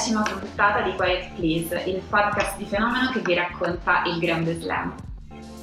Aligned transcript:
decima 0.00 0.22
puntata 0.22 0.80
di 0.80 0.94
Quiet 0.96 1.34
Please, 1.34 1.82
il 1.84 2.00
podcast 2.08 2.56
di 2.56 2.64
Fenomeno 2.64 3.10
che 3.12 3.20
vi 3.20 3.34
racconta 3.34 4.02
il 4.06 4.18
Grande 4.18 4.58
Slam. 4.58 4.94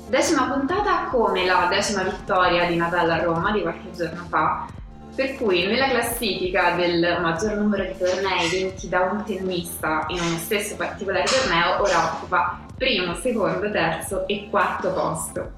Decima 0.10 0.44
puntata 0.44 1.06
come 1.10 1.44
la 1.44 1.66
decima 1.68 2.04
vittoria 2.04 2.68
di 2.68 2.76
Natale 2.76 3.14
a 3.14 3.24
Roma 3.24 3.52
di 3.52 3.62
qualche 3.62 3.90
giorno 3.96 4.26
fa, 4.30 4.68
per 5.16 5.38
cui 5.38 5.66
nella 5.66 5.88
classifica 5.88 6.76
del 6.76 7.18
maggior 7.20 7.56
numero 7.56 7.84
di 7.86 7.98
tornei 7.98 8.48
vinti 8.48 8.88
da 8.88 9.10
un 9.12 9.24
tennista 9.24 10.06
in 10.10 10.22
uno 10.22 10.38
stesso 10.38 10.76
particolare 10.76 11.26
torneo, 11.26 11.82
ora 11.82 12.14
occupa 12.14 12.60
primo, 12.78 13.16
secondo, 13.16 13.72
terzo 13.72 14.28
e 14.28 14.50
quarto 14.52 14.94
posto. 14.94 15.52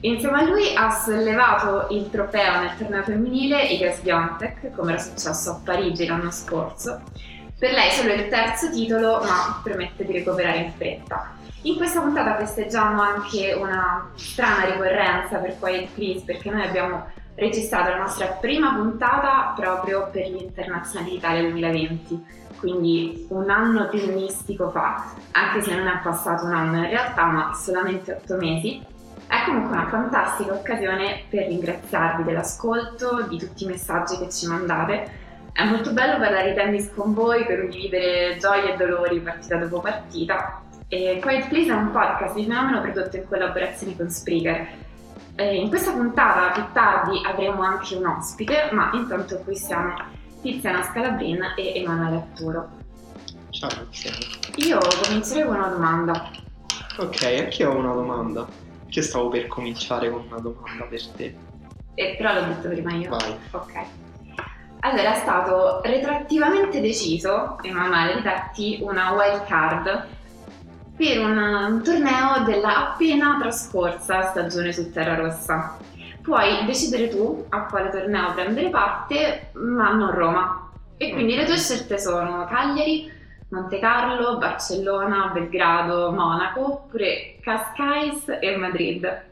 Insieme 0.00 0.38
a 0.38 0.44
lui 0.44 0.74
ha 0.74 0.90
sollevato 0.90 1.88
il 1.90 2.08
trofeo 2.08 2.60
nel 2.60 2.74
torneo 2.78 3.02
femminile 3.02 3.64
Iga 3.64 3.92
Swiatek, 3.92 4.70
come 4.74 4.92
era 4.92 5.02
successo 5.02 5.50
a 5.50 5.60
Parigi 5.62 6.06
l'anno 6.06 6.30
scorso. 6.30 7.02
Per 7.58 7.72
lei 7.72 7.90
solo 7.90 8.12
il 8.12 8.28
terzo 8.28 8.70
titolo, 8.70 9.18
ma 9.18 9.60
permette 9.64 10.04
di 10.04 10.12
recuperare 10.12 10.58
in 10.58 10.72
fretta. 10.72 11.34
In 11.62 11.76
questa 11.76 12.00
puntata 12.00 12.36
festeggiamo 12.36 13.02
anche 13.02 13.52
una 13.52 14.10
strana 14.14 14.66
ricorrenza 14.66 15.38
per 15.38 15.58
Quiet 15.58 15.88
Please 15.92 16.22
perché 16.24 16.50
noi 16.50 16.62
abbiamo 16.62 17.06
registrato 17.34 17.90
la 17.90 17.98
nostra 17.98 18.26
prima 18.26 18.74
puntata 18.74 19.54
proprio 19.56 20.08
per 20.12 20.28
gli 20.28 20.40
internazionali 20.40 21.10
d'Italia 21.10 21.42
2020, 21.42 22.26
quindi 22.60 23.26
un 23.30 23.50
anno 23.50 23.88
tennistico 23.88 24.70
fa, 24.70 25.12
anche 25.32 25.60
se 25.60 25.74
non 25.74 25.88
è 25.88 25.98
passato 26.00 26.44
un 26.44 26.54
anno 26.54 26.76
in 26.76 26.90
realtà, 26.90 27.24
ma 27.24 27.54
solamente 27.54 28.12
otto 28.12 28.36
mesi. 28.36 28.80
È 29.26 29.44
comunque 29.44 29.76
una 29.76 29.88
fantastica 29.88 30.52
occasione 30.52 31.24
per 31.28 31.48
ringraziarvi 31.48 32.22
dell'ascolto, 32.22 33.22
di 33.28 33.36
tutti 33.36 33.64
i 33.64 33.66
messaggi 33.66 34.16
che 34.16 34.30
ci 34.30 34.46
mandate. 34.46 35.26
È 35.52 35.64
molto 35.64 35.92
bello 35.92 36.18
parlare 36.18 36.50
di 36.50 36.54
tennis 36.54 36.90
con 36.94 37.14
voi, 37.14 37.44
condividere 37.44 38.36
gioie 38.38 38.74
e 38.74 38.76
dolori 38.76 39.20
partita 39.20 39.56
dopo 39.56 39.80
partita 39.80 40.62
e 40.90 41.18
Quiet 41.20 41.48
Please 41.48 41.70
è 41.70 41.74
un 41.74 41.90
podcast 41.90 42.34
di 42.34 42.44
fenomeno 42.44 42.80
prodotto 42.80 43.16
in 43.16 43.28
collaborazione 43.28 43.94
con 43.94 44.08
Spreaker. 44.08 44.68
E 45.34 45.56
in 45.56 45.68
questa 45.68 45.92
puntata 45.92 46.50
più 46.52 46.64
tardi 46.72 47.20
avremo 47.26 47.62
anche 47.62 47.94
un 47.94 48.06
ospite, 48.06 48.70
ma 48.72 48.90
intanto 48.94 49.36
qui 49.40 49.54
siamo 49.54 49.94
Tiziana 50.40 50.82
Scalabrin 50.82 51.52
e 51.56 51.74
Emanuele 51.76 52.16
Arturo. 52.16 52.70
Ciao 53.50 53.68
Tiziana. 53.68 54.16
Io 54.56 54.78
comincerei 55.04 55.44
con 55.44 55.56
una 55.56 55.68
domanda. 55.68 56.30
Ok, 56.96 57.22
anche 57.22 57.62
io 57.62 57.70
ho 57.70 57.76
una 57.76 57.92
domanda. 57.92 58.46
Che 58.88 59.02
stavo 59.02 59.28
per 59.28 59.46
cominciare 59.46 60.10
con 60.10 60.24
una 60.26 60.40
domanda 60.40 60.86
per 60.86 61.06
te. 61.08 61.36
Eh, 61.94 62.14
però 62.16 62.32
l'ho 62.32 62.46
detto 62.46 62.68
prima 62.68 62.94
io. 62.94 63.10
Vai. 63.10 63.36
Ok. 63.50 64.07
Allora 64.80 65.14
è 65.14 65.18
stato 65.18 65.80
retroattivamente 65.82 66.80
deciso, 66.80 67.58
Emanuele, 67.62 68.16
di 68.16 68.22
darti 68.22 68.78
una 68.80 69.12
wild 69.12 69.44
card 69.46 70.06
per 70.96 71.18
un, 71.18 71.36
un 71.36 71.82
torneo 71.82 72.44
della 72.44 72.90
appena 72.90 73.36
trascorsa 73.40 74.22
stagione 74.22 74.72
su 74.72 74.90
Terra 74.92 75.14
Rossa. 75.16 75.76
Puoi 76.22 76.64
decidere 76.64 77.08
tu 77.08 77.46
a 77.48 77.66
quale 77.66 77.90
torneo 77.90 78.32
prendere 78.34 78.70
parte, 78.70 79.50
ma 79.54 79.92
non 79.92 80.10
Roma. 80.12 80.70
E 80.96 81.12
quindi 81.12 81.34
le 81.36 81.44
tue 81.44 81.56
scelte 81.56 81.98
sono 81.98 82.44
Cagliari, 82.46 83.10
Monte 83.50 83.78
Carlo, 83.78 84.38
Barcellona, 84.38 85.30
Belgrado, 85.32 86.12
Monaco, 86.12 86.72
oppure 86.72 87.38
Cascais 87.40 88.24
e 88.40 88.56
Madrid. 88.56 89.22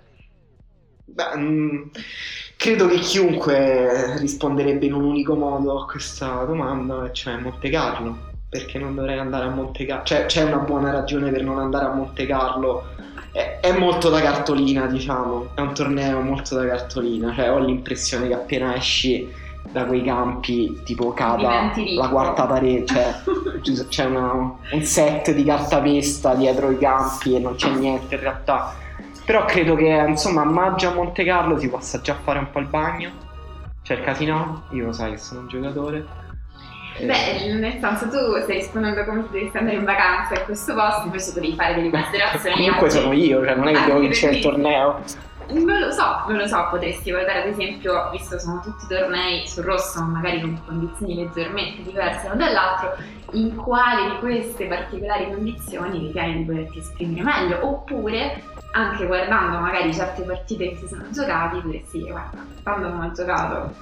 Beh, 1.05 1.37
mh, 1.37 1.91
credo 2.57 2.87
che 2.89 2.99
chiunque 2.99 4.17
risponderebbe 4.19 4.87
in 4.87 4.95
un 4.95 5.05
unico 5.05 5.35
modo 5.35 5.81
a 5.81 5.87
questa 5.87 6.45
domanda, 6.45 7.11
cioè 7.13 7.37
Monte 7.37 7.69
Carlo. 7.71 8.35
Perché 8.49 8.79
non 8.79 8.95
dovrei 8.95 9.19
andare 9.19 9.47
a 9.47 9.51
Monte 9.51 9.85
Carlo? 9.85 10.05
Cioè, 10.05 10.27
c'è 10.27 10.45
una 10.45 10.59
buona 10.59 10.91
ragione 10.91 11.31
per 11.31 11.43
non 11.43 11.59
andare 11.59 11.87
a 11.87 11.93
Monte 11.93 12.27
Carlo. 12.27 12.85
È, 13.33 13.59
è 13.61 13.77
molto 13.77 14.09
da 14.09 14.21
cartolina, 14.21 14.87
diciamo. 14.87 15.49
È 15.55 15.61
un 15.61 15.75
torneo 15.75 16.21
molto 16.21 16.55
da 16.55 16.67
cartolina. 16.67 17.35
Cioè, 17.35 17.51
ho 17.51 17.59
l'impressione 17.59 18.29
che 18.29 18.35
appena 18.35 18.75
esci 18.75 19.29
da 19.71 19.85
quei 19.85 20.03
campi 20.03 20.81
tipo 20.85 21.13
cada 21.13 21.73
la 21.97 22.09
quarta 22.09 22.47
parete, 22.47 23.15
cioè 23.63 23.87
c'è 23.89 24.05
una- 24.05 24.55
un 24.71 24.83
set 24.83 25.33
di 25.33 25.43
cartapesta 25.45 26.35
dietro 26.35 26.71
i 26.71 26.79
campi 26.79 27.35
e 27.35 27.41
non 27.41 27.57
c'è 27.57 27.71
niente 27.71 28.15
in 28.15 28.21
realtà. 28.21 28.75
Però 29.27 29.45
credo 29.45 29.75
che 29.75 30.05
insomma 30.07 30.43
a 30.43 30.45
maggio 30.45 30.89
a 30.89 30.95
Monte 30.95 31.25
Carlo 31.25 31.59
si 31.59 31.69
possa 31.69 32.01
già 32.01 32.15
fare 32.15 32.39
un 32.39 32.49
po' 32.49 32.61
il 32.61 32.67
bagno. 32.69 33.11
C'è 33.83 33.95
il 33.95 34.03
casino, 34.03 34.67
io 34.71 34.93
sai 34.93 35.11
che 35.13 35.19
sono 35.19 35.41
un 35.41 35.49
giocatore. 35.49 36.07
Eh, 36.99 37.07
Beh, 37.07 37.55
nel 37.55 37.79
senso 37.81 38.09
tu 38.09 38.41
stai 38.43 38.59
rispondendo 38.59 39.05
come 39.05 39.23
se 39.23 39.39
dovessi 39.39 39.57
andare 39.57 39.77
in 39.77 39.85
vacanza 39.85 40.35
a 40.35 40.45
questo 40.45 40.75
posto, 40.75 41.07
invece 41.07 41.33
devi 41.35 41.55
fare 41.55 41.75
delle 41.75 41.91
considerazioni. 41.91 42.57
comunque 42.57 42.91
sono 42.91 43.13
io, 43.13 43.45
cioè 43.45 43.55
non 43.57 43.67
è 43.67 43.73
che 43.73 43.85
devo 43.85 43.99
vincere 43.99 44.37
il 44.37 44.43
torneo. 44.43 45.03
Non 45.49 45.79
lo 45.79 45.91
so, 45.93 46.25
non 46.27 46.37
lo 46.39 46.47
so, 46.47 46.67
potresti 46.71 47.11
guardare 47.11 47.43
ad 47.43 47.49
esempio, 47.49 48.11
visto 48.11 48.37
che 48.37 48.43
sono 48.43 48.61
tutti 48.61 48.87
tornei 48.89 49.47
sul 49.47 49.65
rosso, 49.65 50.01
ma 50.01 50.21
magari 50.21 50.41
con 50.41 50.61
condizioni 50.65 51.17
leggermente 51.17 51.83
diverse 51.83 52.29
l'uno 52.29 52.45
dall'altro, 52.45 52.95
in 53.33 53.55
quale 53.57 54.11
di 54.11 54.19
queste 54.19 54.67
particolari 54.67 55.31
condizioni 55.31 55.99
ritieni 55.99 56.39
di 56.39 56.45
poterti 56.45 56.79
esprimere 56.79 57.23
meglio, 57.23 57.67
oppure 57.67 58.43
anche 58.77 59.07
guardando 59.07 59.59
magari 59.59 59.93
certe 59.95 60.23
partite 60.23 60.69
che 60.71 60.77
si 60.77 60.87
sono 60.89 61.05
giocati, 61.11 61.61
potresti 61.61 61.99
dire 61.99 62.11
guarda, 62.11 62.39
quando 62.63 62.89
non 62.89 63.01
ho 63.03 63.13
giocato 63.13 63.75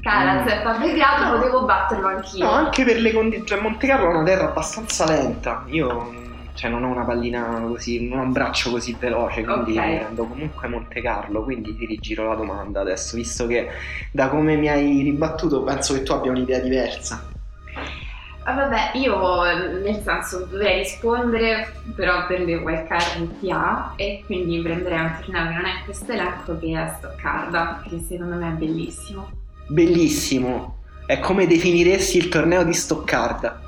Caraz 0.00 0.44
Mm. 0.44 0.66
a 0.66 0.78
Belgrado 0.78 1.36
potevo 1.36 1.64
batterlo 1.64 2.08
anch'io. 2.08 2.44
No, 2.44 2.50
anche 2.50 2.84
per 2.84 2.96
le 2.98 3.12
condizioni. 3.12 3.46
Cioè, 3.46 3.60
Monte 3.60 3.86
Carlo 3.86 4.06
è 4.06 4.14
una 4.14 4.24
terra 4.24 4.48
abbastanza 4.48 5.06
lenta. 5.06 5.62
Io 5.66 6.12
cioè, 6.54 6.68
non 6.70 6.82
ho 6.82 6.88
una 6.88 7.04
pallina 7.04 7.62
così, 7.68 8.08
non 8.08 8.18
ho 8.18 8.22
un 8.22 8.32
braccio 8.32 8.70
così 8.72 8.96
veloce, 8.98 9.44
quindi 9.44 9.78
Ok. 9.78 9.84
prendo 9.84 10.24
comunque 10.26 10.66
Monte 10.66 11.00
Carlo. 11.00 11.44
Quindi 11.44 11.76
ti 11.76 11.86
rigiro 11.86 12.26
la 12.28 12.34
domanda 12.34 12.80
adesso, 12.80 13.14
visto 13.16 13.46
che 13.46 13.68
da 14.10 14.28
come 14.28 14.56
mi 14.56 14.68
hai 14.68 15.02
ribattuto 15.02 15.62
penso 15.62 15.94
che 15.94 16.02
tu 16.02 16.10
abbia 16.12 16.32
un'idea 16.32 16.58
diversa. 16.58 17.24
Ah, 18.44 18.54
vabbè, 18.54 18.90
io 18.94 19.42
nel 19.82 20.02
senso 20.02 20.46
dovrei 20.46 20.78
rispondere 20.78 21.74
però 21.94 22.26
per 22.26 22.40
le 22.40 22.56
wildcard 22.56 23.38
ha 23.50 23.92
e 23.96 24.22
quindi 24.26 24.60
prenderei 24.60 24.98
un 24.98 25.16
torneo 25.20 25.46
che 25.46 25.54
non 25.54 25.64
è 25.64 25.78
in 25.78 25.84
questo 25.84 26.10
elenco 26.10 26.58
che 26.58 26.72
è 26.72 26.92
Stoccarda, 26.98 27.84
che 27.88 28.00
secondo 28.00 28.34
me 28.34 28.48
è 28.48 28.52
bellissimo. 28.52 29.30
Bellissimo. 29.68 30.78
È 31.06 31.20
come 31.20 31.46
definiresti 31.46 32.18
il 32.18 32.28
torneo 32.28 32.64
di 32.64 32.72
Stoccarda. 32.72 33.60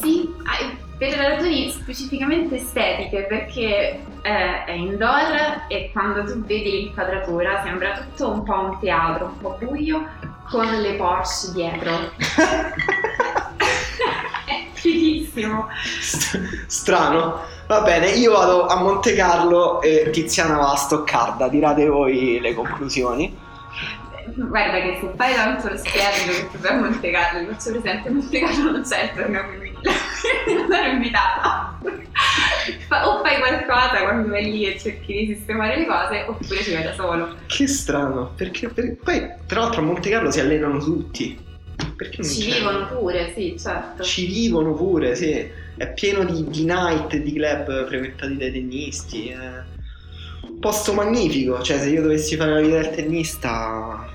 Sì, 0.00 0.32
ah, 0.44 0.74
per 0.96 1.12
ragioni 1.16 1.70
specificamente 1.70 2.56
estetiche, 2.56 3.26
perché 3.28 4.00
eh, 4.22 4.64
è 4.64 4.72
indoor 4.72 5.66
e 5.68 5.90
quando 5.92 6.24
tu 6.24 6.42
vedi 6.44 6.70
l'inquadratura 6.70 7.62
sembra 7.62 7.92
tutto 7.98 8.30
un 8.30 8.42
po' 8.42 8.58
un 8.58 8.78
teatro, 8.80 9.26
un 9.26 9.38
po' 9.38 9.58
buio, 9.60 10.06
con 10.48 10.66
le 10.66 10.94
Porsche 10.94 11.52
dietro. 11.52 11.92
è 14.46 14.66
fighissimo. 14.72 15.68
St- 16.00 16.66
Strano. 16.66 17.40
Va 17.66 17.80
bene, 17.80 18.10
io 18.10 18.32
vado 18.32 18.66
a 18.66 18.76
Monte 18.76 19.14
Carlo 19.14 19.80
e 19.80 20.10
Tiziana 20.10 20.56
va 20.56 20.72
a 20.72 20.76
Stoccarda. 20.76 21.48
Tirate 21.48 21.86
voi 21.86 22.38
le 22.40 22.52
conclusioni. 22.54 23.34
Guarda 24.36 24.80
che 24.80 24.98
se 25.00 25.12
fai 25.16 25.34
tanto 25.34 25.68
lo 25.68 25.76
splendido 25.76 26.32
che 26.32 26.48
tu 26.50 26.58
fai 26.58 26.72
a 26.76 26.80
Monte 26.80 27.10
Carlo, 27.10 27.40
ti 27.40 27.54
faccio 27.54 27.70
presente, 27.78 28.08
a 28.08 28.12
Monte 28.12 28.40
Carlo 28.40 28.70
non 28.70 28.82
c'è 28.82 29.02
il 29.02 29.10
torneo 29.14 29.42
femminile, 29.42 29.80
quindi 30.44 30.62
non 30.62 30.72
ero 30.72 30.92
invitata. 30.92 31.78
O 33.04 33.22
fai 33.22 33.38
qualcosa 33.38 34.02
quando 34.02 34.28
vai 34.30 34.44
lì 34.50 34.64
e 34.66 34.78
cerchi 34.78 35.12
di 35.26 35.34
sistemare 35.34 35.76
le 35.78 35.86
cose, 35.86 36.24
oppure 36.26 36.62
ci 36.62 36.72
vai 36.72 36.82
da 36.84 36.94
solo. 36.94 37.34
Che 37.46 37.66
strano, 37.66 38.32
perché 38.34 38.68
per- 38.68 38.96
poi 38.96 39.28
tra 39.46 39.60
l'altro 39.60 39.82
a 39.82 39.84
Monte 39.84 40.08
Carlo 40.08 40.30
si 40.30 40.40
allenano 40.40 40.78
tutti. 40.78 41.38
Perché 41.96 42.22
non 42.22 42.30
Ci 42.30 42.48
c'è? 42.48 42.58
vivono 42.58 42.86
pure, 42.88 43.32
sì, 43.34 43.56
certo. 43.58 44.02
Ci 44.02 44.26
vivono 44.26 44.74
pure, 44.74 45.14
sì. 45.14 45.48
È 45.76 45.92
pieno 45.92 46.24
di, 46.24 46.44
di 46.48 46.64
night 46.64 47.12
e 47.14 47.22
di 47.22 47.32
club 47.32 47.86
frequentati 47.86 48.36
dai 48.36 48.52
tennisti. 48.52 49.28
È 49.28 49.62
un 50.42 50.58
posto 50.58 50.92
magnifico. 50.92 51.62
Cioè, 51.62 51.78
se 51.78 51.88
io 51.90 52.02
dovessi 52.02 52.36
fare 52.36 52.52
la 52.52 52.60
vita 52.60 52.80
del 52.80 52.90
tennista, 52.94 54.08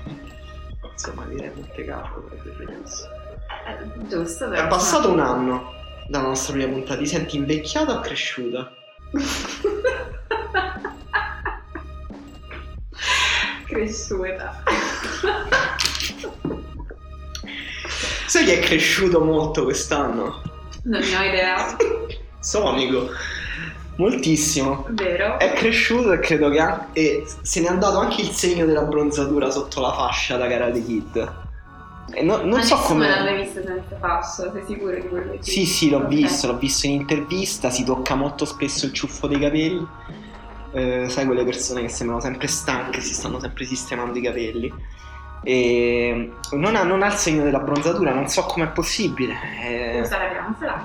insomma, 0.92 1.24
direi 1.26 1.50
Monte 1.54 1.84
Carlo. 1.84 2.30
Eh, 2.32 4.08
giusto, 4.08 4.46
È 4.46 4.50
però. 4.50 4.68
passato 4.68 5.10
un 5.10 5.20
anno 5.20 5.72
dalla 6.08 6.28
nostra 6.28 6.52
prima 6.54 6.70
puntata. 6.72 6.98
Ti 7.00 7.06
senti 7.06 7.36
invecchiata 7.36 7.94
o 7.94 8.00
cresciuta? 8.00 8.72
Cresciuta. 13.66 14.62
Sai 18.30 18.44
chi 18.44 18.50
è 18.52 18.58
cresciuto 18.60 19.20
molto 19.24 19.64
quest'anno? 19.64 20.40
Non 20.84 21.00
ne 21.00 21.16
ho 21.16 21.22
idea, 21.22 21.76
Sonico. 22.38 23.08
Moltissimo. 23.96 24.86
vero? 24.90 25.36
È 25.38 25.52
cresciuto 25.52 26.12
e 26.12 26.20
credo 26.20 26.48
che 26.48 26.60
an- 26.60 26.86
e 26.92 27.24
se 27.42 27.60
n'è 27.60 27.66
andato 27.66 27.98
anche 27.98 28.22
il 28.22 28.30
segno 28.30 28.64
della 28.66 28.82
bronzatura 28.82 29.50
sotto 29.50 29.80
la 29.80 29.92
fascia 29.92 30.36
da 30.36 30.46
Karate 30.46 30.82
Kid. 30.84 31.32
E 32.12 32.22
no- 32.22 32.38
non 32.38 32.50
Ma 32.58 32.62
so 32.62 32.76
come... 32.76 33.08
l'aveva 33.08 33.36
visto 33.42 33.62
senza 33.64 33.98
fascio, 33.98 34.52
sei 34.52 34.62
sicuro 34.64 34.94
di 34.94 35.08
quello 35.08 35.32
che 35.32 35.38
Sì, 35.40 35.66
sì, 35.66 35.90
l'ho 35.90 35.98
Ok. 35.98 36.06
visto, 36.06 36.46
l'ho 36.46 36.56
visto 36.56 36.86
in 36.86 36.92
intervista, 36.92 37.68
si 37.70 37.82
tocca 37.84 38.14
molto 38.14 38.44
spesso 38.44 38.86
il 38.86 38.92
ciuffo 38.92 39.26
dei 39.26 39.40
capelli. 39.40 39.84
Eh, 40.72 41.06
sai 41.08 41.26
quelle 41.26 41.44
persone 41.44 41.82
che 41.82 41.88
sembrano 41.88 42.20
sempre 42.22 42.46
stanche, 42.46 43.00
si 43.00 43.12
stanno 43.12 43.40
sempre 43.40 43.64
sistemando 43.64 44.16
i 44.16 44.22
capelli. 44.22 44.72
E 45.42 46.32
non 46.52 46.76
ha, 46.76 46.82
non 46.82 47.02
ha 47.02 47.06
il 47.06 47.12
segno 47.14 47.42
della 47.42 47.60
bronzatura, 47.60 48.12
non 48.12 48.28
so 48.28 48.42
com'è 48.44 48.68
possibile. 48.68 49.34
Eh, 49.62 50.00
Usa 50.00 50.18
la 50.18 50.28
crema 50.28 50.54
solare. 50.58 50.82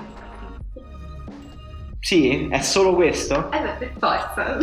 sì, 2.00 2.48
è 2.48 2.60
solo 2.60 2.94
questo? 2.94 3.50
Eh 3.52 3.60
beh, 3.60 3.70
per 3.78 3.92
forza. 3.98 4.56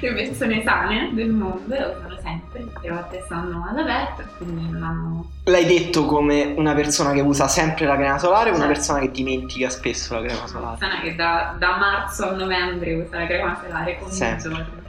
Le 0.00 0.12
persone 0.12 0.62
sane 0.62 1.10
del 1.14 1.30
mondo 1.30 1.74
usano 1.74 2.18
sempre, 2.22 2.66
le 2.82 2.90
volte 2.90 3.22
stanno 3.24 3.66
all'aperto, 3.68 4.22
quindi 4.36 4.70
non 4.70 4.82
hanno... 4.82 5.30
L'hai 5.44 5.64
detto 5.64 6.04
come 6.04 6.52
una 6.56 6.74
persona 6.74 7.12
che 7.12 7.20
usa 7.22 7.48
sempre 7.48 7.86
la 7.86 7.96
crema 7.96 8.18
solare 8.18 8.50
o 8.50 8.54
una 8.56 8.66
persona 8.66 8.98
che 9.00 9.10
dimentica 9.10 9.70
spesso 9.70 10.14
la 10.20 10.26
crema 10.26 10.46
solare? 10.46 10.76
persona 10.78 11.00
che 11.00 11.14
da, 11.14 11.54
da 11.58 11.76
marzo 11.78 12.28
a 12.28 12.32
novembre 12.32 12.92
usa 12.94 13.18
la 13.20 13.26
crema 13.26 13.58
solare 13.62 13.98
come 13.98 14.12
Sempre. 14.12 14.50
giorno. 14.50 14.84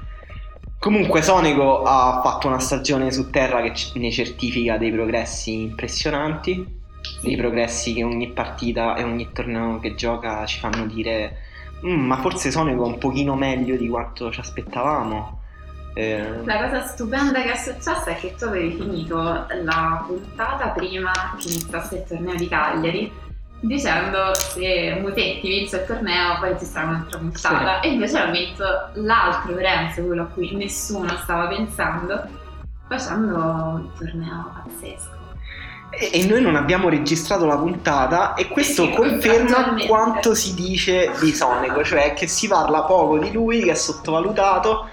Comunque 0.80 1.22
Sonego 1.24 1.84
ha 1.84 2.22
fatto 2.24 2.48
una 2.48 2.60
stagione 2.60 3.12
su 3.12 3.30
terra 3.30 3.62
che 3.62 3.74
ne 3.96 4.12
certifica 4.12 4.78
dei 4.78 4.92
progressi 4.92 5.62
impressionanti, 5.64 6.66
dei 7.22 7.36
progressi 7.36 7.94
che 7.94 8.04
ogni 8.04 8.30
partita 8.32 8.96
e 8.96 9.04
ogni 9.04 9.32
torneo 9.34 9.80
che 9.80 9.96
gioca 9.96 10.46
ci 10.46 10.60
fanno 10.60 10.86
dire 10.86 11.40
"Mm, 11.86 12.06
ma 12.06 12.18
forse 12.18 12.52
Sonego 12.52 12.84
è 12.84 12.88
un 12.88 12.98
pochino 13.00 13.36
meglio 13.36 13.76
di 13.76 13.88
quanto 13.90 14.32
ci 14.32 14.40
aspettavamo. 14.40 15.40
Eh, 15.96 16.44
La 16.46 16.60
cosa 16.70 16.86
stupenda 16.86 17.42
che 17.42 17.54
è 17.54 17.56
successa 17.56 18.06
è 18.06 18.16
che 18.16 18.36
tu 18.38 18.44
avevi 18.46 18.76
finito 18.76 19.16
la 19.64 20.04
puntata 20.06 20.68
prima 20.70 21.12
che 21.40 21.48
iniziasse 21.50 21.96
il 21.96 22.04
torneo 22.08 22.36
di 22.36 22.48
Cagliari 22.48 23.12
dicendo 23.60 24.34
se 24.36 24.98
Musetti 25.02 25.48
vince 25.48 25.78
il 25.78 25.86
torneo 25.86 26.40
poi 26.40 26.58
ci 26.60 26.66
sarà 26.66 26.88
un'altra 26.88 27.18
puntata 27.20 27.80
e 27.82 27.90
invece 27.90 28.18
ha 28.20 28.30
vinto 28.30 28.64
l'altro 28.94 29.52
Lorenzo, 29.54 30.04
quello 30.04 30.24
a 30.24 30.28
cui 30.28 30.56
nessuno 30.56 31.16
stava 31.18 31.48
pensando 31.48 32.24
facendo 32.88 33.36
un 33.36 33.90
torneo 33.98 34.52
pazzesco. 34.54 35.16
e, 35.90 36.10
e 36.14 36.26
noi 36.28 36.42
non 36.42 36.56
abbiamo 36.56 36.90
registrato 36.90 37.46
la 37.46 37.58
puntata 37.58 38.34
e 38.36 38.48
questo 38.48 38.86
Sì, 38.86 38.92
conferma 38.92 39.74
quanto 39.88 40.36
si 40.36 40.54
dice 40.54 41.16
di 41.20 41.32
Sonego, 41.34 41.84
cioè 41.84 42.14
che 42.14 42.28
si 42.28 42.48
parla 42.48 42.84
poco 42.84 43.18
di 43.20 43.32
lui, 43.32 43.64
che 43.64 43.72
è 43.72 43.76
sottovalutato. 43.76 44.90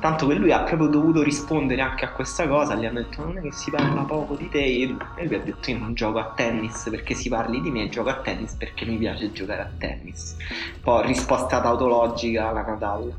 Tanto 0.00 0.26
che 0.26 0.34
lui 0.34 0.52
ha 0.52 0.62
proprio 0.62 0.88
dovuto 0.88 1.22
rispondere 1.22 1.80
anche 1.80 2.04
a 2.04 2.10
questa 2.10 2.48
cosa, 2.48 2.74
gli 2.74 2.84
hanno 2.84 3.00
detto 3.00 3.24
non 3.24 3.38
è 3.38 3.40
che 3.40 3.52
si 3.52 3.70
parla 3.70 4.02
poco 4.02 4.34
di 4.34 4.48
te 4.48 4.64
e 4.64 4.86
lui 4.86 5.34
ha 5.34 5.40
detto 5.40 5.70
io 5.70 5.78
non 5.78 5.94
gioco 5.94 6.18
a 6.18 6.32
tennis 6.34 6.88
perché 6.90 7.14
si 7.14 7.28
parli 7.28 7.60
di 7.60 7.70
me, 7.70 7.88
gioco 7.88 8.08
a 8.08 8.16
tennis 8.16 8.54
perché 8.54 8.84
mi 8.84 8.96
piace 8.96 9.32
giocare 9.32 9.62
a 9.62 9.70
tennis. 9.78 10.36
Poi 10.80 11.06
risposta 11.06 11.60
tautologica 11.60 12.48
alla 12.48 12.62
Nadal. 12.62 13.14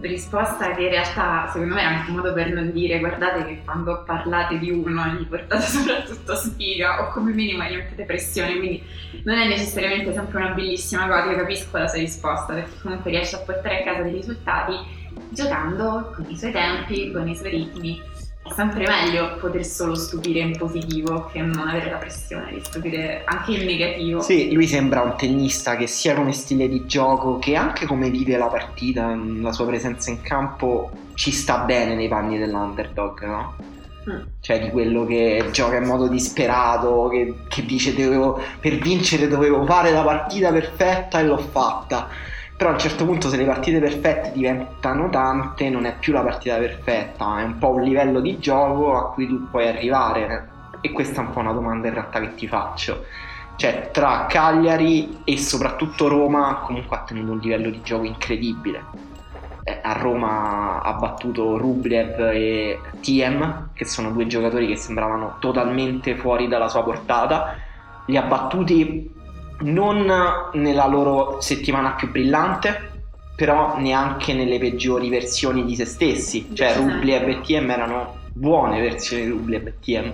Risposta 0.00 0.72
che 0.74 0.82
in 0.84 0.90
realtà 0.90 1.50
secondo 1.52 1.74
me 1.74 1.80
è 1.80 1.84
anche 1.84 2.10
un 2.10 2.16
modo 2.16 2.32
per 2.32 2.52
non 2.52 2.70
dire 2.70 3.00
guardate 3.00 3.44
che 3.44 3.62
quando 3.64 4.04
parlate 4.06 4.56
di 4.58 4.70
uno 4.70 5.04
gli 5.06 5.26
portate 5.26 5.62
soprattutto 5.66 6.36
sfiga 6.36 7.02
o 7.02 7.10
come 7.10 7.32
minimo 7.32 7.64
gli 7.64 7.74
mettete 7.74 8.04
pressione, 8.04 8.56
quindi 8.56 8.82
non 9.24 9.36
è 9.36 9.48
necessariamente 9.48 10.12
sempre 10.12 10.38
una 10.38 10.50
bellissima 10.50 11.08
cosa, 11.08 11.30
io 11.30 11.36
capisco 11.36 11.76
la 11.76 11.88
sua 11.88 11.98
risposta 11.98 12.54
perché 12.54 12.78
comunque 12.80 13.10
riesce 13.10 13.34
a 13.34 13.40
portare 13.40 13.80
a 13.80 13.84
casa 13.84 14.02
dei 14.02 14.12
risultati 14.12 14.98
giocando 15.30 16.12
con 16.14 16.26
i 16.28 16.36
suoi 16.36 16.52
tempi, 16.52 17.10
con 17.12 17.28
i 17.28 17.36
suoi 17.36 17.50
ritmi. 17.50 18.00
È 18.42 18.52
sempre 18.54 18.86
meglio 18.86 19.36
poter 19.38 19.64
solo 19.64 19.94
stupire 19.94 20.40
in 20.40 20.56
positivo 20.56 21.26
che 21.30 21.40
non 21.40 21.68
avere 21.68 21.90
la 21.90 21.98
pressione 21.98 22.52
di 22.52 22.60
stupire 22.62 23.22
anche 23.24 23.52
in 23.52 23.64
negativo. 23.66 24.20
Sì, 24.22 24.52
lui 24.52 24.66
sembra 24.66 25.02
un 25.02 25.14
tennista 25.16 25.76
che 25.76 25.86
sia 25.86 26.14
come 26.14 26.32
stile 26.32 26.68
di 26.68 26.86
gioco 26.86 27.38
che 27.38 27.54
anche 27.54 27.86
come 27.86 28.10
vive 28.10 28.36
la 28.36 28.46
partita, 28.46 29.14
la 29.14 29.52
sua 29.52 29.66
presenza 29.66 30.10
in 30.10 30.22
campo 30.22 30.90
ci 31.14 31.30
sta 31.30 31.58
bene 31.58 31.94
nei 31.94 32.08
panni 32.08 32.38
dell'underdog, 32.38 33.24
no? 33.24 33.54
Mm. 34.08 34.20
Cioè 34.40 34.60
di 34.60 34.70
quello 34.70 35.04
che 35.04 35.48
gioca 35.52 35.76
in 35.76 35.84
modo 35.84 36.08
disperato, 36.08 37.08
che, 37.08 37.34
che 37.46 37.66
dice 37.66 37.94
dovevo, 37.94 38.40
per 38.58 38.76
vincere 38.76 39.28
dovevo 39.28 39.64
fare 39.66 39.92
la 39.92 40.02
partita 40.02 40.50
perfetta 40.50 41.20
e 41.20 41.24
l'ho 41.24 41.36
fatta. 41.36 42.08
Però 42.60 42.72
a 42.72 42.74
un 42.74 42.78
certo 42.78 43.06
punto 43.06 43.30
se 43.30 43.38
le 43.38 43.46
partite 43.46 43.80
perfette 43.80 44.32
diventano 44.34 45.08
tante 45.08 45.70
non 45.70 45.86
è 45.86 45.96
più 45.98 46.12
la 46.12 46.20
partita 46.20 46.58
perfetta, 46.58 47.38
è 47.38 47.42
un 47.42 47.56
po' 47.56 47.70
un 47.70 47.80
livello 47.80 48.20
di 48.20 48.38
gioco 48.38 48.94
a 48.98 49.12
cui 49.12 49.26
tu 49.26 49.48
puoi 49.48 49.66
arrivare. 49.66 50.50
E 50.82 50.92
questa 50.92 51.22
è 51.22 51.24
un 51.24 51.30
po' 51.32 51.38
una 51.38 51.52
domanda 51.52 51.88
in 51.88 51.94
realtà 51.94 52.20
che 52.20 52.34
ti 52.34 52.46
faccio. 52.46 53.06
Cioè 53.56 53.88
tra 53.90 54.26
Cagliari 54.28 55.22
e 55.24 55.38
soprattutto 55.38 56.06
Roma 56.06 56.60
comunque 56.66 56.98
ha 56.98 57.00
tenuto 57.00 57.32
un 57.32 57.38
livello 57.38 57.70
di 57.70 57.80
gioco 57.80 58.04
incredibile. 58.04 58.84
Eh, 59.62 59.80
A 59.82 59.94
Roma 59.94 60.82
ha 60.82 60.92
battuto 60.92 61.56
Rublev 61.56 62.20
e 62.34 62.78
Tiem, 63.00 63.70
che 63.72 63.86
sono 63.86 64.10
due 64.10 64.26
giocatori 64.26 64.66
che 64.66 64.76
sembravano 64.76 65.36
totalmente 65.38 66.14
fuori 66.14 66.46
dalla 66.46 66.68
sua 66.68 66.82
portata. 66.82 67.56
Li 68.04 68.18
ha 68.18 68.22
battuti 68.22 69.18
non 69.60 70.10
nella 70.52 70.86
loro 70.86 71.40
settimana 71.40 71.92
più 71.92 72.10
brillante, 72.10 72.88
però 73.36 73.78
neanche 73.78 74.34
nelle 74.34 74.58
peggiori 74.58 75.08
versioni 75.08 75.64
di 75.64 75.74
se 75.74 75.86
stessi. 75.86 76.54
Cioè. 76.54 76.74
Rublev 76.74 77.28
e 77.28 77.40
Tiem 77.40 77.70
erano 77.70 78.18
buone 78.32 78.80
versioni 78.80 79.24
di 79.24 79.30
Rublev 79.30 79.66
e 79.66 79.74
Tiem. 79.80 80.12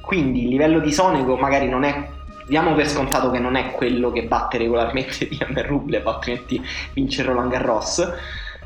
Quindi 0.00 0.42
il 0.44 0.48
livello 0.48 0.80
di 0.80 0.92
Sonego 0.92 1.36
magari 1.36 1.68
non 1.68 1.84
è 1.84 2.08
diamo 2.46 2.74
per 2.74 2.88
scontato 2.88 3.30
che 3.30 3.40
non 3.40 3.56
è 3.56 3.72
quello 3.72 4.12
che 4.12 4.22
batte 4.24 4.58
regolarmente 4.58 5.26
Tiem 5.28 5.56
e 5.56 5.62
Rublev, 5.62 6.06
altrimenti 6.06 6.62
vince 6.92 7.22
Roland 7.22 7.50
Garros. 7.50 8.12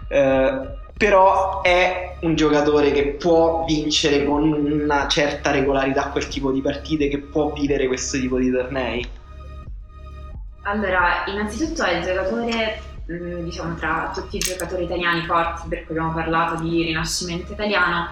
Eh, 0.09 0.79
però 0.97 1.63
è 1.63 2.17
un 2.21 2.35
giocatore 2.35 2.93
che 2.93 3.17
può 3.19 3.65
vincere 3.65 4.25
con 4.25 4.53
una 4.53 5.09
certa 5.09 5.51
regolarità 5.51 6.09
quel 6.09 6.29
tipo 6.29 6.51
di 6.51 6.61
partite, 6.61 7.09
che 7.09 7.19
può 7.19 7.53
vivere 7.53 7.87
questo 7.87 8.19
tipo 8.19 8.39
di 8.39 8.51
tornei. 8.51 9.19
Allora, 10.63 11.25
innanzitutto 11.27 11.83
è 11.83 11.97
il 11.97 12.05
giocatore, 12.05 12.83
mh, 13.07 13.43
diciamo, 13.45 13.75
tra 13.77 14.11
tutti 14.15 14.37
i 14.37 14.41
giocatori 14.41 14.85
italiani 14.85 15.25
forti, 15.25 15.69
per 15.69 15.87
cui 15.87 15.97
abbiamo 15.97 16.15
parlato 16.15 16.63
di 16.63 16.83
rinascimento 16.85 17.53
italiano, 17.53 18.09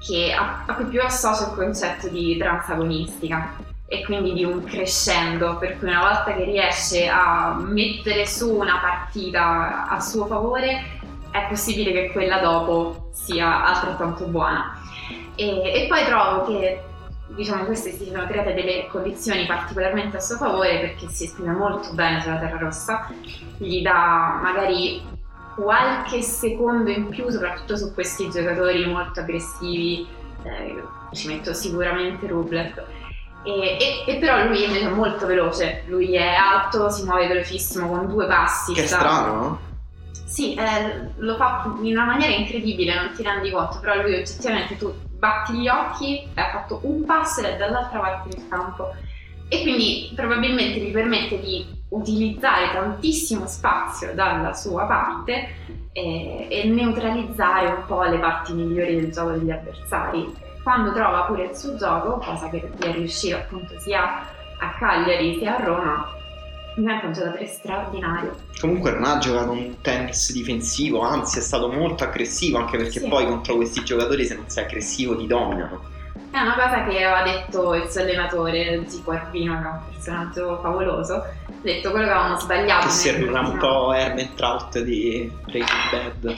che 0.00 0.34
a, 0.36 0.64
a 0.66 0.74
cui 0.74 0.86
più 0.86 1.00
associo 1.00 1.50
il 1.50 1.54
concetto 1.54 2.08
di 2.08 2.36
transagonistica 2.36 3.54
e 3.86 4.04
quindi 4.04 4.32
di 4.32 4.44
un 4.44 4.64
crescendo, 4.64 5.58
per 5.58 5.78
cui 5.78 5.88
una 5.88 6.00
volta 6.00 6.34
che 6.34 6.44
riesce 6.44 7.06
a 7.06 7.54
mettere 7.60 8.26
su 8.26 8.52
una 8.52 8.78
partita 8.80 9.86
a 9.88 10.00
suo 10.00 10.26
favore, 10.26 11.00
è 11.30 11.46
possibile 11.48 11.92
che 11.92 12.10
quella 12.10 12.40
dopo 12.40 13.10
sia 13.12 13.64
altrettanto 13.64 14.24
buona. 14.26 14.76
E, 15.36 15.46
e 15.46 15.86
poi 15.88 16.04
trovo 16.04 16.44
che 16.46 16.82
diciamo 17.34 17.64
queste 17.64 17.92
si 17.92 18.06
sono 18.06 18.26
create 18.26 18.54
delle 18.54 18.86
condizioni 18.88 19.46
particolarmente 19.46 20.16
a 20.16 20.20
suo 20.20 20.36
favore 20.36 20.80
perché 20.80 21.08
si 21.08 21.24
esprime 21.24 21.52
molto 21.52 21.92
bene 21.92 22.20
sulla 22.20 22.38
terra 22.38 22.58
rossa, 22.58 23.08
gli 23.58 23.82
dà 23.82 24.38
magari 24.42 25.02
qualche 25.54 26.22
secondo 26.22 26.90
in 26.90 27.08
più, 27.08 27.28
soprattutto 27.28 27.76
su 27.76 27.92
questi 27.92 28.30
giocatori 28.30 28.86
molto 28.86 29.20
aggressivi, 29.20 30.06
eh, 30.44 30.82
ci 31.12 31.28
metto 31.28 31.52
sicuramente 31.52 32.26
Rublev. 32.26 32.82
E, 33.44 33.50
e- 33.50 34.04
e 34.06 34.18
però 34.18 34.46
lui 34.46 34.64
invece 34.64 34.86
è 34.86 34.90
molto 34.90 35.26
veloce, 35.26 35.82
lui 35.88 36.14
è 36.14 36.34
alto, 36.34 36.88
si 36.90 37.04
muove 37.04 37.26
velocissimo 37.26 37.88
con 37.88 38.06
due 38.06 38.26
passi. 38.26 38.72
Che 38.72 38.86
sta- 38.86 38.98
strano, 38.98 39.34
no? 39.34 39.60
sì, 40.24 40.54
eh, 40.54 41.10
lo 41.16 41.36
fa 41.36 41.74
in 41.82 41.92
una 41.92 42.04
maniera 42.06 42.32
incredibile, 42.32 42.94
non 42.94 43.12
ti 43.14 43.22
rendi 43.22 43.50
conto, 43.50 43.80
però 43.80 44.00
lui 44.00 44.14
oggettivamente 44.14 44.78
tu 44.78 44.94
batti 45.22 45.52
gli 45.52 45.68
occhi 45.68 46.28
e 46.34 46.40
ha 46.40 46.50
fatto 46.50 46.80
un 46.82 47.04
passo 47.04 47.38
ed 47.38 47.46
è 47.46 47.56
dall'altra 47.56 48.00
parte 48.00 48.30
del 48.30 48.48
campo 48.48 48.92
e 49.48 49.62
quindi 49.62 50.10
probabilmente 50.16 50.80
gli 50.80 50.90
permette 50.90 51.38
di 51.38 51.64
utilizzare 51.90 52.72
tantissimo 52.72 53.46
spazio 53.46 54.14
dalla 54.14 54.52
sua 54.52 54.84
parte 54.86 55.54
e, 55.92 56.48
e 56.50 56.64
neutralizzare 56.64 57.68
un 57.68 57.84
po' 57.86 58.02
le 58.02 58.18
parti 58.18 58.52
migliori 58.52 58.96
del 58.96 59.12
gioco 59.12 59.30
degli 59.30 59.52
avversari. 59.52 60.34
Quando 60.64 60.92
trova 60.92 61.22
pure 61.22 61.44
il 61.44 61.54
suo 61.54 61.76
gioco, 61.76 62.18
cosa 62.18 62.48
che 62.48 62.68
è 62.80 62.90
riuscito 62.90 63.36
appunto 63.36 63.78
sia 63.78 64.26
a 64.58 64.74
Cagliari 64.76 65.38
sia 65.38 65.56
a 65.56 65.64
Roma, 65.64 66.08
diventa 66.76 67.06
un 67.06 67.12
giocatore 67.12 67.46
straordinario. 67.46 68.36
Comunque 68.60 68.90
non 68.92 69.04
ha 69.04 69.18
giocato 69.18 69.50
un 69.50 69.80
tennis 69.80 70.32
difensivo, 70.32 71.00
anzi 71.00 71.38
è 71.38 71.42
stato 71.42 71.70
molto 71.70 72.04
aggressivo, 72.04 72.58
anche 72.58 72.76
perché 72.76 73.00
Sì. 73.00 73.08
poi 73.08 73.26
contro 73.26 73.56
questi 73.56 73.82
giocatori 73.84 74.24
se 74.24 74.34
non 74.36 74.48
sei 74.48 74.64
aggressivo 74.64 75.16
ti 75.16 75.26
dominano. 75.26 75.90
È 76.30 76.40
una 76.40 76.54
cosa 76.54 76.84
che 76.84 77.04
aveva 77.04 77.22
detto 77.22 77.74
il 77.74 77.90
suo 77.90 78.00
allenatore 78.00 78.84
Zico 78.86 79.10
Arvino, 79.10 79.52
che 79.60 79.66
è 79.66 79.70
un 79.70 79.80
personaggio 79.92 80.58
favoloso. 80.62 81.14
Ha 81.16 81.24
detto 81.60 81.90
quello 81.90 82.06
che 82.06 82.12
avevamo 82.12 82.38
sbagliato. 82.38 82.86
Che 82.86 82.92
sembra 82.92 83.40
un 83.40 83.58
po' 83.58 83.92
Herman 83.92 84.34
Trout 84.34 84.78
di 84.80 85.30
Breaking 85.44 85.90
Bad. 85.90 86.36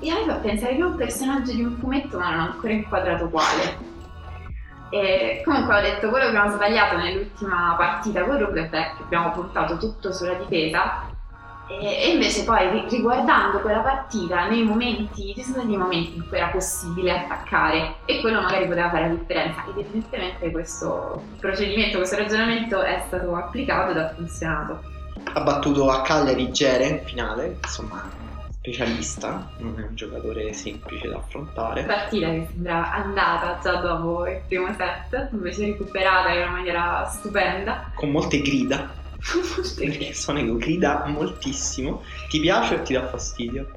E 0.00 0.10
a 0.10 0.14
me 0.16 0.24
fa 0.26 0.34
pensare 0.34 0.74
che 0.74 0.80
è 0.80 0.84
un 0.84 0.96
personaggio 0.96 1.52
di 1.52 1.62
un 1.64 1.76
fumetto, 1.78 2.18
ma 2.18 2.30
non 2.30 2.40
ho 2.40 2.50
ancora 2.52 2.72
inquadrato 2.74 3.28
quale. 3.30 3.90
E 4.92 5.40
comunque 5.42 5.74
ho 5.74 5.80
detto 5.80 6.10
quello 6.10 6.24
che 6.24 6.36
abbiamo 6.36 6.54
sbagliato 6.54 6.98
nell'ultima 6.98 7.74
partita 7.78 8.24
con 8.24 8.36
Rublev 8.36 8.70
è 8.70 8.92
che 8.94 9.02
abbiamo 9.02 9.30
puntato 9.30 9.78
tutto 9.78 10.12
sulla 10.12 10.34
difesa. 10.34 11.08
E, 11.66 12.10
invece 12.10 12.44
poi 12.44 12.84
riguardando 12.90 13.60
quella 13.60 13.78
partita 13.78 14.48
nei 14.48 14.62
momenti, 14.64 15.32
ci 15.34 15.42
sono 15.42 15.60
stati 15.60 15.76
momenti 15.78 16.16
in 16.16 16.28
cui 16.28 16.36
era 16.36 16.48
possibile 16.48 17.20
attaccare. 17.20 17.94
E 18.04 18.20
quello 18.20 18.42
magari 18.42 18.66
poteva 18.66 18.90
fare 18.90 19.08
la 19.08 19.14
differenza. 19.14 19.64
Ed 19.64 19.78
evidentemente 19.78 20.50
questo 20.50 21.22
procedimento, 21.40 21.96
questo 21.96 22.16
ragionamento 22.16 22.82
è 22.82 23.02
stato 23.06 23.34
applicato 23.34 23.92
ed 23.92 23.96
ha 23.96 24.12
funzionato. 24.14 24.82
Ha 25.32 25.40
battuto 25.40 25.88
a 25.88 26.02
Cagliari 26.02 26.52
Gere 26.52 26.84
in 26.84 27.00
finale, 27.02 27.56
insomma 27.62 28.21
specialista, 28.62 29.50
non 29.58 29.74
è 29.76 29.82
un 29.82 29.96
giocatore 29.96 30.52
semplice 30.52 31.08
da 31.08 31.16
affrontare. 31.16 31.82
Partita 31.82 32.30
che 32.30 32.46
sembra 32.48 32.92
andata 32.92 33.58
già 33.60 33.80
dopo 33.80 34.24
il 34.28 34.40
primo 34.46 34.72
set, 34.74 35.30
invece 35.32 35.66
recuperata 35.66 36.30
in 36.30 36.42
una 36.42 36.50
maniera 36.50 37.04
stupenda. 37.06 37.90
Con 37.94 38.10
molte 38.10 38.40
grida. 38.40 38.88
Perché 39.76 40.14
Sonic 40.14 40.56
grida 40.58 41.04
moltissimo. 41.06 42.02
Ti 42.28 42.38
piace 42.38 42.74
o 42.76 42.82
ti 42.82 42.92
dà 42.92 43.08
fastidio? 43.08 43.68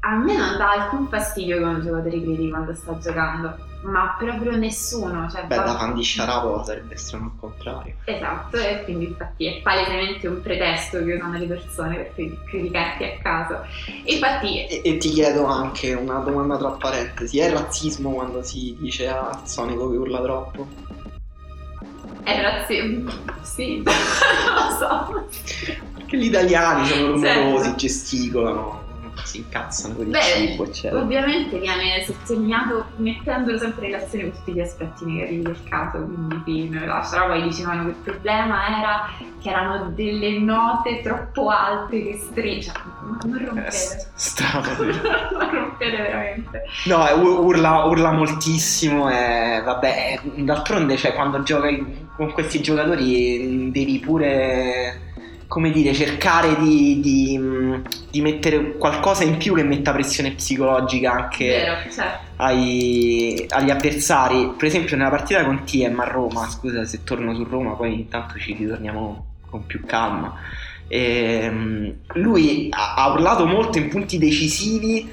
A 0.00 0.14
me 0.16 0.36
non 0.36 0.56
dà 0.56 0.70
alcun 0.70 1.08
fastidio 1.08 1.58
che 1.58 1.64
un 1.64 1.80
giocatore 1.82 2.20
gridi 2.20 2.50
quando 2.50 2.74
sta 2.74 2.96
giocando 2.98 3.66
ma 3.82 4.16
proprio 4.18 4.56
nessuno. 4.56 5.28
Cioè, 5.30 5.44
Beh, 5.44 5.56
da 5.56 5.76
fan 5.76 5.94
di 5.94 6.02
Sharapova 6.02 6.64
sarebbe 6.64 6.96
strano 6.96 7.24
al 7.26 7.40
contrario. 7.40 7.94
Esatto, 8.04 8.56
e 8.56 8.82
quindi 8.84 9.06
infatti 9.06 9.46
è 9.46 9.60
palesemente 9.62 10.26
un 10.26 10.40
pretesto 10.40 11.04
che 11.04 11.14
usano 11.14 11.38
le 11.38 11.46
persone 11.46 11.96
per 11.96 12.42
criticarti 12.44 13.04
a 13.04 13.18
caso. 13.22 13.64
Infatti... 14.04 14.66
E, 14.66 14.82
e, 14.84 14.96
ti 14.96 15.10
chiedo 15.10 15.44
anche 15.44 15.94
una 15.94 16.18
domanda 16.18 16.56
tra 16.56 16.70
parentesi, 16.70 17.38
è 17.38 17.50
razzismo 17.50 18.10
quando 18.10 18.42
si 18.42 18.76
dice 18.78 19.08
a 19.08 19.40
Sonico 19.44 19.90
che 19.90 19.96
urla 19.96 20.20
troppo? 20.22 20.66
È 22.22 22.40
razzismo? 22.40 23.36
Sì, 23.48 23.82
non 23.82 23.94
lo 24.54 24.76
so. 24.76 25.26
Perché 25.94 26.16
gli 26.18 26.26
italiani 26.26 26.86
sono 26.86 27.12
rumorosi, 27.12 27.74
gesticolano 27.76 28.87
si 29.24 29.38
incazzano 29.38 29.94
con 29.94 30.06
il 30.06 30.10
Beh, 30.10 30.20
cibo, 30.20 30.64
eccetera. 30.64 31.00
Ovviamente 31.00 31.58
viene 31.58 32.04
sottolineato 32.04 32.86
mettendolo 32.96 33.58
sempre 33.58 33.86
in 33.86 33.92
relazione 33.92 34.24
con 34.24 34.38
tutti 34.38 34.52
gli 34.52 34.60
aspetti 34.60 35.04
negativi 35.04 35.42
del 35.42 35.62
caso, 35.68 35.98
quindi 35.98 36.42
sì, 36.44 36.78
però 37.10 37.26
poi 37.26 37.42
dicevano 37.42 37.84
che 37.84 37.88
il 37.90 37.96
problema 37.96 38.78
era 38.78 39.10
che 39.40 39.50
erano 39.50 39.90
delle 39.94 40.38
note 40.38 41.00
troppo 41.02 41.48
alte 41.48 42.02
che 42.02 42.18
strisciano. 42.18 42.96
Non 43.24 43.44
rompete. 43.44 43.68
Eh, 43.68 44.06
strano. 44.14 44.66
non 45.38 45.50
rompete 45.50 45.96
veramente. 45.96 46.64
No, 46.84 47.04
urla, 47.14 47.84
urla 47.84 48.12
moltissimo 48.12 49.08
e 49.10 49.62
vabbè, 49.64 50.20
d'altronde 50.36 50.96
cioè, 50.96 51.14
quando 51.14 51.42
giochi 51.42 52.06
con 52.16 52.32
questi 52.32 52.60
giocatori 52.60 53.70
devi 53.70 53.98
pure 54.00 55.07
come 55.48 55.70
dire, 55.70 55.94
cercare 55.94 56.56
di, 56.58 57.00
di, 57.00 57.40
di, 58.10 58.20
mettere 58.20 58.76
qualcosa 58.76 59.24
in 59.24 59.38
più 59.38 59.54
che 59.54 59.64
metta 59.64 59.92
pressione 59.92 60.32
psicologica 60.32 61.10
anche 61.10 61.46
Vero, 61.46 61.90
certo. 61.90 62.26
ai, 62.36 63.46
agli 63.48 63.70
avversari. 63.70 64.52
Per 64.56 64.68
esempio, 64.68 64.96
nella 64.96 65.08
partita 65.08 65.44
con 65.44 65.64
TM 65.64 65.98
a 66.00 66.04
Roma, 66.04 66.46
scusa 66.50 66.84
se 66.84 67.02
torno 67.02 67.34
su 67.34 67.44
Roma, 67.44 67.72
poi 67.72 67.94
intanto 67.94 68.38
ci 68.38 68.52
ritorniamo 68.52 69.24
con 69.48 69.64
più 69.64 69.84
calma. 69.86 70.34
E, 70.86 71.40
ehm, 71.42 71.94
lui 72.14 72.68
ha, 72.70 72.94
ha 72.94 73.10
urlato 73.10 73.46
molto 73.46 73.78
in 73.78 73.88
punti 73.88 74.18
decisivi 74.18 75.10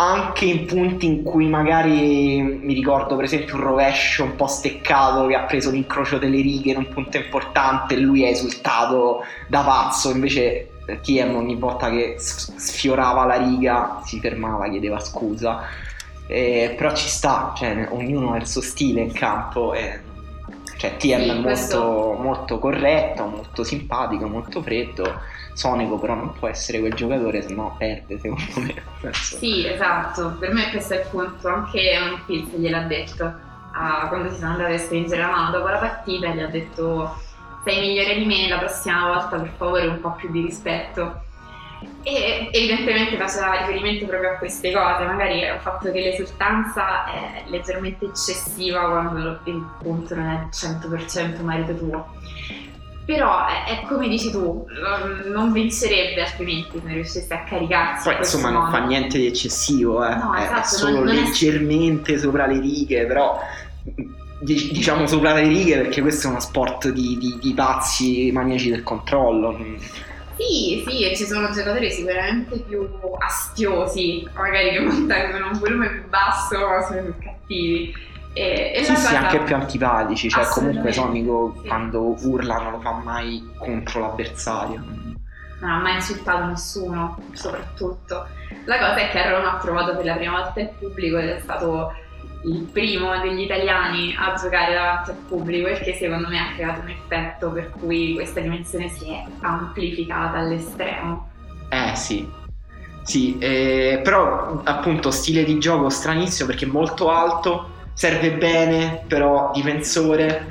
anche 0.00 0.44
in 0.44 0.64
punti 0.64 1.06
in 1.06 1.24
cui 1.24 1.48
magari 1.48 2.40
mi 2.40 2.72
ricordo 2.72 3.16
per 3.16 3.24
esempio 3.24 3.56
un 3.56 3.62
rovescio 3.62 4.22
un 4.22 4.36
po' 4.36 4.46
steccato 4.46 5.26
che 5.26 5.34
ha 5.34 5.42
preso 5.42 5.70
l'incrocio 5.70 6.18
delle 6.18 6.40
righe 6.40 6.70
in 6.70 6.76
un 6.76 6.88
punto 6.88 7.16
importante 7.16 7.94
e 7.94 7.98
lui 7.98 8.22
è 8.22 8.28
esultato 8.28 9.24
da 9.48 9.62
pazzo. 9.62 10.10
Invece 10.10 10.70
TM 11.02 11.34
ogni 11.34 11.56
volta 11.56 11.90
che 11.90 12.14
sfiorava 12.18 13.24
la 13.24 13.38
riga 13.38 14.00
si 14.04 14.20
fermava, 14.20 14.68
chiedeva 14.68 15.00
scusa. 15.00 15.62
Eh, 16.28 16.74
però 16.76 16.94
ci 16.94 17.08
sta, 17.08 17.52
cioè, 17.56 17.88
ognuno 17.90 18.34
ha 18.34 18.36
il 18.36 18.46
suo 18.46 18.60
stile 18.60 19.00
in 19.00 19.12
campo 19.12 19.72
e 19.72 20.00
cioè 20.76 20.96
TM 20.96 20.98
sì, 20.98 21.10
è 21.10 21.26
molto, 21.26 21.42
questo... 21.42 22.16
molto 22.20 22.58
corretto, 22.60 23.24
molto 23.26 23.64
simpatico, 23.64 24.28
molto 24.28 24.62
freddo 24.62 25.20
Sonico 25.58 25.98
però 25.98 26.14
non 26.14 26.32
può 26.34 26.46
essere 26.46 26.78
quel 26.78 26.94
giocatore 26.94 27.42
se 27.42 27.52
no 27.52 27.74
perde 27.76 28.16
secondo 28.20 28.60
me 28.60 29.12
sì 29.12 29.66
esatto. 29.66 30.36
Per 30.38 30.52
me 30.52 30.70
questo 30.70 30.94
è 30.94 31.00
il 31.00 31.08
punto. 31.10 31.48
Anche 31.48 31.98
un 32.00 32.20
Pilz 32.26 32.54
gliel'ha 32.54 32.82
detto. 32.82 33.24
Ah, 33.72 34.06
quando 34.06 34.30
si 34.30 34.38
sono 34.38 34.52
andati 34.52 34.74
a 34.74 34.78
stringere 34.78 35.20
la 35.20 35.30
mano 35.30 35.50
dopo 35.50 35.66
la 35.66 35.78
partita 35.78 36.28
gli 36.28 36.40
ha 36.40 36.46
detto 36.46 37.16
sei 37.64 37.80
migliore 37.80 38.18
di 38.18 38.24
me 38.24 38.48
la 38.48 38.58
prossima 38.58 39.08
volta 39.08 39.36
per 39.36 39.52
favore 39.56 39.86
un 39.88 40.00
po' 40.00 40.12
più 40.12 40.30
di 40.30 40.42
rispetto. 40.42 41.22
E 42.04 42.50
evidentemente 42.52 43.16
faceva 43.16 43.58
riferimento 43.58 44.06
proprio 44.06 44.30
a 44.30 44.34
queste 44.36 44.72
cose, 44.72 45.04
magari 45.04 45.44
al 45.44 45.58
fatto 45.58 45.90
che 45.90 46.00
l'esultanza 46.00 47.04
è 47.06 47.42
leggermente 47.46 48.04
eccessiva 48.04 48.88
quando 48.88 49.40
il 49.44 49.66
punto 49.82 50.14
non 50.14 50.26
è 50.28 50.48
100% 50.54 51.42
merito 51.42 51.76
tuo 51.76 52.06
però 53.08 53.46
è, 53.46 53.64
è, 53.64 53.86
come 53.86 54.06
dici 54.06 54.30
tu, 54.30 54.66
non 55.32 55.50
vincerebbe 55.50 56.20
altrimenti 56.20 56.72
se 56.72 56.84
non 56.84 56.92
riuscisse 56.92 57.32
a 57.32 57.42
caricarsi. 57.42 58.06
Poi 58.06 58.18
insomma 58.18 58.50
modo. 58.50 58.64
non 58.64 58.70
fa 58.70 58.84
niente 58.84 59.16
di 59.16 59.26
eccessivo, 59.28 60.04
eh. 60.04 60.14
no, 60.14 60.34
esatto, 60.34 60.60
è 60.60 60.64
solo 60.64 60.96
non, 60.96 61.04
non 61.06 61.14
leggermente 61.14 62.12
è... 62.12 62.18
sopra 62.18 62.44
le 62.44 62.60
righe, 62.60 63.06
però 63.06 63.40
diciamo 64.40 65.06
sopra 65.06 65.32
le 65.32 65.48
righe 65.48 65.78
perché 65.78 66.02
questo 66.02 66.26
è 66.26 66.30
uno 66.30 66.40
sport 66.40 66.90
di, 66.90 67.16
di, 67.16 67.38
di 67.40 67.54
pazzi 67.54 68.30
maniaci 68.30 68.68
del 68.68 68.82
controllo. 68.82 69.58
Sì, 70.36 70.84
sì, 70.86 71.10
e 71.10 71.16
ci 71.16 71.24
sono 71.24 71.50
giocatori 71.50 71.90
sicuramente 71.90 72.58
più 72.58 72.86
astiosi, 73.20 74.28
magari 74.34 74.72
che 74.72 74.80
montano 74.80 75.48
un 75.50 75.58
volume 75.58 75.88
più 75.88 76.08
basso, 76.10 76.58
ma 76.58 76.82
sono 76.82 77.00
più 77.04 77.14
cattivi 77.20 77.94
e, 78.38 78.72
e 78.74 78.84
sì, 78.84 78.94
sì, 78.94 79.14
anche 79.14 79.40
più 79.40 79.54
antipatici, 79.54 80.28
cioè 80.28 80.46
comunque 80.46 80.92
Sonico 80.92 81.54
sì. 81.60 81.66
quando 81.66 82.14
urla 82.22 82.58
non 82.58 82.72
lo 82.72 82.80
fa 82.80 82.92
mai 82.92 83.50
contro 83.58 84.00
l'avversario. 84.00 84.84
Non 85.60 85.70
ha 85.70 85.80
mai 85.80 85.94
insultato 85.94 86.44
nessuno, 86.46 87.18
soprattutto. 87.32 88.26
La 88.64 88.78
cosa 88.78 88.96
è 88.96 89.10
che 89.10 89.20
a 89.20 89.30
Roma 89.30 89.54
ha 89.54 89.58
trovato 89.58 89.96
per 89.96 90.04
la 90.04 90.14
prima 90.14 90.40
volta 90.40 90.60
il 90.60 90.70
pubblico 90.78 91.18
ed 91.18 91.30
è 91.30 91.40
stato 91.40 91.92
il 92.44 92.62
primo 92.72 93.18
degli 93.18 93.40
italiani 93.40 94.14
a 94.16 94.34
giocare 94.40 94.72
davanti 94.72 95.10
al 95.10 95.16
pubblico, 95.26 95.66
il 95.68 95.78
che 95.80 95.94
secondo 95.94 96.28
me 96.28 96.38
ha 96.38 96.52
creato 96.54 96.80
un 96.80 96.90
effetto 96.90 97.50
per 97.50 97.70
cui 97.70 98.14
questa 98.14 98.40
dimensione 98.40 98.88
si 98.88 99.10
è 99.10 99.24
amplificata 99.40 100.38
all'estremo. 100.38 101.28
Eh 101.70 101.96
sì, 101.96 102.30
sì, 103.08 103.38
eh, 103.38 104.00
però 104.04 104.60
appunto 104.64 105.10
stile 105.10 105.42
di 105.42 105.58
gioco 105.58 105.88
stranissimo 105.88 106.48
perché 106.48 106.66
è 106.66 106.68
molto 106.68 107.10
alto, 107.10 107.70
serve 107.98 108.30
bene, 108.34 109.02
però 109.08 109.50
difensore, 109.52 110.46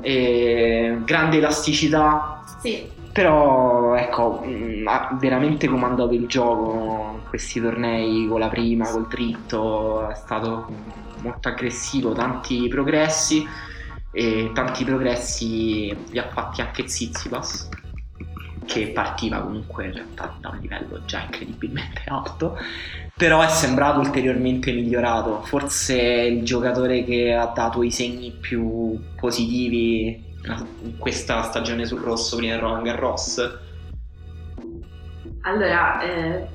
grande 0.00 1.36
elasticità. 1.36 2.44
Sì. 2.60 2.96
Però 3.10 3.96
ecco, 3.96 4.44
mm, 4.46 4.86
ha 4.86 5.16
veramente 5.18 5.66
comandato 5.66 6.12
il 6.12 6.28
gioco 6.28 7.14
in 7.14 7.28
questi 7.28 7.60
tornei 7.60 8.28
con 8.28 8.38
la 8.38 8.48
prima, 8.48 8.88
col 8.88 9.08
dritto, 9.08 10.08
è 10.08 10.14
stato 10.14 10.68
molto 11.22 11.48
aggressivo, 11.48 12.12
tanti 12.12 12.68
progressi 12.68 13.44
e 14.12 14.52
tanti 14.54 14.84
progressi 14.84 15.96
li 16.10 16.18
ha 16.18 16.28
fatti 16.28 16.60
anche 16.60 16.86
Zizipas 16.86 17.68
che 18.66 18.88
partiva 18.88 19.40
comunque 19.40 19.86
in 19.86 19.94
realtà 19.94 20.36
da 20.38 20.50
un 20.50 20.58
livello 20.58 21.04
già 21.06 21.22
incredibilmente 21.22 22.02
alto, 22.06 22.56
però 23.18 23.42
è 23.42 23.48
sembrato 23.48 23.98
ulteriormente 23.98 24.70
migliorato. 24.72 25.42
Forse 25.42 26.00
il 26.00 26.44
giocatore 26.44 27.04
che 27.04 27.34
ha 27.34 27.46
dato 27.46 27.82
i 27.82 27.90
segni 27.90 28.30
più 28.30 28.96
positivi 29.16 30.24
in 30.82 30.96
questa 30.96 31.42
stagione 31.42 31.84
sul 31.84 32.00
rosso 32.00 32.36
prima 32.36 32.52
del 32.52 32.62
Roland 32.62 32.84
Garros. 32.84 33.58
Allora, 35.42 36.00
eh, 36.00 36.46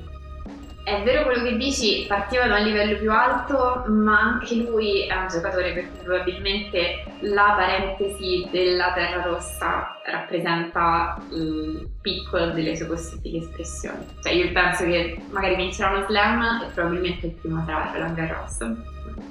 è 0.84 1.02
vero 1.02 1.24
quello 1.24 1.42
che 1.42 1.56
dici, 1.56 2.04
partiva 2.06 2.46
da 2.46 2.58
un 2.58 2.64
livello 2.64 2.98
più 2.98 3.10
alto, 3.10 3.84
ma 3.88 4.20
anche 4.20 4.54
lui 4.56 5.06
è 5.06 5.16
un 5.16 5.28
giocatore 5.28 5.72
per 5.72 5.88
cui 5.88 6.04
probabilmente 6.04 7.04
la 7.20 7.54
parentesi 7.56 8.46
della 8.50 8.92
terra 8.92 9.22
rossa 9.22 9.98
rappresenta 10.04 11.18
il 11.30 11.88
piccolo 12.02 12.50
delle 12.50 12.76
sue 12.76 12.86
possibili 12.86 13.38
espressioni. 13.38 14.06
Cioè 14.22 14.32
io 14.32 14.52
penso 14.52 14.84
che 14.84 15.18
magari 15.30 15.56
vincerà 15.56 15.96
uno 15.96 16.06
slam 16.06 16.62
e 16.62 16.66
probabilmente 16.74 17.26
il 17.26 17.32
primo 17.32 17.64
sarà 17.64 17.90
Roland 17.92 18.14
Garros. 18.14 18.58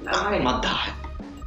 Magari... 0.03 0.41
Ma 0.41 0.53
dai! 0.53 1.02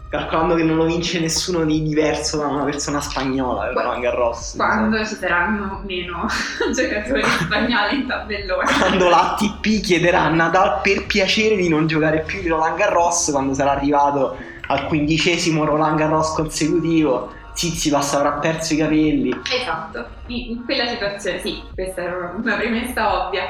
Calcolando 0.09 0.55
che 0.55 0.63
non 0.63 0.77
lo 0.77 0.85
vince 0.85 1.19
nessuno 1.19 1.65
di 1.65 1.83
diverso 1.83 2.39
da 2.39 2.47
una 2.47 2.65
persona 2.65 3.01
spagnola 3.01 3.65
per 3.65 3.75
Roland 3.75 4.03
Garros 4.03 4.55
quando 4.57 5.05
ci 5.05 5.15
saranno 5.15 5.83
meno 5.85 6.27
giocatori 6.75 7.23
spagnoli 7.43 7.97
in 7.97 8.07
tabellone 8.07 8.71
quando 8.79 9.09
l'ATP 9.09 9.81
chiederà 9.83 10.23
a 10.23 10.29
Nadal 10.29 10.81
per 10.83 11.07
piacere 11.07 11.57
di 11.57 11.69
non 11.69 11.87
giocare 11.87 12.21
più 12.21 12.41
di 12.41 12.49
Roland 12.49 12.77
Garros 12.77 13.31
quando 13.33 13.55
sarà 13.55 13.73
arrivato 13.73 14.37
al 14.69 14.87
quindicesimo 14.87 15.65
Roland 15.65 15.99
Garros 15.99 16.35
consecutivo 16.35 17.33
Tsitsipas 17.57 18.13
avrà 18.13 18.33
perso 18.33 18.75
i 18.75 18.77
capelli. 18.77 19.35
Esatto, 19.51 20.07
in, 20.27 20.51
in 20.51 20.65
quella 20.67 20.87
situazione 20.89 21.41
sì, 21.41 21.63
questa 21.75 22.03
era 22.03 22.35
una 22.37 22.55
premessa 22.55 23.27
ovvia. 23.27 23.45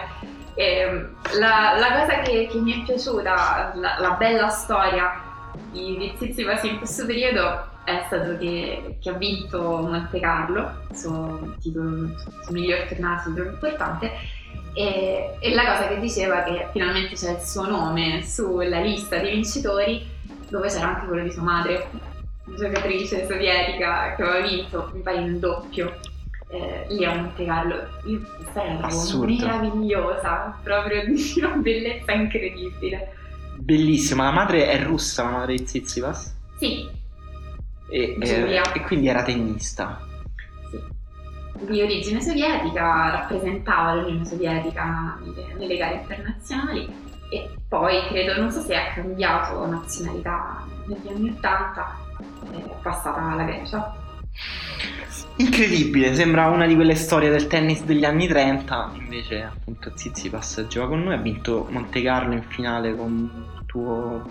Eh, 0.54 1.08
la, 1.38 1.74
la, 1.76 2.00
cosa 2.00 2.20
che, 2.20 2.48
che, 2.50 2.58
mi 2.58 2.80
è 2.80 2.84
piaciuta, 2.84 3.72
la, 3.74 3.96
la 3.98 4.10
bella 4.12 4.48
storia 4.48 5.25
di, 5.72 5.96
di 5.96 6.12
Tsitsipas 6.14 6.62
in 6.64 6.78
questo 6.78 7.06
periodo 7.06 7.74
è 7.84 8.02
stato 8.06 8.36
che, 8.36 8.98
che 9.00 9.10
ha 9.10 9.12
vinto 9.12 9.60
Monte 9.60 10.18
Carlo, 10.18 10.72
il 10.90 10.96
suo 10.96 11.54
titolo, 11.60 11.88
il 11.88 12.14
miglior 12.50 12.82
tornato, 12.88 13.30
il 13.30 13.50
importante, 13.52 14.10
e, 14.74 15.36
e, 15.38 15.54
la 15.54 15.64
cosa 15.64 15.88
che 15.88 16.00
diceva 16.00 16.42
che 16.42 16.68
finalmente 16.72 17.14
c'è 17.14 17.30
il 17.30 17.40
suo 17.40 17.66
nome 17.66 18.22
sulla 18.24 18.80
lista 18.80 19.18
dei 19.18 19.34
vincitori, 19.34 20.04
dove 20.48 20.68
c'era 20.68 20.88
anche 20.88 21.06
quello 21.06 21.22
di 21.22 21.30
sua 21.30 21.42
madre, 21.42 21.88
giocatrice 22.44 23.26
sovietica 23.26 24.14
che 24.14 24.22
aveva 24.22 24.46
vinto, 24.46 24.90
mi 24.92 25.00
pare 25.00 25.18
in 25.18 25.38
doppio. 25.38 25.98
Eh, 26.48 26.86
lì 26.90 27.04
a 27.04 27.14
Monte 27.14 27.44
Carlo, 27.44 27.74
io 28.04 28.20
questa 28.36 28.62
era 28.64 28.88
meravigliosa, 29.24 30.58
proprio 30.62 31.04
di 31.06 31.34
una 31.38 31.54
bellezza 31.56 32.12
incredibile. 32.12 33.14
Bellissima, 33.66 34.26
la 34.26 34.30
madre 34.30 34.68
è 34.68 34.80
russa, 34.80 35.24
la 35.24 35.30
madre 35.30 35.56
di 35.56 35.66
Zizipas? 35.66 36.32
Sì. 36.56 36.88
E, 37.88 38.16
e, 38.20 38.62
e 38.74 38.80
quindi 38.82 39.08
era 39.08 39.24
tennista? 39.24 40.06
Sì. 40.70 41.64
Di 41.64 41.82
origine 41.82 42.20
sovietica, 42.20 43.10
rappresentava 43.10 43.94
l'Unione 43.94 44.24
Sovietica 44.24 45.18
nelle, 45.20 45.54
nelle 45.58 45.76
gare 45.78 45.96
internazionali 45.96 46.88
e 47.28 47.50
poi 47.68 48.06
credo, 48.06 48.40
non 48.40 48.52
so 48.52 48.60
se 48.60 48.76
ha 48.76 48.92
cambiato 48.94 49.66
nazionalità 49.66 50.64
negli 50.86 51.08
anni 51.08 51.30
Ottanta, 51.30 51.98
è 52.52 52.62
passata 52.80 53.32
alla 53.32 53.42
Grecia. 53.42 53.96
Incredibile, 55.38 56.14
sembra 56.14 56.46
una 56.46 56.66
di 56.66 56.76
quelle 56.76 56.94
storie 56.94 57.30
del 57.30 57.48
tennis 57.48 57.82
degli 57.82 58.04
anni 58.04 58.28
30, 58.28 58.92
invece 58.94 59.42
appunto 59.42 59.90
Zizipas 59.92 60.66
gioca 60.68 60.86
con 60.86 61.02
noi, 61.02 61.14
ha 61.14 61.20
vinto 61.20 61.66
Monte 61.68 62.00
Carlo 62.00 62.32
in 62.32 62.44
finale 62.44 62.94
con 62.94 63.54
tuo 63.76 64.22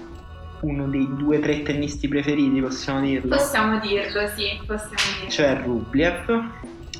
uno 0.61 0.87
dei 0.87 1.07
due 1.15 1.37
o 1.37 1.39
tre 1.39 1.61
tennisti 1.61 2.07
preferiti, 2.07 2.59
possiamo 2.59 3.01
dirlo? 3.01 3.35
Possiamo 3.35 3.79
dirlo, 3.79 4.27
sì, 4.35 4.59
possiamo 4.65 4.95
dirlo. 5.15 5.29
Cioè 5.29 5.61
Rublev. 5.63 6.49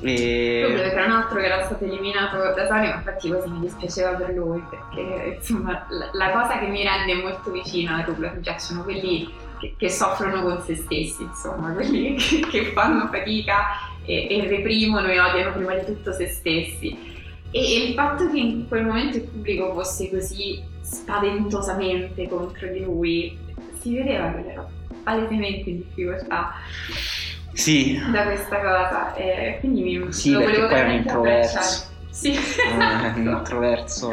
E... 0.01 0.61
Rublev 0.67 0.91
era 0.91 1.05
un 1.05 1.11
altro 1.11 1.39
che 1.39 1.45
era 1.45 1.63
stato 1.63 1.83
eliminato 1.85 2.37
da 2.37 2.67
Sony, 2.67 2.87
ma 2.89 2.95
infatti 2.95 3.29
quasi 3.29 3.49
mi 3.49 3.59
dispiaceva 3.61 4.11
per 4.11 4.33
lui, 4.35 4.61
perché 4.69 5.37
insomma 5.37 5.85
la, 5.89 6.09
la 6.11 6.31
cosa 6.31 6.59
che 6.59 6.67
mi 6.67 6.83
rende 6.83 7.15
molto 7.15 7.49
vicino 7.51 7.95
a 7.95 8.03
Rublev 8.03 8.35
mi 8.35 8.41
piacciono 8.41 8.83
quelli 8.83 9.33
che, 9.59 9.73
che, 9.77 9.89
soffrono 9.89 10.43
con 10.43 10.61
se 10.61 10.75
stessi, 10.75 11.23
insomma, 11.23 11.71
quelli 11.71 12.15
che, 12.21 12.39
che 12.41 12.71
fanno 12.73 13.07
fatica 13.07 13.65
e, 14.05 14.27
e, 14.29 14.47
reprimono 14.47 15.07
e 15.07 15.19
odiano 15.19 15.53
prima 15.53 15.73
di 15.73 15.85
tutto 15.85 16.11
se 16.11 16.27
stessi. 16.27 17.13
E, 17.49 17.59
e 17.59 17.87
il 17.87 17.93
fatto 17.93 18.29
che 18.29 18.37
in 18.37 18.67
quel 18.67 18.85
momento 18.85 19.17
il 19.17 19.23
pubblico 19.23 19.73
fosse 19.73 20.09
così 20.11 20.73
spaventosamente 20.85 22.27
contro 22.29 22.67
di 22.67 22.81
lui, 22.81 23.37
si 23.79 23.95
vedeva 23.95 24.31
che 24.31 24.51
era 24.51 24.67
palesemente 25.03 25.69
in 25.69 25.77
difficoltà. 25.77 26.53
Sì. 27.53 27.99
Da 28.11 28.23
questa 28.23 28.59
cosa. 28.59 29.15
E 29.15 29.57
quindi 29.59 29.81
mi 29.81 30.13
sì, 30.13 30.31
lo 30.31 30.41
volevo 30.41 30.67
poi 30.67 30.79
è 30.79 30.83
un 30.83 30.91
introverso. 30.91 31.93
Sì, 32.09 32.31
esatto. 32.31 33.19
È 33.19 33.19
un 33.19 33.27
introverso 33.37 34.11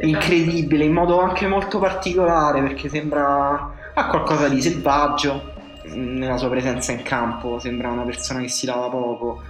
incredibile, 0.00 0.84
in 0.84 0.92
modo 0.92 1.20
anche 1.20 1.46
molto 1.46 1.78
particolare, 1.78 2.60
perché 2.62 2.88
sembra 2.88 3.72
ha 3.96 4.06
qualcosa 4.08 4.48
di 4.48 4.60
selvaggio 4.60 5.52
nella 5.84 6.36
sua 6.36 6.48
presenza 6.48 6.90
in 6.92 7.02
campo, 7.02 7.58
sembra 7.58 7.90
una 7.90 8.02
persona 8.02 8.40
che 8.40 8.48
si 8.48 8.66
lava 8.66 8.88
poco. 8.88 9.42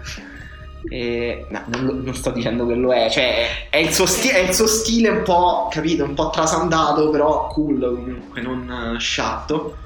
E, 0.89 1.47
no, 1.49 1.63
non, 1.67 2.03
non, 2.05 2.15
sto 2.15 2.31
dicendo 2.31 2.67
che 2.67 2.75
lo 2.75 2.93
è, 2.93 3.09
cioè 3.11 3.69
è 3.71 3.79
il, 3.79 3.91
suo 3.91 4.07
sti- 4.07 4.29
è 4.29 4.39
il, 4.39 4.53
suo 4.53 4.67
stile 4.67 5.09
un 5.09 5.23
po', 5.23 5.69
capito, 5.71 6.05
un 6.05 6.15
po' 6.15 6.31
trasandato, 6.31 7.11
però 7.11 7.47
cool 7.49 7.81
comunque, 7.81 8.41
non 8.43 8.97
sciatto. 8.99 9.77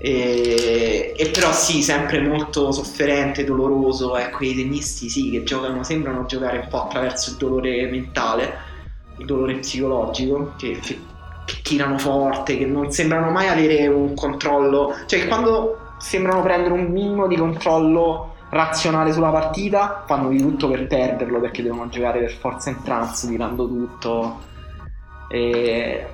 E, 0.00 1.14
e, 1.16 1.28
però 1.30 1.52
sì, 1.52 1.82
sempre 1.82 2.20
molto 2.20 2.72
sofferente, 2.72 3.44
doloroso. 3.44 4.16
Ecco, 4.16 4.44
i 4.44 4.54
tennisti 4.54 5.08
sì, 5.08 5.30
che 5.30 5.42
giocano, 5.44 5.82
sembrano 5.82 6.26
giocare 6.26 6.58
un 6.58 6.68
po' 6.68 6.84
attraverso 6.84 7.30
il 7.30 7.36
dolore 7.36 7.88
mentale, 7.88 8.54
il 9.18 9.26
dolore 9.26 9.56
psicologico, 9.56 10.54
che, 10.56 10.78
che 10.80 10.98
tirano 11.62 11.98
forte, 11.98 12.58
che 12.58 12.66
non 12.66 12.92
sembrano 12.92 13.30
mai 13.30 13.48
avere 13.48 13.86
un 13.86 14.14
controllo, 14.14 14.94
cioè 15.06 15.26
quando 15.26 15.94
sembrano 15.98 16.42
prendere 16.42 16.74
un 16.74 16.86
minimo 16.92 17.26
di 17.26 17.36
controllo 17.36 18.27
razionale 18.50 19.12
sulla 19.12 19.30
partita, 19.30 20.04
fanno 20.06 20.28
di 20.30 20.40
tutto 20.40 20.68
per 20.68 20.86
perderlo 20.86 21.40
perché 21.40 21.62
devono 21.62 21.88
giocare 21.88 22.20
per 22.20 22.32
forza 22.32 22.70
in 22.70 22.82
trance, 22.82 23.28
tirando 23.28 23.66
tutto. 23.66 24.40
E... 25.28 26.06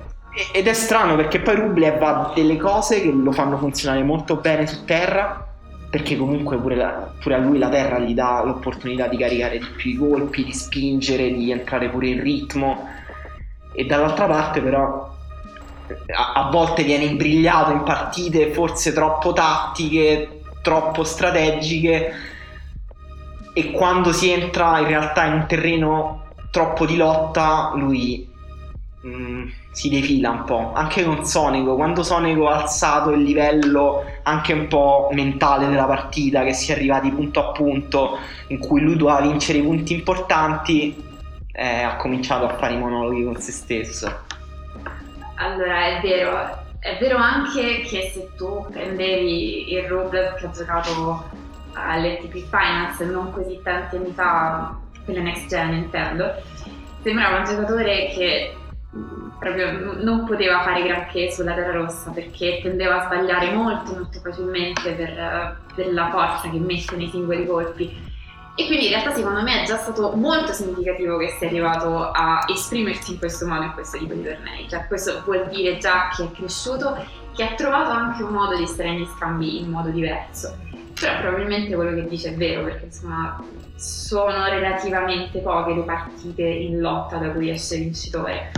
Ed 0.51 0.67
è 0.67 0.73
strano 0.73 1.15
perché 1.15 1.39
poi 1.39 1.55
Rublev 1.55 2.01
ha 2.01 2.33
delle 2.35 2.57
cose 2.57 3.01
che 3.01 3.09
lo 3.09 3.31
fanno 3.31 3.57
funzionare 3.57 4.03
molto 4.03 4.35
bene 4.35 4.67
su 4.67 4.83
terra, 4.83 5.47
perché 5.89 6.17
comunque 6.17 6.57
pure, 6.57 6.75
la, 6.75 7.09
pure, 7.21 7.35
a 7.35 7.37
lui 7.37 7.57
la 7.57 7.69
terra 7.69 7.99
gli 7.99 8.13
dà 8.13 8.43
l'opportunità 8.43 9.07
di 9.07 9.15
caricare 9.15 9.59
di 9.59 9.65
più 9.77 9.91
i 9.91 9.95
colpi, 9.95 10.43
di 10.43 10.51
spingere, 10.51 11.31
di 11.31 11.51
entrare 11.51 11.89
pure 11.89 12.07
in 12.07 12.21
ritmo. 12.21 12.85
E 13.73 13.85
dall'altra 13.85 14.25
parte 14.25 14.61
però 14.61 15.09
a, 16.13 16.33
a 16.33 16.49
volte 16.49 16.83
viene 16.83 17.05
imbrigliato 17.05 17.71
in 17.71 17.83
partite 17.83 18.51
forse 18.51 18.91
troppo 18.91 19.31
tattiche, 19.31 20.41
troppo 20.65 21.03
strategiche 21.03 22.11
e 23.53 23.71
quando 23.71 24.11
si 24.11 24.31
entra 24.31 24.79
in 24.79 24.87
realtà 24.87 25.25
in 25.25 25.33
un 25.33 25.45
terreno 25.45 26.23
troppo 26.49 26.87
di 26.87 26.97
lotta 26.97 27.73
lui 27.75 28.27
mh, 29.01 29.09
mm, 29.09 29.47
si 29.71 29.89
defila 29.89 30.31
un 30.31 30.43
po' 30.43 30.73
anche 30.73 31.03
con 31.03 31.23
Sonico 31.23 31.75
quando 31.75 32.01
Sonico 32.01 32.49
ha 32.49 32.61
alzato 32.61 33.11
il 33.11 33.21
livello 33.21 34.03
anche 34.23 34.53
un 34.53 34.67
po' 34.67 35.09
mentale 35.11 35.67
della 35.67 35.85
partita 35.85 36.43
che 36.43 36.53
si 36.53 36.71
è 36.71 36.75
arrivati 36.75 37.11
punto 37.11 37.39
a 37.47 37.51
punto 37.51 38.17
in 38.47 38.57
cui 38.57 38.81
lui 38.81 38.97
doveva 38.97 39.21
vincere 39.21 39.59
i 39.59 39.63
punti 39.63 39.93
importanti 39.93 41.03
eh, 41.51 41.83
ha 41.83 41.95
cominciato 41.97 42.45
a 42.45 42.57
fare 42.57 42.73
i 42.73 42.77
monologhi 42.77 43.23
con 43.23 43.37
se 43.37 43.51
stesso. 43.53 44.23
Allora, 45.35 45.85
è 45.85 46.01
vero, 46.01 46.64
è 46.85 46.97
vero 46.99 47.17
anche 47.17 47.81
che 47.81 48.11
se 48.13 48.29
tu 48.37 48.63
prendevi 48.69 49.73
il 49.73 49.87
Rublev 49.87 50.35
che 50.35 50.45
ha 50.45 50.51
giocato 50.51 51.27
all'ATP 51.73 52.47
Finance 52.47 53.03
non 53.05 53.31
così 53.31 53.59
tanti 53.63 53.95
anni 53.95 54.11
fa, 54.11 54.77
per 55.03 55.15
le 55.15 55.21
next 55.23 55.47
gen 55.47 55.73
intendo, 55.73 56.31
sembrava 57.01 57.39
un 57.39 57.43
giocatore 57.45 58.09
che 58.13 58.55
proprio 59.39 59.95
non 60.03 60.25
poteva 60.25 60.61
fare 60.61 60.83
granché 60.83 61.31
sulla 61.31 61.55
terra 61.55 61.71
rossa 61.71 62.11
perché 62.11 62.59
tendeva 62.61 63.01
a 63.01 63.05
sbagliare 63.05 63.51
molto 63.51 63.93
molto 63.93 64.19
facilmente 64.19 64.93
per, 64.93 65.57
per 65.73 65.91
la 65.91 66.11
forza 66.11 66.51
che 66.51 66.59
mette 66.59 66.95
nei 66.95 67.09
singoli 67.09 67.47
colpi 67.47 68.13
e 68.57 68.67
quindi 68.67 68.85
in 68.85 68.91
realtà 68.91 69.13
secondo 69.13 69.41
me 69.41 69.63
è 69.63 69.65
già 69.65 69.77
stato 69.77 70.13
molto 70.15 70.53
significativo 70.53 71.17
che 71.17 71.35
sia 71.37 71.47
arrivato 71.47 72.09
a 72.11 72.45
esprimersi 72.47 73.11
in 73.11 73.19
questo 73.19 73.45
modo 73.45 73.63
in 73.63 73.73
questo 73.73 73.97
tipo 73.97 74.13
di 74.13 74.23
tornei. 74.23 74.67
Cioè 74.69 74.87
questo 74.87 75.21
vuol 75.25 75.49
dire 75.49 75.77
già 75.77 76.09
che 76.15 76.23
è 76.23 76.31
cresciuto, 76.31 76.97
che 77.35 77.43
ha 77.43 77.53
trovato 77.55 77.89
anche 77.89 78.23
un 78.23 78.31
modo 78.31 78.55
di 78.55 78.65
stare 78.65 78.91
negli 78.91 79.07
scambi 79.17 79.59
in 79.59 79.69
modo 79.69 79.89
diverso. 79.89 80.55
Però 80.97 81.19
probabilmente 81.19 81.75
quello 81.75 81.93
che 81.95 82.07
dice 82.07 82.29
è 82.29 82.35
vero, 82.35 82.63
perché 82.63 82.85
insomma 82.85 83.43
sono 83.75 84.45
relativamente 84.45 85.39
poche 85.39 85.73
le 85.73 85.81
partite 85.81 86.43
in 86.43 86.79
lotta 86.79 87.17
da 87.17 87.31
cui 87.31 87.49
esce 87.49 87.75
vincitore. 87.75 88.51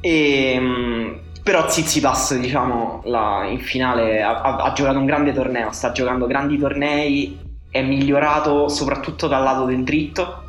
E, 0.00 0.52
ehm, 0.54 1.20
però 1.42 1.68
Zizipas, 1.68 2.36
diciamo, 2.36 3.02
la, 3.04 3.46
in 3.48 3.60
finale 3.60 4.22
ha, 4.22 4.40
ha, 4.40 4.72
giocato 4.72 4.98
un 4.98 5.06
grande 5.06 5.32
torneo, 5.32 5.72
sta 5.72 5.92
giocando 5.92 6.26
grandi 6.26 6.58
tornei, 6.58 7.38
è 7.70 7.82
migliorato 7.82 8.68
soprattutto 8.68 9.26
dal 9.26 9.42
lato 9.42 9.64
del 9.64 9.82
dritto 9.82 10.48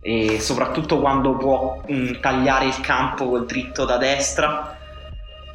e 0.00 0.38
soprattutto 0.40 1.00
quando 1.00 1.36
può 1.36 1.80
mh, 1.86 1.94
mm, 1.94 2.12
tagliare 2.20 2.66
il 2.66 2.80
campo 2.80 3.28
col 3.28 3.46
dritto 3.46 3.84
da 3.84 3.96
destra. 3.96 4.76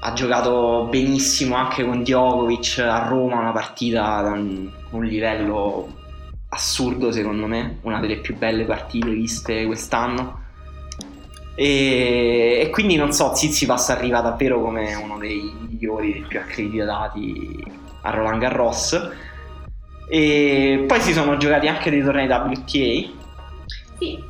Ha 0.01 0.13
giocato 0.13 0.87
benissimo 0.89 1.55
anche 1.55 1.85
con 1.85 2.01
Djokovic 2.01 2.79
a 2.79 3.07
Roma, 3.07 3.39
una 3.39 3.51
partita 3.51 4.21
un, 4.33 4.69
un 4.91 5.03
livello 5.03 5.97
assurdo 6.49 7.11
secondo 7.11 7.45
me, 7.45 7.79
una 7.81 7.99
delle 7.99 8.17
più 8.17 8.35
belle 8.35 8.65
partite 8.65 9.11
viste 9.11 9.65
quest'anno 9.65 10.47
e, 11.61 12.61
e 12.61 12.69
quindi 12.69 12.95
non 12.95 13.11
so, 13.11 13.35
Zizipas 13.35 13.89
arriva 13.89 14.21
davvero 14.21 14.61
come 14.61 14.95
uno 14.95 15.17
dei 15.17 15.53
migliori, 15.59 16.13
dei 16.13 16.21
più 16.21 16.39
accreditati 16.39 17.61
a 18.03 18.11
Roland 18.11 18.39
Garros. 18.39 19.11
E 20.07 20.85
poi 20.87 21.01
si 21.01 21.11
sono 21.11 21.35
giocati 21.35 21.67
anche 21.67 21.89
dei 21.89 22.01
tornei 22.01 22.29
WTA. 22.29 23.11
Sì. 23.97 24.23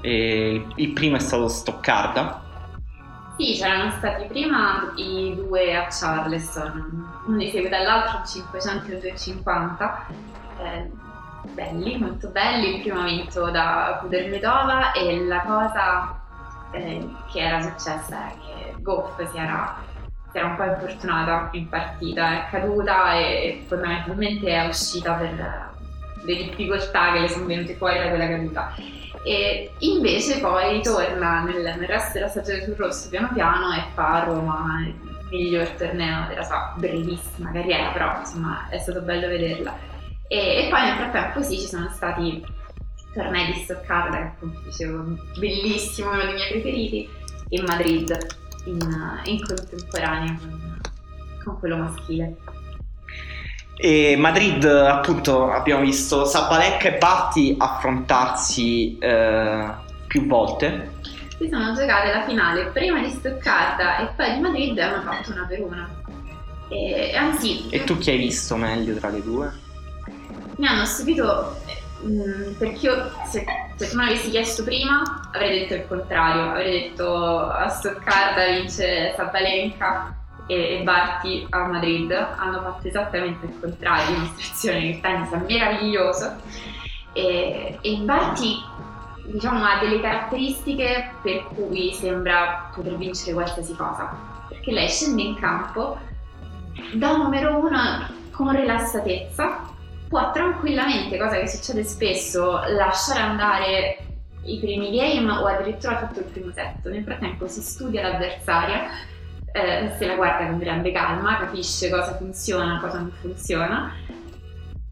E 0.00 0.66
il 0.76 0.92
primo 0.92 1.16
è 1.16 1.18
stato 1.18 1.48
Stoccarda. 1.48 2.40
Sì, 3.36 3.56
c'erano 3.58 3.90
stati 3.98 4.26
prima 4.26 4.92
i 4.94 5.34
due 5.34 5.74
a 5.74 5.88
Charleston, 5.90 7.08
uno 7.26 7.36
di 7.36 7.50
seguito 7.50 7.74
all'altro 7.74 8.20
500 8.24 8.92
e 8.92 9.00
250, 9.00 10.06
eh, 10.62 10.90
belli, 11.52 11.98
molto 11.98 12.28
belli, 12.28 12.76
il 12.76 12.82
primo 12.82 13.02
vinto 13.02 13.50
da 13.50 13.98
Kudermetova 14.00 14.92
e 14.92 15.24
la 15.24 15.40
cosa 15.40 16.19
eh, 16.72 17.08
che 17.32 17.40
era 17.40 17.60
successa 17.60 18.32
che 18.44 18.74
Goff 18.80 19.20
si 19.30 19.36
era, 19.36 19.76
si 20.30 20.38
era 20.38 20.46
un 20.46 20.56
po' 20.56 20.64
infortunata 20.64 21.48
in 21.52 21.68
partita, 21.68 22.46
è 22.46 22.50
caduta 22.50 23.14
e 23.14 23.64
fondamentalmente 23.66 24.48
è 24.48 24.66
uscita 24.66 25.14
per 25.14 25.68
le 26.22 26.34
difficoltà 26.34 27.12
che 27.12 27.20
le 27.20 27.28
sono 27.28 27.46
venute 27.46 27.74
fuori 27.74 27.98
da 27.98 28.08
quella 28.08 28.28
caduta 28.28 28.74
e 29.22 29.72
invece 29.80 30.40
poi 30.40 30.72
ritorna 30.72 31.42
nel, 31.42 31.62
nel 31.62 31.86
resto 31.86 32.12
della 32.14 32.28
stagione 32.28 32.62
sul 32.62 32.74
rosso 32.74 33.08
piano 33.10 33.30
piano 33.32 33.72
e 33.74 33.84
fa 33.92 34.22
a 34.22 34.24
Roma 34.24 34.82
il 34.86 34.94
miglior 35.30 35.68
torneo 35.70 36.26
della 36.28 36.42
sua 36.42 36.74
brevissima 36.76 37.52
carriera, 37.52 37.90
però 37.90 38.18
insomma 38.18 38.66
è 38.70 38.78
stato 38.78 39.02
bello 39.02 39.28
vederla. 39.28 39.76
E, 40.26 40.64
e 40.64 40.68
poi 40.70 40.82
nel 40.82 40.96
frattempo 40.96 41.42
sì 41.42 41.58
ci 41.58 41.66
sono 41.66 41.90
stati 41.90 42.42
tornei 43.12 43.52
di 43.52 43.60
Stoccarda, 43.60 44.16
che 44.16 44.22
appunto 44.22 44.60
dicevo 44.64 45.16
bellissimo, 45.38 46.10
uno 46.10 46.24
dei 46.24 46.34
miei 46.34 46.50
preferiti, 46.50 47.08
in 47.50 47.64
Madrid, 47.64 48.16
in, 48.64 49.20
in 49.24 49.44
contemporanea 49.44 50.38
con, 50.38 50.80
con 51.44 51.58
quello 51.58 51.76
maschile. 51.76 52.36
E 53.76 54.14
Madrid, 54.16 54.62
appunto, 54.64 55.50
abbiamo 55.50 55.82
visto 55.82 56.26
Sabalenka 56.26 56.88
e 56.88 56.98
Batti 56.98 57.54
affrontarsi 57.58 58.98
eh, 58.98 59.68
più 60.06 60.26
volte. 60.26 60.98
Si 61.38 61.48
sono 61.48 61.72
giocate 61.72 62.12
la 62.12 62.24
finale 62.26 62.66
prima 62.66 63.00
di 63.00 63.08
Stoccarda 63.08 64.00
e 64.00 64.12
poi 64.14 64.34
di 64.34 64.40
Madrid 64.40 64.76
e 64.76 64.82
hanno 64.82 65.00
fatto 65.00 65.30
una 65.32 65.46
per 65.48 65.62
una. 65.62 65.88
E, 66.68 67.16
anzi, 67.16 67.68
e 67.70 67.82
tu 67.84 67.96
chi 67.96 68.10
hai 68.10 68.18
visto 68.18 68.54
meglio 68.56 68.94
tra 68.96 69.08
le 69.08 69.22
due? 69.22 69.50
Mi 70.56 70.66
hanno 70.66 70.84
stupito 70.84 71.56
mm, 72.04 72.52
perché 72.58 72.86
io, 72.86 73.10
se, 73.26 73.44
se, 73.76 73.88
tu 73.88 73.96
me 73.96 74.04
l'avessi 74.04 74.30
chiesto 74.30 74.64
prima, 74.64 75.02
avrei 75.32 75.60
detto 75.60 75.74
il 75.74 75.86
contrario. 75.86 76.50
Avrei 76.50 76.82
detto 76.82 77.38
a 77.38 77.68
Stoccarda 77.68 78.46
vince 78.46 79.12
Sabalenka 79.16 80.16
e, 80.46 80.82
Barti 80.84 81.46
a 81.50 81.66
Madrid. 81.66 82.10
Hanno 82.12 82.60
fatto 82.62 82.88
esattamente 82.88 83.46
il 83.46 83.58
contrario, 83.60 84.14
dimostrazione 84.14 84.80
che 84.80 84.86
il 84.86 85.00
tennis 85.00 85.30
è 85.30 85.36
meraviglioso. 85.36 86.36
E, 87.12 87.78
e 87.80 87.96
Barti 88.02 88.56
diciamo, 89.32 89.64
ha 89.64 89.78
delle 89.78 90.00
caratteristiche 90.00 91.12
per 91.22 91.44
cui 91.54 91.92
sembra 91.92 92.70
poter 92.74 92.96
vincere 92.96 93.32
qualsiasi 93.32 93.74
cosa, 93.74 94.14
perché 94.48 94.72
lei 94.72 94.88
scende 94.88 95.22
in 95.22 95.36
campo 95.36 95.98
da 96.94 97.16
numero 97.16 97.58
uno 97.58 98.08
con 98.30 98.54
rilassatezza, 98.54 99.68
può 100.10 100.32
tranquillamente, 100.32 101.16
cosa 101.16 101.38
che 101.38 101.46
succede 101.46 101.84
spesso, 101.84 102.60
lasciare 102.66 103.20
andare 103.20 103.98
i 104.42 104.58
primi 104.58 104.90
game 104.90 105.30
o 105.30 105.46
addirittura 105.46 105.98
tutto 105.98 106.18
il 106.18 106.24
primo 106.24 106.50
set. 106.52 106.84
Nel 106.88 107.04
frattempo 107.04 107.46
si 107.46 107.60
studia 107.60 108.02
l'avversaria 108.02 108.88
eh, 109.52 109.92
se 109.96 110.06
la 110.06 110.16
guarda 110.16 110.48
con 110.48 110.58
grande 110.58 110.90
calma, 110.90 111.38
capisce 111.38 111.88
cosa 111.90 112.16
funziona, 112.16 112.80
cosa 112.80 112.98
non 112.98 113.12
funziona. 113.20 113.92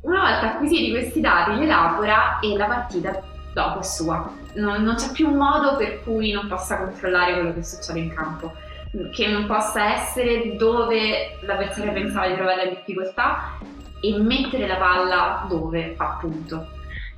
Una 0.02 0.20
volta 0.20 0.52
acquisiti 0.52 0.90
questi 0.90 1.20
dati 1.20 1.56
li 1.56 1.64
elabora 1.64 2.38
e 2.38 2.56
la 2.56 2.66
partita 2.66 3.20
dopo 3.52 3.80
è 3.80 3.82
sua. 3.82 4.32
Non, 4.54 4.84
non 4.84 4.94
c'è 4.94 5.10
più 5.10 5.28
un 5.28 5.36
modo 5.36 5.76
per 5.76 6.04
cui 6.04 6.30
non 6.30 6.46
possa 6.46 6.78
controllare 6.78 7.34
quello 7.34 7.54
che 7.54 7.64
succede 7.64 7.98
in 7.98 8.14
campo, 8.14 8.52
che 9.12 9.26
non 9.26 9.46
possa 9.46 9.94
essere 9.94 10.54
dove 10.54 11.38
l'avversario 11.40 11.92
pensava 11.92 12.28
di 12.28 12.34
trovare 12.34 12.64
la 12.64 12.70
difficoltà 12.70 13.58
e 14.00 14.18
mettere 14.18 14.66
la 14.66 14.76
palla 14.76 15.46
dove 15.48 15.94
fa 15.96 16.18
punto. 16.20 16.66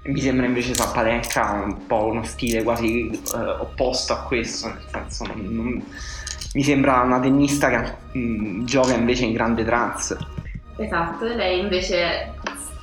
Mi 0.02 0.20
sembra 0.20 0.46
invece 0.46 0.74
Zappalenka 0.74 1.62
un 1.64 1.86
po' 1.86 2.06
uno 2.06 2.22
stile 2.24 2.62
quasi 2.62 3.10
eh, 3.10 3.38
opposto 3.38 4.14
a 4.14 4.22
questo, 4.22 4.68
nel 4.68 4.82
senso 4.90 5.26
non, 5.26 5.46
non 5.54 5.84
mi 6.52 6.62
sembra 6.62 7.00
una 7.00 7.20
tennista 7.20 7.68
che 7.68 7.94
mh, 8.12 8.18
mm, 8.18 8.64
gioca 8.64 8.94
invece 8.94 9.24
in 9.24 9.32
grande 9.32 9.64
trance. 9.64 10.16
Esatto, 10.76 11.26
lei 11.26 11.60
invece 11.60 12.32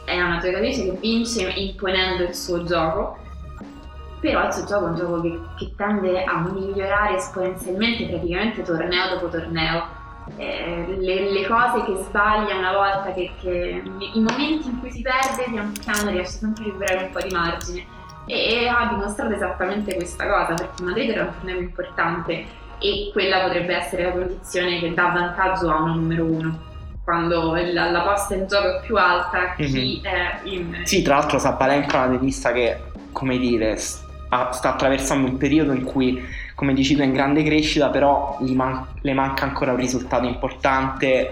è 0.06 0.22
una 0.22 0.40
giocatrice 0.40 0.84
che 0.84 0.98
vince 1.02 1.50
imponendo 1.50 2.24
il 2.24 2.36
suo 2.36 2.64
gioco, 2.64 3.18
però 4.20 4.46
il 4.46 4.54
suo 4.54 4.66
gioco 4.66 4.86
è 4.86 4.90
un 4.90 4.96
gioco 4.96 5.22
che, 5.22 5.40
che 5.58 5.74
tende 5.76 6.24
a 6.24 6.48
migliorare 6.48 7.16
esponenzialmente 7.16 8.06
praticamente 8.06 8.62
torneo 8.62 9.10
dopo 9.10 9.28
torneo. 9.30 9.97
Eh, 10.36 10.96
le, 11.00 11.32
le, 11.32 11.48
cose 11.48 11.84
che 11.86 12.04
sbaglia 12.04 12.58
una 12.58 12.74
volta, 12.74 13.14
che, 13.14 13.32
che, 13.42 13.82
i 14.14 14.20
momenti 14.20 14.68
in 14.68 14.80
cui 14.80 14.92
si 14.92 15.02
perde, 15.02 15.50
pian 15.50 15.72
piano 15.84 16.12
riesce 16.12 16.38
sempre 16.38 16.64
a 16.64 16.68
recuperare 16.68 17.06
un 17.06 17.12
po' 17.12 17.22
di 17.22 17.34
margine. 17.34 17.86
E, 18.26 18.64
e 18.64 18.68
ha 18.68 18.88
dimostrato 18.90 19.34
esattamente 19.34 19.96
questa 19.96 20.28
cosa, 20.28 20.54
perché 20.54 20.84
Madrid 20.84 21.10
era 21.10 21.24
un 21.24 21.34
torneo 21.40 21.60
importante 21.60 22.46
e 22.80 23.10
quella 23.12 23.42
potrebbe 23.42 23.76
essere 23.76 24.04
la 24.04 24.12
condizione 24.12 24.80
che 24.80 24.94
dà 24.94 25.08
vantaggio 25.08 25.72
a 25.72 25.82
un 25.82 25.94
numero 25.94 26.26
uno 26.26 26.66
quando 27.08 27.56
la, 27.56 27.90
la 27.90 28.02
posta 28.02 28.36
in 28.36 28.48
gioco 28.48 28.80
è 28.80 28.82
più 28.82 28.98
alta 28.98 29.54
chi 29.56 30.02
mm-hmm. 30.04 30.04
è 30.04 30.40
in... 30.44 30.82
Sì, 30.84 31.04
tra 31.04 31.16
l'altro 31.16 31.40
Sabalenka 31.40 32.04
è 32.04 32.08
una 32.08 32.18
tennista 32.18 32.52
che, 32.52 32.82
come 33.14 33.38
dire, 33.38 33.78
sta, 33.78 34.52
sta 34.52 34.74
attraversando 34.74 35.30
un 35.30 35.38
periodo 35.38 35.72
in 35.72 35.86
cui, 35.86 36.22
come 36.58 36.74
dici 36.74 36.96
tu, 36.96 37.02
è 37.02 37.06
in 37.06 37.14
grande 37.14 37.44
crescita, 37.44 37.90
però 37.90 38.36
man- 38.40 38.84
le 39.02 39.14
manca 39.14 39.46
ancora 39.46 39.74
un 39.74 39.78
risultato 39.78 40.26
importante. 40.26 41.32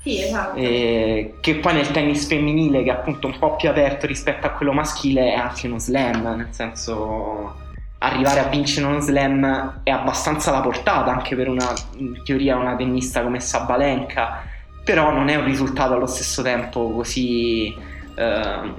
Sì, 0.00 0.22
esatto. 0.22 0.56
Eh, 0.56 1.34
che 1.40 1.56
poi 1.56 1.74
nel 1.74 1.90
tennis 1.90 2.24
femminile, 2.28 2.84
che 2.84 2.90
è 2.90 2.92
appunto 2.92 3.26
un 3.26 3.36
po' 3.36 3.56
più 3.56 3.68
aperto 3.68 4.06
rispetto 4.06 4.46
a 4.46 4.50
quello 4.50 4.72
maschile, 4.72 5.32
è 5.32 5.34
anche 5.34 5.66
uno 5.66 5.80
slam, 5.80 6.22
nel 6.36 6.50
senso 6.52 7.56
arrivare 7.98 8.38
a 8.38 8.44
vincere 8.44 8.86
uno 8.86 9.00
slam 9.00 9.80
è 9.82 9.90
abbastanza 9.90 10.50
alla 10.50 10.60
portata 10.60 11.10
anche 11.10 11.34
per 11.34 11.48
una 11.48 11.70
in 11.96 12.22
teoria 12.24 12.56
una 12.56 12.74
tennista 12.74 13.22
come 13.22 13.40
Sabalenka 13.40 14.42
però 14.82 15.12
non 15.12 15.28
è 15.28 15.34
un 15.34 15.44
risultato 15.44 15.92
allo 15.92 16.06
stesso 16.06 16.40
tempo 16.40 16.92
così 16.92 17.76
eh, 18.14 18.72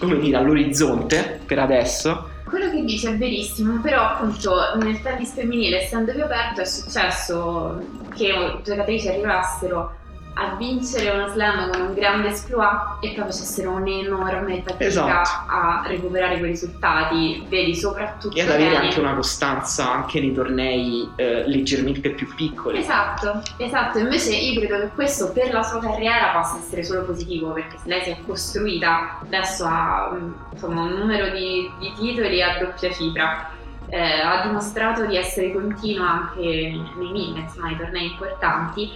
come 0.00 0.18
dire 0.18 0.36
all'orizzonte 0.38 1.38
per 1.46 1.60
adesso 1.60 2.30
quello 2.54 2.70
che 2.70 2.84
dice 2.84 3.10
è 3.10 3.16
verissimo 3.16 3.80
però 3.80 4.02
appunto 4.02 4.76
nel 4.76 5.02
tennis 5.02 5.32
femminile 5.32 5.82
essendo 5.82 6.12
più 6.12 6.22
aperto 6.22 6.60
è 6.60 6.64
successo 6.64 7.82
che 8.14 8.60
giocatrici 8.62 9.08
arrivassero 9.08 9.96
a 10.34 10.56
vincere 10.56 11.10
uno 11.10 11.28
slam 11.28 11.70
con 11.70 11.80
un 11.80 11.94
grande 11.94 12.28
esploit 12.28 12.98
e 13.00 13.12
poi 13.14 13.24
facessero 13.24 13.70
un'enorme 13.70 14.62
fatica 14.62 14.84
esatto. 14.84 15.30
a 15.48 15.84
recuperare 15.86 16.38
quei 16.38 16.50
risultati, 16.50 17.44
vedi 17.48 17.74
soprattutto... 17.74 18.36
E 18.36 18.42
ad 18.42 18.50
avere 18.50 18.76
anche 18.76 18.98
una 18.98 19.14
costanza 19.14 19.92
anche 19.92 20.20
nei 20.20 20.32
tornei 20.32 21.08
eh, 21.16 21.46
leggermente 21.46 22.10
più 22.10 22.32
piccoli. 22.34 22.78
Esatto, 22.78 23.42
esatto, 23.58 23.98
invece 23.98 24.34
io 24.34 24.60
credo 24.60 24.80
che 24.80 24.88
questo 24.94 25.30
per 25.32 25.52
la 25.52 25.62
sua 25.62 25.78
carriera 25.80 26.32
possa 26.32 26.58
essere 26.58 26.82
solo 26.82 27.04
positivo 27.04 27.52
perché 27.52 27.76
lei 27.84 28.02
si 28.02 28.10
è 28.10 28.16
costruita 28.26 29.20
adesso 29.22 29.64
ha 29.64 30.16
insomma, 30.52 30.82
un 30.82 30.94
numero 30.94 31.30
di, 31.30 31.70
di 31.78 31.92
titoli 31.96 32.42
a 32.42 32.58
doppia 32.58 32.92
cifra. 32.92 33.52
Eh, 33.86 34.20
ha 34.20 34.46
dimostrato 34.46 35.04
di 35.04 35.16
essere 35.16 35.52
continua 35.52 36.10
anche 36.10 36.40
nei 36.40 37.12
mille, 37.12 37.40
insomma, 37.40 37.66
nei 37.66 37.76
tornei 37.76 38.06
importanti 38.06 38.90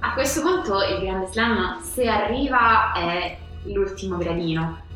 a 0.00 0.12
questo 0.14 0.40
punto 0.42 0.82
il 0.82 1.00
Grande 1.00 1.26
Slam, 1.30 1.80
se 1.82 2.08
arriva, 2.08 2.92
è 2.92 3.36
l'ultimo 3.64 4.16
gradino. 4.16 4.88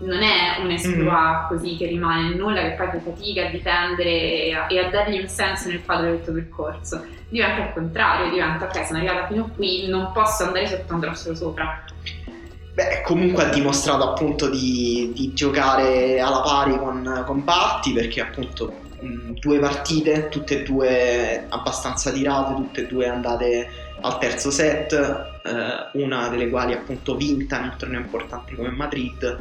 Non 0.00 0.22
è 0.22 0.60
un 0.62 0.70
esploit 0.70 1.44
mm. 1.44 1.48
così 1.48 1.76
che 1.76 1.86
rimane 1.86 2.34
nulla, 2.34 2.60
che 2.62 2.74
poi 2.76 2.88
fai 2.88 3.00
fatica 3.00 3.46
a 3.46 3.50
difendere 3.50 4.10
e 4.44 4.54
a, 4.54 4.66
e 4.68 4.78
a, 4.78 4.90
dargli 4.90 5.20
un 5.20 5.28
senso 5.28 5.68
nel 5.68 5.84
quadro 5.84 6.10
del 6.10 6.22
tuo 6.22 6.32
percorso. 6.32 7.04
Diventa 7.28 7.62
il 7.66 7.72
contrario, 7.72 8.30
diventa 8.30 8.64
ok, 8.66 8.86
sono 8.86 8.98
arrivata 8.98 9.26
fino 9.26 9.50
qui, 9.56 9.88
non 9.88 10.12
posso 10.12 10.44
andare 10.44 10.66
sotto, 10.66 10.92
andrò 10.92 11.14
solo 11.14 11.34
sopra. 11.34 11.84
Beh, 12.74 13.02
comunque 13.04 13.44
ha 13.44 13.48
dimostrato 13.48 14.10
appunto 14.10 14.48
di, 14.48 15.12
di 15.14 15.32
giocare 15.34 16.20
alla 16.20 16.42
pari 16.42 16.78
con, 16.78 17.24
con 17.26 17.42
Barty 17.42 17.92
perché 17.92 18.20
appunto 18.20 18.72
mh, 19.00 19.32
due 19.40 19.58
partite, 19.58 20.28
tutte 20.28 20.60
e 20.60 20.62
due 20.62 21.46
abbastanza 21.48 22.12
tirate, 22.12 22.54
tutte 22.54 22.82
e 22.82 22.86
due 22.86 23.08
andate 23.08 23.87
al 24.00 24.18
terzo 24.18 24.50
set, 24.50 24.92
eh, 24.92 25.98
una 25.98 26.28
delle 26.28 26.48
quali 26.48 26.72
appunto 26.72 27.16
vinta 27.16 27.58
in 27.58 27.64
un 27.64 27.74
torneo 27.76 28.00
importante 28.00 28.54
come 28.54 28.70
Madrid, 28.70 29.38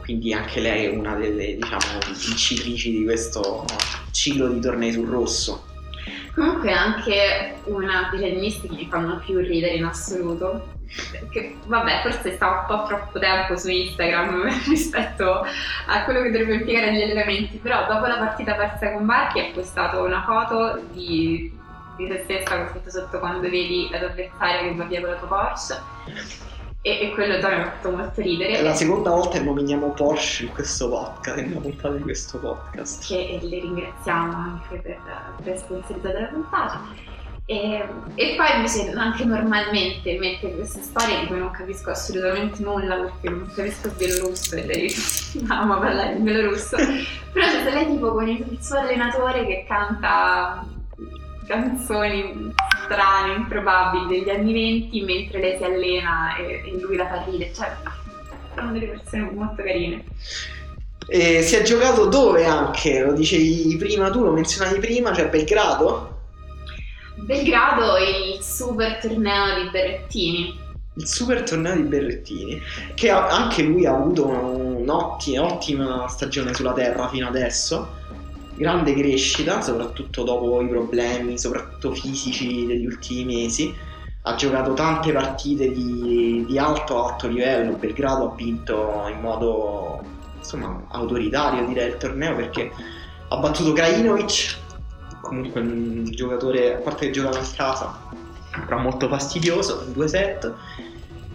quindi 0.00 0.32
anche 0.32 0.60
lei 0.60 0.86
è 0.86 0.96
una 0.96 1.14
delle 1.14 1.56
diciamo 1.56 1.98
vincitrici 2.06 2.90
di 2.90 3.04
questo 3.04 3.64
ciclo 4.10 4.48
di 4.48 4.60
tornei 4.60 4.92
sul 4.92 5.08
rosso. 5.08 5.66
Comunque 6.34 6.72
anche 6.72 7.56
una 7.64 8.08
delle 8.10 8.32
tennisti 8.32 8.68
che 8.68 8.74
mi 8.74 8.88
fanno 8.88 9.20
più 9.24 9.38
ridere 9.38 9.74
in 9.74 9.84
assoluto. 9.84 10.78
Che, 11.30 11.56
vabbè, 11.66 12.00
forse 12.02 12.34
sta 12.34 12.48
un 12.48 12.64
po' 12.66 12.86
troppo 12.88 13.18
tempo 13.20 13.56
su 13.56 13.68
Instagram 13.68 14.48
rispetto 14.68 15.44
a 15.86 16.04
quello 16.04 16.22
che 16.22 16.30
dovrebbe 16.30 16.54
impiegare 16.54 16.90
negli 16.90 17.02
allenamenti, 17.02 17.58
però 17.58 17.86
dopo 17.86 18.06
la 18.06 18.16
partita 18.16 18.54
persa 18.54 18.92
con 18.92 19.06
Barchi 19.06 19.38
ha 19.38 19.50
postato 19.52 20.02
una 20.02 20.24
foto 20.24 20.82
di 20.92 21.58
di 22.00 22.12
se 22.12 22.22
stessa, 22.24 22.56
soprattutto 22.56 22.90
sotto 22.90 23.18
quando 23.18 23.42
vedi 23.42 23.88
l'avversario 23.90 24.70
che 24.70 24.74
va 24.74 24.84
via 24.84 25.00
con 25.00 25.10
la 25.10 25.16
tua 25.16 25.28
Porsche. 25.28 25.82
E, 26.82 26.90
e 27.02 27.10
quello 27.12 27.38
già 27.38 27.48
mi 27.48 27.54
ha 27.56 27.64
fatto 27.64 27.90
molto 27.90 28.20
ridere. 28.22 28.58
È 28.58 28.62
la 28.62 28.74
seconda 28.74 29.10
volta 29.10 29.38
che 29.38 29.44
nominiamo 29.44 29.90
Porsche 29.90 30.44
in 30.44 30.52
questo 30.52 30.88
podcast, 30.88 31.38
in 31.38 31.50
una 31.50 31.60
puntata 31.60 31.94
di 31.94 32.02
questo 32.02 32.38
podcast. 32.38 33.06
Che 33.06 33.38
le 33.42 33.60
ringraziamo 33.60 34.32
anche 34.32 34.76
per, 34.78 34.98
per 35.42 35.58
sponsorizzare 35.58 36.20
la 36.20 36.26
puntata. 36.28 36.80
E, 37.50 37.84
e, 38.14 38.34
poi 38.36 38.46
invece 38.54 38.92
anche 38.92 39.24
normalmente 39.24 40.16
mette 40.20 40.54
queste 40.54 40.82
storie 40.82 41.18
di 41.18 41.26
cui 41.26 41.38
non 41.38 41.50
capisco 41.50 41.90
assolutamente 41.90 42.62
nulla 42.62 42.94
perché 42.94 43.28
non 43.28 43.50
capisco 43.52 43.88
il 43.88 43.94
bielorusso 43.94 44.54
e 44.54 44.66
lei 44.66 44.94
ama 45.50 45.78
parlare 45.78 46.12
in 46.12 46.22
bielorusso 46.22 46.76
però 46.76 47.46
c'è 47.46 47.72
lei 47.72 47.86
tipo 47.86 48.12
con 48.12 48.28
il 48.28 48.56
suo 48.60 48.78
allenatore 48.78 49.44
che 49.46 49.64
canta 49.66 50.64
canzoni 51.50 52.52
strane, 52.84 53.34
improbabili 53.34 54.06
degli 54.06 54.30
anni 54.30 54.52
20 54.52 55.02
mentre 55.02 55.40
lei 55.40 55.56
si 55.56 55.64
allena 55.64 56.36
e, 56.36 56.62
e 56.64 56.80
lui 56.80 56.96
la 56.96 57.08
fa 57.08 57.24
ridere 57.28 57.52
cioè 57.52 57.72
sono 58.54 58.72
delle 58.72 58.86
persone 58.86 59.30
molto 59.32 59.62
carine 59.62 60.04
e 61.12 61.42
si 61.42 61.56
è 61.56 61.62
giocato 61.62 62.06
dove 62.06 62.44
anche? 62.44 63.00
Lo 63.00 63.12
dicevi 63.12 63.76
prima 63.76 64.10
tu, 64.10 64.22
lo 64.22 64.30
menzionavi 64.30 64.78
prima, 64.78 65.12
cioè 65.12 65.28
Belgrado? 65.28 66.18
Belgrado 67.16 67.96
il 67.96 68.40
super 68.40 69.00
torneo 69.00 69.60
di 69.60 69.70
Berrettini. 69.70 70.56
Il 70.94 71.06
super 71.08 71.42
torneo 71.42 71.74
di 71.74 71.82
Berrettini, 71.82 72.60
che 72.94 73.10
anche 73.10 73.62
lui 73.62 73.86
ha 73.86 73.92
avuto 73.92 74.28
un'ottima 74.28 76.06
stagione 76.06 76.54
sulla 76.54 76.74
terra 76.74 77.08
fino 77.08 77.26
adesso, 77.26 77.88
grande 78.60 78.94
crescita, 78.94 79.62
soprattutto 79.62 80.22
dopo 80.22 80.60
i 80.60 80.68
problemi, 80.68 81.38
soprattutto 81.38 81.94
fisici 81.94 82.66
degli 82.66 82.84
ultimi 82.84 83.24
mesi. 83.24 83.74
Ha 84.22 84.34
giocato 84.34 84.74
tante 84.74 85.12
partite 85.12 85.72
di, 85.72 86.44
di 86.46 86.58
alto 86.58 87.06
alto 87.06 87.26
livello. 87.26 87.76
Belgrado 87.76 88.30
ha 88.30 88.34
vinto 88.34 89.08
in 89.10 89.20
modo 89.20 90.02
insomma 90.36 90.84
autoritario 90.88 91.66
direi 91.66 91.88
il 91.88 91.96
torneo 91.96 92.34
perché 92.34 92.70
ha 93.28 93.36
battuto 93.36 93.72
Krajinovic 93.72 94.58
comunque 95.20 95.60
un 95.60 96.04
giocatore, 96.10 96.74
a 96.74 96.78
parte 96.78 97.06
che 97.06 97.12
giocava 97.12 97.38
in 97.38 97.46
casa, 97.54 97.98
però 98.66 98.78
molto 98.78 99.08
fastidioso, 99.08 99.84
in 99.86 99.92
due 99.92 100.08
set. 100.08 100.52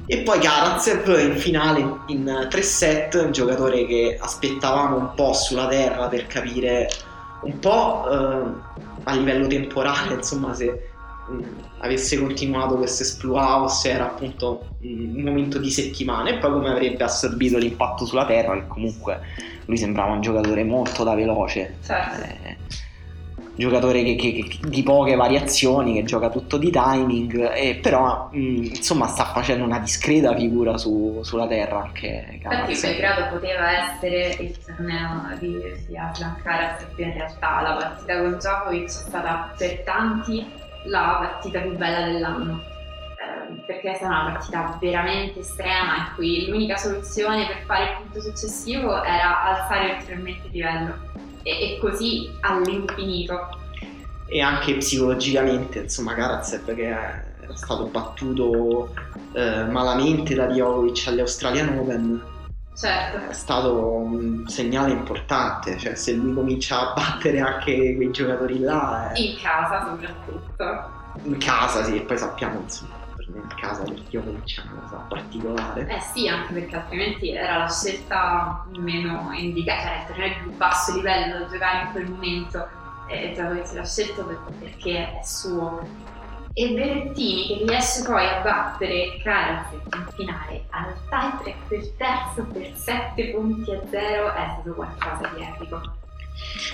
E 0.07 0.17
poi 0.19 0.39
Karatsev 0.39 1.17
in 1.19 1.35
finale 1.37 1.99
in 2.07 2.47
tre 2.49 2.61
set, 2.61 3.15
un 3.15 3.31
giocatore 3.31 3.85
che 3.87 4.17
aspettavamo 4.19 4.97
un 4.97 5.13
po' 5.15 5.33
sulla 5.33 5.67
terra 5.67 6.07
per 6.07 6.27
capire 6.27 6.87
un 7.41 7.59
po' 7.59 8.09
eh, 8.09 8.73
a 9.03 9.15
livello 9.15 9.47
temporale, 9.47 10.15
insomma, 10.15 10.53
se 10.53 10.89
mh, 11.27 11.43
avesse 11.79 12.19
continuato 12.19 12.75
questo 12.75 13.03
esploit 13.03 13.61
o 13.61 13.67
se 13.67 13.91
era 13.91 14.05
appunto 14.05 14.67
un 14.81 15.21
momento 15.23 15.57
di 15.59 15.71
settimane 15.71 16.31
e 16.31 16.37
poi 16.37 16.51
come 16.51 16.69
avrebbe 16.69 17.03
assorbito 17.03 17.57
l'impatto 17.57 18.05
sulla 18.05 18.25
terra, 18.25 18.53
che 18.53 18.67
comunque 18.67 19.19
lui 19.65 19.77
sembrava 19.77 20.13
un 20.13 20.21
giocatore 20.21 20.63
molto 20.63 21.03
da 21.03 21.15
veloce. 21.15 21.77
Certo. 21.83 22.21
Eh, 22.21 22.57
giocatore 23.55 24.03
che, 24.03 24.15
che, 24.15 24.57
di 24.67 24.83
poche 24.83 25.15
variazioni, 25.15 25.93
che 25.93 26.03
gioca 26.03 26.29
tutto 26.29 26.57
di 26.57 26.69
timing, 26.69 27.51
e 27.53 27.79
però 27.81 28.29
mh, 28.31 28.37
insomma 28.75 29.07
sta 29.07 29.25
facendo 29.25 29.63
una 29.63 29.79
discreta 29.79 30.35
figura 30.35 30.77
su, 30.77 31.19
sulla 31.23 31.47
terra 31.47 31.81
anche 31.81 32.25
Infatti 32.31 32.79
Belgrado 32.79 33.27
poteva 33.29 33.93
essere 33.93 34.35
il 34.39 34.57
torneo 34.63 35.37
di 35.39 35.61
sia 35.85 36.11
Karas 36.43 36.85
che 36.95 37.03
in 37.03 37.13
realtà 37.13 37.61
la 37.61 37.75
partita 37.75 38.19
con 38.19 38.33
Djokovic 38.33 38.85
è 38.85 38.89
stata 38.89 39.53
per 39.57 39.83
tanti 39.83 40.45
la 40.85 41.17
partita 41.19 41.59
più 41.61 41.75
bella 41.75 42.05
dell'anno. 42.05 42.61
Ehm, 43.17 43.63
perché 43.65 43.91
è 43.91 43.95
stata 43.95 44.21
una 44.21 44.31
partita 44.31 44.77
veramente 44.79 45.39
estrema 45.39 45.95
in 45.97 46.15
cui 46.15 46.47
l'unica 46.47 46.77
soluzione 46.77 47.47
per 47.47 47.63
fare 47.65 47.83
il 47.83 47.97
punto 48.01 48.21
successivo 48.21 49.03
era 49.03 49.43
alzare 49.43 49.93
ulteriormente 49.93 50.47
il 50.47 50.53
livello 50.53 50.93
e, 51.45 51.75
e 51.75 51.77
così 51.79 52.29
all'infinito. 52.41 53.47
E 54.25 54.41
anche 54.41 54.77
psicologicamente, 54.77 55.79
insomma, 55.79 56.15
Karatsev 56.15 56.73
che 56.73 56.87
era 56.87 57.23
stato 57.53 57.85
battuto 57.85 58.89
eh, 59.33 59.65
malamente 59.65 60.33
da 60.33 60.47
Djokovic 60.47 61.07
agli 61.07 61.19
Australian 61.19 61.77
Open. 61.77 62.23
Certo. 62.75 63.29
È 63.29 63.33
stato 63.33 63.79
un 63.79 64.47
segnale 64.47 64.91
importante, 64.91 65.77
cioè 65.77 65.95
se 65.95 66.13
lui 66.13 66.33
comincia 66.33 66.89
a 66.89 66.93
battere 66.93 67.39
anche 67.39 67.95
quei 67.95 68.11
giocatori 68.11 68.59
là... 68.59 69.11
È... 69.11 69.19
In 69.19 69.37
casa 69.39 69.85
soprattutto. 69.85 70.93
In 71.23 71.37
casa 71.37 71.83
sì, 71.83 71.95
e 71.95 72.01
poi 72.01 72.17
sappiamo 72.17 72.59
insomma 72.59 72.94
casa 73.59 73.83
per 73.83 73.99
Djokovic 74.01 74.57
è 74.57 74.71
una 74.71 74.81
cosa 74.81 74.97
particolare. 75.09 75.87
Eh 75.87 75.99
sì, 75.99 76.27
anche 76.27 76.53
perché 76.53 76.75
altrimenti 76.75 77.31
era 77.31 77.57
la 77.57 77.69
scelta 77.69 78.65
meno 78.77 79.31
indicata, 79.33 80.13
cioè 80.13 80.25
il 80.25 80.35
più 80.41 80.51
basso 80.51 80.95
livello 80.95 81.39
da 81.39 81.47
giocare 81.47 81.85
in 81.85 81.91
quel 81.91 82.09
momento 82.09 82.67
e 83.07 83.31
Djokovic 83.31 83.73
l'ha 83.73 83.85
scelto 83.85 84.23
perché 84.59 85.19
è 85.19 85.23
suo. 85.23 86.13
E 86.57 86.69
Berrettini 86.69 87.47
che 87.47 87.65
riesce 87.65 88.01
poi 88.03 88.25
a 88.25 88.39
battere 88.39 89.19
Karatsev 89.21 89.81
in 89.93 90.07
finale 90.15 90.63
al 90.69 90.93
tie 91.09 91.53
per 91.67 91.89
terzo 91.97 92.45
per 92.45 92.73
7 92.73 93.31
punti 93.31 93.71
a 93.71 93.81
0 93.89 94.33
è 94.33 94.49
stato 94.53 94.73
qualcosa 94.73 95.29
di 95.35 95.43
epico. 95.43 96.03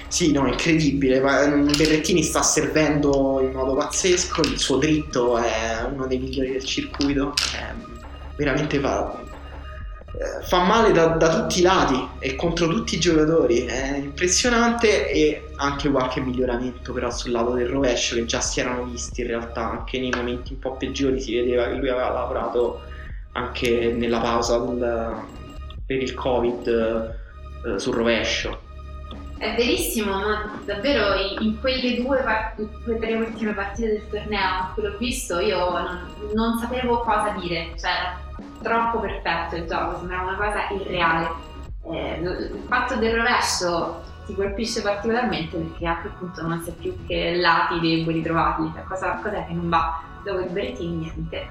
Sì, 0.08 0.32
no, 0.32 0.47
incredibile. 0.47 1.21
Mm, 1.21 1.71
Berrettini 1.78 2.24
sta 2.24 2.41
servendo 2.41 3.39
in 3.41 3.52
modo 3.52 3.76
pazzesco. 3.76 4.41
Il 4.41 4.60
suo 4.60 4.78
dritto 4.78 5.38
è 5.38 5.86
uno 5.89 6.08
dei 6.08 6.19
migliori 6.19 6.52
del 6.52 6.65
circuito. 6.65 7.34
È 7.54 7.74
veramente 8.36 8.80
fa, 8.80 9.21
eh, 10.13 10.45
fa 10.45 10.63
male 10.63 10.91
da, 10.91 11.08
da, 11.08 11.41
tutti 11.41 11.60
i 11.60 11.62
lati 11.62 12.08
e 12.19 12.36
contro 12.36 12.67
tutti 12.67 12.95
i 12.95 13.00
giocatori. 13.00 13.65
È 13.65 13.95
impressionante 13.97 15.10
e 15.10 15.50
anche 15.56 15.89
qualche 15.89 16.19
miglioramento 16.19 16.91
però 16.91 17.10
sul 17.10 17.32
lato 17.32 17.54
del 17.54 17.67
rovescio 17.67 18.15
che 18.15 18.26
già 18.26 18.41
si 18.41 18.60
erano 18.60 18.84
visti 18.86 19.21
in 19.21 19.28
realtà. 19.28 19.69
Anche 19.69 20.00
nei 20.00 20.12
momenti 20.13 20.54
un 20.54 20.60
po' 20.60 20.76
peggiori 20.76 21.21
si 21.21 21.36
vedeva 21.36 21.67
che 21.67 21.76
lui 21.76 21.89
aveva 21.89 22.10
lavorato 22.10 22.82
anche 23.34 23.93
nella 23.95 24.19
pausa 24.19 24.58
del, 24.58 25.15
per 25.86 26.02
il 26.02 26.13
Covid 26.13 26.67
eh, 26.67 27.80
sul 27.80 27.93
rovescio 27.93 28.61
è 29.41 29.56
verissimo, 29.56 30.19
ma 30.19 30.51
davvero 30.65 31.15
in 31.39 31.60
quelle 31.60 31.99
due, 31.99 32.23
quelle 32.84 32.99
tre 32.99 33.15
ultime 33.15 33.54
partite 33.54 33.88
del 33.88 34.10
torneo 34.12 34.71
che 34.75 34.82
l'ho 34.82 34.97
visto 34.99 35.39
io 35.39 35.71
non, 35.71 35.99
non, 36.36 36.60
sapevo 36.60 36.99
cosa 36.99 37.32
dire, 37.32 37.73
cioè 37.75 37.89
era 37.89 38.19
troppo 38.62 38.99
perfetto 38.99 39.56
il 39.56 39.65
gioco, 39.65 39.97
sembrava 39.97 40.30
una 40.30 40.36
cosa 40.36 40.69
irreale. 40.69 41.30
Eh, 41.91 42.19
il 42.19 42.63
fatto 42.67 42.97
del 42.97 43.15
rovescio 43.15 44.04
ti 44.27 44.36
colpisce 44.36 44.84
particolarmente 44.84 45.58
perché 45.58 45.88
a 45.88 45.97
quel 46.01 46.13
punto 46.19 46.43
non 46.43 46.62
sai 46.62 46.73
più 46.73 46.95
che 47.08 47.34
lati 47.38 47.80
deboli 47.80 48.21
trovati, 48.21 48.71
cioè 48.75 48.84
cosa, 48.84 49.19
cos'è 49.23 49.47
che 49.47 49.54
non 49.54 49.69
va, 49.69 50.04
dopo 50.23 50.38
il 50.41 50.51
Berrettini 50.51 50.97
niente 50.97 51.49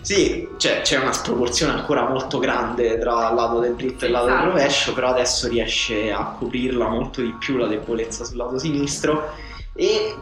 sì, 0.00 0.48
cioè, 0.56 0.80
c'è 0.82 0.98
una 0.98 1.12
sproporzione 1.12 1.72
ancora 1.72 2.08
molto 2.08 2.38
grande 2.38 2.98
tra 2.98 3.28
il 3.28 3.34
lato 3.34 3.58
del 3.60 3.74
dritto 3.74 4.04
e 4.04 4.08
il 4.08 4.12
lato 4.12 4.26
esatto. 4.26 4.42
del 4.42 4.52
rovescio, 4.52 4.92
però 4.92 5.08
adesso 5.08 5.48
riesce 5.48 6.12
a 6.12 6.36
coprirla 6.38 6.88
molto 6.88 7.20
di 7.20 7.34
più 7.38 7.56
la 7.56 7.66
debolezza 7.66 8.24
sul 8.24 8.36
lato 8.36 8.58
sinistro 8.58 9.32
e 9.74 10.14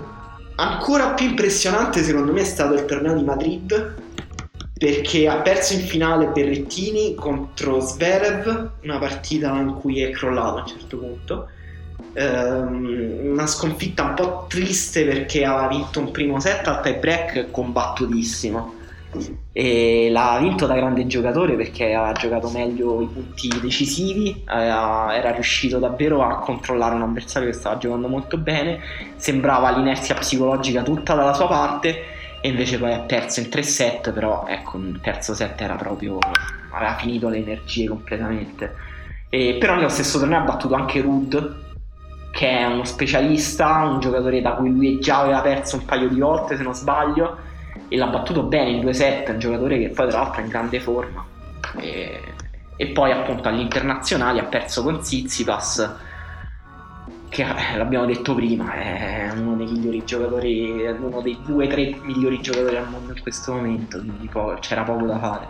ancora 0.57 1.11
più 1.11 1.27
impressionante 1.27 2.03
secondo 2.03 2.33
me 2.33 2.41
è 2.41 2.45
stato 2.45 2.75
il 2.75 2.85
torneo 2.85 3.15
di 3.15 3.23
Madrid 3.23 4.07
perché 4.79 5.27
ha 5.27 5.41
perso 5.41 5.75
in 5.75 5.81
finale 5.81 6.29
Berrettini 6.29 7.17
contro 7.17 7.81
Zverev, 7.81 8.71
una 8.83 8.99
partita 8.99 9.51
in 9.57 9.75
cui 9.75 10.01
è 10.01 10.11
crollato 10.11 10.59
a 10.59 10.61
un 10.61 10.67
certo 10.69 10.99
punto. 10.99 11.49
Ehm, 12.13 13.31
una 13.33 13.47
sconfitta 13.49 14.05
un 14.05 14.15
po' 14.15 14.47
triste 14.49 15.05
perché 15.05 15.45
aveva 15.45 15.67
vinto 15.67 15.99
un 15.99 16.13
primo 16.13 16.39
set 16.39 16.67
al 16.69 16.81
tie 16.81 16.95
break 16.95 17.51
combattutissimo 17.51 18.75
e 19.53 20.09
l'ha 20.11 20.39
vinto 20.41 20.67
da 20.67 20.75
grande 20.75 21.07
giocatore 21.07 21.55
perché 21.57 21.95
ha 21.95 22.13
giocato 22.13 22.51
meglio 22.51 23.01
i 23.01 23.07
punti 23.07 23.49
decisivi, 23.61 24.45
era 24.47 25.31
riuscito 25.31 25.79
davvero 25.79 26.23
a 26.23 26.39
controllare 26.39 26.95
un 26.95 27.03
avversario 27.03 27.49
che 27.49 27.55
stava 27.55 27.79
giocando 27.79 28.09
molto 28.09 28.37
bene, 28.37 28.81
sembrava 29.17 29.71
l'inerzia 29.71 30.15
psicologica 30.15 30.83
tutta 30.83 31.15
dalla 31.15 31.33
sua 31.33 31.49
parte 31.49 32.17
e 32.41 32.49
invece 32.49 32.79
poi 32.79 32.93
ha 32.93 33.01
perso 33.01 33.41
in 33.41 33.49
tre 33.49 33.63
set, 33.63 34.13
però 34.13 34.45
ecco, 34.47 34.79
il 34.79 35.01
terzo 35.03 35.35
set 35.35 35.61
era 35.61 35.75
proprio 35.75 36.19
aveva 36.71 36.95
finito 36.97 37.29
le 37.29 37.39
energie 37.39 37.89
completamente. 37.89 38.75
E, 39.31 39.57
però 39.59 39.75
nello 39.75 39.89
stesso 39.89 40.19
torneo 40.19 40.39
ha 40.39 40.45
battuto 40.45 40.75
anche 40.75 41.01
Rud 41.01 41.67
che 42.31 42.49
è 42.49 42.65
uno 42.67 42.85
specialista, 42.85 43.83
un 43.85 44.01
giocatore 44.01 44.41
da 44.41 44.53
cui 44.53 44.71
lui 44.71 45.01
già 45.01 45.21
aveva 45.21 45.41
perso 45.41 45.77
un 45.77 45.85
paio 45.85 46.09
di 46.09 46.21
volte 46.21 46.57
se 46.57 46.63
non 46.63 46.75
sbaglio 46.75 47.47
e 47.89 47.97
l'ha 47.97 48.07
battuto 48.07 48.43
bene 48.43 48.71
in 48.71 48.81
due 48.81 48.93
set, 48.93 49.29
un 49.29 49.39
giocatore 49.39 49.79
che 49.79 49.89
poi 49.89 50.09
tra 50.09 50.19
l'altro 50.21 50.41
è 50.41 50.45
in 50.45 50.51
grande 50.51 50.81
forma. 50.81 51.25
E, 51.81 52.21
e 52.77 52.87
poi 52.89 53.11
appunto 53.11 53.49
agli 53.49 53.61
internazionali 53.61 54.39
ha 54.39 54.45
perso 54.45 54.83
con 54.83 55.03
Zizipas 55.03 56.07
che 57.29 57.43
eh, 57.43 57.77
l'abbiamo 57.77 58.07
detto 58.07 58.35
prima, 58.35 58.73
è 58.73 59.31
uno 59.37 59.55
dei 59.57 59.67
migliori 59.67 60.05
giocatori, 60.05 60.87
uno 60.87 61.21
dei 61.21 61.39
due 61.45 61.67
o 61.67 61.69
tre 61.69 61.95
migliori 62.03 62.41
giocatori 62.41 62.77
al 62.77 62.89
mondo 62.89 63.13
in 63.13 63.23
questo 63.23 63.53
momento, 63.53 63.99
quindi 63.99 64.29
po- 64.29 64.57
c'era 64.61 64.83
poco 64.83 65.05
da 65.07 65.19
fare. 65.19 65.47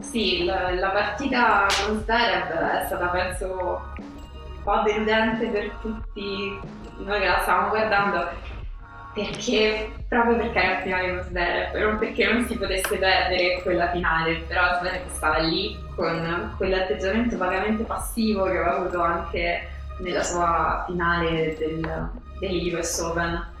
Sì, 0.00 0.44
la, 0.44 0.72
la 0.72 0.90
partita 0.90 1.66
con 1.86 2.02
Zverev 2.02 2.50
è 2.50 2.84
stata 2.86 3.06
penso 3.06 3.82
un 3.96 4.62
po' 4.62 4.82
deludente 4.84 5.46
per 5.46 5.70
tutti 5.80 6.58
noi 6.98 7.20
che 7.20 7.26
la 7.26 7.38
stavamo 7.42 7.68
guardando 7.70 8.28
perché 9.14 9.92
proprio 10.08 10.36
perché 10.36 10.58
era 10.58 10.72
la 10.74 10.80
finale 10.82 11.14
con 11.14 11.24
Zverev, 11.28 11.76
non 11.76 11.98
perché 11.98 12.32
non 12.32 12.46
si 12.46 12.56
potesse 12.56 12.96
perdere 12.96 13.62
quella 13.62 13.90
finale, 13.90 14.44
però 14.46 14.78
Zverev 14.80 15.08
stava 15.08 15.38
lì 15.38 15.78
con 15.94 16.54
quell'atteggiamento 16.56 17.36
vagamente 17.36 17.84
passivo 17.84 18.44
che 18.44 18.58
aveva 18.58 18.76
avuto 18.76 19.00
anche 19.00 19.68
nella 20.00 20.22
sua 20.22 20.84
finale 20.86 21.56
del, 21.56 22.10
dell'US 22.40 22.98
Open 22.98 23.52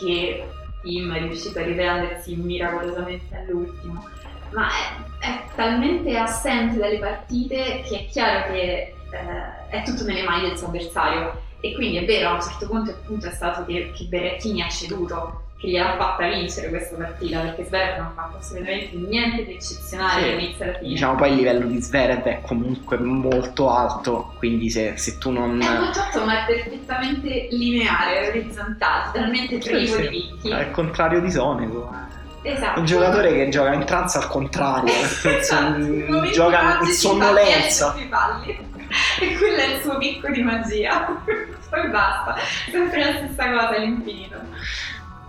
che 0.00 0.48
Tim 0.82 1.12
è 1.14 1.18
riuscito 1.20 1.58
a 1.58 1.62
riprendersi 1.62 2.34
miracolosamente 2.34 3.36
all'ultimo. 3.36 4.08
Ma 4.50 4.68
è, 4.68 5.26
è, 5.26 5.42
talmente 5.54 6.16
assente 6.16 6.78
dalle 6.78 6.98
partite 6.98 7.82
che 7.86 8.00
è 8.00 8.06
chiaro 8.06 8.52
che 8.52 8.94
eh, 9.10 9.68
è 9.68 9.82
tutto 9.84 10.04
nelle 10.04 10.22
mani 10.22 10.48
del 10.48 10.58
suo 10.58 10.68
avversario 10.68 11.50
e 11.64 11.74
quindi 11.74 11.98
è 11.98 12.04
vero 12.04 12.30
a 12.30 12.34
un 12.34 12.42
certo 12.42 12.66
punto 12.66 12.90
il 12.90 12.96
punto 13.06 13.28
è 13.28 13.30
stato 13.30 13.64
che, 13.64 13.92
che 13.94 14.04
Berrettini 14.06 14.62
ha 14.62 14.68
ceduto 14.68 15.44
che 15.58 15.68
gliel'ha 15.68 15.94
fatta 15.96 16.26
vincere 16.26 16.70
questa 16.70 16.96
partita 16.96 17.38
perché 17.38 17.64
Zverev 17.66 17.98
non 17.98 18.06
ha 18.06 18.12
fatto 18.16 18.38
assolutamente 18.38 18.96
niente 18.96 19.44
di 19.44 19.52
eccezionale 19.52 20.22
Sì, 20.22 20.28
all'inizio 20.28 20.64
alla 20.64 20.74
fine 20.78 20.88
Diciamo 20.88 21.14
poi 21.14 21.30
il 21.30 21.36
livello 21.36 21.66
di 21.66 21.80
Zverev 21.80 22.22
è 22.22 22.40
comunque 22.44 22.98
molto 22.98 23.70
alto, 23.70 24.34
quindi 24.38 24.70
se, 24.70 24.94
se 24.96 25.18
tu 25.18 25.30
non... 25.30 25.62
È 25.62 25.78
molto 25.78 26.00
alto 26.00 26.24
ma 26.24 26.44
è 26.44 26.52
perfettamente 26.52 27.46
lineare, 27.52 28.28
orizzontale, 28.30 29.10
talmente 29.12 29.58
privo 29.58 29.94
Sì, 29.94 30.00
di 30.00 30.08
picchi. 30.08 30.50
È 30.50 30.60
il 30.62 30.70
contrario 30.72 31.20
di 31.20 31.30
Sonego. 31.30 32.10
Esatto. 32.42 32.80
Un 32.80 32.86
giocatore 32.86 33.32
che 33.32 33.48
gioca 33.50 33.72
in 33.72 33.84
trance 33.84 34.18
al 34.18 34.26
contrario, 34.26 34.92
Esatto, 35.38 36.30
gioca 36.32 36.80
in 36.80 36.86
sonnolenza. 36.86 37.94
Fa 38.92 39.18
10 39.18 39.32
palli. 39.32 39.32
E 39.32 39.36
quello 39.38 39.56
è 39.56 39.74
il 39.74 39.82
suo 39.82 39.98
picco 39.98 40.30
di 40.30 40.42
magia. 40.42 41.22
Poi 41.70 41.88
basta, 41.88 42.36
sempre 42.70 43.04
la 43.04 43.16
stessa 43.16 43.50
cosa 43.50 43.76
all'infinito. 43.76 44.36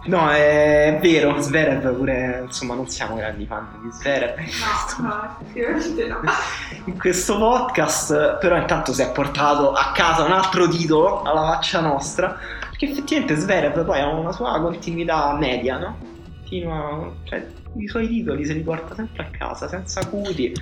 No, 0.06 0.30
è 0.30 0.97
vero, 1.02 1.39
Zverev 1.39 1.95
pure, 1.95 2.41
insomma, 2.45 2.76
non 2.76 2.89
siamo 2.89 3.15
grandi 3.15 3.45
fan 3.45 3.65
di 3.82 3.89
Zverev. 3.89 4.38
No, 4.38 5.08
no, 5.08 5.38
effettivamente 5.39 6.08
no. 6.08 6.19
In 6.86 6.99
questo 6.99 7.38
podcast, 7.38 8.38
però 8.39 8.58
intanto 8.58 8.91
si 8.91 9.02
è 9.02 9.10
portato 9.12 9.71
a 9.71 9.93
casa 9.93 10.23
un 10.23 10.34
altro 10.34 10.67
titolo 10.67 11.21
alla 11.21 11.54
faccia 11.54 11.80
nostra, 11.80 12.38
perché 12.69 12.89
effettivamente 12.89 13.38
Zverev 13.38 13.86
poi 13.86 14.02
ha 14.02 14.08
una 14.08 14.34
sua 14.34 14.60
continuità 14.60 15.34
media, 15.38 15.78
no? 15.78 15.97
Continua, 16.39 17.10
cioè, 17.23 17.47
i 17.78 17.88
suoi 17.88 18.10
titoli 18.10 18.45
se 18.45 18.54
li 18.54 18.62
porta 18.62 18.95
sempre 18.95 19.23
a 19.23 19.38
casa, 19.38 19.69
senza. 19.69 20.02
Ebbene 20.02 20.58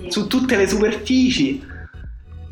sì. 0.00 0.10
su 0.10 0.26
tutte 0.26 0.56
le 0.56 0.66
superfici. 0.66 1.64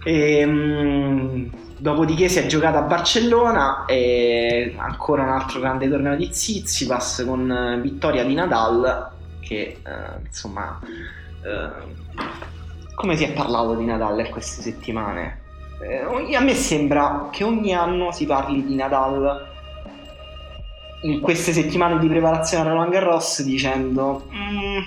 E, 0.05 0.45
mm, 0.47 1.47
dopodiché 1.83 2.29
si 2.29 2.38
è 2.38 2.47
giocata 2.47 2.79
a 2.79 2.83
Barcellona 2.83 3.85
e 3.87 4.75
ancora 4.77 5.23
un 5.25 5.31
altro 5.31 5.59
grande 5.59 5.88
torneo 5.88 6.15
di 6.15 6.29
Zizipas 6.33 7.25
con 7.27 7.51
eh, 7.51 7.81
vittoria 7.81 8.25
di 8.25 8.35
Nadal 8.35 9.11
che 9.41 9.79
eh, 9.85 10.25
insomma 10.25 10.79
eh, 11.45 11.71
come 12.95 13.17
si 13.17 13.25
è 13.25 13.33
parlato 13.33 13.75
di 13.75 13.85
Nadal 13.85 14.21
in 14.21 14.31
queste 14.31 14.62
settimane? 14.62 15.41
Eh, 15.83 16.37
a 16.37 16.41
me 16.41 16.55
sembra 16.55 17.29
che 17.33 17.43
ogni 17.43 17.75
anno 17.75 18.12
si 18.12 18.27
parli 18.27 18.65
di 18.65 18.77
Nadal 18.77 19.49
in 21.03 21.19
queste 21.21 21.53
settimane 21.53 21.99
di 21.99 22.07
preparazione 22.07 22.69
a 22.69 22.73
Roland 22.73 22.93
Garros 22.93 23.43
dicendo 23.43 24.29
"Mm, 24.33 24.79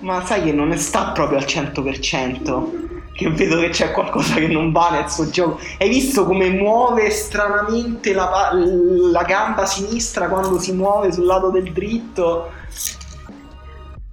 ma 0.00 0.24
sai 0.24 0.44
che 0.44 0.52
non 0.52 0.74
sta 0.78 1.10
proprio 1.10 1.36
al 1.36 1.44
100% 1.44 2.87
che 3.18 3.30
vedo 3.30 3.58
che 3.58 3.70
c'è 3.70 3.90
qualcosa 3.90 4.34
che 4.34 4.46
non 4.46 4.70
va 4.70 4.90
nel 4.90 5.10
suo 5.10 5.28
gioco 5.28 5.60
hai 5.80 5.88
visto 5.88 6.24
come 6.24 6.50
muove 6.50 7.10
stranamente 7.10 8.12
la, 8.12 8.52
la 8.52 9.22
gamba 9.24 9.66
sinistra 9.66 10.28
quando 10.28 10.56
si 10.60 10.72
muove 10.72 11.10
sul 11.10 11.26
lato 11.26 11.50
del 11.50 11.72
dritto 11.72 12.52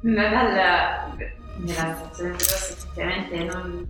Nadal 0.01 1.13
nella 1.57 1.95
stazione 1.95 2.31
di 2.31 2.43
Rosso 2.43 2.73
effettivamente 2.73 3.43
non, 3.43 3.87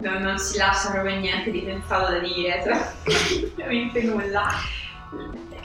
non, 0.00 0.22
non 0.22 0.38
si 0.38 0.56
lascia 0.56 0.90
proprio 0.90 1.16
niente 1.16 1.50
di 1.50 1.60
pensato 1.60 2.12
da 2.12 2.18
dire, 2.18 2.62
veramente 3.56 4.02
nulla. 4.02 4.48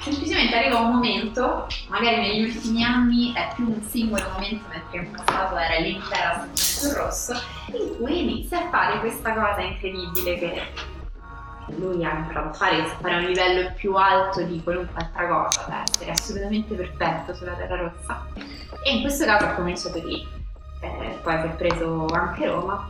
Semplicemente 0.01 0.55
arriva 0.55 0.79
un 0.79 0.93
momento, 0.93 1.67
magari 1.89 2.21
negli 2.21 2.43
ultimi 2.45 2.83
anni 2.83 3.33
è 3.33 3.51
più 3.53 3.67
un 3.67 3.83
singolo 3.83 4.23
momento, 4.33 4.65
mentre 4.69 4.97
in 4.97 5.11
passato 5.11 5.55
era 5.55 5.77
l'intera 5.77 6.47
stazione 6.53 6.55
sul 6.55 6.93
rosso, 6.93 7.33
in 7.67 7.97
cui 7.97 8.21
inizia 8.21 8.65
a 8.65 8.69
fare 8.69 8.99
questa 8.99 9.31
cosa 9.33 9.61
incredibile 9.61 10.39
che 10.39 10.71
lui 11.77 12.03
ha 12.03 12.17
imparato 12.17 12.49
a 12.49 12.53
fare, 12.53 12.83
che 12.83 12.89
fare 12.99 13.13
a 13.13 13.17
un 13.19 13.25
livello 13.25 13.71
più 13.75 13.93
alto 13.93 14.41
di 14.41 14.59
qualunque 14.63 14.99
altra 14.99 15.27
cosa, 15.27 15.65
da 15.67 15.83
essere 15.83 16.11
assolutamente 16.11 16.73
perfetto 16.73 17.35
sulla 17.35 17.53
terra 17.53 17.77
rossa. 17.77 18.25
E 18.83 18.95
in 18.95 19.01
questo 19.01 19.25
caso 19.25 19.45
ha 19.45 19.53
cominciato 19.53 19.99
lì, 20.03 20.27
eh, 20.81 21.19
poi 21.21 21.41
si 21.41 21.45
è 21.45 21.49
preso 21.51 22.07
anche 22.07 22.47
Roma 22.47 22.89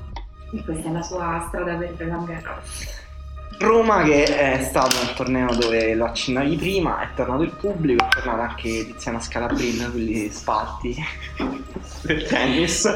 e 0.53 0.63
questa 0.63 0.87
è 0.87 0.91
la 0.93 1.01
sua 1.01 1.43
strada 1.49 1.75
per 1.75 1.93
Roland 1.97 2.25
Garros. 2.25 3.00
Roma 3.61 4.03
che 4.03 4.23
è 4.23 4.63
stato 4.63 4.97
un 4.99 5.13
torneo 5.15 5.53
dove 5.55 5.93
lo 5.93 6.05
accennavi 6.05 6.55
prima 6.55 7.01
è 7.01 7.07
tornato 7.15 7.43
il 7.43 7.51
pubblico 7.51 8.03
è 8.03 8.07
tornata 8.09 8.49
anche 8.49 8.85
Tiziana 8.87 9.19
Scalabrin 9.19 9.89
quelli 9.91 10.29
spalti 10.31 10.95
del 12.03 12.23
tennis. 12.27 12.91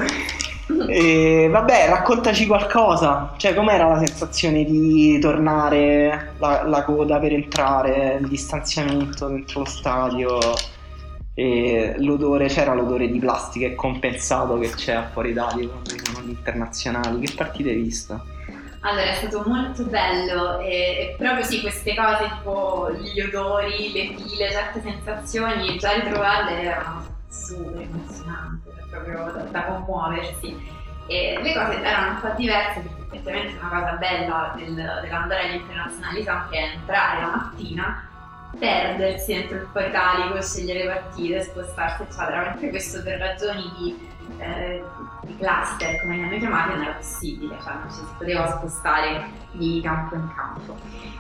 E 0.90 1.48
vabbè 1.50 1.90
raccontaci 1.90 2.48
qualcosa. 2.48 3.34
Cioè 3.38 3.54
com'era 3.54 3.88
la 3.88 4.04
sensazione 4.04 4.66
di 4.66 5.20
tornare 5.20 6.34
la, 6.40 6.64
la 6.64 6.84
coda 6.84 7.20
per 7.20 7.34
entrare 7.34 8.18
il 8.20 8.28
distanziamento 8.28 9.28
dentro 9.28 9.60
lo 9.60 9.66
stadio? 9.66 10.40
L'odore 11.98 12.48
c'era 12.48 12.74
l'odore 12.74 13.10
di 13.10 13.20
plastica 13.20 13.68
e 13.68 13.76
compensato 13.76 14.58
che 14.58 14.70
c'è 14.70 14.94
a 14.94 15.10
fuori 15.12 15.32
Italia 15.32 15.68
quando 15.68 15.90
sono 16.04 16.26
gli 16.26 16.30
internazionali. 16.30 17.20
Che 17.20 17.34
partite 17.36 17.70
hai 17.70 17.82
visto? 17.82 18.35
Allora, 18.86 19.10
è 19.10 19.14
stato 19.16 19.42
molto 19.48 19.84
bello 19.86 20.60
e, 20.60 21.16
proprio 21.18 21.44
sì, 21.44 21.60
queste 21.62 21.96
cose 21.96 22.30
tipo 22.38 22.92
gli 22.92 23.20
odori, 23.20 23.92
le 23.92 24.16
file, 24.16 24.52
certe 24.52 24.80
sensazioni, 24.82 25.76
già 25.80 25.94
ritrovarle 25.94 26.62
erano 26.62 27.04
super 27.28 27.82
emozionanti, 27.82 28.70
era 28.70 28.86
proprio 28.92 29.32
da, 29.32 29.42
da 29.50 29.64
commuoversi. 29.64 30.56
E 31.08 31.40
le 31.42 31.54
cose 31.54 31.82
erano 31.82 32.12
un 32.12 32.20
po' 32.22 32.30
diverse 32.38 32.82
perché 32.82 33.02
effettivamente 33.02 33.58
una 33.60 33.70
cosa 33.70 33.92
bella 33.94 34.54
del, 34.56 34.76
dell'andare 34.76 35.42
agli 35.46 35.56
internazionali 35.56 36.24
sempre 36.24 36.58
è 36.58 36.72
entrare 36.76 37.22
la 37.22 37.28
mattina, 37.28 38.10
perdersi 38.60 39.34
dentro 39.34 39.58
il 39.58 39.68
poi 39.74 39.88
italico, 39.88 40.42
scegliere 40.44 40.86
partite, 40.86 41.42
spostarsi 41.42 42.04
eccetera, 42.04 42.42
mentre 42.42 42.70
questo 42.70 43.02
per 43.02 43.18
ragioni 43.18 43.64
di 43.80 44.14
eh, 44.38 44.84
di 45.24 45.36
cluster 45.38 46.02
come 46.02 46.16
li 46.16 46.24
hanno 46.24 46.38
chiamati 46.38 46.70
non 46.74 46.84
era 46.84 46.94
possibile, 46.94 47.58
cioè 47.64 47.74
non 47.74 47.90
ci 47.90 47.98
si 47.98 48.14
poteva 48.18 48.48
spostare 48.48 49.24
di 49.52 49.82
campo 49.84 50.16
in 50.16 50.30
campo. 50.36 50.78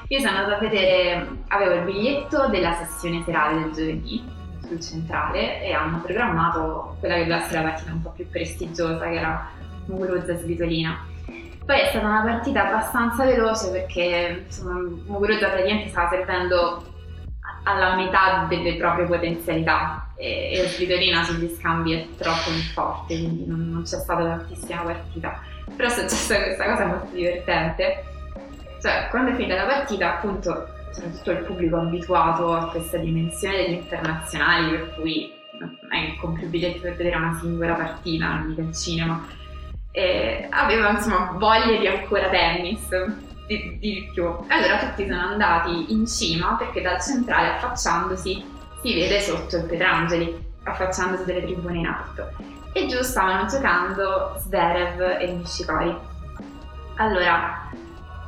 Io 0.07 0.19
sono 0.19 0.37
andata 0.37 0.57
a 0.57 0.59
vedere, 0.59 1.27
avevo 1.47 1.73
il 1.73 1.83
biglietto 1.83 2.47
della 2.47 2.73
sessione 2.73 3.23
serale 3.23 3.61
del 3.61 3.71
giovedì 3.71 4.23
sul 4.65 4.79
centrale 4.81 5.61
e 5.63 5.73
hanno 5.73 5.99
programmato 5.99 6.97
quella 6.99 7.15
che 7.15 7.21
doveva 7.21 7.43
essere 7.43 7.63
la 7.63 7.69
partita 7.69 7.91
un 7.91 8.01
po' 8.01 8.11
più 8.11 8.29
prestigiosa 8.29 9.05
che 9.05 9.15
era 9.15 9.49
Muguruza 9.85 10.35
Svitolina. 10.35 11.05
Poi 11.65 11.79
è 11.79 11.87
stata 11.89 12.05
una 12.05 12.21
partita 12.21 12.67
abbastanza 12.67 13.25
veloce 13.25 13.71
perché 13.71 14.43
insomma, 14.45 14.79
Muguruza 15.07 15.49
praticamente 15.49 15.89
stava 15.89 16.09
servendo 16.09 16.93
alla 17.67 17.95
metà 17.95 18.45
delle 18.47 18.75
proprie 18.75 19.05
potenzialità 19.05 20.07
e, 20.15 20.51
e 20.53 20.67
Svitolina 20.67 21.23
sugli 21.23 21.53
scambi 21.55 21.93
è 21.93 22.07
troppo 22.17 22.51
forte, 22.73 23.17
quindi 23.17 23.45
non, 23.45 23.69
non 23.69 23.83
c'è 23.83 23.97
stata 23.97 24.23
tantissima 24.23 24.81
partita. 24.81 25.41
Però 25.75 25.87
è 25.87 25.91
successa 25.91 26.41
questa 26.41 26.65
cosa 26.65 26.85
molto 26.85 27.09
divertente. 27.13 28.03
Cioè, 28.81 29.07
quando 29.09 29.31
è 29.31 29.35
finita 29.35 29.55
la 29.55 29.65
partita, 29.65 30.15
appunto, 30.15 30.67
c'era 30.93 31.07
tutto 31.07 31.31
il 31.31 31.43
pubblico 31.43 31.77
abituato 31.77 32.53
a 32.53 32.69
questa 32.69 32.97
dimensione 32.97 33.57
degli 33.57 33.73
internazionali, 33.73 34.69
per 34.69 34.95
cui 34.95 35.33
non 35.59 35.77
è 35.89 36.15
compri 36.19 36.43
il 36.43 36.49
biglietto 36.49 36.81
per 36.81 36.95
vedere 36.95 37.15
una 37.15 37.37
singola 37.39 37.73
partita, 37.73 38.27
non 38.27 38.55
il 38.57 38.75
cinema. 38.75 39.25
E 39.91 40.47
aveva 40.51 40.91
insomma 40.91 41.31
voglia 41.37 41.79
di 41.79 41.87
ancora 41.87 42.29
tennis, 42.29 42.87
di, 43.47 43.77
di 43.79 44.09
più. 44.13 44.25
Allora 44.47 44.79
tutti 44.79 45.07
sono 45.07 45.21
andati 45.21 45.91
in 45.93 46.05
cima 46.05 46.55
perché 46.55 46.81
dal 46.81 47.01
centrale 47.01 47.49
affacciandosi 47.49 48.53
si 48.81 48.93
vede 48.93 49.19
sotto 49.21 49.57
il 49.57 49.65
Petrangeli, 49.65 50.53
affacciandosi 50.63 51.25
delle 51.25 51.43
tribune 51.43 51.77
in 51.79 51.87
alto. 51.87 52.29
E 52.73 52.87
giù 52.87 53.01
stavano 53.01 53.47
giocando 53.47 54.35
Zverev 54.39 55.17
e 55.19 55.31
Nishikori. 55.31 55.95
Allora, 56.97 57.69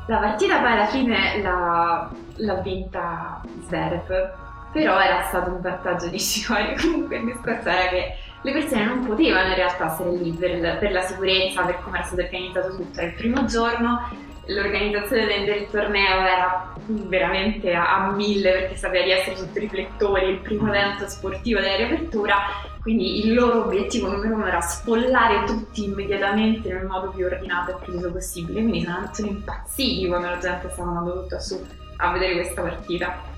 La 0.09 0.19
partita 0.19 0.59
poi 0.59 0.71
alla 0.71 0.85
fine 0.85 1.41
l'ha, 1.41 2.09
l'ha 2.37 2.53
vinta 2.61 3.41
Zverev, 3.65 4.33
però 4.71 4.99
era 4.99 5.23
stato 5.23 5.49
un 5.49 5.59
vantaggio 5.59 6.07
di 6.07 6.17
Shikori. 6.17 6.77
Comunque 6.79 7.17
il 7.17 7.25
discorso 7.25 7.67
era 7.67 7.89
che 7.89 8.15
le 8.41 8.51
persone 8.53 8.85
non 8.85 9.05
potevano 9.05 9.49
in 9.49 9.55
realtà 9.55 9.89
stare 9.89 10.11
lì 10.11 10.31
per, 10.31 10.77
per 10.77 10.91
la 10.93 11.01
sicurezza, 11.01 11.63
per 11.63 11.81
come 11.83 11.97
era 11.97 12.07
stato 12.07 12.21
organizzato 12.21 12.75
tutto. 12.77 12.99
Era 12.99 13.09
il 13.09 13.15
primo 13.15 13.43
giorno, 13.45 14.09
l'organizzazione 14.47 15.45
del, 15.45 15.67
torneo 15.69 16.19
era 16.21 16.73
veramente 16.85 17.73
a, 17.73 18.05
a, 18.05 18.11
mille 18.11 18.51
perché 18.51 18.75
sapeva 18.75 19.03
di 19.03 19.11
essere 19.11 19.35
sotto 19.35 19.57
i 19.57 19.61
riflettori, 19.61 20.29
il 20.29 20.39
primo 20.39 20.67
evento 20.67 21.07
sportivo 21.07 21.59
della 21.59 21.75
riapertura, 21.75 22.35
quindi 22.81 23.25
il 23.25 23.33
loro 23.33 23.65
obiettivo 23.65 24.09
numero 24.09 24.35
uno 24.35 24.47
era 24.47 24.61
sfollare 24.61 25.43
tutti 25.43 25.83
immediatamente 25.83 26.71
nel 26.71 26.85
modo 26.85 27.09
più 27.09 27.25
ordinato 27.25 27.71
e 27.71 27.75
preciso 27.83 28.11
possibile, 28.11 28.61
quindi 28.61 28.83
sono, 28.83 29.09
sono 29.11 29.27
impazziti 29.27 30.07
quando 30.07 30.29
la 30.29 30.37
gente 30.37 30.69
stava 30.69 30.89
andando 30.89 31.21
tutta 31.21 31.39
su 31.39 31.65
a 31.97 32.11
vedere 32.11 32.35
questa 32.35 32.61
partita. 32.61 33.35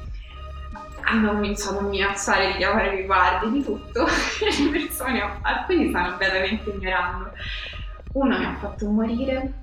Hanno 1.02 1.32
cominciato 1.32 1.80
a 1.80 1.84
minacciare 1.84 2.52
di 2.52 2.58
chiamare 2.58 3.00
i 3.00 3.06
guardie 3.06 3.52
di 3.52 3.64
tutto 3.64 4.06
le 4.62 4.70
persone 4.70 5.40
alcuni 5.42 5.90
stanno 5.90 6.10
completamente 6.10 6.70
ignorando 6.70 7.32
uno 8.12 8.38
mi 8.38 8.46
ha 8.46 8.56
fatto 8.60 8.88
morire 8.88 9.54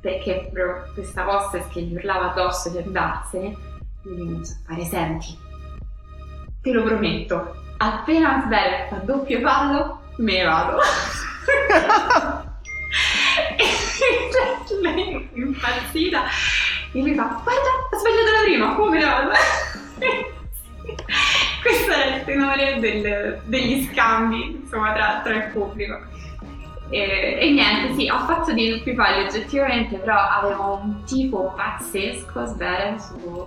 perché 0.00 0.48
proprio 0.52 0.90
questa 0.94 1.28
hostess 1.28 1.68
che 1.68 1.82
gli 1.82 1.94
urlava 1.94 2.30
addosso 2.30 2.70
di 2.70 2.78
andarsene 2.78 3.56
lui 4.02 4.18
comincia 4.18 4.52
a 4.52 4.68
fare 4.68 4.84
senti. 4.84 5.38
Te 6.62 6.72
lo 6.72 6.82
prometto 6.82 7.54
appena 7.76 8.42
Sverre 8.44 8.86
fa 8.88 8.96
doppio 8.96 9.40
fallo 9.40 10.00
me 10.16 10.32
ne 10.38 10.44
vado. 10.44 10.78
E 13.56 14.82
lei 14.82 15.28
impazzita 15.34 16.24
e 16.92 17.00
lui 17.00 17.14
fa 17.14 17.40
guarda 17.42 17.70
ho 17.90 17.98
sbagliato 17.98 18.30
la 18.32 18.42
prima 18.44 18.74
come 18.74 18.90
me 18.90 18.98
ne 18.98 19.04
vado? 19.04 19.30
Questo 21.62 21.92
è 21.92 22.16
il 22.16 22.24
tenore 22.24 22.80
del, 22.80 23.40
degli 23.44 23.86
scambi 23.86 24.60
insomma, 24.62 24.92
tra, 24.92 25.20
tra, 25.22 25.34
il 25.34 25.50
pubblico. 25.52 26.00
E, 26.90 27.38
e, 27.40 27.50
niente, 27.50 27.94
sì, 27.94 28.08
ho 28.08 28.18
fatto 28.20 28.52
dei 28.52 28.70
doppi 28.70 28.94
falli 28.94 29.24
oggettivamente, 29.24 29.96
però 29.96 30.16
avevo 30.16 30.80
un 30.82 31.04
tipo 31.04 31.52
pazzesco, 31.56 32.46
Sveren, 32.46 32.98
su, 32.98 33.46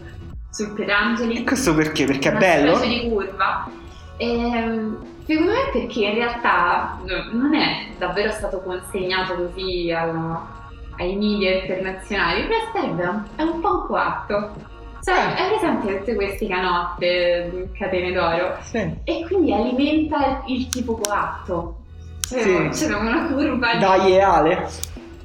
sul 0.50 0.74
Petrangeli. 0.74 1.38
E 1.38 1.44
questo 1.44 1.76
perché? 1.76 2.06
Perché 2.06 2.30
è 2.32 2.38
bello? 2.38 2.76
Una 2.76 2.86
di 2.86 3.10
curva. 3.10 3.70
E, 4.18 4.28
ehm, 4.28 5.06
secondo 5.26 5.52
me 5.52 5.70
perché 5.72 6.06
in 6.06 6.14
realtà 6.16 7.00
non 7.32 7.54
è 7.54 7.88
davvero 7.98 8.32
stato 8.32 8.62
consegnato 8.62 9.34
così 9.36 9.92
alla, 9.92 10.72
ai 10.98 11.16
media 11.16 11.60
internazionali, 11.60 12.48
però 12.96 13.22
è 13.36 13.42
un 13.42 13.60
po' 13.60 13.74
un 13.74 13.86
coatto 13.88 14.72
cioè, 15.04 15.34
è 15.36 15.48
presente 15.50 15.98
tutte 15.98 16.16
queste 16.16 16.48
canotte, 16.48 17.70
catene 17.78 18.14
d'oro? 18.14 18.56
Sì. 18.62 18.90
E 19.04 19.26
quindi 19.28 19.54
alimenta 19.54 20.44
il, 20.48 20.60
il 20.60 20.68
tipo 20.70 20.96
coatto. 20.96 21.83
Cioè, 22.28 22.70
sì. 22.72 22.86
c'era 22.86 22.98
una 22.98 23.28
curva. 23.28 23.76
Dai, 23.76 24.14
e 24.14 24.22
Ale? 24.22 24.70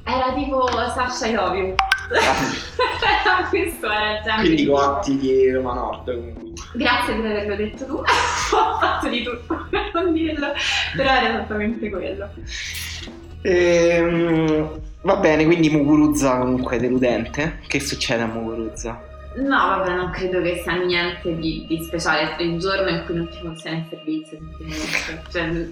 Era 0.03 0.33
tipo 0.33 0.67
Sasha 0.67 1.27
I 1.27 1.33
love 1.33 1.57
you. 1.57 1.75
Questo 3.49 3.85
era 3.85 4.17
il 4.17 4.23
genere. 4.23 4.41
Quindi 4.41 4.65
coatti 4.65 5.17
di 5.17 5.51
Roma 5.51 5.73
Nord 5.73 6.05
comunque. 6.05 6.63
Grazie 6.73 7.15
per 7.15 7.25
averlo 7.25 7.55
detto 7.55 7.85
tu. 7.85 7.95
Ho 8.01 8.79
fatto 8.79 9.07
di 9.07 9.23
tutto 9.23 9.67
per 9.69 9.91
non 9.93 10.13
dirlo, 10.13 10.47
però 10.95 11.09
era 11.09 11.29
esattamente 11.29 11.89
quello. 11.89 12.29
Ehm, 13.41 14.79
va 15.01 15.15
bene, 15.17 15.45
quindi 15.45 15.69
Muguruza 15.69 16.37
comunque 16.37 16.77
è 16.77 16.79
deludente. 16.79 17.59
Che 17.67 17.79
succede 17.79 18.23
a 18.23 18.27
Muguruza? 18.27 19.08
No, 19.35 19.57
vabbè, 19.57 19.93
non 19.93 20.09
credo 20.09 20.41
che 20.41 20.59
sia 20.63 20.75
niente 20.75 21.35
di, 21.35 21.65
di 21.67 21.83
speciale. 21.83 22.35
È 22.35 22.41
il 22.41 22.59
giorno 22.59 22.89
in 22.89 23.03
cui 23.05 23.15
non 23.15 23.29
ti 23.29 23.37
funziona 23.39 23.77
il 23.77 23.85
servizio, 23.89 24.39
cioè, 25.29 25.67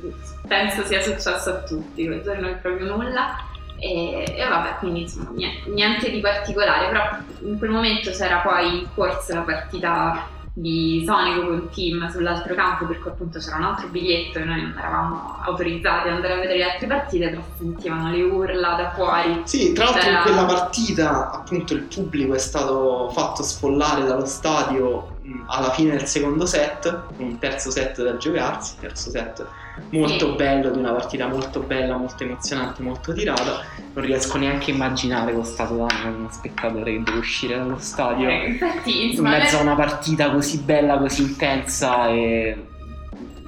penso 0.47 0.84
sia 0.84 1.01
successo 1.01 1.49
a 1.49 1.64
tutti, 1.64 2.05
quel 2.05 2.22
giorno 2.22 2.49
è 2.49 2.55
proprio 2.55 2.95
nulla. 2.95 3.36
E, 3.80 4.36
e 4.36 4.47
vabbè, 4.47 4.78
quindi 4.80 5.01
insomma, 5.01 5.32
niente, 5.32 5.70
niente, 5.70 6.10
di 6.10 6.20
particolare, 6.20 6.88
però 6.88 7.03
in 7.41 7.58
quel 7.58 7.70
momento 7.70 8.10
c'era 8.12 8.38
poi 8.38 8.80
in 8.80 8.88
corso 8.93 9.34
la 9.34 9.41
partita 9.41 10.28
di 10.60 11.03
Sonico 11.05 11.45
con 11.45 11.70
Team 11.70 12.10
sull'altro 12.10 12.55
campo 12.55 12.88
perché 12.88 13.10
appunto 13.10 13.38
c'era 13.38 13.58
un 13.58 13.64
altro 13.66 13.89
biglietto 13.89 14.39
e 14.39 14.43
noi 14.43 14.62
non 14.64 14.76
eravamo 14.76 15.36
autorizzati 15.43 16.08
ad 16.08 16.16
andare 16.16 16.34
a 16.34 16.38
vedere 16.38 16.58
le 16.58 16.72
altre 16.72 16.88
partite 16.88 17.30
però 17.30 17.41
si 17.43 17.64
sentivano 17.64 18.10
le 18.10 18.24
urla 18.24 18.74
da 18.74 18.91
fuori. 18.91 19.43
Sì 19.43 19.74
tra 19.74 19.86
l'altro 19.86 20.10
in 20.10 20.20
quella 20.24 20.45
partita 20.45 21.32
appunto 21.32 21.76
il 21.76 21.82
pubblico 21.82 22.34
è 22.34 22.39
stato 22.39 23.10
fatto 23.12 23.43
sfollare 23.43 24.03
dallo 24.03 24.26
stadio 24.26 25.16
alla 25.45 25.70
fine 25.72 25.91
del 25.91 26.08
secondo 26.08 26.47
set 26.47 27.03
un 27.18 27.38
terzo 27.38 27.70
set 27.70 28.01
da 28.01 28.18
giocarsi 28.18 28.78
terzo 28.80 29.12
set 29.12 29.45
molto 29.89 30.36
bello, 30.36 30.69
di 30.71 30.80
una 30.80 30.91
partita 30.91 31.28
molto 31.28 31.61
bella, 31.61 31.97
molto 31.97 32.23
emozionante, 32.23 32.82
molto 32.82 33.13
tirata. 33.13 33.63
Non 33.93 34.05
riesco 34.05 34.38
neanche 34.38 34.71
a 34.71 34.73
immaginare 34.73 35.34
lo 35.34 35.43
stato 35.43 35.75
d'animo 35.75 36.11
di 36.11 36.19
uno 36.19 36.32
spettatore 36.32 36.91
che 36.91 37.03
deve 37.03 37.17
uscire 37.17 37.57
dallo 37.57 37.78
stadio 37.80 38.30
eh, 38.30 38.47
infatti, 38.47 39.15
in 39.15 39.21
mezzo 39.21 39.57
a 39.57 39.61
una 39.61 39.75
partita 39.75 40.32
così 40.32 40.59
bella, 40.59 40.97
così 40.97 41.23
intensa 41.23 42.07
e 42.09 42.57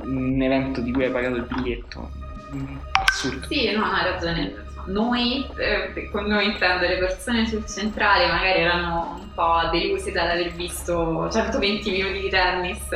un 0.02 0.42
evento 0.42 0.82
di 0.82 0.92
cui 0.92 1.06
hai 1.06 1.12
pagato 1.12 1.36
il 1.36 1.48
biglietto. 1.48 2.10
Mm, 2.56 2.78
assurdo. 2.92 3.48
Sì, 3.48 3.72
no, 3.72 3.84
hai 3.84 4.04
ragione. 4.12 4.68
Noi, 4.86 5.46
eh, 5.58 6.10
con 6.10 6.26
noi 6.26 6.46
intendo, 6.46 6.88
le 6.88 6.98
persone 6.98 7.46
sul 7.46 7.66
centrale 7.68 8.26
magari 8.28 8.62
erano 8.62 9.20
un 9.22 9.34
po' 9.36 9.70
deluse 9.72 10.12
dall'aver 10.12 10.52
visto 10.54 11.30
120 11.32 11.92
minuti 11.92 12.22
di 12.22 12.30
tennis 12.30 12.92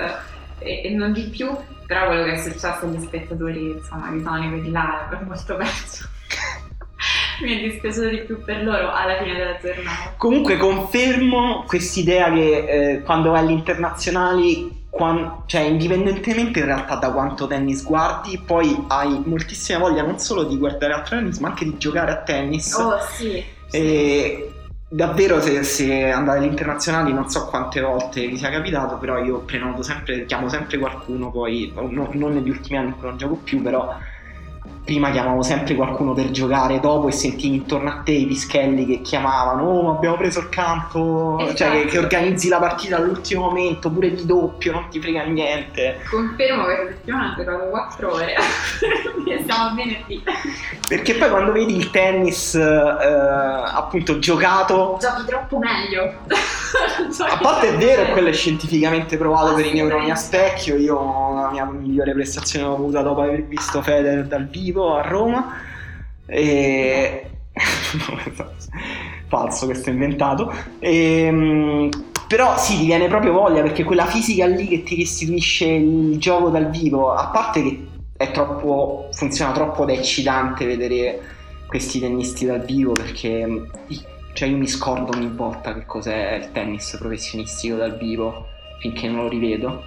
e, 0.59 0.81
e 0.85 0.89
non 0.89 1.11
di 1.11 1.23
più, 1.23 1.55
però 1.93 2.07
quello 2.07 2.23
che 2.23 2.33
è 2.33 2.37
successo 2.37 2.79
agli 2.81 2.99
spettatori 2.99 3.71
insomma 3.71 4.09
di 4.09 4.61
di 4.61 4.71
là 4.71 5.09
è 5.09 5.23
molto 5.23 5.55
peggio 5.55 6.09
mi 7.43 7.59
è 7.59 7.69
dispiaciuto 7.69 8.09
di 8.09 8.17
più 8.21 8.43
per 8.43 8.63
loro 8.63 8.91
alla 8.91 9.17
fine 9.17 9.35
della 9.35 9.57
giornata. 9.59 10.13
Comunque 10.17 10.57
confermo 10.57 11.63
quest'idea 11.67 12.31
che 12.31 12.65
eh, 12.93 13.01
quando 13.01 13.31
vai 13.31 13.43
agli 13.43 13.51
internazionali 13.51 14.81
quando, 14.89 15.43
cioè 15.47 15.61
indipendentemente 15.61 16.59
in 16.59 16.65
realtà 16.65 16.95
da 16.95 17.11
quanto 17.11 17.47
tennis 17.47 17.83
guardi 17.83 18.39
poi 18.43 18.85
hai 18.87 19.21
moltissima 19.25 19.79
voglia 19.79 20.03
non 20.03 20.19
solo 20.19 20.43
di 20.43 20.57
guardare 20.57 20.93
a 20.93 21.01
tennis 21.01 21.39
ma 21.39 21.49
anche 21.49 21.65
di 21.65 21.77
giocare 21.77 22.11
a 22.11 22.21
tennis. 22.21 22.73
Oh 22.73 22.97
sì, 22.99 23.43
sì. 23.67 23.77
E 23.77 24.52
davvero 24.93 25.41
se, 25.41 25.63
se, 25.63 26.11
andate 26.11 26.37
agli 26.37 26.45
internazionali 26.45 27.11
non 27.13 27.27
so 27.27 27.47
quante 27.47 27.81
volte 27.81 28.27
vi 28.27 28.37
sia 28.37 28.51
capitato 28.51 28.97
però 28.97 29.17
io 29.17 29.39
prenoto 29.39 29.81
sempre 29.81 30.25
chiamo 30.25 30.49
sempre 30.49 30.77
qualcuno 30.77 31.31
poi 31.31 31.73
no, 31.73 32.09
non 32.13 32.33
negli 32.33 32.49
ultimi 32.49 32.77
anni 32.77 32.93
non 32.99 33.17
gioco 33.17 33.39
più 33.43 33.63
però 33.63 33.97
prima 34.83 35.11
chiamavo 35.11 35.41
sempre 35.43 35.75
qualcuno 35.75 36.13
per 36.13 36.31
giocare 36.31 36.79
dopo 36.79 37.07
e 37.07 37.11
sentivi 37.11 37.55
intorno 37.55 37.89
a 37.89 38.01
te 38.03 38.11
i 38.11 38.25
pischelli 38.25 38.85
che 38.85 39.01
chiamavano 39.01 39.63
oh 39.63 39.95
abbiamo 39.95 40.17
preso 40.17 40.39
il 40.39 40.49
campo 40.49 41.37
esatto. 41.39 41.55
cioè 41.55 41.71
che, 41.71 41.85
che, 41.85 41.97
organizzi 41.97 42.49
la 42.49 42.59
partita 42.59 42.97
all'ultimo 42.97 43.43
momento 43.43 43.89
pure 43.89 44.13
di 44.13 44.25
doppio 44.25 44.71
non 44.73 44.87
ti 44.89 44.99
frega 44.99 45.23
niente. 45.23 46.01
Confermo 46.09 46.65
che 46.65 46.75
questa 46.75 46.93
settimana 46.95 47.31
ho 47.31 47.35
giocato 47.35 47.69
4 47.69 48.11
ore. 48.11 48.35
Siamo 49.45 49.69
a 49.69 49.73
venerdì. 49.73 50.23
Perché 50.87 51.15
poi 51.15 51.29
quando 51.29 51.51
vedi 51.51 51.75
il 51.75 51.89
tennis 51.89 52.55
eh, 52.55 52.61
appunto 52.63 54.19
giocato 54.19 54.97
giochi 54.99 55.25
troppo 55.25 55.59
meglio. 55.59 56.13
A 56.73 57.37
parte 57.37 57.69
è 57.69 57.77
vero 57.77 58.11
quello 58.11 58.29
è 58.29 58.33
scientificamente 58.33 59.15
provato 59.15 59.53
per 59.53 59.67
i 59.67 59.73
neuroni 59.73 60.09
a 60.09 60.15
specchio 60.15 60.75
io 60.75 61.35
la 61.35 61.49
mia 61.51 61.65
migliore 61.65 62.13
prestazione 62.13 62.65
l'ho 62.65 62.73
avuta 62.73 63.01
dopo 63.03 63.21
aver 63.21 63.43
visto 63.43 63.83
Federer 63.83 64.25
dal 64.25 64.47
vivo 64.47 64.72
vivo 64.73 64.95
a 64.95 65.01
Roma. 65.01 65.53
E... 66.25 67.29
falso. 69.27 69.65
Questo 69.65 69.89
è 69.89 69.93
inventato 69.93 70.53
e, 70.79 71.21
ehm, 71.23 71.89
però 72.27 72.57
sì 72.57 72.77
ti 72.77 72.85
viene 72.85 73.07
proprio 73.07 73.33
voglia 73.33 73.61
perché 73.61 73.83
quella 73.83 74.05
fisica 74.05 74.45
lì 74.45 74.67
che 74.67 74.83
ti 74.83 74.95
restituisce 74.95 75.65
il 75.65 76.17
gioco 76.17 76.49
dal 76.49 76.69
vivo 76.69 77.11
a 77.13 77.27
parte 77.27 77.61
che 77.61 77.87
è 78.15 78.31
troppo 78.31 79.09
funziona 79.11 79.51
troppo 79.51 79.85
da 79.85 79.93
eccitante 79.93 80.65
vedere 80.65 81.21
questi 81.67 81.99
tennisti 81.99 82.45
dal 82.45 82.63
vivo 82.63 82.91
perché 82.91 83.69
cioè 84.33 84.47
io 84.47 84.57
mi 84.57 84.67
scordo 84.67 85.15
ogni 85.15 85.29
volta 85.29 85.73
che 85.73 85.85
cos'è 85.85 86.35
il 86.35 86.51
tennis 86.51 86.95
professionistico 86.99 87.75
dal 87.75 87.97
vivo 87.97 88.47
finché 88.79 89.07
non 89.07 89.23
lo 89.23 89.29
rivedo. 89.29 89.83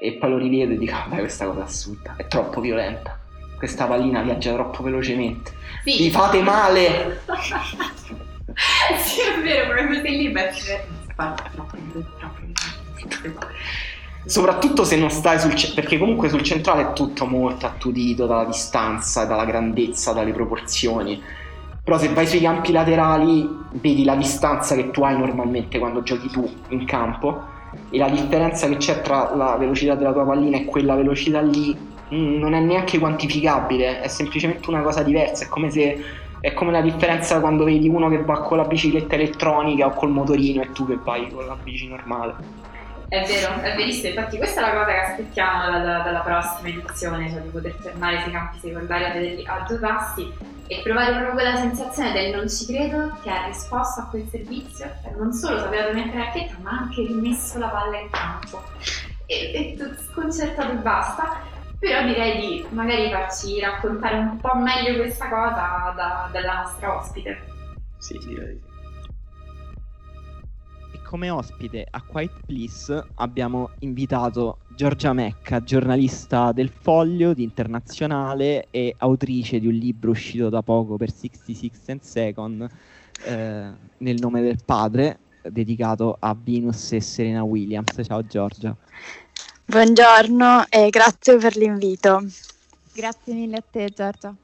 E 0.00 0.14
poi 0.14 0.30
lo 0.30 0.36
rivedo 0.36 0.72
e 0.72 0.78
dico 0.78 0.94
vabbè 0.94 1.18
questa 1.18 1.46
cosa 1.46 1.62
assurda 1.62 2.16
è 2.16 2.26
troppo 2.26 2.60
violenta 2.60 3.21
questa 3.62 3.86
pallina 3.86 4.22
viaggia 4.22 4.54
troppo 4.54 4.82
velocemente. 4.82 5.52
Sì. 5.84 5.96
Vi 5.98 6.10
fate 6.10 6.42
male! 6.42 7.22
sì, 8.98 9.20
è 9.20 9.40
vero, 9.40 9.76
come 9.76 10.02
sei 10.02 10.16
lì, 10.16 10.32
Soprattutto 14.24 14.82
se 14.82 14.96
non 14.96 15.10
stai 15.10 15.38
sul 15.38 15.54
centrale, 15.54 15.80
perché 15.80 15.96
comunque 15.96 16.28
sul 16.28 16.42
centrale 16.42 16.90
è 16.90 16.92
tutto 16.92 17.24
molto 17.24 17.66
attutito 17.66 18.26
dalla 18.26 18.46
distanza, 18.46 19.26
dalla 19.26 19.44
grandezza, 19.44 20.10
dalle 20.12 20.32
proporzioni. 20.32 21.22
Però 21.84 21.96
se 21.98 22.08
vai 22.08 22.26
sui 22.26 22.40
campi 22.40 22.72
laterali 22.72 23.48
vedi 23.74 24.02
la 24.02 24.16
distanza 24.16 24.74
che 24.74 24.90
tu 24.90 25.04
hai 25.04 25.16
normalmente 25.16 25.78
quando 25.78 26.02
giochi 26.02 26.28
tu 26.30 26.52
in 26.70 26.84
campo 26.84 27.44
e 27.90 27.96
la 27.96 28.08
differenza 28.08 28.66
che 28.66 28.76
c'è 28.78 29.02
tra 29.02 29.36
la 29.36 29.54
velocità 29.56 29.94
della 29.94 30.12
tua 30.12 30.24
pallina 30.24 30.56
e 30.56 30.64
quella 30.64 30.96
velocità 30.96 31.40
lì 31.40 31.90
non 32.12 32.54
è 32.54 32.60
neanche 32.60 32.98
quantificabile, 32.98 34.00
è 34.00 34.08
semplicemente 34.08 34.68
una 34.68 34.82
cosa 34.82 35.02
diversa, 35.02 35.44
è 35.44 35.48
come 35.48 35.70
se 35.70 36.04
è 36.42 36.54
come 36.54 36.72
la 36.72 36.80
differenza 36.80 37.38
quando 37.38 37.62
vedi 37.62 37.88
uno 37.88 38.08
che 38.08 38.20
va 38.20 38.40
con 38.40 38.56
la 38.56 38.64
bicicletta 38.64 39.14
elettronica 39.14 39.86
o 39.86 39.90
col 39.90 40.10
motorino 40.10 40.60
e 40.60 40.72
tu 40.72 40.88
che 40.88 40.98
vai 41.00 41.30
con 41.30 41.46
la 41.46 41.54
bici 41.54 41.86
normale. 41.86 42.34
È 43.08 43.24
vero, 43.26 43.60
è 43.60 43.76
verissimo, 43.76 44.08
infatti 44.08 44.38
questa 44.38 44.60
è 44.60 44.64
la 44.64 44.72
cosa 44.72 44.86
che 44.86 45.00
aspettiamo 45.00 45.70
dalla, 45.70 45.98
dalla 45.98 46.20
prossima 46.20 46.68
edizione, 46.68 47.30
cioè 47.30 47.40
di 47.42 47.48
poter 47.50 47.74
tornare 47.80 48.22
sui 48.22 48.32
campi 48.32 48.58
secondari 48.58 49.04
a 49.04 49.12
vederli 49.12 49.44
a 49.46 49.64
due 49.68 49.78
passi 49.78 50.32
e 50.66 50.80
provare 50.82 51.12
proprio 51.12 51.32
quella 51.32 51.56
sensazione 51.56 52.12
del 52.12 52.34
non 52.34 52.48
ci 52.48 52.66
credo 52.66 53.16
che 53.22 53.30
ha 53.30 53.46
risposto 53.46 54.00
a 54.00 54.06
quel 54.06 54.26
servizio, 54.28 54.90
non 55.16 55.32
solo 55.32 55.58
sapeva 55.58 55.82
dove 55.82 55.94
mettere 55.94 56.18
la 56.18 56.24
racchetta 56.24 56.54
ma 56.62 56.70
anche 56.70 57.02
rimesso 57.06 57.58
la 57.58 57.68
palla 57.68 57.98
in 57.98 58.10
campo 58.10 58.62
e, 59.26 59.76
e 59.76 59.78
sconcertato 60.10 60.72
e 60.72 60.76
basta, 60.76 61.40
però 61.82 62.06
direi 62.06 62.38
di 62.38 62.66
magari 62.70 63.10
farci 63.10 63.58
raccontare 63.58 64.18
un 64.18 64.36
po' 64.36 64.54
meglio 64.54 65.02
questa 65.02 65.28
cosa 65.28 65.92
da, 65.96 66.28
dalla 66.30 66.62
nostra 66.62 66.96
ospite. 66.96 67.42
Sì, 67.98 68.16
direi 68.24 68.70
come 71.12 71.28
ospite 71.28 71.86
a 71.90 72.00
Quiet 72.00 72.32
Please 72.46 73.08
abbiamo 73.16 73.72
invitato 73.80 74.60
Giorgia 74.74 75.12
Mecca, 75.12 75.60
giornalista 75.62 76.52
del 76.52 76.70
Foglio 76.70 77.34
di 77.34 77.42
Internazionale 77.42 78.68
e 78.70 78.94
autrice 78.96 79.60
di 79.60 79.66
un 79.66 79.74
libro 79.74 80.12
uscito 80.12 80.48
da 80.48 80.62
poco 80.62 80.96
per 80.96 81.12
66 81.12 81.70
and 81.88 82.00
Second 82.00 82.68
eh, 83.26 83.70
nel 83.98 84.16
nome 84.20 84.40
del 84.40 84.60
padre, 84.64 85.18
dedicato 85.42 86.16
a 86.18 86.34
Venus 86.40 86.92
e 86.92 87.02
Serena 87.02 87.42
Williams. 87.42 88.00
Ciao 88.02 88.24
Giorgia. 88.24 88.74
Buongiorno 89.72 90.66
e 90.68 90.90
grazie 90.90 91.38
per 91.38 91.56
l'invito. 91.56 92.22
Grazie 92.92 93.32
mille 93.32 93.56
a 93.56 93.62
te 93.62 93.88
Giorgia. 93.88 94.36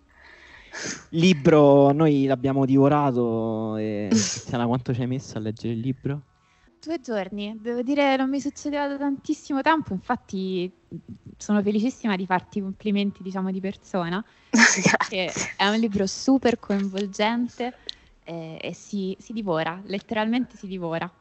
Libro, 1.10 1.92
noi 1.92 2.24
l'abbiamo 2.24 2.64
divorato 2.64 3.76
e 3.76 4.08
Tiziana 4.10 4.66
quanto 4.66 4.94
ci 4.94 5.02
hai 5.02 5.06
messo 5.06 5.36
a 5.36 5.42
leggere 5.42 5.74
il 5.74 5.80
libro? 5.80 6.22
Due 6.82 6.98
giorni, 7.02 7.58
devo 7.60 7.82
dire 7.82 8.16
non 8.16 8.30
mi 8.30 8.40
succedeva 8.40 8.88
da 8.88 8.96
tantissimo 8.96 9.60
tempo, 9.60 9.92
infatti 9.92 10.72
sono 11.36 11.60
felicissima 11.60 12.16
di 12.16 12.24
farti 12.24 12.56
i 12.56 12.62
complimenti 12.62 13.22
diciamo 13.22 13.50
di 13.50 13.60
persona, 13.60 14.24
perché 14.48 15.30
è 15.58 15.68
un 15.68 15.76
libro 15.76 16.06
super 16.06 16.58
coinvolgente 16.58 17.74
eh, 18.24 18.56
e 18.58 18.72
si, 18.72 19.14
si 19.20 19.34
divora, 19.34 19.78
letteralmente 19.84 20.56
si 20.56 20.66
divora. 20.66 21.12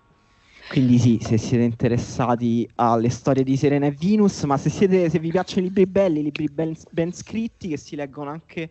Quindi 0.69 0.99
sì, 0.99 1.19
se 1.21 1.37
siete 1.37 1.63
interessati 1.63 2.69
alle 2.75 3.09
storie 3.09 3.43
di 3.43 3.55
Serena 3.55 3.85
e 3.85 3.91
Venus, 3.91 4.43
ma 4.43 4.57
se, 4.57 4.69
siete, 4.69 5.09
se 5.09 5.17
vi 5.19 5.31
piacciono 5.31 5.61
i 5.61 5.63
libri 5.65 5.85
belli, 5.85 6.19
i 6.19 6.23
libri 6.23 6.49
ben, 6.49 6.75
ben 6.91 7.13
scritti, 7.13 7.69
che 7.69 7.77
si 7.77 7.95
leggono 7.95 8.31
anche 8.31 8.69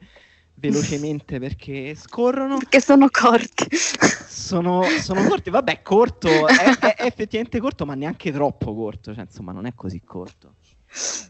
velocemente 0.55 1.39
perché 1.41 1.95
scorrono. 1.95 2.59
Perché 2.59 2.81
sono 2.81 3.09
corti. 3.11 3.67
Sono, 3.75 4.83
sono 5.01 5.27
corti, 5.27 5.51
vabbè, 5.51 5.81
corto, 5.83 6.47
è, 6.47 6.77
è, 6.79 6.95
è, 6.97 7.07
effettivamente 7.07 7.59
corto, 7.61 7.87
ma 7.87 7.95
neanche 7.95 8.31
troppo 8.31 8.75
corto, 8.75 9.15
cioè 9.15 9.25
insomma 9.25 9.53
non 9.53 9.67
è 9.67 9.75
così 9.75 10.03
corto. 10.05 10.57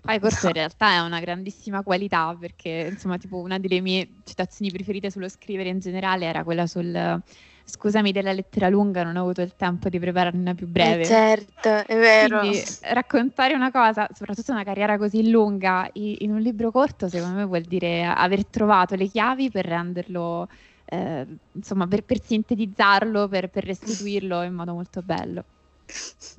Poi 0.02 0.20
corto 0.20 0.46
in 0.46 0.52
realtà 0.52 0.92
è 0.92 0.98
una 1.00 1.20
grandissima 1.20 1.82
qualità 1.82 2.36
perché 2.38 2.88
insomma 2.90 3.18
tipo 3.18 3.38
una 3.38 3.58
delle 3.58 3.80
mie 3.80 4.08
citazioni 4.24 4.70
preferite 4.70 5.10
sullo 5.10 5.28
scrivere 5.28 5.70
in 5.70 5.80
generale 5.80 6.26
era 6.26 6.44
quella 6.44 6.66
sul 6.66 7.22
scusami 7.68 8.12
della 8.12 8.32
lettera 8.32 8.68
lunga, 8.68 9.02
non 9.02 9.16
ho 9.16 9.22
avuto 9.22 9.42
il 9.42 9.54
tempo 9.56 9.88
di 9.88 9.98
prepararne 9.98 10.38
una 10.40 10.54
più 10.54 10.68
breve. 10.68 11.02
Eh 11.02 11.06
certo, 11.06 11.68
è 11.68 11.96
vero. 11.98 12.38
Quindi 12.38 12.62
raccontare 12.82 13.54
una 13.54 13.70
cosa, 13.70 14.08
soprattutto 14.14 14.52
una 14.52 14.64
carriera 14.64 14.96
così 14.96 15.28
lunga, 15.28 15.90
in 15.94 16.30
un 16.30 16.40
libro 16.40 16.70
corto, 16.70 17.08
secondo 17.08 17.36
me 17.36 17.44
vuol 17.44 17.62
dire 17.62 18.04
aver 18.04 18.46
trovato 18.46 18.94
le 18.94 19.08
chiavi 19.08 19.50
per 19.50 19.66
renderlo, 19.66 20.48
eh, 20.84 21.26
insomma, 21.52 21.86
per, 21.86 22.04
per 22.04 22.22
sintetizzarlo, 22.22 23.28
per, 23.28 23.50
per 23.50 23.64
restituirlo 23.64 24.42
in 24.42 24.54
modo 24.54 24.72
molto 24.72 25.02
bello. 25.02 25.44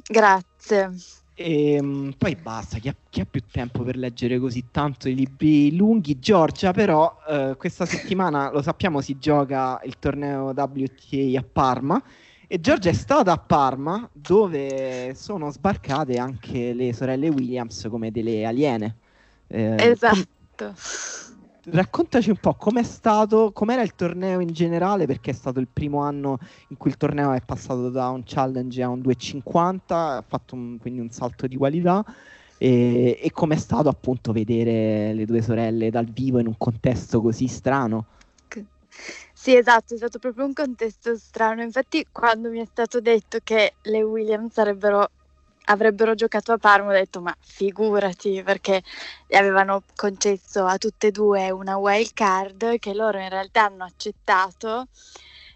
Grazie. 0.08 0.92
E 1.40 1.74
ehm, 1.74 2.14
poi 2.18 2.36
basta, 2.36 2.80
chi 2.80 2.88
ha, 2.88 2.96
chi 3.10 3.22
ha, 3.22 3.26
più 3.30 3.44
tempo 3.52 3.84
per 3.84 3.96
leggere 3.96 4.40
così 4.40 4.72
tanto 4.72 5.08
i 5.08 5.14
libri 5.14 5.76
lunghi? 5.76 6.18
Giorgia, 6.18 6.72
però, 6.74 7.16
eh, 7.28 7.56
questa 7.60 7.86
settimana 7.86 8.52
lo 8.52 8.64
sappiamo 8.64 9.02
si 9.02 9.20
gioca 9.20 9.80
il 9.84 10.00
torneo 10.00 10.46
WTA 10.56 11.40
a 11.40 11.44
Parma. 11.44 12.04
E 12.48 12.60
Giorgia 12.60 12.90
è 12.90 12.94
stata 12.94 13.34
a 13.34 13.38
Parma 13.38 14.10
dove 14.12 15.14
sono 15.14 15.52
sbarcate 15.52 16.18
anche 16.18 16.74
le 16.74 16.92
sorelle 16.92 17.30
Williams 17.30 17.86
come 17.88 18.10
delle 18.10 18.44
aliene. 18.44 18.98
Eh, 19.46 19.90
esatto. 19.92 20.16
Com- 20.56 21.37
raccontaci 21.70 22.30
un 22.30 22.38
po' 22.38 22.56
com'è 22.56 22.84
stato, 22.84 23.52
com'era 23.52 23.82
il 23.82 23.96
torneo 23.96 24.40
in 24.40 24.52
generale, 24.54 25.06
perché 25.06 25.32
è 25.32 25.34
stato 25.34 25.60
il 25.60 25.68
primo 25.72 26.02
anno 26.02 26.40
in 26.70 26.78
cui 26.78 26.90
il 26.90 26.98
torneo 26.98 27.32
è 27.34 27.42
passato 27.42 27.90
da 27.90 28.10
un 28.10 28.24
challenge 28.26 28.82
a 28.84 28.90
un 28.90 29.00
2,50, 29.00 30.18
ha 30.18 30.24
fatto 30.28 30.56
un, 30.56 30.78
quindi 30.80 31.00
un 31.00 31.10
salto 31.10 31.48
di 31.48 31.56
qualità. 31.56 32.04
E, 32.60 33.20
e 33.22 33.32
com'è 33.32 33.56
stato 33.56 33.88
appunto 33.88 34.32
vedere 34.32 35.14
le 35.14 35.26
due 35.26 35.44
sorelle 35.44 35.92
dal 35.92 36.06
vivo 36.06 36.40
in 36.40 36.48
un 36.48 36.58
contesto 36.58 37.22
così 37.22 37.48
strano? 37.48 38.06
Sì, 39.34 39.56
esatto, 39.56 39.94
è 39.94 39.98
stato 39.98 40.18
proprio 40.20 40.46
un 40.46 40.54
contesto 40.54 41.16
strano. 41.16 41.62
Infatti, 41.62 42.06
quando 42.12 42.50
mi 42.50 42.60
è 42.60 42.66
stato 42.66 43.00
detto 43.00 43.38
che 43.44 43.76
le 43.84 44.02
Williams 44.02 44.54
sarebbero 44.54 45.10
avrebbero 45.70 46.16
giocato 46.16 46.52
a 46.52 46.58
Parma, 46.58 46.90
ho 46.92 46.94
detto 46.94 47.22
ma 47.22 47.36
figurati 47.40 48.42
perché 48.44 48.82
avevano 49.32 49.84
concesso 49.96 50.66
a 50.66 50.78
tutte 50.78 51.08
e 51.08 51.12
due 51.12 51.50
una 51.52 51.78
wild 51.78 52.12
card 52.14 52.80
che 52.80 52.94
loro 52.94 53.20
in 53.20 53.30
realtà 53.30 53.66
hanno 53.66 53.84
accettato 53.84 54.88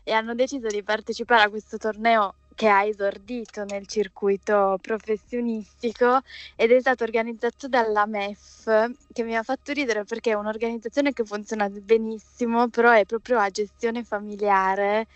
e 0.04 0.12
hanno 0.14 0.34
deciso 0.34 0.68
di 0.68 0.84
partecipare 0.84 1.44
a 1.44 1.50
questo 1.50 1.78
torneo 1.78 2.36
che 2.56 2.68
ha 2.68 2.84
esordito 2.84 3.64
nel 3.64 3.88
circuito 3.88 4.78
professionistico 4.82 6.22
ed 6.56 6.72
è 6.72 6.80
stato 6.80 7.04
organizzato 7.04 7.68
dalla 7.68 8.06
MEF 8.06 8.92
che 9.14 9.24
mi 9.24 9.36
ha 9.36 9.44
fatto 9.44 9.72
ridere 9.72 10.04
perché 10.04 10.32
è 10.32 10.34
un'organizzazione 10.36 11.14
che 11.14 11.24
funziona 11.24 11.70
benissimo 11.70 12.68
però 12.68 12.92
è 12.92 13.06
proprio 13.06 13.40
a 13.40 13.50
gestione 13.50 14.04
familiare 14.04 15.08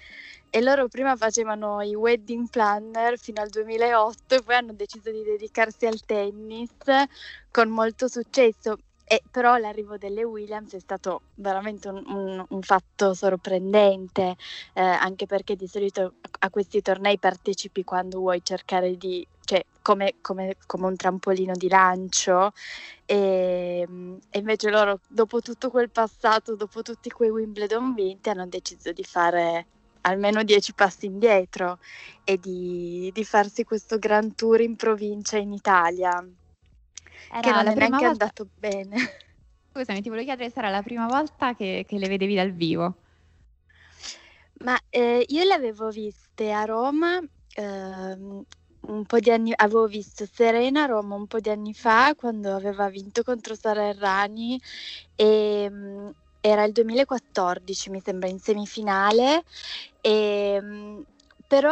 e 0.55 0.61
loro 0.61 0.87
prima 0.87 1.17
facevano 1.17 1.81
i 1.81 1.93
wedding 1.95 2.47
planner 2.49 3.19
fino 3.19 3.41
al 3.41 3.49
2008 3.49 4.35
e 4.35 4.41
poi 4.41 4.55
hanno 4.55 4.71
deciso 4.71 5.11
di 5.11 5.21
dedicarsi 5.21 5.85
al 5.85 5.99
tennis 6.05 6.69
con 7.51 7.67
molto 7.67 8.07
successo. 8.07 8.77
E 9.03 9.21
però 9.29 9.57
l'arrivo 9.57 9.97
delle 9.97 10.23
Williams 10.23 10.73
è 10.73 10.79
stato 10.79 11.23
veramente 11.35 11.89
un, 11.89 12.01
un, 12.07 12.45
un 12.47 12.61
fatto 12.61 13.13
sorprendente, 13.13 14.37
eh, 14.73 14.81
anche 14.81 15.25
perché 15.25 15.57
di 15.57 15.67
solito 15.67 16.13
a 16.39 16.49
questi 16.49 16.81
tornei 16.81 17.19
partecipi 17.19 17.83
quando 17.83 18.19
vuoi 18.19 18.39
cercare 18.41 18.95
di, 18.95 19.27
cioè 19.43 19.61
come, 19.81 20.15
come, 20.21 20.55
come 20.65 20.85
un 20.87 20.95
trampolino 20.95 21.51
di 21.53 21.67
lancio, 21.67 22.53
e, 23.03 23.85
e, 24.29 24.39
invece 24.39 24.69
loro, 24.69 25.01
dopo 25.09 25.41
tutto 25.41 25.69
quel 25.69 25.89
passato, 25.89 26.55
dopo 26.55 26.81
tutti 26.81 27.09
quei 27.09 27.29
Wimbledon 27.29 27.93
vinti, 27.93 28.29
hanno 28.29 28.47
deciso 28.47 28.93
di 28.93 29.03
fare 29.03 29.67
almeno 30.05 30.43
dieci 30.43 30.73
passi 30.73 31.05
indietro 31.05 31.79
e 32.23 32.37
di, 32.37 33.11
di 33.13 33.25
farsi 33.25 33.63
questo 33.63 33.97
gran 33.99 34.35
tour 34.35 34.61
in 34.61 34.75
provincia 34.75 35.37
in 35.37 35.51
Italia, 35.51 36.25
Era 37.31 37.39
che 37.39 37.51
non 37.51 37.67
è 37.67 37.75
neanche 37.75 37.89
volta... 37.89 38.07
andato 38.07 38.47
bene. 38.57 38.97
Scusami, 39.73 40.01
ti 40.01 40.09
volevo 40.09 40.25
chiedere 40.25 40.49
se 40.49 40.59
era 40.59 40.69
la 40.69 40.81
prima 40.81 41.05
volta 41.05 41.53
che, 41.53 41.85
che 41.87 41.97
le 41.97 42.07
vedevi 42.07 42.35
dal 42.35 42.51
vivo. 42.51 42.95
Ma 44.59 44.79
eh, 44.89 45.25
io 45.27 45.43
le 45.43 45.53
avevo 45.53 45.89
viste 45.89 46.51
a 46.53 46.63
Roma 46.63 47.19
ehm, 47.55 48.43
un 48.87 49.05
po' 49.05 49.19
di 49.19 49.31
anni, 49.31 49.51
avevo 49.53 49.87
visto 49.87 50.25
Serena 50.31 50.83
a 50.83 50.85
Roma 50.85 51.15
un 51.15 51.27
po' 51.27 51.39
di 51.39 51.49
anni 51.49 51.73
fa 51.73 52.13
quando 52.15 52.55
aveva 52.55 52.87
vinto 52.89 53.23
contro 53.23 53.53
Sara 53.55 53.89
Errani 53.89 54.61
e, 55.15 55.69
era 56.47 56.63
il 56.63 56.71
2014, 56.73 57.89
mi 57.89 57.99
sembra, 58.01 58.27
in 58.29 58.39
semifinale. 58.39 59.43
E, 60.01 60.11
ehm, 60.55 61.03
però 61.47 61.71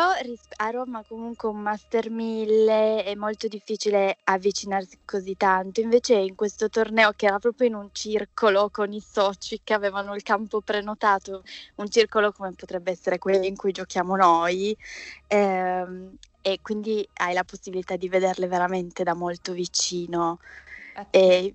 a 0.57 0.69
Roma 0.69 1.03
comunque 1.07 1.49
un 1.49 1.59
Master 1.59 2.09
1000 2.11 3.03
è 3.03 3.15
molto 3.15 3.47
difficile 3.47 4.17
avvicinarsi 4.23 4.99
così 5.03 5.35
tanto, 5.35 5.81
invece 5.81 6.15
in 6.15 6.35
questo 6.35 6.69
torneo 6.69 7.11
che 7.15 7.25
era 7.25 7.39
proprio 7.39 7.67
in 7.67 7.75
un 7.75 7.89
circolo 7.91 8.69
con 8.71 8.93
i 8.93 9.01
soci 9.01 9.61
che 9.63 9.73
avevano 9.73 10.13
il 10.15 10.21
campo 10.23 10.61
prenotato, 10.61 11.41
un 11.77 11.89
circolo 11.89 12.31
come 12.31 12.53
potrebbe 12.53 12.91
essere 12.91 13.17
quello 13.17 13.45
in 13.45 13.55
cui 13.55 13.71
giochiamo 13.71 14.15
noi, 14.15 14.75
ehm, 15.27 16.15
e 16.41 16.59
quindi 16.61 17.07
hai 17.21 17.33
la 17.33 17.43
possibilità 17.43 17.95
di 17.95 18.09
vederle 18.09 18.47
veramente 18.47 19.03
da 19.03 19.13
molto 19.15 19.53
vicino. 19.53 20.37
E, 21.09 21.51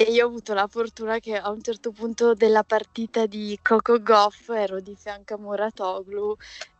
e 0.00 0.12
io 0.12 0.24
ho 0.24 0.28
avuto 0.28 0.54
la 0.54 0.66
fortuna 0.66 1.18
che 1.18 1.36
a 1.36 1.50
un 1.50 1.60
certo 1.60 1.92
punto 1.92 2.32
della 2.32 2.64
partita 2.64 3.26
di 3.26 3.58
Coco 3.60 4.00
Goff 4.00 4.48
ero 4.48 4.80
di 4.80 4.96
fianco 4.96 5.34
a 5.34 5.36
Muratoglu 5.36 6.36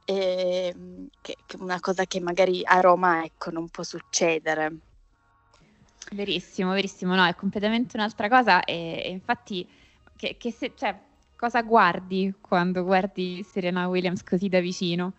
e 0.07 0.75
mm, 0.75 1.05
che, 1.21 1.37
che 1.45 1.57
una 1.61 1.81
cosa 1.81 2.07
che 2.07 2.19
magari 2.19 2.63
a 2.65 2.81
Roma 2.81 3.23
ecco, 3.23 3.51
non 3.51 3.69
può 3.69 3.83
succedere. 3.83 4.75
Verissimo, 6.13 6.73
verissimo, 6.73 7.15
no, 7.15 7.27
è 7.27 7.35
completamente 7.35 7.99
un'altra 7.99 8.27
cosa 8.31 8.65
e, 8.65 9.03
e 9.05 9.11
infatti 9.11 9.69
che, 10.17 10.39
che 10.39 10.51
se, 10.51 10.73
cioè, 10.75 10.99
cosa 11.37 11.61
guardi 11.61 12.35
quando 12.41 12.85
guardi 12.85 13.43
Serena 13.43 13.87
Williams 13.89 14.23
così 14.23 14.49
da 14.49 14.61
vicino? 14.61 15.13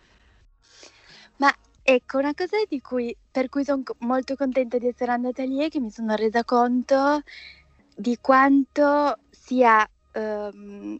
Ma 1.36 1.54
ecco, 1.84 2.18
una 2.18 2.34
cosa 2.34 2.56
cui, 2.80 3.16
per 3.30 3.48
cui 3.48 3.62
sono 3.62 3.84
molto 3.98 4.34
contenta 4.34 4.76
di 4.78 4.88
essere 4.88 5.12
andata 5.12 5.44
lì 5.44 5.60
è 5.60 5.68
che 5.68 5.78
mi 5.78 5.92
sono 5.92 6.16
resa 6.16 6.44
conto 6.44 7.22
di 7.94 8.18
quanto 8.20 9.18
sia, 9.30 9.88
um, 10.14 10.98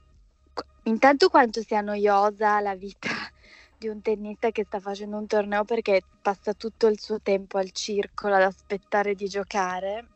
intanto 0.85 1.29
quanto 1.29 1.63
sia 1.63 1.81
noiosa 1.81 2.61
la 2.61 2.75
vita 2.75 3.09
di 3.79 3.89
un 3.89 4.01
tennista 4.03 4.51
che 4.51 4.65
sta 4.65 4.81
facendo 4.81 5.17
un 5.17 5.27
torneo 5.27 5.65
perché 5.65 6.03
passa 6.21 6.53
tutto 6.55 6.87
il 6.87 7.01
suo 7.01 7.21
tempo 7.21 7.59
al 7.59 7.71
circolo 7.73 8.35
ad 8.35 8.43
aspettare 8.43 9.15
di 9.15 9.27
giocare. 9.27 10.07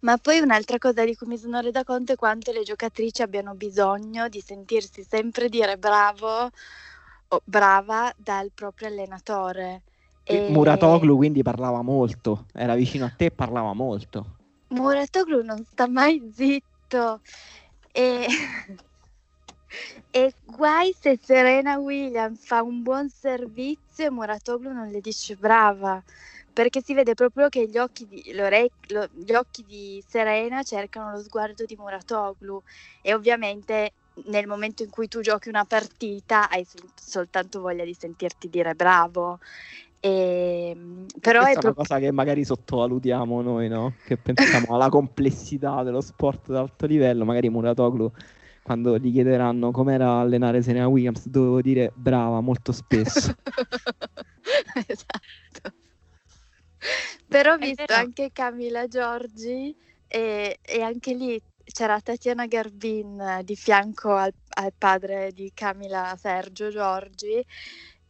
Ma 0.00 0.16
poi 0.16 0.38
un'altra 0.38 0.78
cosa 0.78 1.04
di 1.04 1.14
cui 1.14 1.26
mi 1.26 1.36
sono 1.36 1.60
resa 1.60 1.84
conto 1.84 2.12
è 2.12 2.16
quanto 2.16 2.52
le 2.52 2.62
giocatrici 2.62 3.20
abbiano 3.20 3.54
bisogno 3.54 4.28
di 4.28 4.40
sentirsi 4.40 5.04
sempre 5.06 5.50
dire 5.50 5.76
bravo 5.76 6.50
o 7.28 7.40
brava 7.44 8.12
dal 8.16 8.50
proprio 8.54 8.88
allenatore. 8.88 9.82
E... 10.22 10.48
Muratoglu 10.48 11.16
quindi 11.16 11.42
parlava 11.42 11.82
molto, 11.82 12.46
era 12.54 12.74
vicino 12.74 13.04
a 13.04 13.12
te 13.14 13.26
e 13.26 13.30
parlava 13.30 13.74
molto. 13.74 14.37
Muratoglu 14.70 15.42
non 15.44 15.64
sta 15.64 15.88
mai 15.88 16.30
zitto 16.34 17.20
e 17.92 18.26
E 20.10 20.34
guai 20.44 20.92
se 20.98 21.18
Serena 21.22 21.78
Williams 21.78 22.44
fa 22.46 22.62
un 22.62 22.82
buon 22.82 23.08
servizio 23.10 24.06
e 24.06 24.10
Muratoglu 24.10 24.72
non 24.72 24.88
le 24.88 25.00
dice 25.00 25.36
brava, 25.36 26.02
perché 26.52 26.82
si 26.82 26.94
vede 26.94 27.14
proprio 27.14 27.48
che 27.48 27.68
gli 27.68 27.78
occhi 27.78 28.06
di, 28.06 28.32
lo, 28.34 29.06
gli 29.12 29.32
occhi 29.34 29.64
di 29.64 30.02
Serena 30.06 30.62
cercano 30.62 31.12
lo 31.12 31.20
sguardo 31.22 31.64
di 31.66 31.76
Muratoglu 31.76 32.62
e 33.02 33.14
ovviamente 33.14 33.92
nel 34.26 34.46
momento 34.46 34.82
in 34.82 34.90
cui 34.90 35.08
tu 35.08 35.20
giochi 35.20 35.48
una 35.48 35.64
partita 35.64 36.48
hai 36.48 36.64
sol- 36.64 36.90
soltanto 36.94 37.60
voglia 37.60 37.84
di 37.84 37.94
sentirti 37.94 38.48
dire 38.48 38.74
bravo. 38.74 39.38
E, 40.00 40.76
però 41.20 41.40
Questa 41.40 41.58
è, 41.58 41.60
pro- 41.60 41.68
una 41.70 41.74
cosa 41.74 41.98
che 41.98 42.12
magari 42.12 42.44
sottovalutiamo 42.44 43.42
noi, 43.42 43.68
no? 43.68 43.94
Che 44.04 44.16
pensiamo 44.16 44.74
alla 44.74 44.88
complessità 44.88 45.82
dello 45.82 46.00
sport 46.00 46.50
d'alto 46.50 46.86
livello, 46.86 47.24
magari 47.24 47.48
Muratoglu 47.48 48.10
quando 48.68 48.98
gli 48.98 49.10
chiederanno 49.10 49.70
com'era 49.70 50.18
allenare 50.18 50.60
Serena 50.60 50.88
Williams, 50.88 51.26
dovevo 51.26 51.62
dire 51.62 51.90
brava 51.94 52.42
molto 52.42 52.70
spesso. 52.72 53.32
esatto. 54.86 55.74
Però 57.26 57.54
ho 57.54 57.56
visto 57.56 57.94
anche 57.94 58.30
Camilla 58.30 58.86
Giorgi 58.86 59.74
e, 60.06 60.58
e, 60.60 60.82
anche 60.82 61.14
lì 61.14 61.40
c'era 61.64 61.98
Tatiana 62.00 62.46
Garbin 62.46 63.40
di 63.42 63.56
fianco 63.56 64.14
al, 64.14 64.34
al 64.56 64.74
padre 64.76 65.32
di 65.32 65.50
Camilla 65.54 66.14
Sergio 66.18 66.68
Giorgi 66.68 67.42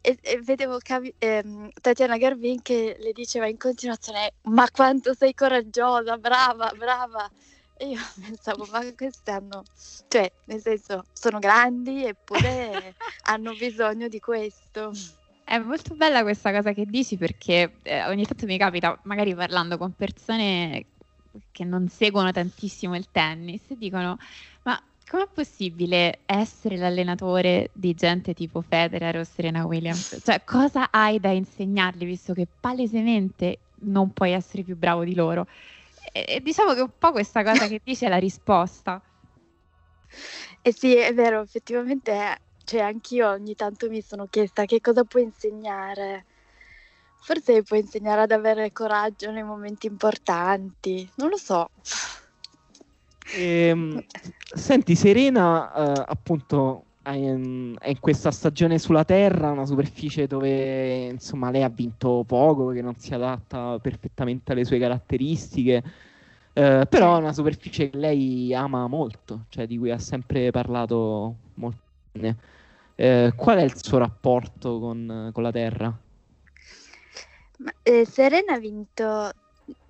e, 0.08 0.18
e 0.22 0.40
vedevo 0.40 0.78
Cam- 0.78 1.12
ehm, 1.18 1.68
Tatiana 1.80 2.16
Garbin 2.16 2.62
che 2.62 2.96
le 2.98 3.12
diceva 3.12 3.46
in 3.46 3.58
continuazione 3.58 4.32
ma 4.44 4.66
quanto 4.70 5.12
sei 5.12 5.34
coraggiosa, 5.34 6.16
brava, 6.16 6.72
brava 6.76 7.30
e 7.76 7.88
io 7.90 8.00
pensavo, 8.20 8.66
ma 8.70 8.80
queste 8.94 9.30
hanno, 9.30 9.62
cioè, 10.08 10.30
nel 10.46 10.60
senso, 10.60 11.04
sono 11.12 11.38
grandi 11.38 12.04
eppure 12.06 12.94
hanno 13.28 13.52
bisogno 13.54 14.08
di 14.08 14.18
questo. 14.18 14.92
È 15.44 15.58
molto 15.58 15.94
bella 15.94 16.22
questa 16.22 16.52
cosa 16.52 16.72
che 16.72 16.84
dici 16.86 17.16
perché 17.16 17.78
eh, 17.82 18.04
ogni 18.06 18.26
tanto 18.26 18.46
mi 18.46 18.58
capita, 18.58 18.98
magari 19.04 19.34
parlando 19.34 19.78
con 19.78 19.92
persone 19.92 20.86
che 21.52 21.64
non 21.64 21.88
seguono 21.88 22.32
tantissimo 22.32 22.96
il 22.96 23.10
tennis, 23.10 23.72
dicono, 23.74 24.16
com'è 25.08 25.28
possibile 25.32 26.20
essere 26.26 26.76
l'allenatore 26.76 27.70
di 27.72 27.94
gente 27.94 28.34
tipo 28.34 28.60
Federer 28.60 29.16
o 29.16 29.24
Serena 29.24 29.64
Williams? 29.66 30.18
Cioè, 30.22 30.44
cosa 30.44 30.90
hai 30.90 31.18
da 31.18 31.30
insegnargli 31.30 32.04
visto 32.04 32.32
che 32.34 32.46
palesemente 32.60 33.60
non 33.80 34.12
puoi 34.12 34.32
essere 34.32 34.62
più 34.62 34.76
bravo 34.76 35.04
di 35.04 35.14
loro? 35.14 35.46
E, 36.12 36.40
diciamo 36.40 36.74
che 36.74 36.80
un 36.80 36.92
po' 36.96 37.12
questa 37.12 37.42
cosa 37.42 37.66
che 37.66 37.80
dice 37.82 38.06
è 38.06 38.08
la 38.08 38.18
risposta. 38.18 39.02
Eh 40.62 40.72
sì, 40.72 40.96
è 40.96 41.12
vero, 41.12 41.42
effettivamente, 41.42 42.38
cioè 42.64 42.80
anch'io 42.80 43.28
ogni 43.28 43.54
tanto 43.54 43.88
mi 43.88 44.00
sono 44.00 44.26
chiesta 44.26 44.64
che 44.64 44.80
cosa 44.80 45.04
puoi 45.04 45.24
insegnare. 45.24 46.26
Forse 47.20 47.62
puoi 47.62 47.80
insegnare 47.80 48.22
ad 48.22 48.30
avere 48.30 48.72
coraggio 48.72 49.30
nei 49.30 49.42
momenti 49.42 49.86
importanti, 49.86 51.10
non 51.16 51.28
lo 51.28 51.36
so. 51.36 51.66
Ehm, 53.34 54.04
senti, 54.54 54.94
Serena, 54.94 55.72
eh, 55.72 56.04
appunto, 56.06 56.84
è 57.02 57.10
in, 57.10 57.76
è 57.78 57.88
in, 57.90 58.00
questa 58.00 58.30
stagione 58.30 58.78
sulla 58.78 59.04
Terra, 59.04 59.50
una 59.50 59.66
superficie 59.66 60.26
dove 60.26 61.06
insomma 61.06 61.50
lei 61.50 61.62
ha 61.62 61.68
vinto 61.68 62.24
poco, 62.26 62.68
che 62.68 62.82
non 62.82 62.96
si 62.96 63.14
adatta 63.14 63.78
perfettamente 63.80 64.52
alle 64.52 64.64
sue 64.64 64.78
caratteristiche. 64.78 65.82
Eh, 66.52 66.86
però 66.88 67.16
è 67.16 67.20
una 67.20 67.32
superficie 67.32 67.90
che 67.90 67.96
lei 67.96 68.52
ama 68.54 68.86
molto, 68.88 69.44
cioè 69.48 69.66
di 69.66 69.78
cui 69.78 69.90
ha 69.90 69.98
sempre 69.98 70.50
parlato 70.50 71.34
molto 71.54 71.82
bene. 72.12 72.36
Eh, 72.94 73.32
qual 73.36 73.58
è 73.58 73.62
il 73.62 73.76
suo 73.76 73.98
rapporto 73.98 74.80
con, 74.80 75.30
con 75.32 75.42
la 75.42 75.52
Terra? 75.52 75.96
Ma, 77.58 77.72
eh, 77.82 78.04
Serena 78.04 78.54
ha 78.54 78.58
vinto 78.58 79.30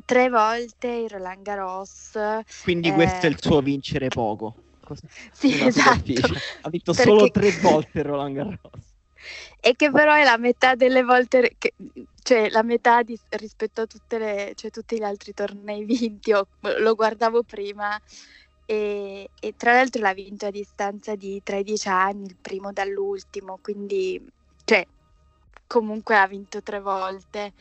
tre 0.08 0.30
volte 0.30 0.86
il 0.88 1.10
Roland 1.10 1.42
Garros. 1.42 2.18
Quindi 2.62 2.90
questo 2.92 3.26
è 3.26 3.28
il 3.28 3.36
suo 3.38 3.60
vincere 3.60 4.08
poco. 4.08 4.54
Cosa? 4.82 5.06
Sì, 5.32 5.62
esatto. 5.62 6.12
Ha 6.62 6.70
vinto 6.70 6.92
Perché... 6.94 7.10
solo 7.10 7.30
tre 7.30 7.50
volte 7.60 8.02
Roland 8.02 8.34
Garros. 8.34 8.86
E 9.60 9.76
che 9.76 9.90
però 9.90 10.14
è 10.14 10.24
la 10.24 10.38
metà 10.38 10.74
delle 10.76 11.02
volte, 11.02 11.56
che, 11.58 11.74
cioè 12.22 12.48
la 12.48 12.62
metà 12.62 13.02
di, 13.02 13.18
rispetto 13.30 13.82
a 13.82 13.86
le, 14.16 14.52
cioè, 14.54 14.70
tutti 14.70 14.96
gli 14.96 15.02
altri 15.02 15.34
tornei 15.34 15.84
vinti. 15.84 16.30
Io 16.30 16.46
lo 16.78 16.94
guardavo 16.94 17.42
prima 17.42 18.00
e, 18.64 19.28
e, 19.38 19.54
tra 19.58 19.74
l'altro 19.74 20.00
l'ha 20.00 20.14
vinto 20.14 20.46
a 20.46 20.50
distanza 20.50 21.16
di 21.16 21.38
13 21.44 21.88
anni, 21.88 22.24
il 22.28 22.36
primo 22.40 22.72
dall'ultimo, 22.72 23.58
quindi 23.60 24.26
cioè, 24.64 24.86
comunque 25.66 26.16
ha 26.16 26.26
vinto 26.26 26.62
tre 26.62 26.80
volte 26.80 27.52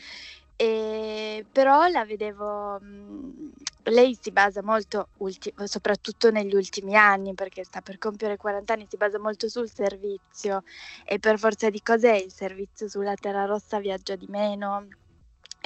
e, 0.57 1.45
però 1.51 1.87
la 1.87 2.03
vedevo, 2.05 2.79
mh, 2.79 3.51
lei 3.85 4.17
si 4.19 4.31
basa 4.31 4.63
molto, 4.63 5.09
ulti- 5.19 5.53
soprattutto 5.65 6.31
negli 6.31 6.55
ultimi 6.55 6.95
anni, 6.95 7.33
perché 7.35 7.63
sta 7.63 7.81
per 7.81 7.97
compiere 7.99 8.37
40 8.37 8.73
anni, 8.73 8.87
si 8.89 8.97
basa 8.97 9.19
molto 9.19 9.47
sul 9.49 9.69
servizio 9.71 10.63
e 11.05 11.19
per 11.19 11.37
forza 11.39 11.69
di 11.69 11.81
cose 11.81 12.15
il 12.17 12.31
servizio 12.33 12.87
sulla 12.89 13.13
terra 13.15 13.45
rossa 13.45 13.79
viaggia 13.79 14.15
di 14.15 14.27
meno 14.29 14.87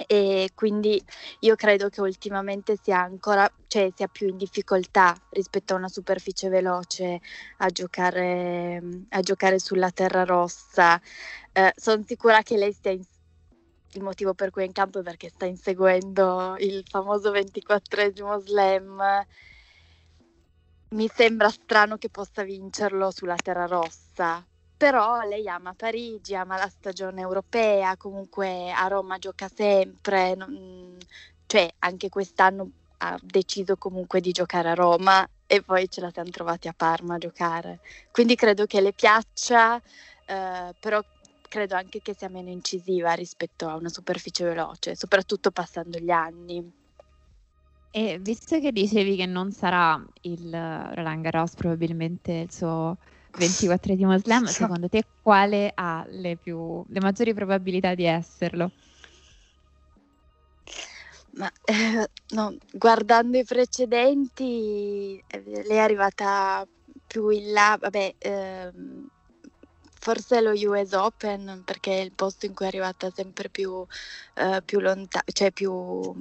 e 0.08 0.50
quindi 0.56 1.02
io 1.40 1.56
credo 1.56 1.90
che 1.90 2.02
ultimamente 2.02 2.78
sia 2.82 3.00
ancora, 3.02 3.48
cioè 3.68 3.92
sia 3.96 4.08
più 4.08 4.28
in 4.30 4.38
difficoltà 4.38 5.16
rispetto 5.30 5.74
a 5.74 5.78
una 5.78 5.90
superficie 5.90 6.50
veloce 6.50 7.20
a 7.58 7.68
giocare, 7.70 8.82
a 9.10 9.20
giocare 9.22 9.60
sulla 9.60 9.92
terra 9.92 10.24
rossa. 10.24 11.00
Eh, 11.52 11.72
Sono 11.76 12.04
sicura 12.06 12.42
che 12.42 12.58
lei 12.58 12.72
stia 12.74 12.92
in 12.92 13.04
il 13.94 14.04
motivo 14.04 14.34
per 14.34 14.52
cui 14.52 14.64
è 14.64 14.66
in 14.66 14.72
campo 14.72 15.00
è 15.00 15.04
perché 15.04 15.30
sta 15.30 15.46
inseguendo 15.46 16.56
il 16.60 16.84
famoso 16.88 17.32
24esimo 17.32 18.40
slam. 18.40 19.26
Mi 20.90 21.10
sembra 21.14 21.50
strano 21.50 21.98
che 21.98 22.10
possa 22.10 22.44
vincerlo 22.44 23.12
sulla 23.12 23.36
terra 23.36 23.66
rossa, 23.66 24.46
però 24.76 25.22
lei 25.22 25.48
ama 25.48 25.74
Parigi, 25.74 26.36
ama 26.36 26.58
la 26.58 26.68
stagione 26.68 27.22
europea, 27.22 27.96
comunque 27.98 28.72
a 28.72 28.88
Roma 28.88 29.18
gioca 29.18 29.48
sempre, 29.48 30.36
non, 30.36 30.98
cioè 31.46 31.72
anche 31.80 32.10
quest'anno 32.10 32.72
ha 32.98 33.18
deciso 33.22 33.78
comunque 33.78 34.22
di 34.22 34.32
giocare 34.32 34.70
a 34.70 34.74
Roma 34.74 35.28
e 35.48 35.62
poi 35.62 35.90
ce 35.90 36.02
la 36.02 36.12
siamo 36.12 36.30
trovati 36.30 36.68
a 36.68 36.74
Parma 36.76 37.16
a 37.16 37.18
giocare. 37.18 37.80
Quindi 38.12 38.36
credo 38.36 38.66
che 38.66 38.82
le 38.82 38.94
piaccia, 38.94 39.82
eh, 40.26 40.76
però 40.80 41.02
credo 41.52 41.76
anche 41.76 42.00
che 42.02 42.16
sia 42.18 42.30
meno 42.30 42.50
incisiva 42.50 43.12
rispetto 43.12 43.68
a 43.68 43.76
una 43.76 43.90
superficie 43.90 44.46
veloce, 44.46 44.96
soprattutto 44.96 45.52
passando 45.52 46.00
gli 46.00 46.10
anni. 46.10 46.66
E 47.92 48.20
visto 48.22 48.58
che 48.62 48.72
dicevi 48.72 49.18
che 49.18 49.26
non 49.26 49.52
sarà 49.52 50.02
il 50.22 50.50
Roland 50.50 51.22
Garros 51.24 51.56
probabilmente 51.56 52.32
il 52.32 52.52
suo 52.54 52.98
24esimo 53.38 54.18
slam, 54.18 54.46
secondo 54.46 54.88
te 54.88 55.04
quale 55.22 55.74
ha 55.76 56.06
le, 56.08 56.38
più, 56.38 56.86
le 56.88 57.00
maggiori 57.02 57.34
probabilità 57.34 57.96
di 57.96 58.06
esserlo? 58.06 58.72
Ma 61.34 61.52
eh, 61.66 62.10
no, 62.30 62.56
guardando 62.72 63.38
i 63.38 63.44
precedenti, 63.44 65.22
eh, 65.28 65.42
lei 65.44 65.78
è 65.78 65.80
arrivata 65.80 66.66
più 67.06 67.28
in 67.28 67.52
là, 67.52 67.78
vabbè, 67.78 68.16
ehm, 68.20 69.08
forse 70.02 70.42
lo 70.42 70.52
US 70.52 70.94
Open 70.94 71.62
perché 71.64 72.00
è 72.00 72.02
il 72.02 72.12
posto 72.14 72.48
in 72.48 72.56
cui 72.56 72.66
è 72.66 72.70
arrivata 72.70 73.12
sempre 73.12 73.50
più, 73.50 73.86
eh, 74.34 74.62
più 74.66 74.80
lontano, 74.80 75.24
cioè 75.32 75.52
più 75.52 76.12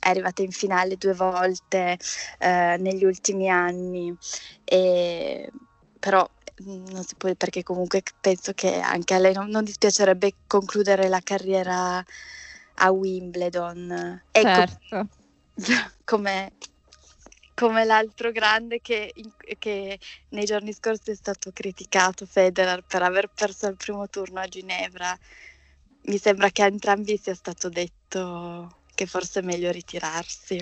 è 0.00 0.08
arrivata 0.08 0.42
in 0.42 0.50
finale 0.50 0.96
due 0.96 1.14
volte 1.14 1.96
eh, 2.38 2.76
negli 2.80 3.04
ultimi 3.04 3.48
anni, 3.48 4.12
e, 4.64 5.48
però 6.00 6.28
mm, 6.64 6.86
non 6.88 7.04
si 7.04 7.14
può 7.14 7.32
perché 7.36 7.62
comunque 7.62 8.02
penso 8.20 8.52
che 8.54 8.80
anche 8.80 9.14
a 9.14 9.18
lei 9.18 9.32
non, 9.34 9.48
non 9.48 9.62
dispiacerebbe 9.62 10.34
concludere 10.48 11.08
la 11.08 11.20
carriera 11.22 12.04
a 12.74 12.90
Wimbledon. 12.90 14.20
Ecco, 14.32 14.48
certo. 14.48 15.08
come, 16.04 16.50
come 17.62 17.84
l'altro 17.84 18.32
grande 18.32 18.80
che, 18.80 19.14
che, 19.56 19.96
nei 20.30 20.44
giorni 20.44 20.72
scorsi 20.72 21.12
è 21.12 21.14
stato 21.14 21.52
criticato, 21.52 22.26
Federer, 22.26 22.82
per 22.82 23.02
aver 23.02 23.30
perso 23.32 23.68
il 23.68 23.76
primo 23.76 24.08
turno 24.08 24.40
a 24.40 24.48
Ginevra. 24.48 25.16
Mi 26.06 26.18
sembra 26.18 26.50
che 26.50 26.64
a 26.64 26.66
entrambi 26.66 27.16
sia 27.16 27.36
stato 27.36 27.68
detto 27.68 28.78
che 28.92 29.06
forse 29.06 29.38
è 29.38 29.42
meglio 29.44 29.70
ritirarsi. 29.70 30.56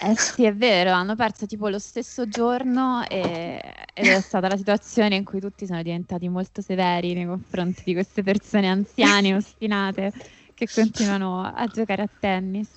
Eh 0.00 0.16
sì, 0.18 0.44
è 0.44 0.54
vero, 0.54 0.90
hanno 0.90 1.16
perso 1.16 1.46
tipo 1.46 1.70
lo 1.70 1.78
stesso 1.78 2.28
giorno 2.28 3.08
e, 3.08 3.58
ed 3.94 4.06
è 4.06 4.20
stata 4.20 4.48
la 4.48 4.56
situazione 4.58 5.16
in 5.16 5.24
cui 5.24 5.40
tutti 5.40 5.64
sono 5.64 5.82
diventati 5.82 6.28
molto 6.28 6.60
severi 6.60 7.14
nei 7.14 7.24
confronti 7.24 7.84
di 7.86 7.94
queste 7.94 8.22
persone 8.22 8.68
anziane, 8.68 9.32
ostinate, 9.34 10.12
che 10.52 10.68
continuano 10.68 11.42
a 11.42 11.66
giocare 11.68 12.02
a 12.02 12.08
tennis. 12.20 12.68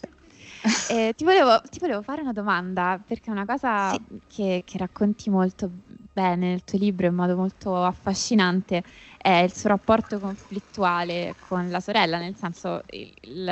Eh, 0.89 1.13
ti, 1.15 1.23
volevo, 1.23 1.61
ti, 1.69 1.79
volevo, 1.79 2.01
fare 2.01 2.21
una 2.21 2.33
domanda, 2.33 2.99
perché 3.05 3.29
è 3.29 3.31
una 3.31 3.45
cosa 3.45 3.91
sì. 3.91 4.01
che, 4.27 4.63
che, 4.65 4.77
racconti 4.77 5.29
molto 5.29 5.69
bene 6.13 6.49
nel 6.49 6.63
tuo 6.63 6.77
libro 6.77 7.07
in 7.07 7.13
modo 7.13 7.35
molto 7.35 7.83
affascinante 7.83 8.83
è 9.17 9.37
il 9.37 9.53
suo 9.53 9.69
rapporto 9.69 10.19
conflittuale 10.19 11.35
con 11.47 11.69
la 11.69 11.79
sorella, 11.79 12.17
nel 12.17 12.35
senso 12.35 12.83
il, 12.91 13.43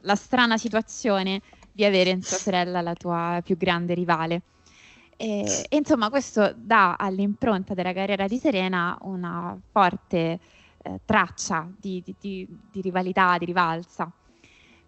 la 0.00 0.14
strana 0.14 0.56
situazione 0.56 1.40
di 1.72 1.84
avere 1.84 2.10
in 2.10 2.20
tua 2.20 2.36
sorella 2.36 2.80
la 2.80 2.94
tua 2.94 3.40
più 3.44 3.56
grande 3.56 3.94
rivale. 3.94 4.42
E, 5.16 5.66
e 5.68 5.76
insomma 5.76 6.10
questo 6.10 6.52
dà 6.56 6.96
all'impronta 6.96 7.74
della 7.74 7.92
carriera 7.92 8.26
di 8.26 8.38
Serena 8.38 8.98
una 9.02 9.58
forte 9.70 10.38
eh, 10.82 11.00
traccia 11.04 11.68
di, 11.76 12.02
di, 12.04 12.14
di, 12.18 12.48
di, 12.70 12.80
rivalità, 12.80 13.36
di 13.38 13.44
rivalsa. 13.46 14.10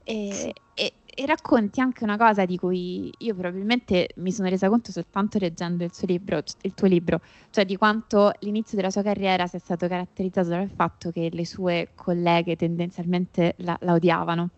E, 0.05 0.55
e, 0.75 0.93
e, 1.19 1.27
racconti 1.27 1.81
anche 1.81 2.05
una 2.05 2.17
cosa 2.17 2.45
di 2.45 2.57
cui 2.57 3.13
io 3.19 3.35
probabilmente 3.35 4.11
mi 4.17 4.31
sono 4.31 4.49
resa 4.49 4.69
conto 4.69 4.93
soltanto 4.93 5.39
leggendo 5.39 5.83
il, 5.83 5.91
libro, 6.03 6.41
il 6.61 6.75
tuo 6.75 6.87
libro, 6.87 7.21
cioè 7.51 7.65
di 7.65 7.77
quanto 7.77 8.33
l'inizio 8.41 8.77
della 8.77 8.91
sua 8.91 9.03
carriera 9.03 9.49
sia 9.49 9.59
stato 9.59 9.89
caratterizzato 9.89 10.49
dal 10.49 10.71
fatto 10.73 11.11
che 11.11 11.29
le 11.33 11.45
sue 11.45 11.89
colleghe 11.97 12.55
tendenzialmente 12.55 13.55
la, 13.59 13.77
la 13.81 13.95
odiavano. 13.95 14.51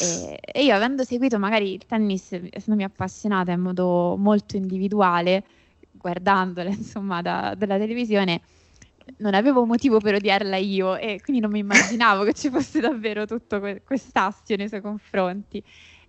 E, 0.00 0.38
e, 0.40 0.62
io 0.62 0.74
avendo 0.76 1.02
seguito 1.02 1.40
magari 1.40 1.72
il 1.72 1.84
tennis, 1.84 2.38
essendomi 2.50 2.84
appassionata 2.84 3.50
in 3.50 3.60
modo 3.60 4.14
molto 4.16 4.56
individuale, 4.56 5.42
guardandole 5.90 6.70
insomma 6.76 7.20
da, 7.20 7.54
dalla 7.58 7.78
televisione, 7.78 8.42
non 9.18 9.34
avevo 9.34 9.64
motivo 9.64 9.98
per 9.98 10.14
odiarla 10.14 10.56
io 10.56 10.96
e 10.96 11.20
quindi 11.22 11.40
non 11.40 11.50
mi 11.50 11.60
immaginavo 11.60 12.24
che 12.24 12.32
ci 12.32 12.50
fosse 12.50 12.80
davvero 12.80 13.26
tutto 13.26 13.60
que- 13.60 13.82
quest'astio 13.84 14.56
nei 14.56 14.68
suoi 14.68 14.80
confronti. 14.80 15.62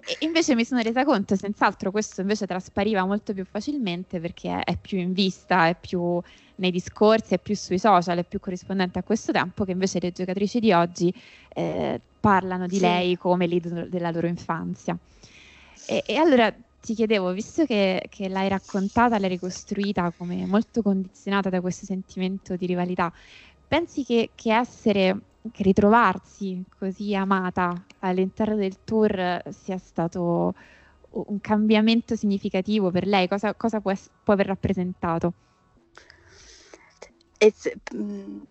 E 0.04 0.18
invece 0.26 0.56
mi 0.56 0.66
sono 0.66 0.82
resa 0.82 1.04
conto, 1.04 1.36
senz'altro 1.36 1.92
questo 1.92 2.22
invece 2.22 2.48
traspariva 2.48 3.06
molto 3.06 3.34
più 3.34 3.46
facilmente 3.46 4.20
perché 4.20 4.62
è, 4.64 4.78
più 4.78 4.98
in 4.98 5.14
vista, 5.14 5.68
è 5.68 5.76
più 5.80 6.20
nei 6.56 6.72
discorsi, 6.72 7.36
è 7.36 7.40
più 7.40 7.56
sui 7.56 7.78
social, 7.78 8.18
è 8.18 8.24
più 8.24 8.40
corrispondente 8.40 8.98
a 8.98 9.04
questo 9.04 9.32
tempo 9.32 9.64
che 9.64 9.72
invece 9.72 10.00
le 10.00 10.12
giocatrici 10.12 10.60
di 10.60 10.72
oggi 10.74 11.14
eh, 11.50 12.02
parlano 12.20 12.66
di 12.66 12.76
sì. 12.76 12.82
lei 12.82 13.18
come 13.18 13.46
l'idolo 13.46 13.86
della 13.88 14.10
loro 14.10 14.28
infanzia. 14.28 14.98
E, 15.88 16.04
e 16.06 16.16
allora 16.16 16.54
ti 16.82 16.96
chiedevo, 16.96 17.32
visto 17.32 17.66
che, 17.66 18.06
che, 18.10 18.28
l'hai 18.28 18.50
raccontata, 18.50 19.20
l'hai 19.20 19.30
ricostruita 19.30 20.12
come 20.18 20.46
molto 20.48 20.82
condizionata 20.82 21.50
da 21.50 21.62
questo 21.62 21.86
sentimento 21.86 22.56
di 22.56 22.66
rivalità, 22.66 23.14
pensi 23.68 24.04
che, 24.04 24.32
che 24.36 24.54
essere, 24.54 25.18
che 25.52 25.64
ritrovarsi 25.64 26.64
così 26.78 27.16
amata 27.16 27.72
all'interno 28.00 28.56
del 28.56 28.84
tour 28.84 29.42
sia 29.50 29.78
stato 29.78 30.54
un 31.12 31.40
cambiamento 31.40 32.16
significativo 32.16 32.90
per 32.90 33.06
lei? 33.06 33.28
Cosa, 33.28 33.54
cosa 33.54 33.80
può, 33.80 33.94
può, 34.24 34.34
aver 34.34 34.48
rappresentato? 34.48 35.34
Se, 37.38 37.78
mm, 37.96 38.42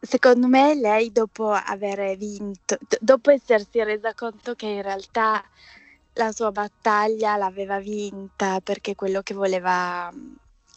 secondo 0.00 0.48
me 0.48 0.74
lei 0.74 1.10
dopo 1.12 1.50
aver 1.50 2.16
vinto, 2.16 2.76
dopo 3.00 3.30
essersi 3.30 3.82
resa 3.82 4.14
conto 4.14 4.54
che 4.54 4.66
in 4.66 4.82
realtà 4.82 5.42
la 6.18 6.32
sua 6.32 6.50
battaglia 6.50 7.36
l'aveva 7.36 7.78
vinta 7.78 8.60
perché 8.60 8.94
quello 8.94 9.22
che 9.22 9.34
voleva 9.34 10.10
mm, 10.12 10.34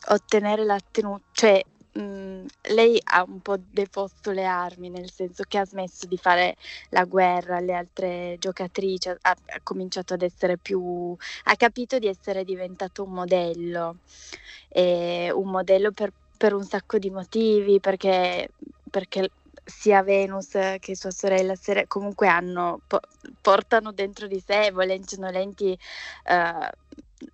ottenere 0.10 0.64
l'ha 0.64 0.76
ottenuto, 0.76 1.24
cioè 1.32 1.62
mh, 1.94 2.02
mm, 2.02 2.46
lei 2.74 3.00
ha 3.04 3.24
un 3.28 3.42
po' 3.42 3.58
deposto 3.60 4.32
le 4.32 4.46
armi, 4.46 4.90
nel 4.90 5.12
senso 5.12 5.44
che 5.48 5.58
ha 5.58 5.66
smesso 5.66 6.06
di 6.06 6.18
fare 6.18 6.56
la 6.90 7.06
guerra 7.06 7.58
alle 7.58 7.74
altre 7.74 8.38
giocatrici, 8.40 9.10
ha, 9.10 9.18
ha 9.22 9.38
cominciato 9.64 10.14
ad 10.14 10.22
essere 10.22 10.58
più, 10.58 11.16
ha 11.46 11.56
capito 11.56 11.98
di 12.00 12.08
essere 12.08 12.44
diventato 12.44 13.04
un 13.04 13.12
modello, 13.12 13.98
e 14.70 15.32
un 15.34 15.50
modello 15.50 15.92
per, 15.92 16.14
per 16.38 16.54
un 16.54 16.64
sacco 16.64 16.98
di 17.00 17.10
motivi, 17.10 17.80
perché, 17.80 18.50
perché 18.90 19.30
sia 19.72 20.04
Venus 20.04 20.50
che 20.80 20.96
sua 20.96 21.12
sorella 21.12 21.56
Sere 21.56 21.88
comunque 21.88 22.28
hanno, 22.28 22.82
po- 22.86 23.00
portano 23.42 23.92
dentro 23.92 24.28
di 24.28 24.44
sé, 24.46 24.72
volenti 24.72 25.16
o 25.16 25.22
nolenti, 25.22 25.78
uh, 26.26 26.68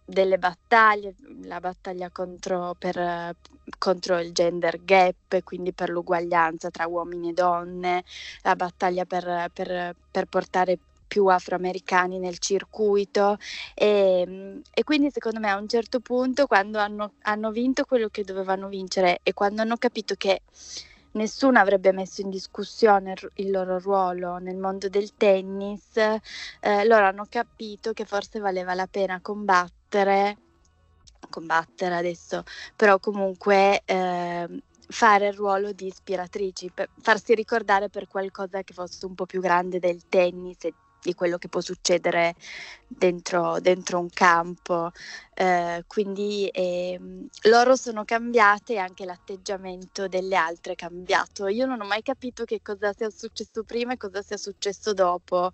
delle 0.05 0.37
battaglie, 0.37 1.15
la 1.43 1.59
battaglia 1.59 2.09
contro, 2.11 2.75
per, 2.77 3.35
contro, 3.77 4.19
il 4.19 4.31
gender 4.33 4.83
gap, 4.83 5.43
quindi 5.43 5.73
per 5.73 5.89
l'uguaglianza 5.89 6.69
tra 6.69 6.87
uomini 6.87 7.29
e 7.29 7.33
donne, 7.33 8.03
la 8.43 8.55
battaglia 8.55 9.05
per, 9.05 9.49
per, 9.53 9.95
per 10.11 10.25
portare 10.25 10.77
più 11.07 11.27
afroamericani 11.27 12.19
nel 12.19 12.37
circuito. 12.39 13.37
E, 13.73 14.61
e, 14.73 14.83
quindi 14.83 15.09
secondo 15.11 15.39
me 15.39 15.49
a 15.49 15.57
un 15.57 15.67
certo 15.67 15.99
punto 15.99 16.47
quando 16.47 16.79
hanno, 16.79 17.13
hanno 17.23 17.51
vinto 17.51 17.85
quello 17.85 18.09
che 18.09 18.23
dovevano 18.23 18.67
vincere 18.67 19.19
e 19.23 19.33
quando 19.33 19.61
hanno 19.61 19.77
capito 19.77 20.15
che 20.15 20.41
nessuno 21.17 21.59
avrebbe 21.59 21.91
messo 21.91 22.21
in 22.21 22.29
discussione 22.29 23.15
il 23.35 23.51
loro 23.51 23.79
ruolo 23.79 24.37
nel 24.37 24.55
mondo 24.55 24.87
del 24.87 25.15
tennis, 25.15 25.97
eh, 25.97 26.85
loro 26.85 27.05
hanno 27.05 27.25
capito 27.27 27.91
che 27.91 28.05
forse 28.05 28.39
valeva 28.39 28.73
la 28.73 28.87
pena 28.87 29.19
combattere, 29.21 30.37
combattere 31.29 31.95
adesso, 31.95 32.43
però 32.75 32.99
comunque 32.99 33.81
eh, 33.83 34.47
fare 34.89 35.27
il 35.27 35.33
ruolo 35.33 35.73
di 35.73 35.87
ispiratrici, 35.87 36.71
farsi 37.01 37.35
ricordare 37.35 37.89
per 37.89 38.07
qualcosa 38.07 38.63
che 38.63 38.73
fosse 38.73 39.05
un 39.05 39.15
po' 39.15 39.25
più 39.25 39.41
grande 39.41 39.79
del 39.79 40.07
tennis 40.07 40.63
e 40.63 40.73
di 41.01 41.13
quello 41.13 41.37
che 41.37 41.47
può 41.47 41.61
succedere 41.61 42.35
dentro, 42.87 43.59
dentro 43.59 43.99
un 43.99 44.09
campo. 44.09 44.91
Eh, 45.33 45.83
quindi 45.87 46.47
eh, 46.47 46.99
loro 47.43 47.75
sono 47.75 48.05
cambiate 48.05 48.73
e 48.73 48.77
anche 48.77 49.05
l'atteggiamento 49.05 50.07
delle 50.07 50.35
altre 50.35 50.73
è 50.73 50.75
cambiato. 50.75 51.47
Io 51.47 51.65
non 51.65 51.81
ho 51.81 51.85
mai 51.85 52.01
capito 52.01 52.43
che 52.43 52.61
cosa 52.61 52.93
sia 52.93 53.09
successo 53.09 53.63
prima 53.63 53.93
e 53.93 53.97
cosa 53.97 54.21
sia 54.21 54.37
successo 54.37 54.93
dopo. 54.93 55.51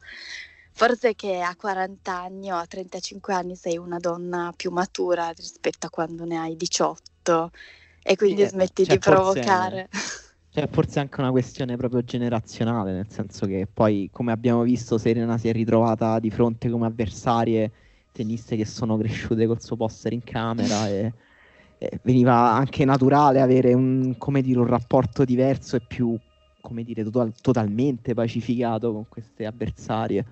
Forse 0.76 1.14
che 1.14 1.40
a 1.40 1.56
40 1.56 2.12
anni 2.12 2.52
o 2.52 2.58
a 2.58 2.66
35 2.66 3.34
anni 3.34 3.56
sei 3.56 3.78
una 3.78 4.00
donna 4.00 4.52
più 4.56 4.72
matura 4.72 5.30
rispetto 5.30 5.86
a 5.86 5.90
quando 5.92 6.26
ne 6.26 6.40
hai 6.40 6.56
18 6.56 7.52
e 8.02 8.16
quindi 8.16 8.42
sì, 8.42 8.50
smetti 8.50 8.84
cioè, 8.84 8.96
di 8.96 9.00
provocare. 9.00 9.88
Forse 9.92 10.22
cioè, 10.54 10.68
forse 10.70 11.00
anche 11.00 11.20
una 11.20 11.32
questione 11.32 11.76
proprio 11.78 12.04
generazionale, 12.04 12.94
nel 12.94 13.10
senso 13.10 13.48
che 13.48 13.68
poi, 13.72 14.10
come 14.12 14.32
abbiamo 14.32 14.62
visto, 14.62 15.00
Serena 15.00 15.40
si 15.40 15.48
è 15.48 15.52
ritrovata 15.52 16.20
di 16.20 16.30
fronte 16.30 16.70
come 16.70 16.86
avversarie 16.86 17.72
tenniste 18.12 18.56
che 18.56 18.64
sono 18.64 18.96
cresciute 18.96 19.48
col 19.48 19.60
suo 19.60 19.78
poster 19.78 20.14
in 20.14 20.24
camera 20.24 20.88
e, 20.88 21.12
e 21.80 22.00
veniva 22.04 22.52
anche 22.52 22.86
naturale 22.86 23.42
avere 23.42 23.74
un, 23.74 24.16
dire, 24.44 24.60
un, 24.60 24.68
rapporto 24.68 25.26
diverso 25.26 25.76
e 25.76 25.82
più, 25.82 26.16
come 26.62 26.84
dire, 26.84 27.04
total- 27.04 27.34
totalmente 27.42 28.14
pacificato 28.14 28.94
con 28.94 29.08
queste 29.10 29.48
avversarie. 29.48 30.24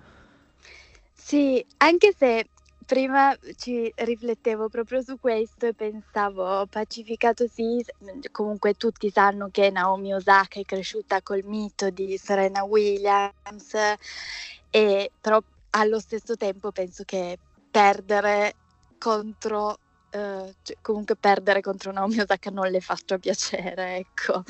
Sì, 1.12 1.66
anche 1.78 2.14
se 2.16 2.46
prima 2.84 3.36
ci 3.56 3.92
riflettevo 3.94 4.68
proprio 4.68 5.00
su 5.00 5.18
questo 5.18 5.66
e 5.66 5.74
pensavo 5.74 6.66
pacificato 6.66 7.46
sì, 7.46 7.84
comunque 8.30 8.74
tutti 8.74 9.10
sanno 9.10 9.48
che 9.50 9.70
Naomi 9.70 10.14
Osaka 10.14 10.60
è 10.60 10.64
cresciuta 10.64 11.22
col 11.22 11.42
mito 11.44 11.90
di 11.90 12.16
Serena 12.18 12.64
Williams, 12.64 13.74
e, 14.70 15.10
però 15.20 15.42
allo 15.70 15.98
stesso 15.98 16.36
tempo 16.36 16.72
penso 16.72 17.04
che 17.04 17.38
perdere 17.70 18.54
contro 18.98 19.76
Uh, 20.14 20.52
cioè, 20.60 20.76
comunque 20.82 21.16
perdere 21.16 21.62
contro 21.62 21.90
Naomi 21.90 22.18
Osaka 22.18 22.50
non 22.50 22.70
le 22.70 22.80
faccia 22.80 23.16
piacere, 23.16 23.96
ecco. 23.96 24.42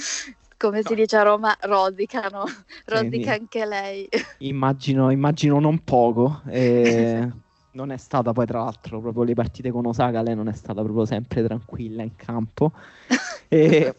Come 0.57 0.83
si 0.83 0.97
dice 0.97 1.17
a 1.17 1.23
Roma, 1.23 1.57
rosicano, 1.61 2.45
rosica 2.87 3.35
anche 3.35 3.65
lei. 3.65 4.09
Immagino, 4.39 5.11
immagino 5.13 5.61
non 5.61 5.85
poco. 5.85 6.43
E... 6.51 7.31
non 7.73 7.91
è 7.91 7.97
stata 7.97 8.33
poi 8.33 8.47
tra 8.47 8.65
l'altro 8.65 9.01
proprio 9.01 9.25
le 9.25 9.35
partite 9.35 9.71
con 9.71 9.87
Osaka, 9.87 10.23
lei 10.23 10.35
non 10.35 10.49
è 10.49 10.53
stata 10.53 10.83
proprio 10.83 11.05
sempre 11.05 11.43
tranquilla 11.45 12.03
in 12.03 12.17
campo. 12.17 12.73
E 13.53 13.95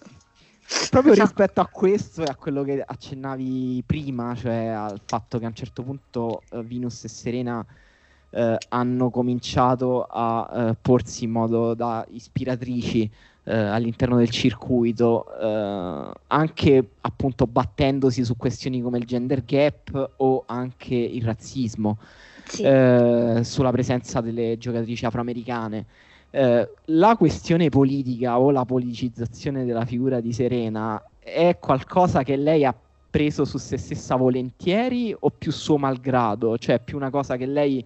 proprio 0.90 1.14
rispetto 1.14 1.62
a 1.62 1.68
questo 1.68 2.24
e 2.24 2.26
a 2.26 2.36
quello 2.36 2.64
che 2.64 2.82
accennavi 2.84 3.84
prima, 3.86 4.34
cioè 4.34 4.66
al 4.66 5.00
fatto 5.06 5.38
che 5.38 5.46
a 5.46 5.50
un 5.50 5.54
certo 5.54 5.84
punto 5.84 6.42
uh, 6.50 6.64
Venus 6.64 7.04
e 7.04 7.08
Serena 7.08 7.64
eh, 8.34 8.58
hanno 8.70 9.10
cominciato 9.12 10.08
a 10.10 10.50
eh, 10.52 10.76
porsi 10.82 11.26
in 11.26 11.32
modo 11.32 11.76
da 11.76 12.04
ispiratrici 12.10 13.10
eh, 13.44 13.56
all'interno 13.56 14.18
del 14.18 14.30
circuito, 14.30 15.26
eh, 15.40 16.12
anche 16.28 16.90
appunto 17.02 17.46
battendosi 17.46 18.24
su 18.26 18.36
questioni 18.36 18.82
come 18.82 18.98
il 18.98 19.06
gender 19.06 19.44
gap 19.46 20.14
o 20.18 20.44
anche 20.48 20.96
il 20.96 21.24
razzismo, 21.24 22.00
sì. 22.46 22.64
Eh, 22.64 23.42
sulla 23.44 23.72
presenza 23.72 24.22
delle 24.22 24.58
giocatrici 24.58 25.06
afroamericane. 25.06 25.86
Eh, 26.30 26.70
la 26.86 27.16
questione 27.16 27.70
politica 27.70 28.40
o 28.40 28.52
la 28.52 28.66
politicizzazione 28.66 29.66
della 29.66 29.86
figura 29.86 30.20
di 30.20 30.34
Serena 30.34 31.02
è 31.20 31.58
qualcosa 31.60 32.24
che 32.24 32.36
lei 32.36 32.66
ha 32.66 32.76
preso 33.10 33.46
su 33.46 33.58
se 33.60 33.78
stessa 33.78 34.16
volentieri 34.16 35.16
o 35.18 35.30
più 35.30 35.52
suo 35.52 35.78
malgrado, 35.78 36.58
cioè 36.58 36.80
più 36.80 36.98
una 36.98 37.12
cosa 37.12 37.38
che 37.38 37.46
lei 37.46 37.86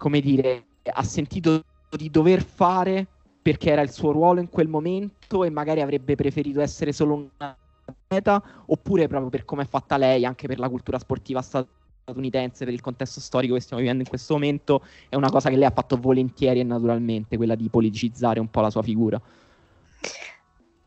come 0.00 0.20
dire, 0.20 0.64
ha 0.90 1.02
sentito 1.02 1.62
di 1.90 2.08
dover 2.10 2.42
fare 2.42 3.06
perché 3.42 3.70
era 3.70 3.82
il 3.82 3.90
suo 3.90 4.12
ruolo 4.12 4.40
in 4.40 4.48
quel 4.48 4.66
momento 4.66 5.44
e 5.44 5.50
magari 5.50 5.82
avrebbe 5.82 6.14
preferito 6.14 6.62
essere 6.62 6.92
solo 6.92 7.14
una 7.14 7.56
atleta, 7.84 8.42
oppure 8.66 9.08
proprio 9.08 9.28
per 9.28 9.44
come 9.44 9.64
è 9.64 9.66
fatta 9.66 9.98
lei, 9.98 10.24
anche 10.24 10.46
per 10.46 10.58
la 10.58 10.70
cultura 10.70 10.98
sportiva 10.98 11.42
statunitense, 11.42 11.79
per 12.12 12.72
il 12.72 12.80
contesto 12.80 13.20
storico 13.20 13.54
che 13.54 13.60
stiamo 13.60 13.82
vivendo 13.82 14.02
in 14.02 14.08
questo 14.08 14.34
momento, 14.34 14.84
è 15.08 15.16
una 15.16 15.30
cosa 15.30 15.48
che 15.48 15.56
lei 15.56 15.66
ha 15.66 15.72
fatto 15.72 15.96
volentieri 15.96 16.60
e 16.60 16.64
naturalmente, 16.64 17.36
quella 17.36 17.54
di 17.54 17.68
politicizzare 17.68 18.40
un 18.40 18.50
po' 18.50 18.60
la 18.60 18.70
sua 18.70 18.82
figura. 18.82 19.20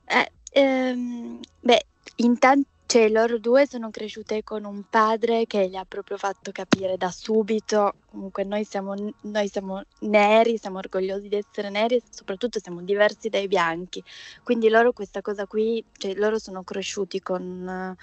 Eh, 0.06 0.32
ehm, 0.52 1.40
beh, 1.60 1.86
intanto 2.18 2.68
cioè, 2.94 3.10
loro 3.10 3.40
due 3.40 3.66
sono 3.66 3.90
cresciute 3.90 4.44
con 4.44 4.66
un 4.66 4.84
padre 4.88 5.48
che 5.48 5.68
gli 5.68 5.76
ha 5.76 5.84
proprio 5.84 6.16
fatto 6.16 6.52
capire 6.52 6.96
da 6.96 7.10
subito, 7.10 7.96
comunque 8.12 8.44
noi 8.44 8.66
siamo, 8.66 8.94
noi 9.22 9.48
siamo 9.48 9.82
neri, 10.02 10.60
siamo 10.60 10.78
orgogliosi 10.78 11.28
di 11.28 11.38
essere 11.38 11.72
neri 11.72 11.96
e 11.96 12.04
soprattutto 12.08 12.60
siamo 12.60 12.84
diversi 12.84 13.30
dai 13.30 13.48
bianchi. 13.48 14.04
Quindi 14.44 14.70
loro 14.70 14.92
questa 14.92 15.22
cosa 15.22 15.48
qui, 15.48 15.84
cioè 15.98 16.14
loro 16.14 16.38
sono 16.38 16.62
cresciuti 16.62 17.20
con, 17.20 17.96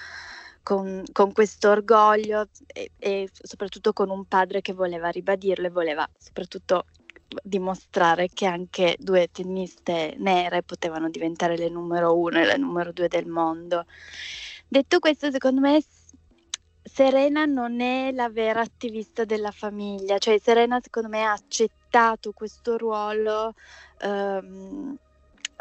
con, 0.62 1.02
con 1.12 1.32
questo 1.32 1.70
orgoglio 1.70 2.48
e, 2.66 2.90
e 2.98 3.28
soprattutto 3.32 3.92
con 3.92 4.10
un 4.10 4.24
padre 4.26 4.60
che 4.60 4.72
voleva 4.72 5.08
ribadirlo 5.08 5.66
e 5.66 5.70
voleva 5.70 6.08
soprattutto 6.18 6.86
dimostrare 7.42 8.28
che 8.32 8.46
anche 8.46 8.96
due 8.98 9.28
tenniste 9.30 10.14
nere 10.18 10.62
potevano 10.62 11.08
diventare 11.08 11.56
le 11.56 11.68
numero 11.68 12.16
uno 12.16 12.40
e 12.40 12.44
le 12.44 12.56
numero 12.56 12.92
due 12.92 13.08
del 13.08 13.26
mondo. 13.26 13.86
Detto 14.66 14.98
questo, 14.98 15.30
secondo 15.30 15.60
me 15.60 15.82
Serena 16.82 17.44
non 17.44 17.80
è 17.80 18.10
la 18.12 18.28
vera 18.30 18.60
attivista 18.60 19.24
della 19.24 19.50
famiglia, 19.50 20.18
cioè 20.18 20.38
Serena 20.38 20.80
secondo 20.80 21.08
me 21.08 21.22
ha 21.22 21.32
accettato 21.32 22.32
questo 22.32 22.76
ruolo 22.76 23.54
um, 24.02 24.96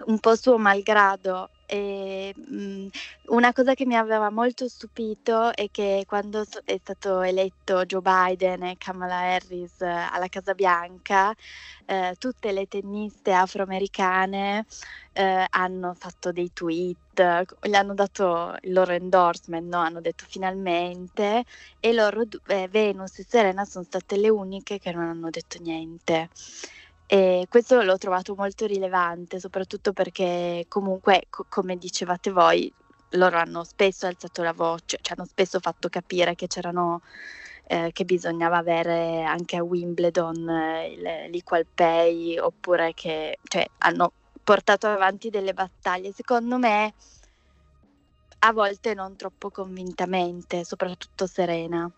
un 0.05 0.19
po' 0.19 0.35
suo 0.35 0.57
malgrado 0.57 1.49
e, 1.69 2.33
mh, 2.35 2.87
una 3.27 3.53
cosa 3.53 3.75
che 3.75 3.85
mi 3.85 3.95
aveva 3.95 4.31
molto 4.31 4.67
stupito 4.67 5.53
è 5.53 5.69
che 5.69 6.03
quando 6.07 6.43
è 6.65 6.77
stato 6.81 7.21
eletto 7.21 7.85
Joe 7.85 8.01
Biden 8.01 8.63
e 8.63 8.75
Kamala 8.77 9.17
Harris 9.35 9.79
alla 9.81 10.27
Casa 10.29 10.55
Bianca, 10.55 11.31
eh, 11.85 12.15
tutte 12.17 12.51
le 12.51 12.67
tenniste 12.67 13.31
afroamericane 13.33 14.65
eh, 15.13 15.45
hanno 15.49 15.93
fatto 15.93 16.31
dei 16.31 16.51
tweet, 16.53 17.45
gli 17.61 17.73
hanno 17.75 17.93
dato 17.93 18.55
il 18.61 18.73
loro 18.73 18.91
endorsement, 18.93 19.67
no? 19.67 19.77
hanno 19.79 20.01
detto 20.01 20.25
finalmente, 20.27 21.43
e 21.79 21.93
loro, 21.93 22.23
eh, 22.47 22.67
Venus 22.69 23.19
e 23.19 23.25
Serena, 23.27 23.63
sono 23.65 23.83
state 23.83 24.17
le 24.17 24.29
uniche 24.29 24.79
che 24.79 24.91
non 24.91 25.03
hanno 25.07 25.29
detto 25.29 25.59
niente. 25.61 26.29
E 27.11 27.47
questo 27.49 27.81
l'ho 27.81 27.97
trovato 27.97 28.35
molto 28.35 28.67
rilevante, 28.67 29.39
soprattutto 29.39 29.93
perché 29.93 30.65
comunque, 30.67 31.23
co- 31.31 31.47
come 31.49 31.75
dicevate 31.75 32.29
voi, 32.29 32.71
loro 33.13 33.37
hanno 33.37 33.63
spesso 33.63 34.05
alzato 34.05 34.43
la 34.43 34.53
voce, 34.53 34.99
cioè 35.01 35.17
hanno 35.17 35.25
spesso 35.27 35.59
fatto 35.59 35.89
capire 35.89 36.35
che 36.35 36.45
c'erano 36.45 37.01
eh, 37.65 37.89
che 37.93 38.05
bisognava 38.05 38.57
avere 38.57 39.23
anche 39.23 39.55
a 39.57 39.63
Wimbledon 39.63 40.49
eh, 40.49 41.29
l'equal 41.31 41.65
pay 41.73 42.37
oppure 42.37 42.93
che 42.93 43.39
cioè, 43.41 43.65
hanno 43.79 44.11
portato 44.43 44.85
avanti 44.85 45.31
delle 45.31 45.53
battaglie, 45.53 46.11
secondo 46.13 46.59
me 46.59 46.93
a 48.41 48.53
volte 48.53 48.93
non 48.93 49.15
troppo 49.15 49.49
convintamente, 49.49 50.63
soprattutto 50.63 51.25
Serena. 51.25 51.91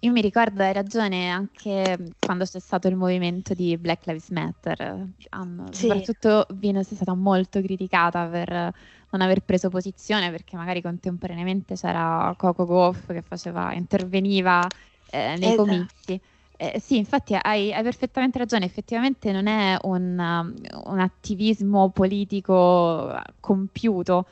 Io 0.00 0.12
mi 0.12 0.20
ricordo, 0.20 0.62
hai 0.62 0.72
ragione, 0.72 1.30
anche 1.30 2.12
quando 2.20 2.44
c'è 2.44 2.60
stato 2.60 2.86
il 2.86 2.96
movimento 2.96 3.54
di 3.54 3.76
Black 3.78 4.06
Lives 4.06 4.28
Matter, 4.28 5.06
um, 5.36 5.70
sì. 5.70 5.86
soprattutto 5.86 6.46
Venus 6.50 6.90
è 6.90 6.94
stata 6.94 7.14
molto 7.14 7.60
criticata 7.62 8.26
per 8.26 8.74
non 9.10 9.20
aver 9.22 9.40
preso 9.40 9.70
posizione 9.70 10.30
perché 10.30 10.56
magari 10.56 10.82
contemporaneamente 10.82 11.74
c'era 11.76 12.34
Coco 12.36 12.66
Goff 12.66 13.06
che 13.10 13.22
faceva, 13.22 13.72
interveniva 13.72 14.66
eh, 15.10 15.36
nei 15.38 15.52
esatto. 15.52 15.64
comizi. 15.64 16.20
Eh, 16.58 16.80
sì, 16.80 16.96
infatti 16.96 17.36
hai, 17.40 17.72
hai, 17.72 17.82
perfettamente 17.82 18.38
ragione, 18.38 18.64
effettivamente 18.64 19.30
non 19.30 19.46
è 19.46 19.76
un, 19.82 20.18
um, 20.18 20.54
un 20.84 20.98
attivismo 20.98 21.90
politico 21.90 23.14
compiuto, 23.40 24.26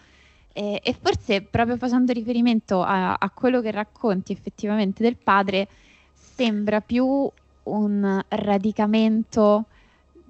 e, 0.56 0.80
e, 0.84 0.96
forse 0.98 1.42
proprio 1.42 1.76
facendo 1.76 2.12
riferimento 2.12 2.80
a, 2.80 3.14
a, 3.14 3.30
quello 3.30 3.60
che 3.60 3.72
racconti 3.72 4.30
effettivamente 4.30 5.02
del 5.02 5.16
padre, 5.16 5.66
sembra 6.14 6.80
più 6.80 7.28
un 7.64 8.24
radicamento 8.28 9.64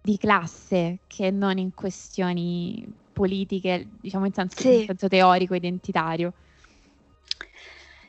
di 0.00 0.16
classe 0.16 1.00
che 1.06 1.30
non 1.30 1.58
in 1.58 1.74
questioni 1.74 2.90
politiche, 3.12 3.86
diciamo 4.00 4.24
in 4.24 4.32
senso, 4.32 4.60
sì. 4.60 4.80
in 4.80 4.86
senso 4.86 5.08
teorico, 5.08 5.54
identitario. 5.54 6.32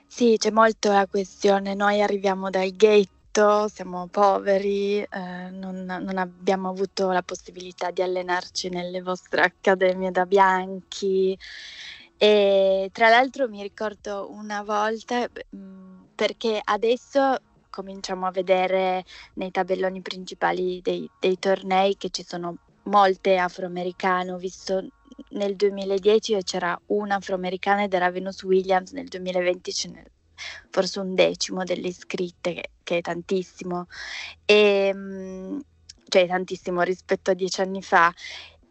Sì, 0.07 0.35
c'è 0.37 0.51
molto 0.51 0.93
la 0.93 1.07
questione, 1.07 1.73
noi 1.73 2.01
arriviamo 2.01 2.49
dal 2.49 2.71
ghetto, 2.71 3.67
siamo 3.67 4.07
poveri, 4.07 5.01
eh, 5.01 5.49
non, 5.51 5.83
non, 5.83 6.17
abbiamo 6.17 6.69
avuto 6.69 7.11
la 7.11 7.21
possibilità 7.21 7.91
di 7.91 8.01
allenarci 8.01 8.69
nelle 8.69 9.01
vostre 9.01 9.41
accademie 9.41 10.11
da 10.11 10.25
bianchi, 10.25 11.37
e 12.17 12.89
tra 12.91 13.09
l'altro 13.09 13.47
mi 13.49 13.61
ricordo 13.61 14.29
una 14.31 14.63
volta, 14.63 15.27
mm, 15.55 16.03
perché 16.15 16.59
adesso 16.63 17.37
cominciamo 17.69 18.25
a 18.25 18.31
vedere 18.31 19.03
nei 19.35 19.51
tabelloni 19.51 20.01
principali 20.01 20.81
dei, 20.81 21.09
dei 21.19 21.37
tornei 21.39 21.97
che 21.97 22.09
ci 22.09 22.23
sono 22.23 22.57
molte 22.83 23.37
afroamericane, 23.37 24.31
ho 24.31 24.37
visto 24.37 24.87
nel 25.29 25.55
2010 25.55 26.43
c'era 26.43 26.79
una 26.87 27.15
afroamericana 27.15 27.83
ed 27.83 27.93
era 27.93 28.11
Venus 28.11 28.43
Williams, 28.43 28.91
nel 28.91 29.07
2020 29.07 29.73
ce 29.73 29.89
n'è 29.89 30.03
forse 30.69 30.99
un 30.99 31.15
decimo 31.15 31.63
delle 31.63 31.87
iscritte, 31.87 32.53
che, 32.53 32.69
che 32.83 32.97
è 32.97 33.01
tantissimo, 33.01 33.87
e, 34.45 34.91
mm, 34.93 35.59
cioè 36.07 36.27
tantissimo 36.27 36.81
rispetto 36.81 37.31
a 37.31 37.33
dieci 37.33 37.61
anni 37.61 37.81
fa. 37.81 38.13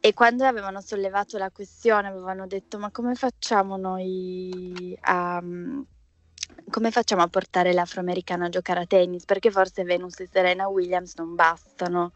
E 0.07 0.13
quando 0.13 0.45
avevano 0.45 0.83
sollevato 0.83 1.39
la 1.39 1.51
questione, 1.51 2.09
avevano 2.09 2.47
detto: 2.47 2.79
Ma 2.79 2.91
come 2.91 3.15
facciamo 3.15 3.79
noi 3.79 4.95
a. 5.01 5.43
Come 6.71 6.91
facciamo 6.91 7.23
a 7.23 7.29
portare 7.29 7.73
l'afroamericano 7.73 8.45
a 8.45 8.49
giocare 8.51 8.81
a 8.81 8.87
tennis? 8.87 9.25
Perché 9.25 9.51
forse 9.51 9.83
Venus 9.83 10.21
e 10.21 10.29
Serena 10.31 10.69
Williams 10.69 11.15
non 11.17 11.35
bastano. 11.35 12.13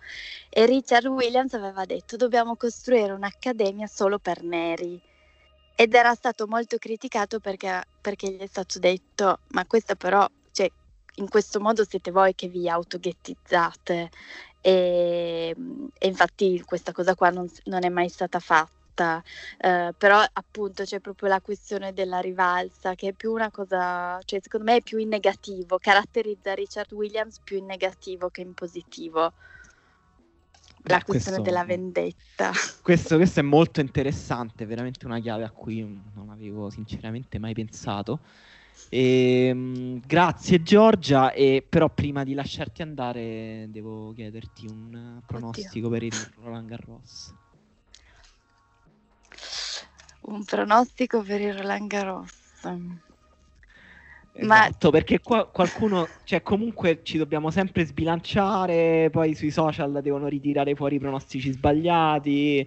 E 0.50 0.66
Richard 0.66 1.06
Williams 1.06 1.54
aveva 1.54 1.86
detto: 1.86 2.16
Dobbiamo 2.16 2.56
costruire 2.56 3.12
un'accademia 3.12 3.86
solo 3.86 4.18
per 4.18 4.42
neri. 4.42 5.00
Ed 5.74 5.94
era 5.94 6.12
stato 6.12 6.46
molto 6.46 6.76
criticato 6.76 7.40
perché, 7.40 7.84
perché 8.02 8.30
gli 8.30 8.40
è 8.40 8.46
stato 8.46 8.78
detto: 8.78 9.38
Ma 9.52 9.64
questo 9.64 9.96
però, 9.96 10.28
cioè, 10.52 10.70
in 11.14 11.28
questo 11.30 11.58
modo 11.58 11.86
siete 11.88 12.10
voi 12.10 12.34
che 12.34 12.48
vi 12.48 12.68
autoghettizzate 12.68 14.10
e, 14.60 15.54
e 15.98 16.06
infatti 16.06 16.62
questa 16.64 16.92
cosa 16.92 17.14
qua 17.14 17.30
non, 17.30 17.48
non, 17.64 17.84
è 17.84 17.88
mai 17.88 18.08
stata 18.08 18.40
fatta. 18.40 19.22
eh, 19.58 19.94
però 19.96 20.22
appunto 20.32 20.82
c'è 20.82 20.98
proprio 21.00 21.28
la 21.28 21.40
questione 21.40 21.92
della 21.92 22.18
rivalsa 22.20 22.94
che 22.94 23.08
è 23.08 23.12
più 23.12 23.32
una 23.32 23.50
cosa, 23.50 24.18
cioè 24.24 24.40
secondo 24.42 24.70
me 24.70 24.78
è 24.78 24.82
più 24.82 24.98
in 24.98 25.08
negativo, 25.08 25.78
caratterizza 25.78 26.54
Richard 26.54 26.92
Williams 26.92 27.38
più 27.42 27.58
in 27.58 27.66
negativo 27.66 28.28
che 28.28 28.40
in 28.40 28.54
positivo. 28.54 29.32
Beh, 30.80 30.92
la 30.92 31.02
questione 31.02 31.38
questo, 31.38 31.42
della 31.42 31.64
vendetta. 31.64 32.52
Questo, 32.82 33.16
questo, 33.16 33.40
è 33.40 33.42
molto 33.42 33.80
interessante, 33.80 34.64
veramente 34.64 35.04
una 35.04 35.18
chiave 35.18 35.44
a 35.44 35.50
cui 35.50 35.80
non 36.14 36.30
avevo 36.30 36.70
sinceramente 36.70 37.38
mai 37.38 37.52
pensato. 37.52 38.20
E, 38.90 39.46
ehm, 39.48 40.00
grazie 40.06 40.62
Giorgia, 40.62 41.32
e 41.32 41.64
però 41.68 41.88
prima 41.90 42.24
di 42.24 42.34
lasciarti 42.34 42.82
andare 42.82 43.66
devo 43.68 44.12
chiederti 44.14 44.66
un 44.66 45.20
pronostico 45.26 45.88
Oddio. 45.88 45.90
per 45.90 46.02
il 46.02 46.32
Roland 46.42 46.68
Garros. 46.68 47.34
Un 50.20 50.44
pronostico 50.44 51.22
per 51.22 51.40
il 51.40 51.54
Roland 51.54 51.86
Garros. 51.86 52.32
Esatto, 54.40 54.86
Ma... 54.86 54.90
perché 54.90 55.20
qua 55.20 55.46
qualcuno, 55.46 56.06
cioè 56.24 56.42
comunque 56.42 57.00
ci 57.02 57.18
dobbiamo 57.18 57.50
sempre 57.50 57.84
sbilanciare, 57.84 59.10
poi 59.10 59.34
sui 59.34 59.50
social 59.50 60.00
devono 60.00 60.28
ritirare 60.28 60.74
fuori 60.74 60.96
i 60.96 61.00
pronostici 61.00 61.50
sbagliati, 61.50 62.58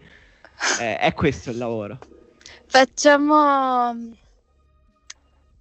eh, 0.79 0.97
è 0.97 1.13
questo 1.13 1.49
il 1.49 1.57
lavoro. 1.57 1.97
Facciamo 2.65 4.19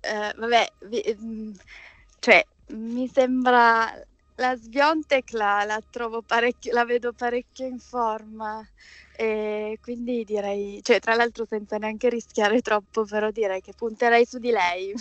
eh, 0.01 0.32
vabbè, 0.36 0.66
vi, 0.86 1.16
mm, 1.22 1.53
cioè, 2.18 2.44
mi 2.68 3.09
sembra 3.09 3.92
la 4.36 4.57
Sviontek 4.57 5.32
la, 5.32 5.64
la 5.64 5.80
trovo 5.90 6.22
parecchio, 6.22 6.72
la 6.72 6.84
vedo 6.84 7.12
parecchio 7.12 7.66
in 7.66 7.78
forma. 7.78 8.66
E 9.12 9.78
quindi 9.82 10.24
direi, 10.24 10.80
cioè, 10.82 10.98
tra 10.98 11.14
l'altro 11.14 11.44
senza 11.44 11.76
neanche 11.76 12.09
rischiare 12.09 12.61
troppo, 12.62 13.05
però 13.05 13.30
direi 13.30 13.61
che 13.61 13.72
punterei 13.76 14.24
su 14.24 14.38
di 14.38 14.51
lei. 14.51 14.94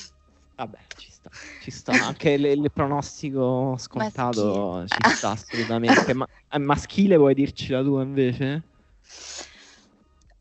Vabbè, 0.55 0.77
ci 0.97 1.09
sta, 1.09 1.29
ci 1.61 1.71
sta. 1.71 1.93
Anche 1.93 2.31
il 2.31 2.69
pronostico 2.73 3.77
scontato 3.77 4.81
maschile. 4.81 4.87
ci 4.87 5.15
sta 5.15 5.29
assolutamente. 5.29 6.13
Ma, 6.13 6.27
maschile 6.59 7.15
vuoi 7.15 7.33
dirci 7.33 7.71
la 7.71 7.81
tua 7.81 8.03
invece? 8.03 8.63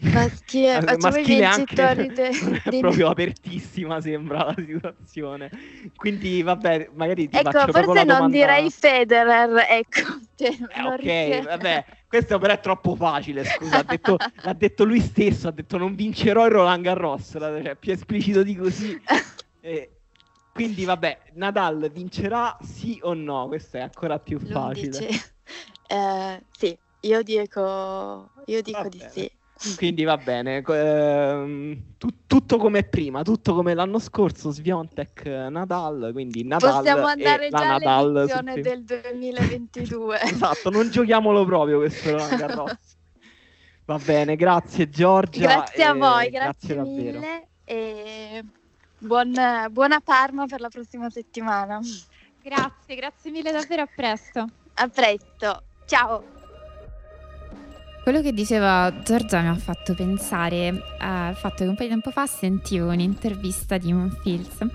Maschile, 0.01 0.97
maschile 0.99 1.45
anche 1.45 1.75
de, 1.75 2.07
de... 2.71 2.79
proprio 2.79 3.09
apertissima 3.09 4.01
sembra 4.01 4.45
la 4.45 4.55
situazione. 4.57 5.51
Quindi 5.97 6.41
vabbè 6.41 6.91
magari 6.95 7.29
ti 7.29 7.37
ecco 7.37 7.51
faccio 7.51 7.73
forse 7.73 8.05
non 8.05 8.07
domanda... 8.07 8.29
direi 8.29 8.71
Federer 8.71 9.67
ecco 9.69 10.21
cioè, 10.37 10.51
eh, 10.51 10.83
ok 10.83 11.01
riesco... 11.01 11.49
vabbè 11.49 11.85
questo 12.07 12.39
però 12.39 12.53
è 12.53 12.61
troppo 12.61 12.95
facile 12.95 13.45
scusa 13.45 13.79
ha 13.79 13.83
detto, 13.83 14.17
l'ha 14.43 14.53
detto 14.53 14.85
lui 14.85 15.01
stesso 15.01 15.49
ha 15.49 15.51
detto 15.51 15.77
non 15.77 15.97
vincerò 15.97 16.47
il 16.47 16.53
Roland 16.53 16.85
Garros 16.85 17.31
cioè, 17.33 17.75
più 17.75 17.93
esplicito 17.93 18.43
di 18.43 18.57
così. 18.57 19.01
E, 19.61 19.91
quindi 20.53 20.85
vabbè 20.85 21.19
Nadal 21.33 21.91
vincerà 21.93 22.57
sì 22.63 22.97
o 23.03 23.13
no? 23.13 23.49
Questo 23.49 23.77
è 23.77 23.81
ancora 23.81 24.21
più 24.21 24.39
facile. 24.39 25.09
eh, 25.89 26.43
sì 26.57 26.79
io 27.01 27.23
dico 27.23 28.31
io 28.47 28.63
dico 28.63 28.89
di 28.89 29.05
sì 29.11 29.31
quindi 29.77 30.05
va 30.05 30.17
bene, 30.17 30.63
eh, 30.65 31.83
tu, 31.99 32.09
tutto 32.27 32.57
come 32.59 32.85
prima, 32.85 33.23
tutto 33.23 33.55
come 33.55 33.75
l'anno 33.75 33.99
scorso, 33.99 34.51
Sviontek 34.51 35.25
Nadal, 35.51 36.11
quindi 36.13 36.45
Nadal 36.45 36.77
Possiamo 36.77 37.07
andare 37.07 37.49
già 37.49 37.67
Nadal 37.67 38.17
all'edizione 38.17 38.61
del 38.61 38.85
2022. 38.85 40.21
esatto, 40.23 40.71
non 40.71 40.91
giochiamolo 40.91 41.45
proprio 41.45 41.79
questo 41.79 42.11
Roland 42.11 42.79
Va 43.85 43.99
bene, 43.99 44.37
grazie 44.37 44.89
Giorgia. 44.91 45.41
Grazie 45.41 45.85
a 45.85 45.95
voi, 45.95 46.29
grazie, 46.29 46.75
grazie 46.75 46.93
mille 46.93 47.49
e 47.65 48.45
buon, 48.99 49.35
buona 49.71 50.01
Parma 50.01 50.47
per 50.47 50.61
la 50.61 50.69
prossima 50.69 51.09
settimana. 51.11 51.81
Grazie, 52.43 52.95
grazie 52.95 53.31
mille 53.31 53.51
davvero, 53.51 53.83
a 53.83 53.89
presto. 53.95 54.47
A 54.75 54.89
presto, 54.89 55.63
ciao. 55.87 56.38
Quello 58.09 58.23
che 58.23 58.33
diceva 58.33 58.91
Giorgia 59.05 59.43
mi 59.43 59.49
ha 59.49 59.55
fatto 59.55 59.93
pensare 59.93 60.83
al 60.97 61.37
fatto 61.37 61.57
che 61.57 61.69
un 61.69 61.75
po' 61.75 61.83
di 61.83 61.91
tempo 61.91 62.11
fa 62.11 62.25
sentivo 62.25 62.89
un'intervista 62.89 63.77
di 63.77 63.93
Monfils 63.93 64.67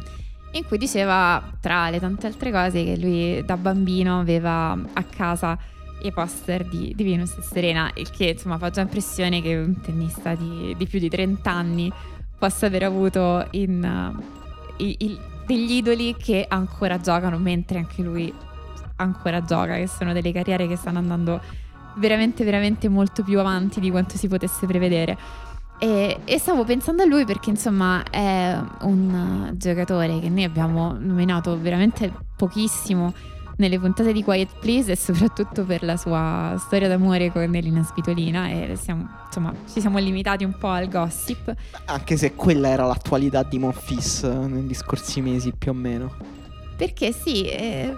in 0.51 0.63
cui 0.67 0.77
diceva, 0.77 1.41
tra 1.59 1.89
le 1.89 1.99
tante 1.99 2.27
altre 2.27 2.51
cose, 2.51 2.83
che 2.83 2.95
lui 2.95 3.43
da 3.43 3.57
bambino 3.57 4.19
aveva 4.19 4.73
a 4.73 5.03
casa 5.05 5.57
i 6.03 6.11
poster 6.11 6.63
di, 6.63 6.93
di 6.95 7.03
Venus 7.03 7.35
e 7.35 7.41
Serena, 7.41 7.89
il 7.95 8.11
che 8.11 8.25
insomma 8.25 8.59
fa 8.59 8.69
già 8.69 8.81
impressione 8.81 9.41
che 9.41 9.57
un 9.57 9.81
tennista 9.81 10.35
di, 10.35 10.75
di 10.77 10.85
più 10.85 10.99
di 10.99 11.09
30 11.09 11.49
anni 11.49 11.91
possa 12.37 12.67
aver 12.67 12.83
avuto 12.83 13.47
in, 13.53 14.13
uh, 14.15 14.83
i, 14.83 14.95
il, 14.99 15.19
degli 15.47 15.71
idoli 15.71 16.15
che 16.15 16.45
ancora 16.47 16.99
giocano 16.99 17.39
mentre 17.39 17.79
anche 17.79 18.03
lui 18.03 18.31
ancora 18.97 19.41
gioca, 19.41 19.73
che 19.73 19.87
sono 19.87 20.13
delle 20.13 20.31
carriere 20.31 20.67
che 20.67 20.75
stanno 20.75 20.99
andando 20.99 21.62
veramente, 21.95 22.43
veramente 22.43 22.89
molto 22.89 23.23
più 23.23 23.39
avanti 23.39 23.79
di 23.79 23.89
quanto 23.89 24.17
si 24.17 24.27
potesse 24.27 24.65
prevedere. 24.65 25.17
E, 25.79 26.19
e, 26.23 26.37
stavo 26.39 26.63
pensando 26.63 27.03
a 27.03 27.05
lui 27.05 27.25
perché 27.25 27.49
insomma 27.49 28.03
è 28.09 28.57
un 28.81 29.51
giocatore 29.55 30.19
che 30.19 30.29
noi 30.29 30.43
abbiamo 30.43 30.95
nominato 30.97 31.59
veramente 31.59 32.11
pochissimo 32.37 33.13
nelle 33.57 33.79
puntate 33.79 34.13
di 34.13 34.23
Quiet 34.23 34.59
Please 34.59 34.93
e 34.93 34.95
soprattutto 34.95 35.63
per 35.63 35.83
la 35.83 35.97
sua 35.97 36.55
storia 36.57 36.87
d'amore 36.87 37.31
con 37.31 37.53
Elina 37.53 37.83
Spitolina 37.83 38.49
e 38.49 38.75
siamo, 38.75 39.07
insomma 39.25 39.53
ci 39.71 39.79
siamo 39.79 39.97
limitati 39.97 40.43
un 40.43 40.55
po' 40.57 40.69
al 40.69 40.87
gossip. 40.87 41.53
Anche 41.85 42.17
se 42.17 42.33
quella 42.33 42.69
era 42.69 42.85
l'attualità 42.85 43.43
di 43.43 43.59
Monfis 43.59 44.23
negli 44.23 44.73
scorsi 44.73 45.21
mesi 45.21 45.51
più 45.51 45.71
o 45.71 45.73
meno. 45.73 46.15
Perché 46.75 47.11
sì, 47.11 47.45
è, 47.45 47.93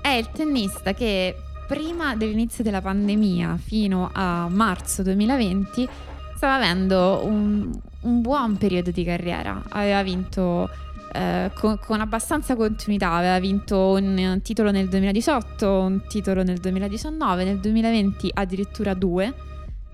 è 0.00 0.08
il 0.08 0.30
tennista 0.30 0.92
che 0.92 1.34
prima 1.68 2.16
dell'inizio 2.16 2.64
della 2.64 2.80
pandemia 2.80 3.58
fino 3.62 4.08
a 4.10 4.48
marzo 4.48 5.02
2020 5.02 5.88
stava 6.34 6.54
avendo 6.54 7.20
un, 7.24 7.70
un 8.00 8.20
buon 8.22 8.56
periodo 8.56 8.90
di 8.90 9.04
carriera. 9.04 9.62
Aveva 9.68 10.02
vinto 10.02 10.70
eh, 11.12 11.50
con, 11.54 11.78
con, 11.78 12.00
abbastanza 12.00 12.56
continuità, 12.56 13.12
aveva 13.12 13.38
vinto 13.38 13.98
un 14.00 14.40
titolo 14.42 14.70
nel 14.70 14.88
2018, 14.88 15.70
un 15.70 16.00
titolo 16.08 16.42
nel 16.42 16.58
2019, 16.58 17.44
nel 17.44 17.58
2020 17.58 18.30
addirittura 18.32 18.94
due. 18.94 19.34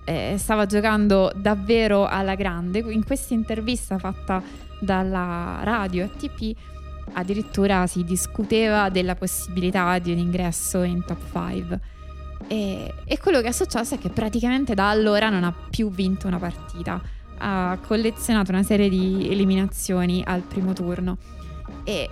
Eh, 0.05 0.35
stava 0.37 0.65
giocando 0.65 1.29
davvero 1.35 2.05
alla 2.05 2.35
grande. 2.35 2.79
In 2.79 3.03
questa 3.03 3.33
intervista 3.33 3.97
fatta 3.97 4.41
dalla 4.79 5.59
radio 5.63 6.05
ATP 6.05 6.55
addirittura 7.13 7.87
si 7.87 8.03
discuteva 8.03 8.89
della 8.89 9.15
possibilità 9.15 9.97
di 9.99 10.11
un 10.11 10.17
ingresso 10.17 10.83
in 10.83 11.03
top 11.05 11.21
5. 11.31 11.79
E, 12.47 12.93
e, 13.05 13.17
quello 13.17 13.41
che 13.41 13.47
è 13.47 13.51
successo 13.51 13.95
è 13.95 13.97
che 13.97 14.09
praticamente 14.09 14.73
da 14.73 14.89
allora 14.89 15.29
non 15.29 15.43
ha 15.43 15.53
più 15.69 15.89
vinto 15.89 16.27
una 16.27 16.39
partita. 16.39 17.01
Ha 17.37 17.77
collezionato 17.85 18.51
una 18.51 18.63
serie 18.63 18.89
di 18.89 19.27
eliminazioni 19.29 20.23
al 20.25 20.41
primo 20.41 20.73
turno. 20.73 21.17
E 21.83 22.09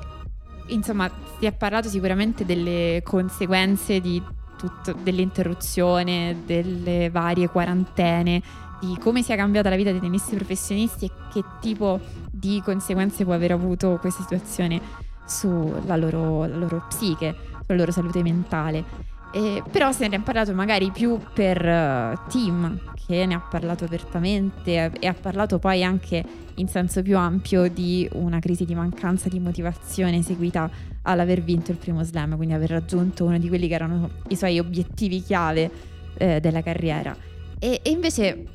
insomma, 0.67 1.09
si 1.39 1.45
è 1.45 1.51
parlato 1.51 1.89
sicuramente 1.89 2.45
delle 2.45 3.01
conseguenze 3.03 3.99
di 3.99 4.21
tutto, 4.57 4.93
dell'interruzione, 4.93 6.43
delle 6.45 7.09
varie 7.09 7.49
quarantene, 7.49 8.41
di 8.83 8.97
come 8.99 9.23
sia 9.23 9.37
cambiata 9.37 9.69
la 9.69 9.77
vita 9.77 9.91
dei 9.91 10.01
tennisti 10.01 10.35
professionisti 10.35 11.05
e 11.05 11.11
che 11.31 11.43
tipo 11.61 11.99
di 12.29 12.61
conseguenze 12.63 13.23
può 13.23 13.33
aver 13.33 13.51
avuto 13.51 13.97
questa 14.01 14.23
situazione 14.23 14.81
sulla 15.25 15.95
loro, 15.95 16.45
loro 16.47 16.85
psiche, 16.89 17.33
sulla 17.65 17.77
loro 17.77 17.91
salute 17.91 18.21
mentale. 18.21 19.11
Eh, 19.31 19.63
però 19.71 19.91
se 19.91 20.07
ne 20.07 20.17
è 20.17 20.19
parlato 20.19 20.53
magari 20.53 20.91
più 20.91 21.17
per 21.33 21.57
uh, 21.65 22.29
Tim, 22.29 22.93
che 23.07 23.25
ne 23.25 23.33
ha 23.33 23.39
parlato 23.39 23.85
apertamente 23.85 24.91
e 24.99 25.07
ha 25.07 25.13
parlato 25.13 25.57
poi 25.57 25.83
anche 25.83 26.23
in 26.55 26.67
senso 26.67 27.01
più 27.01 27.17
ampio 27.17 27.67
di 27.67 28.07
una 28.13 28.37
crisi 28.39 28.63
di 28.63 28.75
mancanza 28.75 29.29
di 29.29 29.39
motivazione 29.39 30.21
seguita 30.21 30.69
all'aver 31.03 31.41
vinto 31.41 31.71
il 31.71 31.77
primo 31.77 32.03
slam, 32.03 32.35
quindi 32.35 32.53
aver 32.53 32.69
raggiunto 32.69 33.25
uno 33.25 33.39
di 33.39 33.47
quelli 33.47 33.67
che 33.67 33.73
erano 33.73 34.09
i 34.27 34.35
suoi 34.35 34.59
obiettivi 34.59 35.21
chiave 35.21 35.71
eh, 36.17 36.39
della 36.39 36.61
carriera. 36.61 37.15
E, 37.57 37.79
e 37.81 37.89
invece 37.89 38.45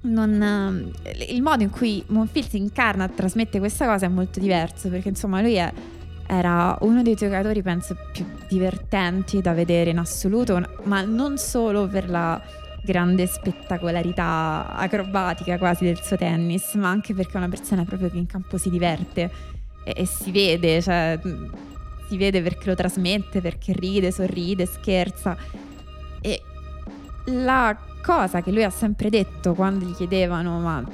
non, 0.00 0.92
il 1.28 1.42
modo 1.42 1.62
in 1.62 1.70
cui 1.70 2.02
Monfils 2.08 2.52
incarna, 2.52 3.08
trasmette 3.08 3.58
questa 3.58 3.86
cosa 3.86 4.06
è 4.06 4.08
molto 4.08 4.38
diverso 4.38 4.88
perché 4.88 5.08
insomma 5.08 5.40
lui 5.40 5.54
è, 5.54 5.72
era 6.26 6.76
uno 6.82 7.02
dei 7.02 7.14
giocatori 7.14 7.62
penso 7.62 7.96
più 8.12 8.24
divertenti 8.48 9.40
da 9.40 9.52
vedere 9.52 9.90
in 9.90 9.98
assoluto, 9.98 10.62
ma 10.84 11.02
non 11.02 11.38
solo 11.38 11.88
per 11.88 12.08
la 12.08 12.40
grande 12.82 13.26
spettacolarità 13.26 14.74
acrobatica 14.76 15.58
quasi 15.58 15.84
del 15.84 16.00
suo 16.00 16.16
tennis, 16.16 16.74
ma 16.74 16.88
anche 16.88 17.14
perché 17.14 17.32
è 17.32 17.36
una 17.38 17.48
persona 17.48 17.84
proprio 17.84 18.10
che 18.10 18.18
in 18.18 18.26
campo 18.26 18.56
si 18.56 18.70
diverte 18.70 19.30
e, 19.84 19.94
e 19.96 20.06
si 20.06 20.30
vede, 20.30 20.80
cioè 20.80 21.18
si 22.08 22.16
vede 22.16 22.40
perché 22.40 22.68
lo 22.68 22.74
trasmette, 22.74 23.40
perché 23.40 23.72
ride, 23.72 24.12
sorride, 24.12 24.64
scherza. 24.64 25.36
E 26.20 26.42
la 27.26 27.76
cosa 28.02 28.40
che 28.42 28.50
lui 28.50 28.64
ha 28.64 28.70
sempre 28.70 29.10
detto 29.10 29.54
quando 29.54 29.84
gli 29.84 29.94
chiedevano 29.94 30.58
ma 30.60 30.84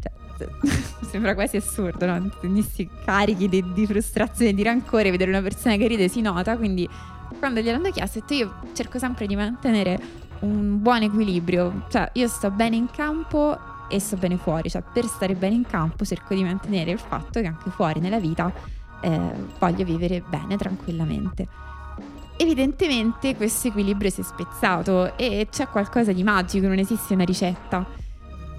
cioè, 0.00 0.48
sembra 1.08 1.34
quasi 1.34 1.56
assurdo, 1.56 2.06
no? 2.06 2.30
Tennissi 2.40 2.88
carichi 3.04 3.48
di, 3.48 3.72
di 3.72 3.86
frustrazione 3.86 4.50
e 4.50 4.54
di 4.54 4.62
rancore, 4.62 5.10
vedere 5.10 5.30
una 5.30 5.42
persona 5.42 5.76
che 5.76 5.86
ride 5.86 6.08
si 6.08 6.20
nota, 6.20 6.56
quindi 6.56 6.88
quando 7.38 7.60
gliel'hanno 7.60 7.90
chiesto 7.90 8.18
ho 8.18 8.20
detto 8.20 8.34
io 8.34 8.54
cerco 8.72 8.98
sempre 8.98 9.26
di 9.26 9.36
mantenere 9.36 9.98
un 10.40 10.80
buon 10.80 11.02
equilibrio, 11.02 11.86
cioè 11.88 12.10
io 12.14 12.28
sto 12.28 12.50
bene 12.50 12.76
in 12.76 12.90
campo 12.90 13.58
e 13.88 14.00
sto 14.00 14.16
bene 14.16 14.36
fuori, 14.36 14.70
cioè 14.70 14.82
per 14.92 15.04
stare 15.06 15.34
bene 15.34 15.54
in 15.54 15.66
campo 15.66 16.04
cerco 16.04 16.34
di 16.34 16.42
mantenere 16.42 16.90
il 16.90 16.98
fatto 16.98 17.40
che 17.40 17.46
anche 17.46 17.70
fuori 17.70 18.00
nella 18.00 18.18
vita 18.18 18.52
eh, 19.02 19.32
voglio 19.58 19.84
vivere 19.84 20.22
bene, 20.26 20.56
tranquillamente. 20.56 21.46
Evidentemente 22.42 23.36
questo 23.36 23.68
equilibrio 23.68 24.10
si 24.10 24.20
è 24.20 24.24
spezzato 24.24 25.16
e 25.16 25.46
c'è 25.48 25.68
qualcosa 25.68 26.10
di 26.10 26.24
magico, 26.24 26.66
non 26.66 26.78
esiste 26.78 27.14
una 27.14 27.22
ricetta. 27.22 27.86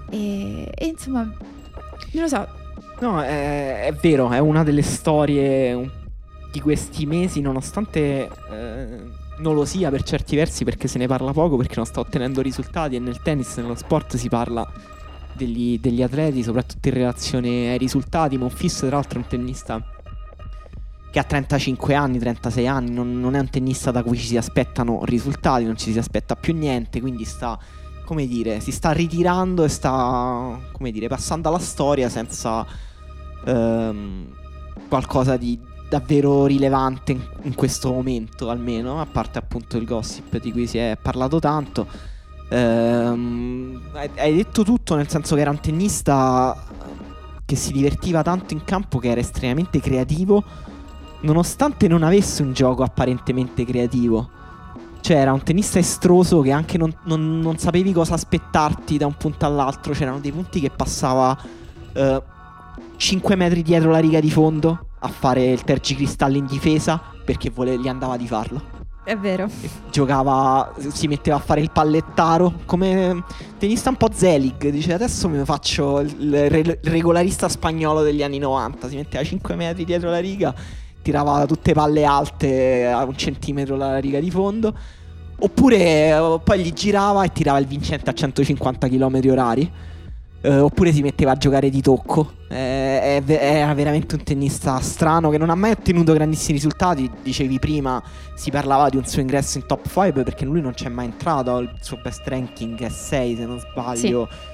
E, 0.08 0.72
e 0.74 0.86
insomma, 0.86 1.20
non 2.12 2.22
lo 2.22 2.26
so. 2.26 2.48
No, 3.00 3.22
è, 3.22 3.84
è, 3.84 3.92
vero, 3.92 4.30
è 4.30 4.38
una 4.38 4.62
delle 4.64 4.80
storie 4.80 5.90
di 6.50 6.60
questi 6.62 7.04
mesi, 7.04 7.42
nonostante 7.42 8.30
eh, 8.50 9.02
non 9.40 9.54
lo 9.54 9.66
sia 9.66 9.90
per 9.90 10.02
certi 10.02 10.34
versi 10.34 10.64
perché 10.64 10.88
se 10.88 10.96
ne 10.96 11.06
parla 11.06 11.32
poco, 11.32 11.58
perché 11.58 11.74
non 11.76 11.84
sta 11.84 12.00
ottenendo 12.00 12.40
risultati 12.40 12.96
e 12.96 13.00
nel 13.00 13.20
tennis, 13.20 13.54
nello 13.58 13.74
sport 13.74 14.16
si 14.16 14.30
parla 14.30 14.66
degli, 15.34 15.78
degli 15.78 16.02
atleti, 16.02 16.42
soprattutto 16.42 16.88
in 16.88 16.94
relazione 16.94 17.72
ai 17.72 17.76
risultati. 17.76 18.38
Monfis, 18.38 18.78
tra 18.78 18.88
l'altro, 18.88 19.18
è 19.18 19.22
un 19.22 19.28
tennista 19.28 19.93
che 21.14 21.20
ha 21.20 21.22
35 21.22 21.94
anni, 21.94 22.18
36 22.18 22.66
anni, 22.66 22.90
non, 22.90 23.20
non, 23.20 23.36
è 23.36 23.38
un 23.38 23.48
tennista 23.48 23.92
da 23.92 24.02
cui 24.02 24.18
ci 24.18 24.26
si 24.26 24.36
aspettano 24.36 25.04
risultati, 25.04 25.62
non 25.62 25.76
ci 25.76 25.92
si 25.92 25.98
aspetta 26.00 26.34
più 26.34 26.52
niente, 26.56 27.00
quindi 27.00 27.24
sta, 27.24 27.56
come 28.04 28.26
dire, 28.26 28.58
si 28.58 28.72
sta 28.72 28.90
ritirando 28.90 29.62
e 29.62 29.68
sta, 29.68 30.58
come 30.72 30.90
dire, 30.90 31.06
passando 31.06 31.48
alla 31.48 31.60
storia 31.60 32.08
senza 32.08 32.66
ehm, 33.44 34.26
qualcosa 34.88 35.36
di 35.36 35.56
davvero 35.88 36.46
rilevante 36.46 37.12
in, 37.12 37.20
in, 37.42 37.54
questo 37.54 37.92
momento, 37.92 38.50
almeno, 38.50 39.00
a 39.00 39.06
parte 39.06 39.38
appunto 39.38 39.76
il 39.76 39.84
gossip 39.84 40.40
di 40.40 40.50
cui 40.50 40.66
si 40.66 40.78
è 40.78 40.98
parlato 41.00 41.38
tanto. 41.38 41.86
Ehm, 42.48 43.80
hai 43.92 44.34
detto 44.34 44.64
tutto, 44.64 44.96
nel 44.96 45.08
senso 45.08 45.36
che 45.36 45.42
era 45.42 45.50
un 45.50 45.60
tennista 45.60 46.60
che 47.44 47.54
si 47.54 47.70
divertiva 47.70 48.22
tanto 48.22 48.52
in 48.52 48.64
campo, 48.64 48.98
che 48.98 49.10
era 49.10 49.20
estremamente 49.20 49.78
creativo 49.78 50.72
nonostante 51.24 51.88
non 51.88 52.02
avesse 52.02 52.42
un 52.42 52.52
gioco 52.52 52.82
apparentemente 52.82 53.64
creativo. 53.64 54.30
Cioè, 55.00 55.16
era 55.16 55.32
un 55.32 55.42
tennista 55.42 55.78
estroso 55.78 56.40
che 56.40 56.50
anche 56.50 56.78
non, 56.78 56.94
non, 57.04 57.40
non 57.40 57.58
sapevi 57.58 57.92
cosa 57.92 58.14
aspettarti 58.14 58.96
da 58.96 59.06
un 59.06 59.14
punto 59.14 59.44
all'altro. 59.44 59.92
C'erano 59.92 60.20
dei 60.20 60.32
punti 60.32 60.60
che 60.60 60.70
passava 60.70 61.36
uh, 61.94 62.22
5 62.96 63.36
metri 63.36 63.62
dietro 63.62 63.90
la 63.90 63.98
riga 63.98 64.20
di 64.20 64.30
fondo 64.30 64.86
a 64.98 65.08
fare 65.08 65.44
il 65.44 65.62
tergicristallo 65.62 66.36
in 66.36 66.46
difesa 66.46 67.02
perché 67.24 67.50
vole- 67.50 67.78
gli 67.78 67.88
andava 67.88 68.16
di 68.16 68.26
farlo. 68.26 68.72
È 69.04 69.14
vero. 69.18 69.46
Giocava, 69.90 70.72
si 70.78 71.06
metteva 71.08 71.36
a 71.36 71.40
fare 71.40 71.60
il 71.60 71.70
pallettaro 71.70 72.60
come 72.64 73.22
tennista 73.58 73.90
un 73.90 73.96
po' 73.96 74.08
Zelig. 74.10 74.70
Dice 74.70 74.94
adesso 74.94 75.28
mi 75.28 75.44
faccio 75.44 76.00
il 76.00 76.48
re- 76.48 76.80
regolarista 76.82 77.50
spagnolo 77.50 78.00
degli 78.00 78.22
anni 78.22 78.38
90. 78.38 78.88
Si 78.88 78.96
metteva 78.96 79.22
5 79.22 79.54
metri 79.56 79.84
dietro 79.84 80.08
la 80.08 80.20
riga 80.20 80.54
tirava 81.04 81.44
tutte 81.44 81.74
palle 81.74 82.04
alte 82.04 82.86
a 82.86 83.04
un 83.04 83.14
centimetro 83.14 83.76
dalla 83.76 83.98
riga 83.98 84.18
di 84.18 84.30
fondo. 84.30 84.74
Oppure 85.36 85.76
eh, 85.76 86.40
poi 86.42 86.60
gli 86.60 86.72
girava 86.72 87.22
e 87.24 87.30
tirava 87.32 87.58
il 87.58 87.66
vincente 87.66 88.08
a 88.08 88.14
150 88.14 88.88
km 88.88 89.20
orari. 89.28 89.70
Eh, 90.40 90.58
oppure 90.58 90.92
si 90.92 91.02
metteva 91.02 91.32
a 91.32 91.36
giocare 91.36 91.68
di 91.68 91.82
tocco. 91.82 92.32
Eh, 92.48 93.22
era 93.26 93.74
veramente 93.74 94.14
un 94.14 94.22
tennista 94.22 94.78
strano 94.80 95.28
che 95.28 95.38
non 95.38 95.50
ha 95.50 95.54
mai 95.54 95.72
ottenuto 95.72 96.14
grandissimi 96.14 96.54
risultati. 96.54 97.10
Dicevi 97.22 97.58
prima, 97.58 98.02
si 98.34 98.50
parlava 98.50 98.88
di 98.88 98.96
un 98.96 99.04
suo 99.04 99.20
ingresso 99.20 99.58
in 99.58 99.66
top 99.66 99.86
5 99.86 100.22
perché 100.22 100.46
lui 100.46 100.62
non 100.62 100.72
c'è 100.72 100.88
mai 100.88 101.06
entrato. 101.06 101.58
Il 101.58 101.70
suo 101.80 101.98
best 102.02 102.26
ranking 102.26 102.80
è 102.80 102.88
6 102.88 103.36
se 103.36 103.44
non 103.44 103.58
sbaglio. 103.58 104.28
Sì 104.30 104.52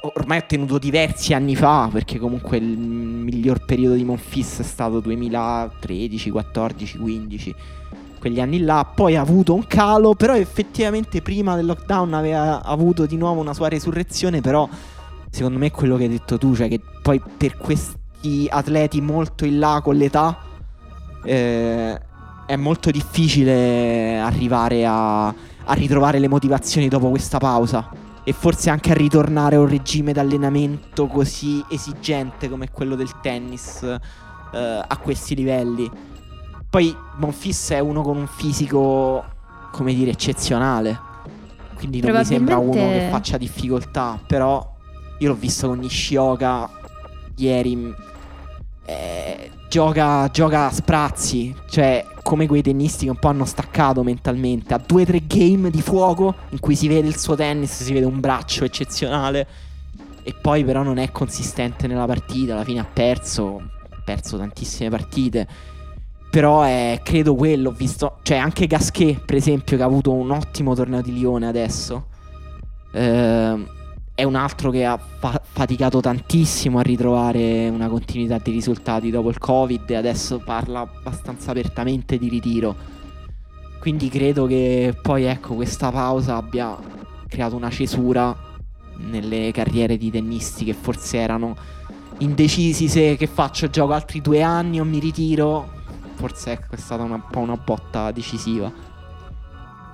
ormai 0.00 0.38
ho 0.38 0.44
tenuto 0.46 0.78
diversi 0.78 1.34
anni 1.34 1.56
fa, 1.56 1.88
perché 1.92 2.18
comunque 2.18 2.56
il 2.56 2.78
miglior 2.78 3.64
periodo 3.64 3.94
di 3.94 4.04
Monfis 4.04 4.60
è 4.60 4.62
stato 4.62 5.00
2013, 5.00 6.30
14, 6.30 6.98
15, 6.98 7.54
quegli 8.18 8.40
anni 8.40 8.60
là. 8.60 8.84
Poi 8.94 9.16
ha 9.16 9.20
avuto 9.20 9.54
un 9.54 9.66
calo, 9.66 10.14
però 10.14 10.34
effettivamente 10.36 11.22
prima 11.22 11.56
del 11.56 11.66
lockdown 11.66 12.14
aveva 12.14 12.62
avuto 12.62 13.06
di 13.06 13.16
nuovo 13.16 13.40
una 13.40 13.54
sua 13.54 13.68
resurrezione, 13.68 14.40
però 14.40 14.68
secondo 15.30 15.58
me 15.58 15.66
è 15.66 15.70
quello 15.70 15.96
che 15.96 16.04
hai 16.04 16.08
detto 16.08 16.38
tu, 16.38 16.54
cioè 16.54 16.68
che 16.68 16.80
poi 17.02 17.20
per 17.36 17.56
questi 17.56 18.46
atleti 18.48 19.00
molto 19.00 19.44
in 19.44 19.58
là 19.58 19.80
con 19.82 19.96
l'età 19.96 20.38
eh, 21.22 22.00
è 22.46 22.56
molto 22.56 22.90
difficile 22.90 24.18
arrivare 24.18 24.84
a, 24.84 25.26
a 25.26 25.72
ritrovare 25.74 26.18
le 26.18 26.28
motivazioni 26.28 26.88
dopo 26.88 27.08
questa 27.10 27.38
pausa 27.38 27.99
e 28.24 28.32
forse 28.32 28.70
anche 28.70 28.90
a 28.90 28.94
ritornare 28.94 29.56
a 29.56 29.60
un 29.60 29.68
regime 29.68 30.12
d'allenamento 30.12 31.06
così 31.06 31.64
esigente 31.68 32.48
come 32.48 32.70
quello 32.70 32.94
del 32.94 33.10
tennis 33.20 33.82
eh, 33.82 34.84
a 34.86 34.96
questi 34.98 35.34
livelli. 35.34 35.90
Poi 36.68 36.94
Monfis 37.16 37.70
è 37.70 37.78
uno 37.80 38.02
con 38.02 38.16
un 38.16 38.26
fisico, 38.26 39.24
come 39.72 39.94
dire, 39.94 40.10
eccezionale. 40.12 41.08
Quindi 41.74 42.00
non 42.00 42.16
mi 42.16 42.24
sembra 42.24 42.58
uno 42.58 42.72
che 42.72 43.08
faccia 43.10 43.38
difficoltà, 43.38 44.20
però 44.26 44.76
io 45.18 45.28
l'ho 45.28 45.34
visto 45.34 45.68
con 45.68 45.78
Nishioka 45.78 46.68
ieri. 47.36 47.94
Eh, 48.84 49.50
gioca, 49.70 50.28
gioca 50.32 50.66
a 50.66 50.70
sprazzi, 50.72 51.54
cioè 51.70 52.04
come 52.24 52.48
quei 52.48 52.60
tennisti 52.60 53.04
che 53.04 53.10
un 53.10 53.18
po' 53.18 53.28
hanno 53.28 53.44
staccato 53.44 54.02
mentalmente. 54.02 54.74
Ha 54.74 54.82
due 54.84 55.02
o 55.02 55.04
tre 55.06 55.22
game 55.24 55.70
di 55.70 55.80
fuoco 55.80 56.34
in 56.50 56.58
cui 56.58 56.74
si 56.74 56.88
vede 56.88 57.06
il 57.06 57.16
suo 57.16 57.36
tennis, 57.36 57.82
si 57.82 57.92
vede 57.92 58.04
un 58.04 58.18
braccio 58.18 58.64
eccezionale. 58.64 59.46
E 60.22 60.34
poi 60.38 60.64
però 60.64 60.82
non 60.82 60.98
è 60.98 61.12
consistente 61.12 61.86
nella 61.86 62.04
partita, 62.04 62.52
alla 62.52 62.64
fine 62.64 62.80
ha 62.80 62.84
perso, 62.84 63.62
ha 63.88 64.02
perso 64.04 64.36
tantissime 64.36 64.90
partite. 64.90 65.46
Però 66.30 66.62
è, 66.62 67.00
credo 67.02 67.36
quello, 67.36 67.70
visto, 67.70 68.18
cioè 68.22 68.36
anche 68.38 68.66
Gasquet 68.66 69.24
per 69.24 69.36
esempio 69.36 69.76
che 69.76 69.82
ha 69.82 69.86
avuto 69.86 70.12
un 70.12 70.30
ottimo 70.30 70.74
torneo 70.74 71.00
di 71.00 71.12
Lione 71.12 71.46
adesso. 71.46 72.06
Ehm 72.92 73.78
è 74.20 74.24
un 74.24 74.34
altro 74.34 74.70
che 74.70 74.84
ha 74.84 74.98
fa- 74.98 75.40
faticato 75.42 76.00
tantissimo 76.00 76.78
a 76.78 76.82
ritrovare 76.82 77.70
una 77.70 77.88
continuità 77.88 78.36
di 78.36 78.50
risultati 78.50 79.10
dopo 79.10 79.30
il 79.30 79.38
Covid 79.38 79.88
e 79.88 79.94
adesso 79.96 80.40
parla 80.44 80.80
abbastanza 80.80 81.52
apertamente 81.52 82.18
di 82.18 82.28
ritiro. 82.28 82.76
Quindi 83.78 84.10
credo 84.10 84.44
che 84.44 84.94
poi 85.00 85.24
ecco 85.24 85.54
questa 85.54 85.90
pausa 85.90 86.36
abbia 86.36 86.76
creato 87.26 87.56
una 87.56 87.70
cesura 87.70 88.36
nelle 88.98 89.52
carriere 89.52 89.96
di 89.96 90.10
tennisti 90.10 90.66
che 90.66 90.74
forse 90.74 91.16
erano 91.16 91.56
indecisi 92.18 92.88
se 92.88 93.16
che 93.16 93.26
faccio 93.26 93.70
gioco 93.70 93.94
altri 93.94 94.20
due 94.20 94.42
anni 94.42 94.80
o 94.80 94.84
mi 94.84 94.98
ritiro. 94.98 95.78
Forse 96.16 96.52
ecco, 96.52 96.74
è 96.74 96.78
stata 96.78 97.04
un 97.04 97.22
po' 97.30 97.38
una 97.38 97.56
botta 97.56 98.10
decisiva. 98.10 98.70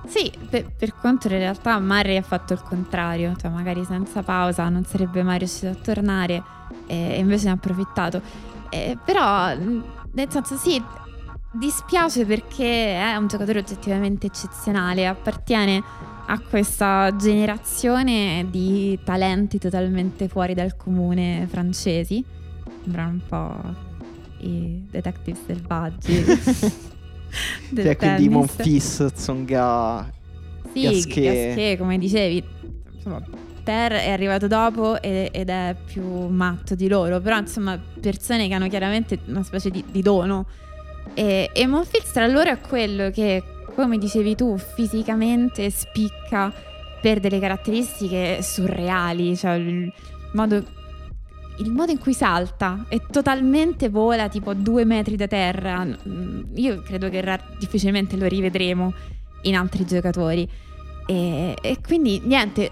Sì, 0.07 0.31
per, 0.49 0.71
per 0.75 0.95
contro 0.95 1.33
in 1.33 1.39
realtà 1.39 1.79
Murray 1.79 2.15
ha 2.15 2.21
fatto 2.21 2.53
il 2.53 2.61
contrario, 2.61 3.35
cioè 3.37 3.51
magari 3.51 3.83
senza 3.83 4.23
pausa 4.23 4.69
non 4.69 4.85
sarebbe 4.85 5.21
mai 5.21 5.37
riuscito 5.37 5.67
a 5.67 5.75
tornare 5.75 6.41
e 6.87 7.19
invece 7.19 7.45
ne 7.45 7.51
ha 7.51 7.53
approfittato. 7.53 8.21
Eh, 8.69 8.97
però, 9.03 9.53
nel 9.55 10.29
senso 10.29 10.55
sì, 10.55 10.81
dispiace 11.51 12.25
perché 12.25 12.95
è 12.95 13.15
un 13.15 13.27
giocatore 13.27 13.59
oggettivamente 13.59 14.27
eccezionale, 14.27 15.07
appartiene 15.07 15.83
a 16.29 16.39
questa 16.39 17.15
generazione 17.15 18.45
di 18.49 18.99
talenti 19.03 19.57
totalmente 19.57 20.27
fuori 20.27 20.53
dal 20.53 20.75
comune 20.75 21.47
francesi. 21.49 22.23
Sembrano 22.83 23.09
un 23.09 23.21
po' 23.27 23.85
i 24.45 24.85
detective 24.89 25.37
selvaggi. 25.45 26.95
cioè, 27.73 27.95
tennis. 27.95 27.97
quindi 27.97 28.29
Monfis, 28.29 29.05
Tsonga, 29.13 30.11
sì, 30.73 30.81
Gasquet. 30.81 31.47
Gasquet, 31.47 31.77
come 31.77 31.97
dicevi, 31.97 32.43
insomma, 32.93 33.21
Per 33.63 33.91
è 33.91 34.09
arrivato 34.09 34.47
dopo 34.47 35.01
ed 35.01 35.49
è 35.49 35.75
più 35.85 36.27
matto 36.27 36.75
di 36.75 36.87
loro, 36.87 37.19
però 37.19 37.37
insomma 37.37 37.79
persone 37.99 38.47
che 38.47 38.53
hanno 38.53 38.67
chiaramente 38.67 39.19
una 39.25 39.43
specie 39.43 39.69
di, 39.69 39.83
di 39.89 40.01
dono. 40.01 40.45
E, 41.13 41.49
e 41.53 41.67
Monfils 41.67 42.11
tra 42.11 42.27
loro 42.27 42.49
è 42.49 42.59
quello 42.59 43.09
che, 43.09 43.43
come 43.75 43.97
dicevi 43.97 44.35
tu, 44.35 44.57
fisicamente 44.57 45.69
spicca 45.69 46.53
per 47.01 47.19
delle 47.19 47.39
caratteristiche 47.39 48.41
surreali, 48.41 49.35
cioè 49.35 49.53
il 49.53 49.91
modo 50.33 50.63
il 51.57 51.71
modo 51.71 51.91
in 51.91 51.99
cui 51.99 52.13
salta 52.13 52.85
e 52.87 53.01
totalmente 53.09 53.89
vola 53.89 54.29
tipo 54.29 54.53
due 54.53 54.85
metri 54.85 55.15
da 55.15 55.27
terra, 55.27 55.83
mm, 55.85 56.41
io 56.55 56.81
credo 56.81 57.09
che 57.09 57.39
difficilmente 57.59 58.15
lo 58.17 58.25
rivedremo 58.25 58.93
in 59.43 59.55
altri 59.55 59.85
giocatori. 59.85 60.47
E, 61.05 61.55
e 61.61 61.77
quindi 61.81 62.21
niente, 62.23 62.71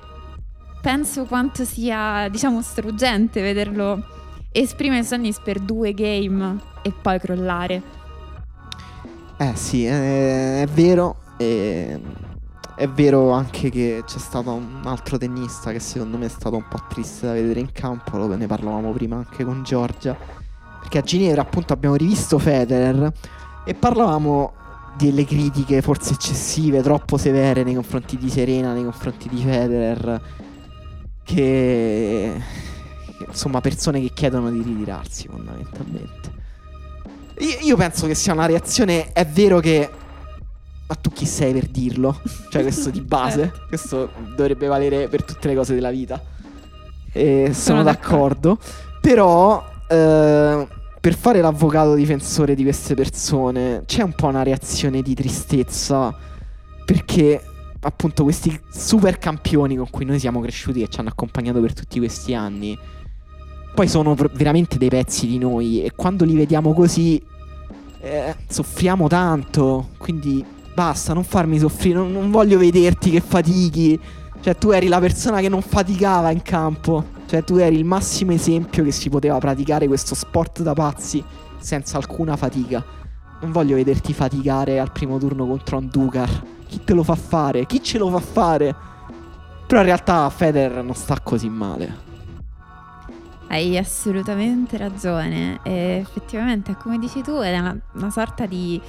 penso 0.82 1.26
quanto 1.26 1.64
sia, 1.64 2.28
diciamo, 2.30 2.62
struggente 2.62 3.42
vederlo 3.42 4.04
esprimere 4.52 5.04
Sonnis 5.04 5.40
per 5.40 5.60
due 5.60 5.94
game 5.94 6.60
e 6.82 6.92
poi 6.92 7.20
crollare. 7.20 7.82
Eh 9.38 9.56
sì, 9.56 9.86
è, 9.86 10.62
è 10.62 10.68
vero. 10.68 11.18
E 11.38 12.00
è 12.76 12.90
vero 12.90 13.32
anche 13.32 13.70
che 13.70 14.04
c'è 14.06 14.18
stato 14.18 14.52
un 14.52 14.82
altro 14.84 15.18
tennista 15.18 15.72
che 15.72 15.80
secondo 15.80 16.18
me 16.18 16.26
è 16.26 16.30
stato 16.30 16.58
un 16.58 16.68
po' 16.68 16.84
triste 16.90 17.26
da 17.26 17.34
vedere 17.34 17.62
in 17.62 17.72
campo, 17.72 18.18
lo 18.18 18.28
ne 18.36 18.48
parlavamo 18.48 18.92
prima 18.92 19.16
anche 19.16 19.46
con 19.46 19.64
Giorgia, 19.64 20.16
perché 20.82 20.98
a 20.98 21.02
Ginevra 21.02 21.42
appunto 21.42 21.72
abbiamo 21.72 21.96
rivisto 21.96 22.38
Federer 22.38 23.12
e 23.66 23.74
parlavamo 23.74 24.54
delle 24.98 25.26
critiche 25.26 25.82
forse 25.82 26.14
eccessive, 26.14 26.82
troppo 26.82 27.18
severe 27.18 27.64
nei 27.64 27.76
confronti 27.76 28.18
di 28.18 28.30
Serena, 28.30 28.74
nei 28.74 28.84
confronti 28.84 29.30
di 29.30 29.42
Federer, 29.42 30.22
che, 31.24 32.42
insomma 33.26 33.62
persone 33.62 34.02
che 34.02 34.12
chiedono 34.14 34.52
di 34.52 34.62
ritirarsi 34.62 35.28
fondamentalmente. 35.28 36.34
Io 37.64 37.76
penso 37.76 38.08
che 38.08 38.16
sia 38.16 38.34
una 38.34 38.46
reazione, 38.46 39.12
è 39.12 39.26
vero 39.26 39.60
che 39.60 39.90
ma 40.88 40.96
tu 40.96 41.12
chi 41.12 41.26
sei 41.26 41.54
per 41.54 41.68
dirlo? 41.68 42.20
Cioè, 42.50 42.62
questo 42.62 42.90
di 42.90 43.02
base. 43.02 43.40
Certo. 43.40 43.66
questo 43.68 44.12
dovrebbe 44.36 44.68
valere 44.68 45.08
per 45.08 45.24
tutte 45.24 45.48
le 45.48 45.56
cose 45.56 45.74
della 45.74 45.90
vita. 45.90 46.22
E 47.12 47.46
sono, 47.46 47.54
sono 47.54 47.84
d'accordo. 47.84 48.58
d'accordo. 48.58 49.00
Però, 49.02 49.64
eh, 49.88 50.68
per 51.00 51.16
fare 51.16 51.42
l'avvocato 51.42 51.96
difensore 51.96 52.56
di 52.56 52.64
queste 52.64 52.94
persone, 52.94 53.84
c'è 53.86 54.04
un 54.04 54.14
po' 54.14 54.28
una 54.28 54.44
reazione 54.44 55.02
di 55.02 55.16
tristezza. 55.16 56.16
Perché, 56.86 57.42
appunto, 57.80 58.24
questi 58.24 58.60
super 58.70 59.18
campioni 59.18 59.76
con 59.76 59.90
cui 59.90 60.06
noi 60.06 60.20
siamo 60.20 60.40
cresciuti 60.40 60.84
e 60.84 60.88
ci 60.88 61.00
hanno 61.00 61.10
accompagnato 61.10 61.60
per 61.62 61.74
tutti 61.74 61.98
questi 61.98 62.36
anni, 62.36 62.78
poi 63.74 63.88
sono 63.88 64.16
veramente 64.34 64.78
dei 64.78 64.90
pezzi 64.90 65.26
di 65.26 65.40
noi. 65.40 65.84
E 65.84 65.94
quando 65.96 66.26
li 66.26 66.36
vediamo 66.36 66.74
così, 66.74 67.20
eh, 68.02 68.36
soffriamo 68.48 69.08
tanto. 69.08 69.90
Quindi 69.98 70.54
basta, 70.76 71.14
non 71.14 71.24
farmi 71.24 71.58
soffrire, 71.58 71.98
non, 71.98 72.12
non, 72.12 72.30
voglio 72.30 72.60
vederti 72.60 73.10
che 73.10 73.22
fatichi. 73.22 74.00
Cioè, 74.42 74.56
tu 74.58 74.70
eri 74.70 74.88
la 74.88 75.00
persona 75.00 75.40
che 75.40 75.50
non 75.50 75.62
faticava 75.62 76.30
in 76.30 76.44
campo. 76.44 77.04
Cioè, 77.26 77.44
tu 77.44 77.56
eri 77.56 77.76
il 77.78 77.86
massimo 77.86 78.34
esempio 78.34 78.84
che 78.84 78.92
si 78.92 79.10
poteva 79.10 79.40
praticare 79.40 79.88
questo 79.88 80.14
sport 80.14 80.62
da 80.62 80.74
pazzi 80.74 81.24
senza 81.58 81.98
alcuna 81.98 82.36
fatica. 82.36 82.84
Non 83.42 83.52
voglio 83.52 83.76
vederti 83.76 84.14
faticare 84.14 84.80
al 84.80 84.92
primo 84.92 85.18
turno 85.18 85.48
contro 85.48 85.78
Anducar. 85.78 86.30
Chi 86.68 86.84
te 86.84 86.94
lo 86.94 87.04
fa 87.04 87.16
fare? 87.16 87.66
Chi 87.66 87.82
ce 87.82 87.98
lo 87.98 88.10
fa 88.10 88.20
fare? 88.20 88.76
Però 89.66 89.80
in 89.80 89.86
realtà 89.88 90.30
Federer 90.30 90.84
non 90.84 90.94
sta 90.94 91.20
così 91.22 91.50
male. 91.50 92.04
Hai 93.48 93.78
assolutamente 93.78 94.78
ragione. 94.78 95.60
E 95.64 96.00
effettivamente, 96.02 96.76
come 96.76 97.00
dici 97.00 97.22
tu, 97.22 97.38
è 97.40 97.58
una, 97.58 97.76
una 97.94 98.10
sorta 98.10 98.46
di 98.46 98.80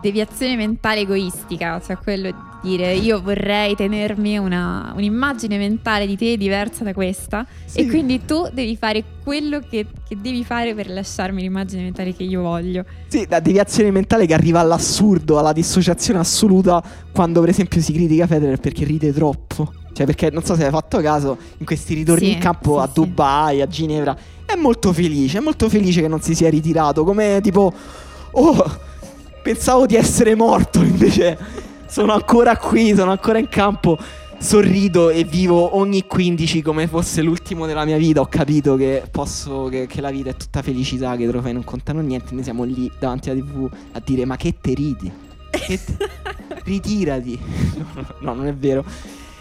deviazione 0.00 0.56
mentale 0.56 1.00
egoistica, 1.00 1.80
cioè 1.84 1.96
quello 1.96 2.30
di 2.30 2.50
dire 2.62 2.94
io 2.94 3.22
vorrei 3.22 3.74
tenermi 3.74 4.38
una, 4.38 4.92
un'immagine 4.94 5.56
mentale 5.56 6.06
di 6.06 6.16
te 6.16 6.36
diversa 6.36 6.84
da 6.84 6.92
questa 6.92 7.46
sì. 7.64 7.80
e 7.80 7.86
quindi 7.86 8.24
tu 8.24 8.48
devi 8.52 8.76
fare 8.76 9.02
quello 9.22 9.60
che, 9.60 9.86
che, 10.06 10.16
devi 10.20 10.44
fare 10.44 10.74
per 10.74 10.90
lasciarmi 10.90 11.40
l'immagine 11.40 11.82
mentale 11.82 12.14
che 12.14 12.22
io 12.22 12.42
voglio. 12.42 12.84
Sì, 13.08 13.26
la 13.28 13.40
deviazione 13.40 13.90
mentale 13.90 14.26
che 14.26 14.34
arriva 14.34 14.60
all'assurdo, 14.60 15.38
alla 15.38 15.52
dissociazione 15.52 16.18
assoluta 16.18 16.82
quando 17.12 17.40
per 17.40 17.50
esempio 17.50 17.80
si 17.80 17.92
critica 17.92 18.26
Federer 18.26 18.58
perché 18.58 18.84
ride 18.84 19.12
troppo. 19.12 19.72
Cioè 19.92 20.06
perché 20.06 20.30
non 20.30 20.44
so 20.44 20.54
se 20.54 20.64
hai 20.64 20.70
fatto 20.70 21.00
caso 21.00 21.36
in 21.58 21.66
questi 21.66 21.94
ritorni 21.94 22.26
sì, 22.26 22.32
in 22.32 22.38
campo 22.38 22.76
sì, 22.76 22.84
a 22.84 22.90
Dubai, 22.92 23.60
a 23.60 23.66
Ginevra, 23.66 24.16
è 24.46 24.54
molto 24.54 24.92
felice, 24.92 25.38
è 25.38 25.40
molto 25.40 25.68
felice 25.68 26.00
che 26.00 26.08
non 26.08 26.20
si 26.20 26.34
sia 26.34 26.48
ritirato, 26.48 27.04
come 27.04 27.40
tipo... 27.42 27.72
Oh, 28.32 28.88
Pensavo 29.42 29.86
di 29.86 29.96
essere 29.96 30.34
morto, 30.34 30.80
invece 30.84 31.38
sono 31.86 32.12
ancora 32.12 32.56
qui, 32.56 32.94
sono 32.94 33.10
ancora 33.10 33.38
in 33.38 33.48
campo. 33.48 33.98
Sorrido 34.38 35.10
e 35.10 35.24
vivo 35.24 35.76
ogni 35.76 36.06
15 36.06 36.62
come 36.62 36.86
fosse 36.86 37.20
l'ultimo 37.20 37.66
della 37.66 37.84
mia 37.84 37.98
vita. 37.98 38.20
Ho 38.20 38.26
capito 38.26 38.74
che 38.76 39.02
posso. 39.10 39.64
Che, 39.64 39.86
che 39.86 40.00
la 40.00 40.10
vita 40.10 40.30
è 40.30 40.34
tutta 40.34 40.62
felicità, 40.62 41.14
che 41.16 41.24
i 41.24 41.28
trofei 41.28 41.52
non 41.52 41.62
contano 41.62 42.00
niente. 42.00 42.32
Noi 42.32 42.42
siamo 42.42 42.64
lì 42.64 42.90
davanti 42.98 43.28
alla 43.28 43.40
TV 43.40 43.68
a 43.92 44.00
dire: 44.02 44.24
Ma 44.24 44.36
che 44.36 44.56
te 44.58 44.72
ridi? 44.72 45.12
Che 45.50 45.78
te... 45.84 46.08
Ritirati. 46.64 47.38
no, 48.20 48.32
non 48.34 48.46
è 48.46 48.54
vero. 48.54 48.82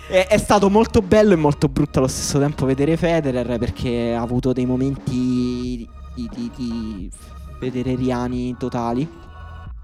È, 0.10 0.38
stato 0.38 0.70
molto 0.70 1.02
bello 1.02 1.34
e 1.34 1.38
molto 1.38 1.70
brutto 1.70 2.00
allo 2.00 2.08
stesso 2.08 2.40
tempo 2.40 2.66
vedere 2.66 2.98
Federer 2.98 3.60
perché 3.60 4.16
ha 4.16 4.22
avuto 4.22 4.54
dei 4.54 4.66
momenti 4.66 5.12
di, 5.12 5.88
di, 6.16 6.30
di, 6.34 6.52
di 6.56 7.12
federeriani 7.60 8.56
totali 8.58 9.08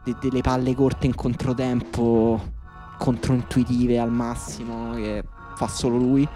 de- 0.06 0.15
delle 0.22 0.41
palle 0.41 0.73
corte 0.73 1.07
in 1.07 1.15
controtempo, 1.15 2.41
controintuitive 2.98 3.99
al 3.99 4.11
massimo, 4.11 4.94
che 4.94 5.23
fa 5.56 5.68
solo 5.68 5.98
lui. 5.98 6.27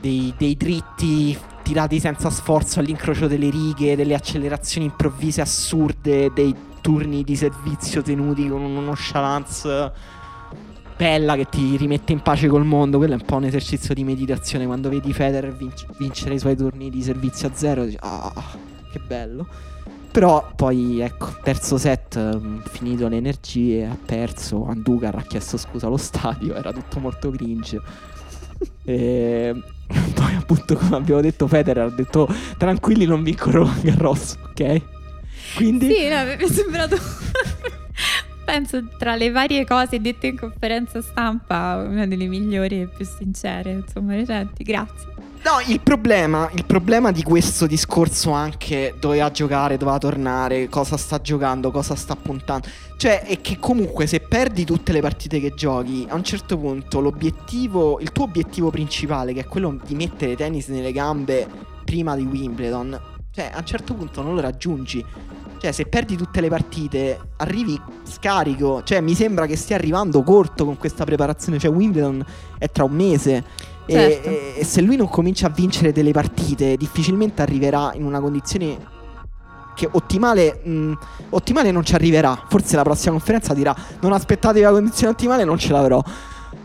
Dei, 0.00 0.34
dei 0.36 0.56
dritti 0.56 1.36
tirati 1.62 1.98
senza 2.00 2.28
sforzo 2.30 2.80
all'incrocio 2.80 3.26
delle 3.26 3.50
righe, 3.50 3.96
delle 3.96 4.14
accelerazioni 4.14 4.86
improvvise 4.86 5.40
assurde, 5.40 6.30
dei 6.32 6.54
turni 6.80 7.24
di 7.24 7.34
servizio 7.34 8.02
tenuti 8.02 8.48
con 8.48 8.60
una 8.62 8.80
nonchalance 8.80 9.92
bella 10.96 11.36
che 11.36 11.46
ti 11.48 11.76
rimette 11.76 12.12
in 12.12 12.20
pace 12.20 12.48
col 12.48 12.64
mondo. 12.64 12.98
Quello 12.98 13.14
è 13.14 13.18
un 13.20 13.26
po' 13.26 13.36
un 13.36 13.44
esercizio 13.44 13.94
di 13.94 14.04
meditazione. 14.04 14.66
Quando 14.66 14.88
vedi 14.88 15.12
Federer 15.12 15.54
vinc- 15.54 15.86
vincere 15.98 16.34
i 16.34 16.38
suoi 16.38 16.56
turni 16.56 16.90
di 16.90 17.02
servizio 17.02 17.48
a 17.48 17.50
zero, 17.54 17.84
dici, 17.84 17.98
ah, 18.00 18.32
che 18.90 18.98
bello. 18.98 19.46
Però 20.16 20.50
poi, 20.56 21.00
ecco, 21.00 21.36
terzo 21.42 21.76
set, 21.76 22.18
mm, 22.18 22.60
finito 22.70 23.06
le 23.06 23.16
energie, 23.16 23.84
ha 23.84 23.98
perso. 24.02 24.64
Anducar 24.64 25.14
ha 25.14 25.20
chiesto 25.20 25.58
scusa 25.58 25.88
allo 25.88 25.98
stadio, 25.98 26.54
era 26.54 26.72
tutto 26.72 27.00
molto 27.00 27.30
cringe. 27.30 27.78
e 28.82 29.54
poi, 30.14 30.34
appunto, 30.34 30.74
come 30.74 30.96
abbiamo 30.96 31.20
detto, 31.20 31.46
Federer 31.46 31.84
ha 31.84 31.90
detto: 31.90 32.34
Tranquilli, 32.56 33.04
non 33.04 33.22
vinco 33.22 33.50
Roland 33.50 33.82
Garros, 33.82 34.38
ok? 34.42 34.80
Quindi. 35.54 35.92
Sì, 35.92 36.08
no, 36.08 36.24
mi 36.24 36.36
è 36.36 36.48
sembrato. 36.48 36.96
Penso 38.46 38.88
tra 38.96 39.16
le 39.16 39.30
varie 39.30 39.66
cose 39.66 40.00
dette 40.00 40.28
in 40.28 40.38
conferenza 40.38 41.02
stampa, 41.02 41.84
una 41.86 42.06
delle 42.06 42.24
migliori 42.24 42.80
e 42.80 42.86
più 42.86 43.04
sincere, 43.04 43.70
insomma, 43.84 44.14
recenti. 44.14 44.64
Grazie. 44.64 45.12
No, 45.46 45.62
il 45.68 45.78
problema, 45.80 46.50
il 46.54 46.64
problema 46.64 47.12
di 47.12 47.22
questo 47.22 47.68
discorso 47.68 48.32
anche 48.32 48.96
doveva 48.98 49.30
giocare, 49.30 49.76
doveva 49.76 49.96
tornare, 49.96 50.68
cosa 50.68 50.96
sta 50.96 51.20
giocando, 51.20 51.70
cosa 51.70 51.94
sta 51.94 52.16
puntando. 52.16 52.66
Cioè, 52.96 53.22
è 53.22 53.40
che 53.40 53.56
comunque 53.60 54.08
se 54.08 54.18
perdi 54.18 54.64
tutte 54.64 54.90
le 54.90 55.00
partite 55.00 55.38
che 55.38 55.54
giochi, 55.54 56.04
a 56.08 56.16
un 56.16 56.24
certo 56.24 56.58
punto 56.58 56.98
l'obiettivo, 56.98 58.00
il 58.00 58.10
tuo 58.10 58.24
obiettivo 58.24 58.70
principale, 58.70 59.32
che 59.32 59.42
è 59.42 59.44
quello 59.44 59.78
di 59.86 59.94
mettere 59.94 60.34
tennis 60.34 60.66
nelle 60.66 60.90
gambe 60.90 61.46
prima 61.84 62.16
di 62.16 62.24
Wimbledon, 62.24 63.00
cioè 63.30 63.52
a 63.54 63.58
un 63.58 63.66
certo 63.66 63.94
punto 63.94 64.22
non 64.22 64.34
lo 64.34 64.40
raggiungi. 64.40 65.04
Cioè, 65.58 65.70
se 65.70 65.86
perdi 65.86 66.16
tutte 66.16 66.40
le 66.40 66.48
partite, 66.48 67.20
arrivi 67.36 67.80
scarico. 68.02 68.82
Cioè, 68.82 69.00
mi 69.00 69.14
sembra 69.14 69.46
che 69.46 69.54
stia 69.54 69.76
arrivando 69.76 70.24
corto 70.24 70.64
con 70.64 70.76
questa 70.76 71.04
preparazione. 71.04 71.60
Cioè, 71.60 71.70
Wimbledon 71.70 72.24
è 72.58 72.68
tra 72.68 72.82
un 72.82 72.92
mese. 72.92 73.74
Certo. 73.86 74.28
E, 74.28 74.54
e, 74.58 74.64
se 74.64 74.80
lui 74.80 74.96
non 74.96 75.08
comincia 75.08 75.46
a 75.46 75.50
vincere 75.50 75.92
delle 75.92 76.10
partite, 76.10 76.76
difficilmente 76.76 77.42
arriverà 77.42 77.92
in 77.94 78.04
una 78.04 78.20
condizione 78.20 78.94
che 79.76 79.88
ottimale, 79.92 80.60
mh, 80.64 80.70
mm, 80.70 80.92
ottimale 81.30 81.70
non 81.70 81.84
ci 81.84 81.94
arriverà. 81.94 82.44
Forse 82.48 82.74
la 82.74 82.82
prossima 82.82 83.12
conferenza 83.12 83.54
dirà: 83.54 83.74
Non 84.00 84.12
aspettatevi 84.12 84.64
la 84.64 84.72
condizione 84.72 85.12
ottimale, 85.12 85.44
non 85.44 85.58
ce 85.58 85.72
l'avrò. 85.72 86.02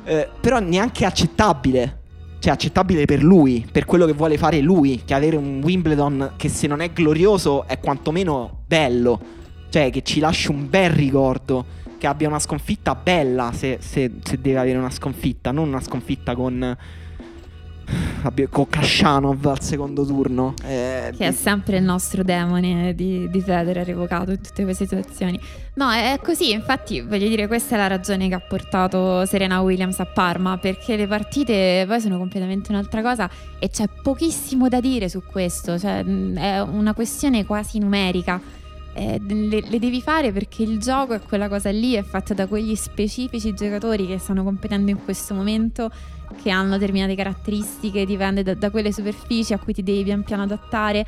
Eh, 0.03 0.29
però 0.39 0.59
neanche 0.59 1.05
accettabile. 1.05 1.99
Cioè, 2.39 2.53
accettabile 2.53 3.05
per 3.05 3.21
lui, 3.21 3.67
per 3.71 3.85
quello 3.85 4.07
che 4.07 4.13
vuole 4.13 4.37
fare 4.37 4.59
lui. 4.61 5.03
Che 5.05 5.13
avere 5.13 5.35
un 5.35 5.61
Wimbledon 5.63 6.33
che 6.37 6.49
se 6.49 6.65
non 6.65 6.81
è 6.81 6.91
glorioso 6.91 7.67
è 7.67 7.79
quantomeno 7.79 8.63
bello. 8.65 9.19
Cioè, 9.69 9.91
che 9.91 10.01
ci 10.01 10.19
lasci 10.19 10.49
un 10.49 10.67
bel 10.67 10.89
ricordo. 10.89 11.79
Che 11.99 12.07
abbia 12.07 12.27
una 12.27 12.39
sconfitta 12.39 12.95
bella 12.95 13.51
se, 13.53 13.77
se, 13.79 14.11
se 14.23 14.41
deve 14.41 14.57
avere 14.57 14.79
una 14.79 14.89
sconfitta, 14.89 15.51
non 15.51 15.67
una 15.67 15.81
sconfitta 15.81 16.33
con 16.33 16.75
con 18.49 18.67
Kashanov 18.67 19.45
al 19.45 19.61
secondo 19.61 20.05
turno. 20.05 20.53
Eh, 20.63 21.13
che 21.15 21.27
è 21.27 21.31
sempre 21.31 21.77
il 21.77 21.83
nostro 21.83 22.23
demone 22.23 22.93
di, 22.95 23.29
di 23.29 23.41
Federer 23.41 23.85
revocato 23.85 24.31
in 24.31 24.41
tutte 24.41 24.63
queste 24.63 24.85
situazioni. 24.85 25.39
No, 25.73 25.89
è 25.91 26.19
così, 26.21 26.51
infatti 26.51 27.01
voglio 27.01 27.27
dire 27.27 27.47
questa 27.47 27.75
è 27.75 27.77
la 27.77 27.87
ragione 27.87 28.27
che 28.27 28.33
ha 28.33 28.39
portato 28.39 29.25
Serena 29.25 29.61
Williams 29.61 29.99
a 29.99 30.05
Parma, 30.05 30.57
perché 30.57 30.95
le 30.95 31.07
partite 31.07 31.85
poi 31.87 31.99
sono 32.01 32.17
completamente 32.17 32.71
un'altra 32.71 33.01
cosa 33.01 33.29
e 33.57 33.69
c'è 33.69 33.87
pochissimo 34.01 34.67
da 34.67 34.79
dire 34.81 35.07
su 35.07 35.23
questo, 35.23 35.79
cioè 35.79 36.03
è 36.03 36.59
una 36.59 36.93
questione 36.93 37.45
quasi 37.45 37.79
numerica. 37.79 38.39
eh, 38.93 39.21
le, 39.25 39.63
le, 39.67 39.79
devi 39.79 40.01
fare 40.01 40.31
perché 40.31 40.63
il 40.63 40.79
gioco 40.79 41.13
è 41.13 41.21
quella 41.21 41.47
cosa 41.47 41.69
lì, 41.69 41.93
è 41.93 42.03
fatta 42.03 42.33
da 42.33 42.47
quegli 42.47 42.75
specifici 42.75 43.53
giocatori 43.53 44.05
che 44.05 44.17
stanno 44.17 44.43
competendo 44.43 44.91
in 44.91 45.03
questo 45.03 45.33
momento, 45.33 45.89
che 46.41 46.49
hanno 46.49 46.77
determinate 46.77 47.15
caratteristiche, 47.15 48.05
dipende 48.05 48.43
da, 48.43 48.53
da 48.53 48.69
quelle 48.69 48.91
superfici 48.91 49.53
a 49.53 49.59
cui 49.59 49.73
ti 49.73 49.83
devi 49.83 50.03
pian 50.03 50.23
piano 50.23 50.43
adattare. 50.43 51.05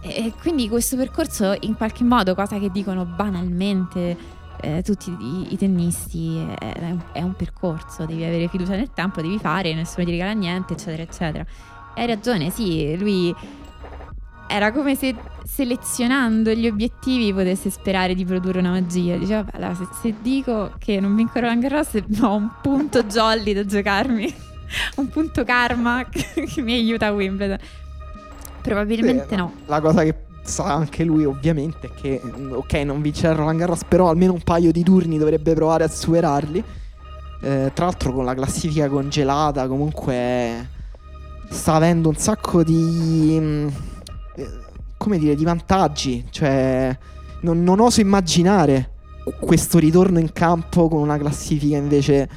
E 0.00 0.32
quindi 0.40 0.68
questo 0.68 0.96
percorso 0.96 1.56
in 1.60 1.74
qualche 1.74 2.04
modo, 2.04 2.34
cosa 2.34 2.58
che 2.58 2.70
dicono 2.70 3.04
banalmente 3.04 4.16
eh, 4.60 4.82
tutti 4.82 5.10
i, 5.10 5.52
i 5.52 5.56
tennisti, 5.56 6.36
è, 6.58 6.72
è, 6.72 6.90
un, 6.90 7.00
è, 7.12 7.22
un, 7.22 7.34
percorso, 7.34 8.04
devi 8.04 8.24
avere 8.24 8.48
fiducia 8.48 8.76
nel 8.76 8.92
tempo, 8.92 9.20
devi 9.20 9.38
fare, 9.38 9.74
nessuno 9.74 10.04
ti 10.04 10.12
regala 10.12 10.32
niente, 10.32 10.74
eccetera, 10.74 11.02
eccetera. 11.02 11.44
Hai 11.94 12.06
ragione, 12.06 12.50
sì, 12.50 12.96
lui 12.98 13.34
era 14.48 14.70
come 14.72 14.94
se 14.94 15.14
selezionando 15.44 16.52
gli 16.52 16.66
obiettivi 16.66 17.32
potesse 17.32 17.70
sperare 17.70 18.14
di 18.14 18.24
produrre 18.24 18.58
una 18.58 18.70
magia. 18.70 19.16
Diceva, 19.16 19.44
allora, 19.52 19.74
se, 19.74 19.86
se, 20.00 20.14
dico 20.20 20.72
che 20.78 21.00
non 21.00 21.14
vinco 21.14 21.38
Roland 21.38 21.62
Garros, 21.62 21.94
ho 22.20 22.34
un 22.34 22.50
punto 22.60 23.04
jolly 23.04 23.52
da 23.52 23.64
giocarmi, 23.64 24.34
un 24.96 25.08
punto 25.08 25.44
karma 25.44 26.04
che 26.10 26.60
mi 26.60 26.74
aiuta 26.74 27.06
a 27.06 27.12
Wimbledon. 27.12 27.58
Probabilmente 28.62 29.26
Beh, 29.28 29.36
no. 29.36 29.52
La 29.66 29.80
cosa 29.80 30.02
che 30.02 30.14
sa 30.42 30.74
anche 30.74 31.04
lui 31.04 31.24
ovviamente 31.24 31.88
è 31.88 31.90
che, 32.00 32.20
ok, 32.50 32.72
non 32.74 33.00
vincerà 33.00 33.34
Roland 33.34 33.58
Garros, 33.58 33.84
però 33.84 34.08
almeno 34.08 34.32
un 34.32 34.42
paio 34.42 34.72
di 34.72 34.82
turni 34.82 35.18
dovrebbe 35.18 35.54
provare 35.54 35.84
a 35.84 35.88
superarli. 35.88 36.64
Eh, 37.42 37.70
tra 37.74 37.84
l'altro 37.84 38.12
con 38.12 38.24
la 38.24 38.34
classifica 38.34 38.88
congelata 38.88 39.68
comunque 39.68 40.70
sta 41.50 41.74
avendo 41.74 42.08
un 42.08 42.16
sacco 42.16 42.64
di... 42.64 43.36
Mm, 43.38 43.68
come 44.96 45.18
dire, 45.18 45.34
di 45.34 45.44
vantaggi. 45.44 46.24
Cioè, 46.30 46.96
non, 47.40 47.62
non 47.62 47.80
oso 47.80 48.00
immaginare 48.00 48.90
questo 49.40 49.78
ritorno 49.78 50.18
in 50.18 50.32
campo 50.32 50.88
con 50.88 51.00
una 51.00 51.18
classifica 51.18 51.76
invece 51.76 52.28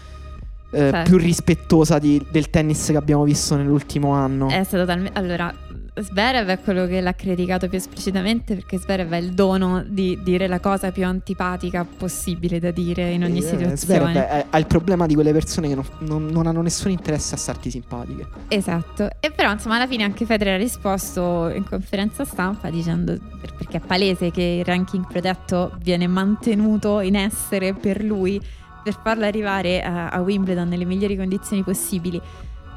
eh, 0.71 0.77
certo. 0.77 1.09
più 1.09 1.17
rispettosa 1.17 1.99
di, 1.99 2.23
del 2.29 2.49
tennis 2.49 2.87
che 2.87 2.97
abbiamo 2.97 3.23
visto 3.23 3.55
nell'ultimo 3.55 4.13
anno. 4.13 4.49
È 4.49 4.63
stato 4.63 4.85
talmente. 4.85 5.17
Allora, 5.17 5.53
Sverev 6.01 6.47
è 6.47 6.59
quello 6.59 6.85
che 6.85 7.01
l'ha 7.01 7.13
criticato 7.13 7.67
più 7.67 7.77
esplicitamente 7.77 8.55
perché 8.55 8.77
Sverev 8.77 9.11
ha 9.11 9.17
il 9.17 9.33
dono 9.33 9.83
di 9.85 10.19
dire 10.23 10.47
la 10.47 10.59
cosa 10.59 10.91
più 10.91 11.05
antipatica 11.05 11.85
possibile 11.85 12.59
da 12.59 12.71
dire 12.71 13.11
in 13.11 13.23
ogni 13.23 13.39
eh, 13.39 13.41
situazione. 13.41 13.75
Sverev 13.75 14.45
ha 14.49 14.57
il 14.57 14.67
problema 14.67 15.05
di 15.05 15.13
quelle 15.13 15.31
persone 15.31 15.67
che 15.67 15.75
non, 15.75 15.85
non, 15.99 16.25
non, 16.27 16.47
hanno 16.47 16.61
nessun 16.61 16.91
interesse 16.91 17.35
a 17.35 17.37
starti 17.37 17.69
simpatiche. 17.69 18.27
Esatto, 18.47 19.09
e 19.19 19.31
però 19.31 19.51
insomma 19.51 19.75
alla 19.75 19.87
fine 19.87 20.03
anche 20.03 20.25
Federer 20.25 20.55
ha 20.55 20.57
risposto 20.57 21.49
in 21.49 21.63
conferenza 21.63 22.23
stampa 22.23 22.69
dicendo 22.69 23.17
perché 23.57 23.77
è 23.77 23.81
palese 23.81 24.31
che 24.31 24.59
il 24.59 24.65
ranking 24.65 25.05
protetto 25.05 25.75
viene 25.81 26.07
mantenuto 26.07 27.01
in 27.01 27.15
essere 27.15 27.73
per 27.73 28.03
lui 28.03 28.39
per 28.83 28.97
farlo 29.01 29.25
arrivare 29.25 29.81
a, 29.81 30.09
a 30.09 30.21
Wimbledon 30.21 30.67
nelle 30.67 30.85
migliori 30.85 31.15
condizioni 31.15 31.63
possibili. 31.63 32.21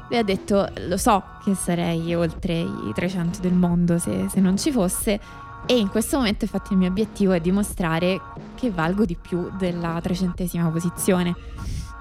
Lui 0.09 0.17
ha 0.19 0.23
detto, 0.23 0.69
lo 0.87 0.97
so 0.97 1.23
che 1.43 1.55
sarei 1.55 2.13
oltre 2.13 2.59
i 2.59 2.91
300 2.93 3.39
del 3.39 3.53
mondo 3.53 3.97
se, 3.97 4.27
se 4.29 4.39
non 4.39 4.57
ci 4.57 4.71
fosse, 4.71 5.19
e 5.65 5.77
in 5.77 5.89
questo 5.89 6.17
momento 6.17 6.43
infatti 6.43 6.73
il 6.73 6.79
mio 6.79 6.89
obiettivo 6.89 7.31
è 7.31 7.39
dimostrare 7.39 8.19
che 8.55 8.69
valgo 8.69 9.05
di 9.05 9.15
più 9.15 9.49
della 9.57 9.99
trecentesima 10.01 10.69
posizione. 10.69 11.33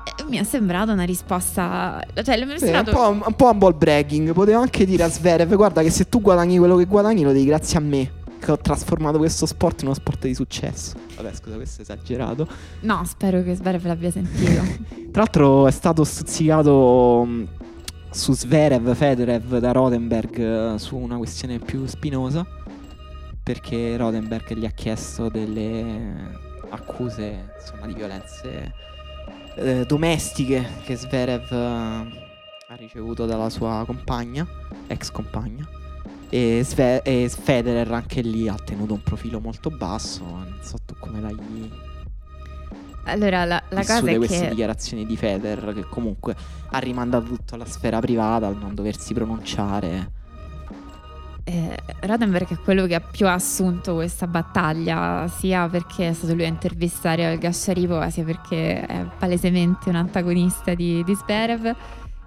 E 0.05 0.25
mi 0.25 0.37
è 0.37 0.43
sembrata 0.43 0.93
una 0.93 1.05
risposta. 1.05 2.03
Cioè, 2.23 2.45
mi 2.45 2.55
è 2.55 2.59
sembrato... 2.59 2.91
sì, 2.91 2.97
un, 2.97 3.19
po', 3.21 3.27
un 3.29 3.35
po' 3.35 3.51
un 3.51 3.59
ball 3.59 3.77
breaking. 3.77 4.33
Potevo 4.33 4.61
anche 4.61 4.85
dire 4.85 5.05
a 5.05 5.09
Sverev: 5.09 5.55
Guarda, 5.55 5.81
che 5.83 5.91
se 5.91 6.09
tu 6.09 6.21
guadagni 6.21 6.59
quello 6.59 6.77
che 6.77 6.87
guadagni, 6.87 7.23
lo 7.23 7.33
devi 7.33 7.45
grazie 7.45 7.79
a 7.79 7.81
me. 7.81 8.13
Che 8.43 8.51
ho 8.51 8.59
trasformato 8.59 9.19
questo 9.19 9.47
sport 9.47 9.83
in 9.83 9.87
uno 9.87 9.95
sport 9.95 10.27
di 10.27 10.35
successo. 10.35 10.97
Vabbè, 11.15 11.33
scusa, 11.33 11.55
questo 11.55 11.81
è 11.81 11.83
esagerato. 11.83 12.49
No, 12.81 13.05
spero 13.05 13.43
che 13.43 13.55
Sverev 13.55 13.85
l'abbia 13.85 14.11
sentito. 14.11 14.63
Tra 15.13 15.23
l'altro, 15.23 15.69
è 15.69 15.71
stato 15.71 16.03
stuzzicato 16.03 17.27
su 18.11 18.35
Sverev, 18.35 18.95
Federev 18.95 19.59
da 19.59 19.71
Rodenberg 19.71 20.39
eh, 20.75 20.79
su 20.79 20.97
una 20.97 21.17
questione 21.17 21.59
più 21.59 21.87
spinosa 21.87 22.45
perché 23.43 23.97
Rodenberg 23.97 24.55
gli 24.55 24.65
ha 24.65 24.71
chiesto 24.71 25.29
delle 25.29 26.41
accuse 26.71 27.53
insomma, 27.59 27.87
di 27.87 27.95
violenze 27.95 28.73
eh, 29.57 29.85
domestiche 29.85 30.65
che 30.85 30.97
Sverev 30.97 31.51
eh, 31.51 31.57
ha 31.57 32.75
ricevuto 32.77 33.27
dalla 33.27 33.51
sua 33.51 33.83
compagna, 33.85 34.47
ex 34.87 35.11
compagna. 35.11 35.69
E, 36.35 36.63
Sve- 36.65 37.03
e, 37.03 37.29
Federer 37.29 37.93
anche 37.93 38.23
lì 38.23 38.49
ha 38.49 38.55
tenuto 38.55 38.95
un 38.95 39.03
profilo 39.03 39.39
molto 39.39 39.69
basso. 39.69 40.25
Non 40.25 40.59
so 40.63 40.79
tu 40.87 40.95
come 40.99 41.21
l'hai 41.21 41.37
allora, 43.05 43.45
la, 43.45 43.63
la 43.71 43.81
cosa 43.81 44.11
è 44.11 44.17
queste 44.17 44.45
che... 44.45 44.49
dichiarazioni 44.51 45.05
di 45.05 45.17
Federer 45.17 45.75
che 45.75 45.85
comunque 45.89 46.37
ha 46.71 46.79
rimandato 46.79 47.25
tutto 47.25 47.55
alla 47.57 47.65
sfera 47.65 47.99
privata, 47.99 48.47
al 48.47 48.57
non 48.57 48.75
doversi 48.75 49.13
pronunciare. 49.13 50.21
Eh, 51.45 51.77
Rodenberg 52.03 52.49
è 52.49 52.59
quello 52.59 52.87
che 52.87 52.95
ha 52.95 53.01
più 53.01 53.27
assunto 53.27 53.95
questa 53.95 54.29
battaglia, 54.29 55.27
sia 55.27 55.69
perché 55.69 56.11
è 56.11 56.13
stato 56.13 56.35
lui 56.35 56.45
a 56.45 56.49
intervistare 56.49 57.29
Olga 57.29 57.51
Sharipova, 57.51 58.09
sia 58.11 58.23
perché 58.23 58.87
è 58.87 59.05
palesemente 59.19 59.89
un 59.89 59.97
antagonista 59.97 60.75
di, 60.75 61.03
di 61.03 61.15
Zverev. 61.15 61.75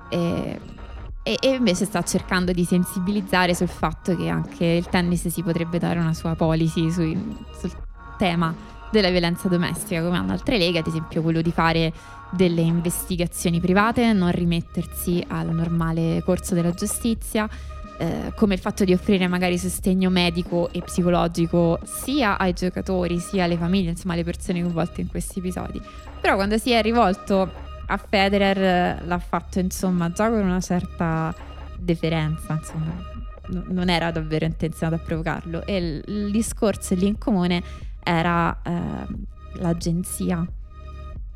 E, 0.09 0.59
e, 1.27 1.39
e, 1.41 1.55
invece 1.55 1.85
sta 1.85 2.03
cercando 2.03 2.51
di 2.51 2.63
sensibilizzare 2.65 3.55
sul 3.55 3.67
fatto 3.67 4.15
che 4.15 4.29
anche 4.29 4.63
il 4.63 4.85
tennis 4.89 5.27
si 5.27 5.41
potrebbe 5.41 5.79
dare 5.79 5.97
una 5.97 6.13
sua 6.13 6.35
policy 6.35 6.91
sui, 6.91 7.19
sul 7.57 7.71
tema 8.19 8.53
della 8.91 9.09
violenza 9.09 9.47
domestica, 9.47 10.03
come 10.03 10.17
hanno 10.17 10.33
altre 10.33 10.59
leghe, 10.59 10.77
ad 10.77 10.85
esempio 10.85 11.23
quello 11.23 11.41
di 11.41 11.51
fare 11.51 11.91
delle 12.29 12.61
investigazioni 12.61 13.59
private, 13.59 14.13
non 14.13 14.31
rimettersi 14.31 15.25
al 15.27 15.49
normale 15.51 16.21
corso 16.23 16.53
della 16.53 16.73
giustizia, 16.75 17.49
eh, 17.97 18.31
come 18.35 18.53
il 18.53 18.59
fatto 18.59 18.83
di 18.83 18.93
offrire 18.93 19.27
magari 19.27 19.57
sostegno 19.57 20.11
medico 20.11 20.69
e 20.71 20.81
psicologico 20.81 21.79
sia 21.85 22.37
ai 22.37 22.53
giocatori 22.53 23.17
sia 23.17 23.45
alle 23.45 23.57
famiglie, 23.57 23.89
insomma 23.89 24.13
alle 24.13 24.23
persone 24.23 24.61
coinvolte 24.61 25.01
in 25.01 25.07
questi 25.07 25.39
episodi. 25.39 25.81
Però 26.21 26.35
quando 26.35 26.59
si 26.59 26.69
è 26.69 26.83
rivolto 26.83 27.51
a 27.87 27.97
Federer 27.97 29.05
l'ha 29.05 29.19
fatto 29.19 29.59
insomma 29.59 30.11
già 30.11 30.29
con 30.29 30.39
una 30.39 30.61
certa 30.61 31.33
deferenza, 31.77 32.53
insomma 32.53 33.13
non 33.47 33.89
era 33.89 34.11
davvero 34.11 34.45
intenzionato 34.45 35.01
a 35.01 35.05
provocarlo 35.05 35.65
e 35.65 35.77
il, 35.77 36.03
il 36.07 36.31
discorso 36.31 36.95
lì 36.95 37.07
in 37.07 37.17
comune 37.17 37.61
era 38.03 38.59
eh, 38.63 39.05
l'agenzia, 39.55 40.45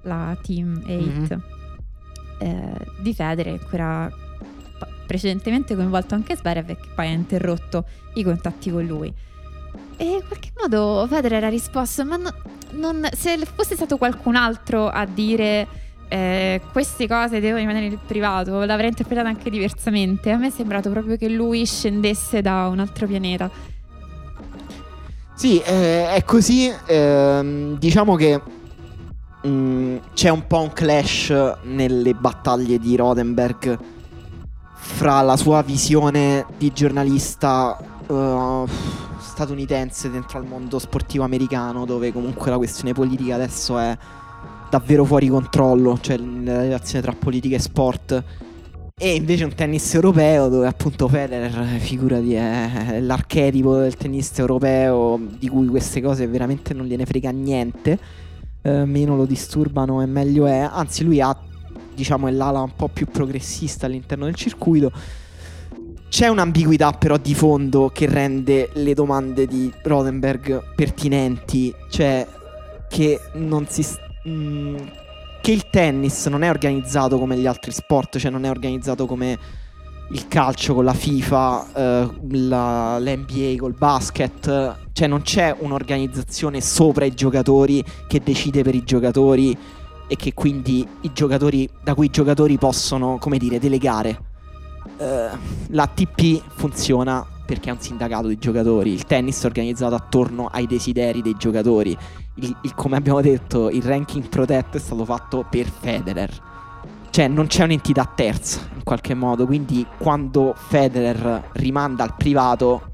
la 0.04 0.38
Team 0.42 0.82
8 0.86 0.92
mm-hmm. 0.92 1.26
eh, 2.40 2.88
di 3.00 3.14
Federe, 3.14 3.52
in 3.52 3.60
cui 3.60 3.78
era 3.78 4.12
precedentemente 5.06 5.76
coinvolto 5.76 6.14
anche 6.14 6.36
Zverev 6.36 6.70
e 6.70 6.76
che 6.76 6.90
poi 6.94 7.08
ha 7.08 7.12
interrotto 7.12 7.86
i 8.14 8.24
contatti 8.24 8.70
con 8.70 8.86
lui. 8.86 9.12
E 9.98 10.06
in 10.06 10.24
qualche 10.26 10.52
modo 10.60 11.06
Federer 11.08 11.44
ha 11.44 11.50
risposto, 11.50 12.06
ma 12.06 12.18
no, 12.18 12.34
non, 12.72 13.08
se 13.12 13.38
fosse 13.46 13.76
stato 13.76 13.98
qualcun 13.98 14.36
altro 14.36 14.88
a 14.88 15.06
dire 15.06 15.68
eh, 16.10 16.60
queste 16.72 17.08
cose 17.08 17.40
devono 17.40 17.60
rimanere 17.60 17.88
nel 17.88 18.00
privato, 18.06 18.64
l'avrei 18.66 18.90
interpretata 18.90 19.28
anche 19.28 19.50
diversamente. 19.50 20.32
A 20.32 20.38
me 20.38 20.48
è 20.48 20.52
sembrato 20.52 20.90
proprio 20.90 21.16
che 21.18 21.30
lui 21.30 21.66
scendesse 21.66 22.42
da 22.42 22.68
un 22.68 22.80
altro 22.80 23.06
pianeta. 23.06 23.50
Sì, 25.36 25.62
eh, 25.62 26.10
è 26.10 26.24
così. 26.26 26.70
Ehm, 26.88 27.78
diciamo 27.78 28.16
che 28.16 28.42
mh, 29.44 29.48
mm, 29.48 29.98
c'è 30.14 30.30
un 30.30 30.48
po' 30.48 30.62
un 30.62 30.74
clash 30.74 31.34
nelle 31.64 32.14
battaglie 32.14 32.80
di 32.80 32.96
Rodenberg 32.96 33.78
fra 34.74 35.22
la 35.22 35.38
sua 35.38 35.62
visione 35.62 36.46
di 36.58 36.74
giornalista 36.74 37.78
uh, 38.08 38.68
statunitense 39.20 40.10
dentro 40.10 40.40
al 40.40 40.46
mondo 40.46 40.80
sportivo 40.80 41.24
americano, 41.24 41.86
dove 41.86 42.12
comunque 42.12 42.50
la 42.50 42.58
questione 42.58 42.94
politica 42.94 43.36
adesso 43.36 43.78
è 43.78 43.96
davvero 44.70 45.06
fuori 45.06 45.28
controllo, 45.28 45.98
cioè 46.00 46.18
la 46.18 46.62
relazione 46.62 47.02
tra 47.02 47.14
politica 47.14 47.56
e 47.56 47.60
sport 47.60 48.24
e 49.02 49.16
invece 49.16 49.46
un 49.46 49.56
tennis 49.56 49.94
europeo 49.94 50.50
dove 50.50 50.68
appunto 50.68 51.08
Federer, 51.08 51.80
figurati, 51.80 52.34
è 52.34 53.00
l'archetipo 53.00 53.78
del 53.78 53.96
tennista 53.96 54.42
europeo 54.42 55.18
di 55.40 55.48
cui 55.48 55.68
queste 55.68 56.02
cose 56.02 56.28
veramente 56.28 56.74
non 56.74 56.86
gliene 56.86 57.06
frega 57.06 57.30
niente. 57.30 57.98
Eh, 58.62 58.84
meno 58.84 59.16
lo 59.16 59.24
disturbano 59.24 60.02
e 60.02 60.06
meglio 60.06 60.48
è. 60.48 60.68
Anzi, 60.70 61.06
lui 61.06 61.22
ha, 61.22 61.34
diciamo, 61.96 62.28
l'ala 62.30 62.60
un 62.60 62.76
po' 62.76 62.90
più 62.90 63.06
progressista 63.06 63.86
all'interno 63.86 64.26
del 64.26 64.36
circuito. 64.36 64.92
C'è 66.10 66.28
un'ambiguità 66.28 66.92
però 66.92 67.16
di 67.16 67.34
fondo 67.34 67.90
che 67.94 68.06
rende 68.06 68.70
le 68.74 68.94
domande 68.94 69.48
di 69.48 69.72
Rodenberg 69.82 70.76
pertinenti, 70.76 71.74
cioè 71.90 72.28
che 72.90 73.18
non 73.36 73.66
si... 73.70 73.86
Mm, 74.28 74.76
che 75.42 75.52
il 75.52 75.70
tennis 75.70 76.26
non 76.26 76.44
è 76.44 76.50
organizzato 76.50 77.18
come 77.18 77.38
gli 77.38 77.48
altri 77.48 77.72
sport, 77.72 78.18
cioè 78.18 78.32
non 78.32 78.44
è 78.44 78.50
organizzato 78.50 79.06
come 79.06 79.38
il 80.12 80.28
calcio 80.28 80.74
con 80.74 80.84
la 80.84 80.94
FIFA, 80.94 81.68
eh, 81.74 82.10
l'NBA 82.28 83.56
col 83.58 83.76
basket, 83.78 84.76
cioè 84.92 85.08
non 85.08 85.22
c'è 85.22 85.56
un'organizzazione 85.58 86.62
sopra 86.62 87.06
i 87.06 87.14
giocatori 87.14 87.84
che 88.08 88.20
decide 88.24 88.64
per 88.64 88.76
i 88.76 88.84
giocatori 88.84 89.58
e 90.08 90.16
che 90.16 90.34
quindi 90.34 90.86
i 91.02 91.12
giocatori, 91.14 91.70
da 91.84 91.94
cui 91.94 92.08
i 92.08 92.10
giocatori 92.10 92.58
possono, 92.58 93.18
come 93.20 93.38
dire, 93.38 93.60
delegare. 93.60 94.28
Uh, 94.98 95.38
la 95.70 95.88
TP 95.88 96.42
funziona 96.56 97.26
perché 97.46 97.70
è 97.70 97.74
un 97.74 97.80
sindacato 97.80 98.28
di 98.28 98.38
giocatori, 98.38 98.92
il 98.92 99.06
tennis 99.06 99.42
è 99.42 99.46
organizzato 99.46 99.96
attorno 99.96 100.48
ai 100.52 100.66
desideri 100.68 101.22
dei 101.22 101.36
giocatori. 101.38 101.98
Il, 102.42 102.56
il, 102.62 102.74
come 102.74 102.96
abbiamo 102.96 103.22
detto, 103.22 103.70
il 103.70 103.84
ranking 103.84 104.28
protetto 104.30 104.78
è 104.78 104.80
stato 104.80 105.04
fatto 105.04 105.46
per 105.50 105.70
Federer. 105.70 106.48
Cioè, 107.10 107.28
non 107.28 107.48
c'è 107.48 107.64
un'entità 107.64 108.10
terza 108.16 108.62
in 108.74 108.84
qualche 108.84 109.14
modo. 109.14 109.46
Quindi, 109.46 109.86
quando 109.98 110.54
Federer 110.56 111.50
rimanda 111.54 112.04
al 112.04 112.16
privato, 112.16 112.92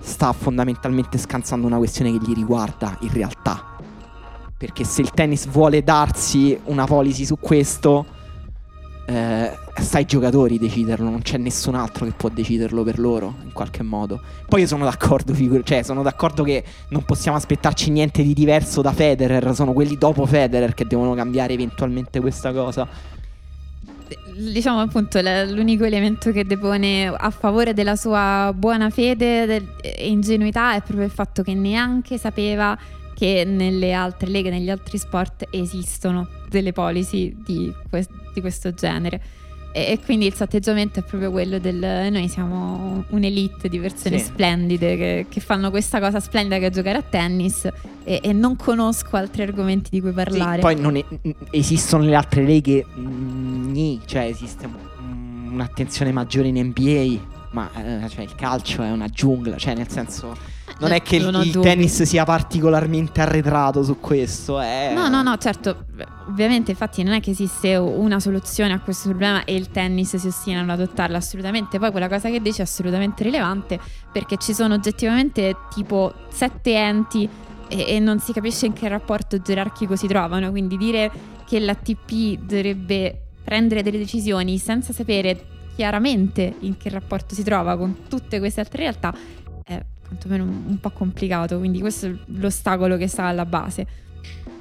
sta 0.00 0.32
fondamentalmente 0.32 1.18
scansando 1.18 1.66
una 1.66 1.78
questione 1.78 2.12
che 2.12 2.18
gli 2.18 2.34
riguarda 2.34 2.96
in 3.00 3.12
realtà. 3.12 3.76
Perché 4.56 4.84
se 4.84 5.00
il 5.00 5.10
tennis 5.12 5.46
vuole 5.46 5.82
darsi 5.82 6.58
una 6.64 6.84
policy 6.84 7.24
su 7.24 7.38
questo, 7.38 8.04
eh, 9.08 9.56
sta 9.80 9.96
ai 9.96 10.04
giocatori 10.04 10.58
deciderlo, 10.58 11.08
non 11.08 11.22
c'è 11.22 11.38
nessun 11.38 11.74
altro 11.74 12.04
che 12.04 12.12
può 12.12 12.28
deciderlo 12.28 12.84
per 12.84 12.98
loro, 12.98 13.36
in 13.42 13.52
qualche 13.52 13.82
modo. 13.82 14.20
Poi 14.46 14.60
io 14.60 14.66
sono 14.66 14.84
d'accordo, 14.84 15.32
figur- 15.32 15.66
cioè 15.66 15.82
sono 15.82 16.02
d'accordo 16.02 16.42
che 16.42 16.62
non 16.88 17.04
possiamo 17.04 17.38
aspettarci 17.38 17.90
niente 17.90 18.22
di 18.22 18.34
diverso 18.34 18.82
da 18.82 18.92
Federer, 18.92 19.54
sono 19.54 19.72
quelli 19.72 19.96
dopo 19.96 20.26
Federer 20.26 20.74
che 20.74 20.86
devono 20.86 21.14
cambiare 21.14 21.54
eventualmente 21.54 22.20
questa 22.20 22.52
cosa 22.52 23.16
diciamo 24.38 24.80
appunto 24.80 25.20
l'unico 25.20 25.84
elemento 25.84 26.30
che 26.30 26.44
depone 26.44 27.08
a 27.08 27.30
favore 27.30 27.74
della 27.74 27.96
sua 27.96 28.52
buona 28.54 28.88
fede 28.88 29.74
e 29.82 30.08
ingenuità 30.08 30.74
è 30.74 30.80
proprio 30.80 31.04
il 31.04 31.10
fatto 31.10 31.42
che 31.42 31.54
neanche 31.54 32.16
sapeva 32.18 32.78
che 33.18 33.42
nelle 33.44 33.92
altre 33.92 34.30
leghe, 34.30 34.48
negli 34.48 34.70
altri 34.70 34.96
sport 34.96 35.48
esistono 35.50 36.28
delle 36.48 36.72
policy 36.72 37.34
di, 37.44 37.74
que- 37.90 38.06
di 38.32 38.40
questo 38.40 38.72
genere. 38.72 39.20
E, 39.72 39.90
e, 39.90 39.98
quindi 39.98 40.26
il 40.26 40.36
suo 40.36 40.44
atteggiamento 40.44 41.00
è 41.00 41.02
proprio 41.02 41.32
quello 41.32 41.58
del 41.58 42.10
noi 42.12 42.28
siamo 42.28 43.04
un'elite 43.08 43.68
di 43.68 43.80
persone 43.80 44.18
sì. 44.18 44.26
splendide 44.26 44.96
che, 44.96 45.26
che, 45.28 45.40
fanno 45.40 45.70
questa 45.70 45.98
cosa 45.98 46.20
splendida 46.20 46.58
che 46.58 46.66
è 46.66 46.70
giocare 46.70 46.98
a 46.98 47.02
tennis 47.02 47.68
e, 48.04 48.20
e 48.22 48.32
non 48.32 48.54
conosco 48.54 49.16
altri 49.16 49.42
argomenti 49.42 49.90
di 49.90 50.00
cui 50.00 50.12
parlare. 50.12 50.62
Sì, 50.62 50.76
poi 50.76 51.00
è, 51.00 51.04
esistono 51.50 52.04
le 52.04 52.14
altre 52.14 52.44
leghe, 52.44 52.86
mm, 52.86 53.98
cioè 54.06 54.22
esiste 54.26 54.68
un'attenzione 55.50 56.12
maggiore 56.12 56.46
in 56.46 56.66
NBA 56.66 57.36
ma 57.50 57.68
eh, 57.74 58.08
cioè, 58.08 58.22
il 58.22 58.34
calcio 58.36 58.84
è 58.84 58.92
una 58.92 59.08
giungla, 59.08 59.56
cioè 59.56 59.74
nel 59.74 59.88
senso 59.88 60.36
non 60.80 60.92
è 60.92 61.02
che 61.02 61.16
il, 61.16 61.40
il 61.44 61.58
tennis 61.58 62.02
sia 62.02 62.24
particolarmente 62.24 63.20
arretrato 63.20 63.82
su 63.82 63.98
questo. 64.00 64.60
È... 64.60 64.92
No, 64.94 65.08
no, 65.08 65.22
no, 65.22 65.36
certo, 65.38 65.86
ovviamente 66.28 66.72
infatti 66.72 67.02
non 67.02 67.14
è 67.14 67.20
che 67.20 67.30
esiste 67.30 67.76
una 67.76 68.20
soluzione 68.20 68.72
a 68.72 68.80
questo 68.80 69.08
problema 69.08 69.44
e 69.44 69.54
il 69.54 69.70
tennis 69.70 70.16
si 70.16 70.26
ostina 70.26 70.60
ad 70.60 70.70
adottarla 70.70 71.16
assolutamente. 71.16 71.78
Poi 71.78 71.90
quella 71.90 72.08
cosa 72.08 72.30
che 72.30 72.40
dice 72.40 72.60
è 72.60 72.64
assolutamente 72.64 73.22
rilevante 73.22 73.78
perché 74.12 74.36
ci 74.36 74.54
sono 74.54 74.74
oggettivamente 74.74 75.56
tipo 75.74 76.12
sette 76.28 76.74
enti 76.74 77.28
e, 77.68 77.94
e 77.94 77.98
non 77.98 78.20
si 78.20 78.32
capisce 78.32 78.66
in 78.66 78.72
che 78.72 78.88
rapporto 78.88 79.40
gerarchico 79.40 79.96
si 79.96 80.06
trovano, 80.06 80.50
quindi 80.50 80.76
dire 80.76 81.10
che 81.46 81.60
l'ATP 81.60 82.40
dovrebbe 82.40 83.22
prendere 83.42 83.82
delle 83.82 83.98
decisioni 83.98 84.58
senza 84.58 84.92
sapere 84.92 85.56
chiaramente 85.74 86.56
in 86.60 86.76
che 86.76 86.90
rapporto 86.90 87.34
si 87.34 87.42
trova 87.42 87.76
con 87.76 88.08
tutte 88.08 88.40
queste 88.40 88.60
altre 88.60 88.82
realtà 88.82 89.14
è 89.64 89.80
quantomeno 90.08 90.42
un, 90.42 90.64
un 90.66 90.80
po' 90.80 90.90
complicato, 90.90 91.58
quindi 91.58 91.78
questo 91.80 92.06
è 92.06 92.14
l'ostacolo 92.26 92.96
che 92.96 93.06
sta 93.06 93.24
alla 93.24 93.46
base. 93.46 93.86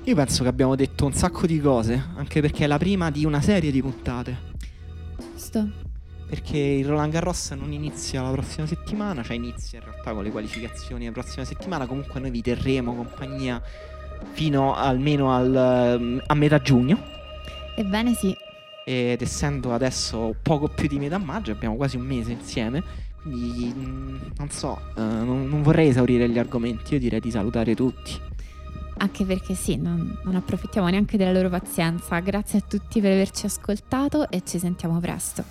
Io 0.03 0.15
penso 0.15 0.43
che 0.43 0.49
abbiamo 0.49 0.75
detto 0.75 1.05
un 1.05 1.13
sacco 1.13 1.47
di 1.47 1.59
cose, 1.59 2.11
anche 2.15 2.39
perché 2.39 2.65
è 2.65 2.67
la 2.67 2.77
prima 2.77 3.09
di 3.09 3.25
una 3.25 3.41
serie 3.41 3.71
di 3.71 3.81
puntate. 3.81 4.37
Giusto. 5.17 5.85
Perché 6.27 6.57
il 6.57 6.85
Roland 6.85 7.11
Garros 7.11 7.51
non 7.51 7.71
inizia 7.71 8.21
la 8.21 8.31
prossima 8.31 8.67
settimana, 8.67 9.23
cioè 9.23 9.37
inizia 9.37 9.79
in 9.79 9.85
realtà 9.85 10.13
con 10.13 10.23
le 10.23 10.31
qualificazioni 10.31 11.05
la 11.05 11.11
prossima 11.11 11.45
settimana, 11.45 11.85
comunque 11.85 12.19
noi 12.19 12.31
vi 12.31 12.41
terremo 12.41 12.93
compagnia 12.93 13.61
fino 14.31 14.75
almeno 14.75 15.33
al, 15.33 16.21
a 16.25 16.33
metà 16.33 16.61
giugno. 16.61 17.01
Ebbene 17.75 18.13
sì, 18.13 18.35
ed 18.85 19.21
essendo 19.21 19.73
adesso 19.73 20.35
poco 20.41 20.67
più 20.67 20.87
di 20.87 20.99
metà 20.99 21.17
maggio, 21.17 21.51
abbiamo 21.51 21.75
quasi 21.75 21.95
un 21.95 22.05
mese 22.05 22.31
insieme, 22.31 22.83
quindi 23.21 23.73
mm, 23.75 24.15
non 24.37 24.49
so, 24.49 24.79
uh, 24.95 25.01
non, 25.01 25.47
non, 25.47 25.61
vorrei 25.61 25.89
esaurire 25.89 26.29
gli 26.29 26.39
argomenti, 26.39 26.93
io 26.93 26.99
direi 26.99 27.19
di 27.19 27.31
salutare 27.31 27.75
tutti. 27.75 28.19
Anche 28.99 29.25
perché 29.25 29.53
sì, 29.53 29.75
non, 29.75 30.17
non 30.23 30.35
approfittiamo 30.35 30.87
neanche 30.87 31.17
della 31.17 31.31
loro 31.31 31.49
pazienza. 31.49 32.19
Grazie 32.19 32.59
a 32.59 32.61
tutti 32.67 32.99
per 32.99 33.11
averci 33.11 33.45
ascoltato 33.45 34.29
e 34.29 34.41
ci 34.43 34.57
sentiamo 34.57 34.99
presto. 34.99 35.43